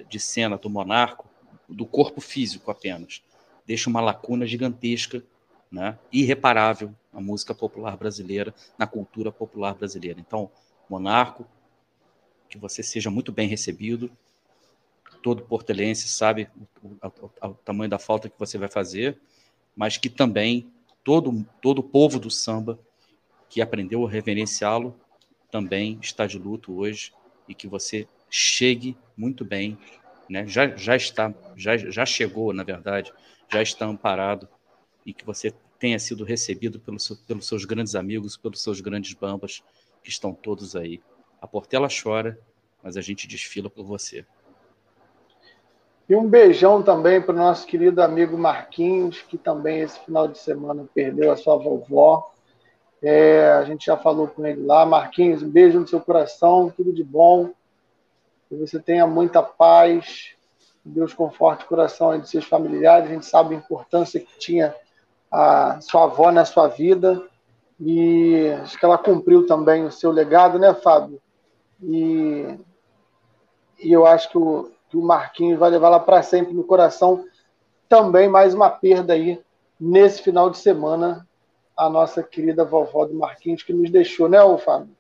de 0.09 0.19
cena 0.19 0.57
do 0.57 0.69
monarco 0.69 1.29
do 1.69 1.87
corpo 1.87 2.21
físico 2.21 2.71
apenas. 2.71 3.23
Deixa 3.71 3.89
uma 3.89 4.01
lacuna 4.01 4.45
gigantesca 4.45 5.23
né, 5.71 5.97
irreparável 6.13 6.93
na 7.13 7.21
música 7.21 7.55
popular 7.55 7.97
brasileira, 7.97 8.53
na 8.77 8.85
cultura 8.85 9.31
popular 9.31 9.77
brasileira. 9.77 10.19
Então, 10.19 10.51
Monarco, 10.89 11.47
que 12.49 12.59
você 12.59 12.83
seja 12.83 13.13
muito 13.13 13.31
bem 13.31 13.47
recebido. 13.47 14.11
Todo 15.23 15.45
portelense 15.45 16.09
sabe 16.09 16.49
o, 16.83 16.89
o, 16.89 17.31
o, 17.43 17.55
tamanho 17.65 17.89
da 17.89 17.97
falta 17.97 18.29
que 18.29 18.37
você 18.37 18.59
vai 18.59 18.69
fazer, 18.69 19.17
mas 19.77 19.97
que 19.97 20.11
também 20.11 20.69
todo 21.05 21.47
todo 21.63 21.79
o 21.79 21.85
povo 21.85 22.19
do 22.19 22.29
samba 22.29 22.77
que 23.49 23.63
aprendeu 23.63 24.05
a 24.05 24.11
reverenciá-lo 24.11 24.99
também 25.49 25.97
está 26.03 26.27
de 26.27 26.41
luto 26.41 26.77
hoje 26.77 27.13
e 27.47 27.55
que 27.55 27.69
você 27.69 28.09
chegue 28.29 28.99
muito 29.17 29.45
bem, 29.45 29.79
né? 30.29 30.45
Já, 30.45 30.75
já 30.75 30.97
está, 30.97 31.33
já, 31.55 31.77
já 31.77 32.05
chegou, 32.05 32.53
na 32.53 32.65
verdade, 32.65 33.13
já 33.51 33.63
está 33.63 33.87
amparado 33.87 34.49
e 35.05 35.13
que 35.13 35.25
você 35.25 35.53
tenha 35.79 35.99
sido 35.99 36.25
recebido 36.25 36.79
pelos, 36.79 37.09
pelos 37.27 37.49
seus 37.49 37.65
grandes 37.65 37.95
amigos, 37.95 38.37
pelos 38.37 38.63
seus 38.63 38.81
grandes 38.81 39.15
bambas 39.15 39.63
que 40.03 40.11
estão 40.11 40.33
todos 40.33 40.77
aí. 40.77 41.01
A 41.41 41.47
Portela 41.47 41.89
chora, 41.89 42.39
mas 42.83 42.97
a 42.97 43.01
gente 43.01 43.27
desfila 43.27 43.71
por 43.71 43.85
você. 43.85 44.25
E 46.09 46.15
um 46.15 46.29
beijão 46.29 46.83
também 46.83 47.21
para 47.21 47.33
o 47.33 47.39
nosso 47.39 47.67
querido 47.67 48.03
amigo 48.03 48.37
Marquinhos, 48.37 49.23
que 49.23 49.39
também 49.39 49.81
esse 49.81 49.99
final 50.01 50.27
de 50.27 50.39
semana 50.39 50.85
perdeu 50.93 51.31
a 51.31 51.37
sua 51.37 51.57
vovó. 51.57 52.33
É, 53.01 53.53
a 53.53 53.65
gente 53.65 53.87
já 53.87 53.97
falou 53.97 54.27
com 54.27 54.45
ele 54.45 54.61
lá. 54.67 54.85
Marquinhos, 54.85 55.43
um 55.43 55.49
beijo 55.49 55.79
no 55.79 55.87
seu 55.87 56.01
coração, 56.01 56.73
tudo 56.77 56.93
de 56.93 57.05
bom. 57.05 57.51
Que 58.49 58.57
você 58.57 58.81
tenha 58.81 59.07
muita 59.07 59.41
paz. 59.43 60.35
Deus 60.85 61.13
conforte 61.13 61.65
o 61.65 61.69
coração 61.69 62.19
de 62.19 62.29
seus 62.29 62.45
familiares. 62.45 63.11
A 63.11 63.13
gente 63.13 63.27
sabe 63.27 63.55
a 63.55 63.59
importância 63.59 64.21
que 64.21 64.39
tinha 64.39 64.75
a 65.31 65.81
sua 65.81 66.05
avó 66.05 66.31
na 66.33 66.45
sua 66.45 66.69
vida. 66.69 67.23
E 67.79 68.49
acho 68.63 68.79
que 68.79 68.85
ela 68.85 68.99
cumpriu 68.99 69.47
também 69.47 69.85
o 69.85 69.91
seu 69.91 70.11
legado, 70.11 70.59
né, 70.59 70.75
Fábio? 70.75 71.21
E, 71.83 72.59
e 73.79 73.93
eu 73.93 74.07
acho 74.07 74.31
que 74.31 74.39
o, 74.39 74.71
que 74.89 74.97
o 74.97 75.03
Marquinhos 75.03 75.59
vai 75.59 75.71
levar 75.71 75.89
lá 75.89 76.01
para 76.01 76.23
sempre 76.23 76.53
no 76.53 76.65
coração. 76.65 77.25
Também 77.89 78.29
mais 78.29 78.55
uma 78.55 78.69
perda 78.69 79.15
aí 79.15 79.43
nesse 79.79 80.23
final 80.23 80.51
de 80.51 80.59
semana 80.59 81.27
a 81.77 81.89
nossa 81.89 82.23
querida 82.23 82.65
vovó 82.65 83.07
do 83.07 83.15
Marquinhos, 83.15 83.63
que 83.63 83.73
nos 83.73 83.91
deixou, 83.91 84.29
né, 84.29 84.39
Fábio? 84.59 84.95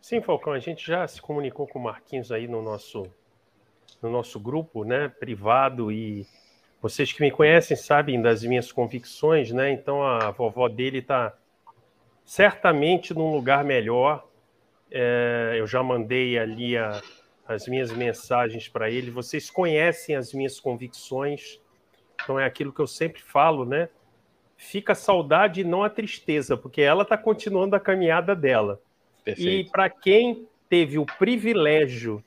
Sim, 0.00 0.22
Falcão, 0.22 0.52
a 0.52 0.60
gente 0.60 0.86
já 0.86 1.04
se 1.08 1.20
comunicou 1.20 1.66
com 1.66 1.80
o 1.80 1.82
Marquinhos 1.82 2.30
aí 2.30 2.46
no 2.46 2.62
nosso, 2.62 3.02
no 4.02 4.10
nosso 4.10 4.38
grupo, 4.38 4.84
né, 4.84 5.08
privado, 5.08 5.90
e 5.90 6.26
vocês 6.80 7.12
que 7.12 7.20
me 7.20 7.30
conhecem 7.30 7.76
sabem 7.76 8.20
das 8.20 8.42
minhas 8.42 8.70
convicções, 8.70 9.50
né, 9.50 9.70
então 9.72 10.02
a 10.02 10.30
vovó 10.30 10.68
dele 10.68 10.98
está 10.98 11.36
certamente 12.24 13.14
num 13.14 13.32
lugar 13.32 13.64
melhor, 13.64 14.26
é, 14.90 15.56
eu 15.56 15.66
já 15.66 15.82
mandei 15.82 16.38
ali 16.38 16.76
a, 16.76 17.00
as 17.46 17.66
minhas 17.66 17.90
mensagens 17.90 18.68
para 18.68 18.90
ele, 18.90 19.10
vocês 19.10 19.50
conhecem 19.50 20.14
as 20.14 20.32
minhas 20.32 20.60
convicções, 20.60 21.60
então 22.22 22.38
é 22.38 22.44
aquilo 22.44 22.72
que 22.72 22.80
eu 22.80 22.86
sempre 22.86 23.22
falo, 23.22 23.64
né, 23.64 23.88
fica 24.56 24.92
a 24.92 24.96
saudade 24.96 25.60
e 25.60 25.64
não 25.64 25.82
a 25.82 25.90
tristeza, 25.90 26.56
porque 26.56 26.80
ela 26.80 27.02
está 27.02 27.16
continuando 27.16 27.76
a 27.76 27.80
caminhada 27.80 28.34
dela. 28.34 28.80
Perfeito. 29.24 29.68
E 29.68 29.70
para 29.70 29.90
quem 29.90 30.48
teve 30.68 30.98
o 30.98 31.06
privilégio 31.06 32.22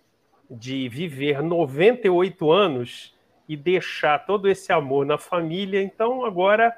de 0.49 0.89
viver 0.89 1.43
98 1.43 2.51
anos 2.51 3.15
e 3.47 3.55
deixar 3.55 4.25
todo 4.25 4.47
esse 4.47 4.71
amor 4.71 5.05
na 5.05 5.17
família, 5.17 5.81
então 5.81 6.25
agora 6.25 6.75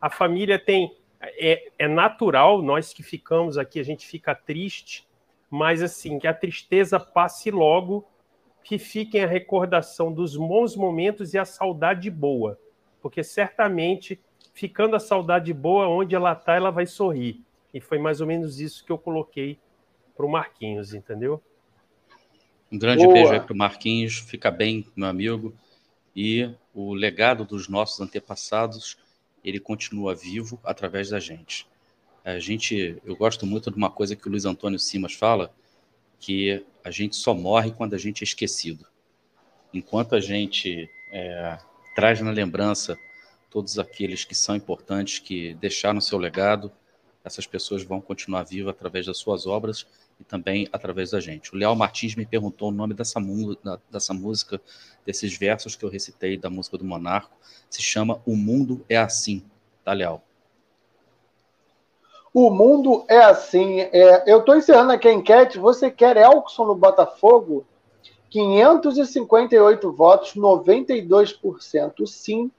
a 0.00 0.10
família 0.10 0.58
tem. 0.58 0.96
É, 1.20 1.70
é 1.78 1.88
natural, 1.88 2.60
nós 2.60 2.92
que 2.92 3.02
ficamos 3.02 3.56
aqui, 3.56 3.80
a 3.80 3.82
gente 3.82 4.06
fica 4.06 4.34
triste, 4.34 5.06
mas 5.50 5.82
assim, 5.82 6.18
que 6.18 6.26
a 6.26 6.34
tristeza 6.34 7.00
passe 7.00 7.50
logo, 7.50 8.06
que 8.62 8.78
fiquem 8.78 9.24
a 9.24 9.26
recordação 9.26 10.12
dos 10.12 10.36
bons 10.36 10.76
momentos 10.76 11.32
e 11.32 11.38
a 11.38 11.44
saudade 11.44 12.10
boa, 12.10 12.58
porque 13.00 13.24
certamente 13.24 14.20
ficando 14.52 14.96
a 14.96 15.00
saudade 15.00 15.52
boa, 15.52 15.88
onde 15.88 16.14
ela 16.14 16.32
está, 16.32 16.54
ela 16.54 16.70
vai 16.70 16.86
sorrir. 16.86 17.44
E 17.72 17.80
foi 17.80 17.98
mais 17.98 18.20
ou 18.20 18.26
menos 18.26 18.58
isso 18.58 18.84
que 18.84 18.90
eu 18.90 18.98
coloquei 18.98 19.58
para 20.16 20.24
o 20.24 20.30
Marquinhos, 20.30 20.94
entendeu? 20.94 21.42
Um 22.70 22.78
grande 22.78 23.04
boa. 23.04 23.14
beijo 23.14 23.32
aí 23.32 23.40
para 23.40 23.52
o 23.52 23.56
Marquinhos, 23.56 24.18
fica 24.18 24.50
bem, 24.50 24.86
meu 24.96 25.08
amigo. 25.08 25.54
E 26.14 26.50
o 26.74 26.94
legado 26.94 27.44
dos 27.44 27.68
nossos 27.68 28.00
antepassados, 28.00 28.96
ele 29.44 29.60
continua 29.60 30.14
vivo 30.14 30.58
através 30.64 31.10
da 31.10 31.20
gente. 31.20 31.66
A 32.24 32.38
gente, 32.40 33.00
eu 33.04 33.14
gosto 33.14 33.46
muito 33.46 33.70
de 33.70 33.76
uma 33.76 33.90
coisa 33.90 34.16
que 34.16 34.26
o 34.26 34.30
Luiz 34.30 34.44
Antônio 34.44 34.78
Simas 34.78 35.12
fala, 35.12 35.54
que 36.18 36.64
a 36.82 36.90
gente 36.90 37.14
só 37.14 37.32
morre 37.32 37.70
quando 37.70 37.94
a 37.94 37.98
gente 37.98 38.22
é 38.22 38.24
esquecido. 38.24 38.84
Enquanto 39.72 40.16
a 40.16 40.20
gente 40.20 40.90
é, 41.12 41.58
traz 41.94 42.20
na 42.20 42.30
lembrança 42.30 42.98
todos 43.48 43.78
aqueles 43.78 44.24
que 44.24 44.34
são 44.34 44.56
importantes, 44.56 45.20
que 45.20 45.54
deixaram 45.54 46.00
seu 46.00 46.18
legado, 46.18 46.72
essas 47.24 47.46
pessoas 47.46 47.84
vão 47.84 48.00
continuar 48.00 48.42
vivas 48.42 48.74
através 48.74 49.06
das 49.06 49.18
suas 49.18 49.46
obras 49.46 49.86
e 50.20 50.24
também 50.24 50.68
através 50.72 51.10
da 51.10 51.20
gente. 51.20 51.54
O 51.54 51.56
Leal 51.56 51.76
Martins 51.76 52.14
me 52.14 52.26
perguntou 52.26 52.68
o 52.68 52.72
nome 52.72 52.94
dessa, 52.94 53.20
dessa 53.90 54.14
música, 54.14 54.60
desses 55.04 55.36
versos 55.36 55.76
que 55.76 55.84
eu 55.84 55.90
recitei 55.90 56.36
da 56.36 56.50
música 56.50 56.78
do 56.78 56.84
Monarco, 56.84 57.36
se 57.68 57.82
chama 57.82 58.20
O 58.24 58.36
Mundo 58.36 58.84
é 58.88 58.96
Assim, 58.96 59.44
tá, 59.84 59.92
Leal? 59.92 60.22
O 62.38 62.50
mundo 62.50 63.06
é 63.08 63.16
assim. 63.16 63.80
É, 63.80 64.30
eu 64.30 64.40
estou 64.40 64.54
encerrando 64.54 64.92
aqui 64.92 65.08
a 65.08 65.12
enquete. 65.12 65.58
Você 65.58 65.90
quer 65.90 66.18
Elkson 66.18 66.66
no 66.66 66.74
Botafogo? 66.74 67.64
558 68.28 69.90
votos, 69.90 70.34
92% 70.34 72.06
sim, 72.06 72.50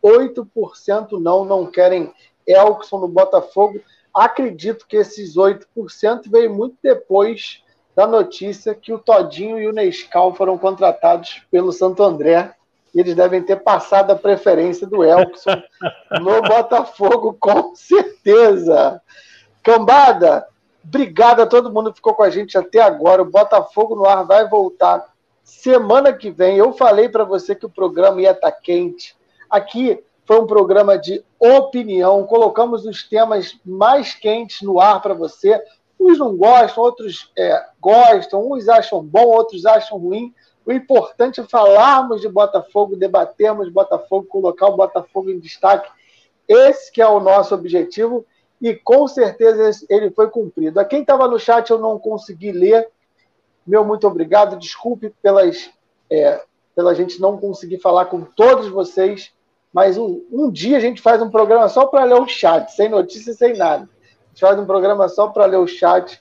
8% 0.00 1.18
não, 1.18 1.44
não 1.44 1.66
querem 1.66 2.14
Elkson 2.46 3.00
no 3.00 3.08
Botafogo. 3.08 3.80
Acredito 4.16 4.86
que 4.88 4.96
esses 4.96 5.36
8% 5.36 6.30
veio 6.30 6.54
muito 6.54 6.78
depois 6.82 7.62
da 7.94 8.06
notícia 8.06 8.74
que 8.74 8.90
o 8.90 8.98
Todinho 8.98 9.60
e 9.60 9.68
o 9.68 9.72
Nescau 9.72 10.34
foram 10.34 10.56
contratados 10.56 11.42
pelo 11.50 11.70
Santo 11.70 12.02
André. 12.02 12.54
E 12.94 13.00
eles 13.00 13.14
devem 13.14 13.42
ter 13.42 13.56
passado 13.56 14.10
a 14.10 14.16
preferência 14.16 14.86
do 14.86 15.04
Elkson 15.04 15.62
no 16.22 16.40
Botafogo, 16.48 17.36
com 17.38 17.74
certeza. 17.74 19.02
Cambada, 19.62 20.46
obrigado 20.82 21.42
a 21.42 21.46
todo 21.46 21.70
mundo 21.70 21.90
que 21.90 21.98
ficou 21.98 22.14
com 22.14 22.22
a 22.22 22.30
gente 22.30 22.56
até 22.56 22.80
agora. 22.80 23.20
O 23.20 23.30
Botafogo 23.30 23.94
no 23.94 24.06
ar 24.06 24.24
vai 24.24 24.48
voltar 24.48 25.12
semana 25.44 26.10
que 26.10 26.30
vem. 26.30 26.56
Eu 26.56 26.72
falei 26.72 27.10
para 27.10 27.24
você 27.24 27.54
que 27.54 27.66
o 27.66 27.70
programa 27.70 28.22
ia 28.22 28.30
estar 28.30 28.50
tá 28.50 28.58
quente. 28.62 29.14
Aqui 29.50 30.02
foi 30.26 30.40
um 30.40 30.46
programa 30.46 30.98
de 30.98 31.24
opinião, 31.38 32.26
colocamos 32.26 32.84
os 32.84 33.08
temas 33.08 33.56
mais 33.64 34.12
quentes 34.14 34.60
no 34.62 34.80
ar 34.80 35.00
para 35.00 35.14
você. 35.14 35.62
Uns 35.98 36.18
não 36.18 36.36
gostam, 36.36 36.82
outros 36.82 37.30
é, 37.38 37.64
gostam, 37.80 38.52
uns 38.52 38.68
acham 38.68 39.02
bom, 39.02 39.26
outros 39.26 39.64
acham 39.64 39.96
ruim. 39.96 40.34
O 40.66 40.72
importante 40.72 41.40
é 41.40 41.44
falarmos 41.44 42.20
de 42.20 42.28
Botafogo, 42.28 42.96
debatermos 42.96 43.68
Botafogo, 43.68 44.26
colocar 44.26 44.66
o 44.66 44.76
Botafogo 44.76 45.30
em 45.30 45.38
destaque. 45.38 45.88
Esse 46.48 46.90
que 46.90 47.00
é 47.00 47.06
o 47.06 47.20
nosso 47.20 47.54
objetivo 47.54 48.26
e 48.60 48.74
com 48.74 49.06
certeza 49.06 49.86
ele 49.88 50.10
foi 50.10 50.28
cumprido. 50.28 50.80
A 50.80 50.84
quem 50.84 51.02
estava 51.02 51.28
no 51.28 51.38
chat 51.38 51.70
eu 51.70 51.78
não 51.78 52.00
consegui 52.00 52.50
ler. 52.50 52.88
Meu 53.64 53.84
muito 53.84 54.08
obrigado. 54.08 54.58
Desculpe 54.58 55.14
pelas, 55.22 55.70
é, 56.10 56.42
pela 56.74 56.94
gente 56.96 57.20
não 57.20 57.38
conseguir 57.38 57.78
falar 57.78 58.06
com 58.06 58.22
todos 58.22 58.66
vocês. 58.66 59.32
Mas 59.76 59.98
um, 59.98 60.24
um 60.32 60.50
dia 60.50 60.78
a 60.78 60.80
gente 60.80 61.02
faz 61.02 61.20
um 61.20 61.28
programa 61.28 61.68
só 61.68 61.84
para 61.84 62.02
ler 62.02 62.18
o 62.18 62.26
chat, 62.26 62.72
sem 62.72 62.88
notícia, 62.88 63.34
sem 63.34 63.54
nada. 63.54 63.82
A 63.82 64.28
gente 64.30 64.40
faz 64.40 64.58
um 64.58 64.64
programa 64.64 65.06
só 65.06 65.28
para 65.28 65.44
ler 65.44 65.58
o 65.58 65.66
chat. 65.66 66.18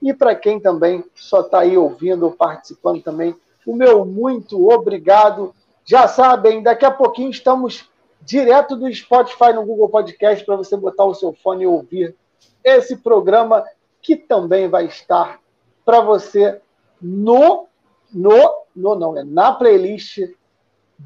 E 0.00 0.14
para 0.14 0.36
quem 0.36 0.60
também 0.60 1.04
só 1.12 1.40
está 1.40 1.62
aí 1.62 1.76
ouvindo 1.76 2.26
ou 2.26 2.30
participando 2.30 3.02
também, 3.02 3.34
o 3.66 3.74
meu 3.74 4.04
muito 4.04 4.70
obrigado. 4.70 5.52
Já 5.84 6.06
sabem, 6.06 6.62
daqui 6.62 6.84
a 6.84 6.92
pouquinho 6.92 7.28
estamos 7.28 7.90
direto 8.20 8.76
do 8.76 8.94
Spotify 8.94 9.52
no 9.52 9.66
Google 9.66 9.88
Podcast 9.88 10.46
para 10.46 10.54
você 10.54 10.76
botar 10.76 11.04
o 11.04 11.14
seu 11.14 11.32
fone 11.32 11.64
e 11.64 11.66
ouvir 11.66 12.14
esse 12.62 12.96
programa 12.98 13.64
que 14.00 14.14
também 14.14 14.68
vai 14.68 14.86
estar 14.86 15.40
para 15.84 16.00
você 16.00 16.60
no 17.00 17.66
no 18.12 18.62
no 18.76 18.94
não 18.94 19.18
é 19.18 19.24
na 19.24 19.50
playlist 19.50 20.20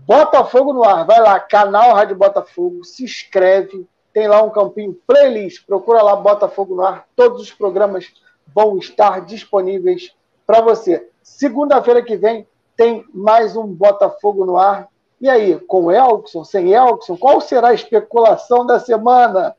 Botafogo 0.04 0.72
no 0.72 0.84
ar, 0.84 1.06
vai 1.06 1.20
lá, 1.20 1.38
canal 1.40 1.94
Rádio 1.94 2.16
Botafogo, 2.16 2.84
se 2.84 3.04
inscreve, 3.04 3.86
tem 4.12 4.28
lá 4.28 4.42
um 4.42 4.50
campinho 4.50 4.98
playlist, 5.06 5.64
procura 5.66 6.02
lá 6.02 6.16
Botafogo 6.16 6.74
no 6.74 6.84
ar, 6.84 7.06
todos 7.14 7.42
os 7.42 7.52
programas 7.52 8.12
vão 8.54 8.78
estar 8.78 9.20
disponíveis 9.22 10.14
para 10.46 10.60
você. 10.60 11.08
Segunda-feira 11.22 12.02
que 12.02 12.16
vem 12.16 12.46
tem 12.76 13.04
mais 13.12 13.56
um 13.56 13.66
Botafogo 13.66 14.44
no 14.44 14.56
ar 14.56 14.88
E 15.20 15.28
aí, 15.28 15.58
com 15.60 15.90
Elkson, 15.90 16.44
sem 16.44 16.72
Elkson, 16.72 17.16
qual 17.16 17.40
será 17.40 17.68
a 17.68 17.74
especulação 17.74 18.66
da 18.66 18.78
semana? 18.78 19.56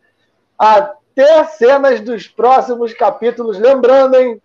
Até 0.57 1.43
cenas 1.45 1.99
dos 1.99 2.27
próximos 2.27 2.93
capítulos. 2.93 3.57
Lembrando, 3.57 4.15
hein? 4.15 4.41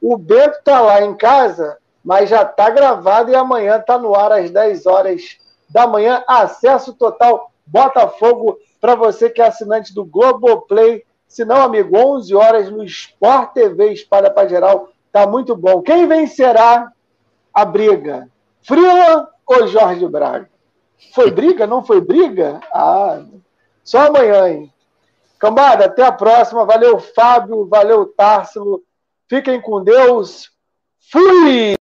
O 0.00 0.16
Bento 0.16 0.58
está 0.58 0.80
lá 0.80 1.02
em 1.02 1.14
casa, 1.14 1.78
mas 2.04 2.30
já 2.30 2.42
está 2.42 2.70
gravado 2.70 3.30
e 3.30 3.34
amanhã 3.34 3.76
está 3.76 3.98
no 3.98 4.14
ar 4.14 4.32
às 4.32 4.50
10 4.50 4.86
horas 4.86 5.38
da 5.68 5.86
manhã. 5.86 6.24
Acesso 6.26 6.94
total 6.94 7.50
Botafogo 7.66 8.58
para 8.80 8.94
você 8.94 9.30
que 9.30 9.40
é 9.40 9.46
assinante 9.46 9.94
do 9.94 10.04
Globoplay. 10.04 11.04
Se 11.28 11.44
não, 11.44 11.62
amigo, 11.62 11.96
11 11.96 12.34
horas 12.34 12.70
no 12.70 12.82
Sport 12.84 13.52
TV 13.52 13.92
Espada 13.92 14.30
para 14.30 14.48
Geral. 14.48 14.88
Tá 15.12 15.26
muito 15.26 15.54
bom. 15.54 15.82
Quem 15.82 16.06
vencerá 16.06 16.90
a 17.52 17.64
briga? 17.64 18.28
Frila 18.62 19.28
ou 19.46 19.66
Jorge 19.66 20.06
Braga? 20.08 20.48
Foi 21.14 21.30
briga? 21.30 21.66
Não 21.66 21.82
foi 21.82 22.00
briga? 22.00 22.60
Ah, 22.72 23.22
só 23.82 24.06
amanhã, 24.06 24.48
hein? 24.48 24.72
Cambada, 25.38 25.86
até 25.86 26.04
a 26.04 26.12
próxima. 26.12 26.64
Valeu, 26.64 26.98
Fábio. 26.98 27.66
Valeu, 27.66 28.06
Társilo. 28.06 28.82
Fiquem 29.28 29.60
com 29.60 29.82
Deus. 29.82 30.50
Fui! 31.10 31.79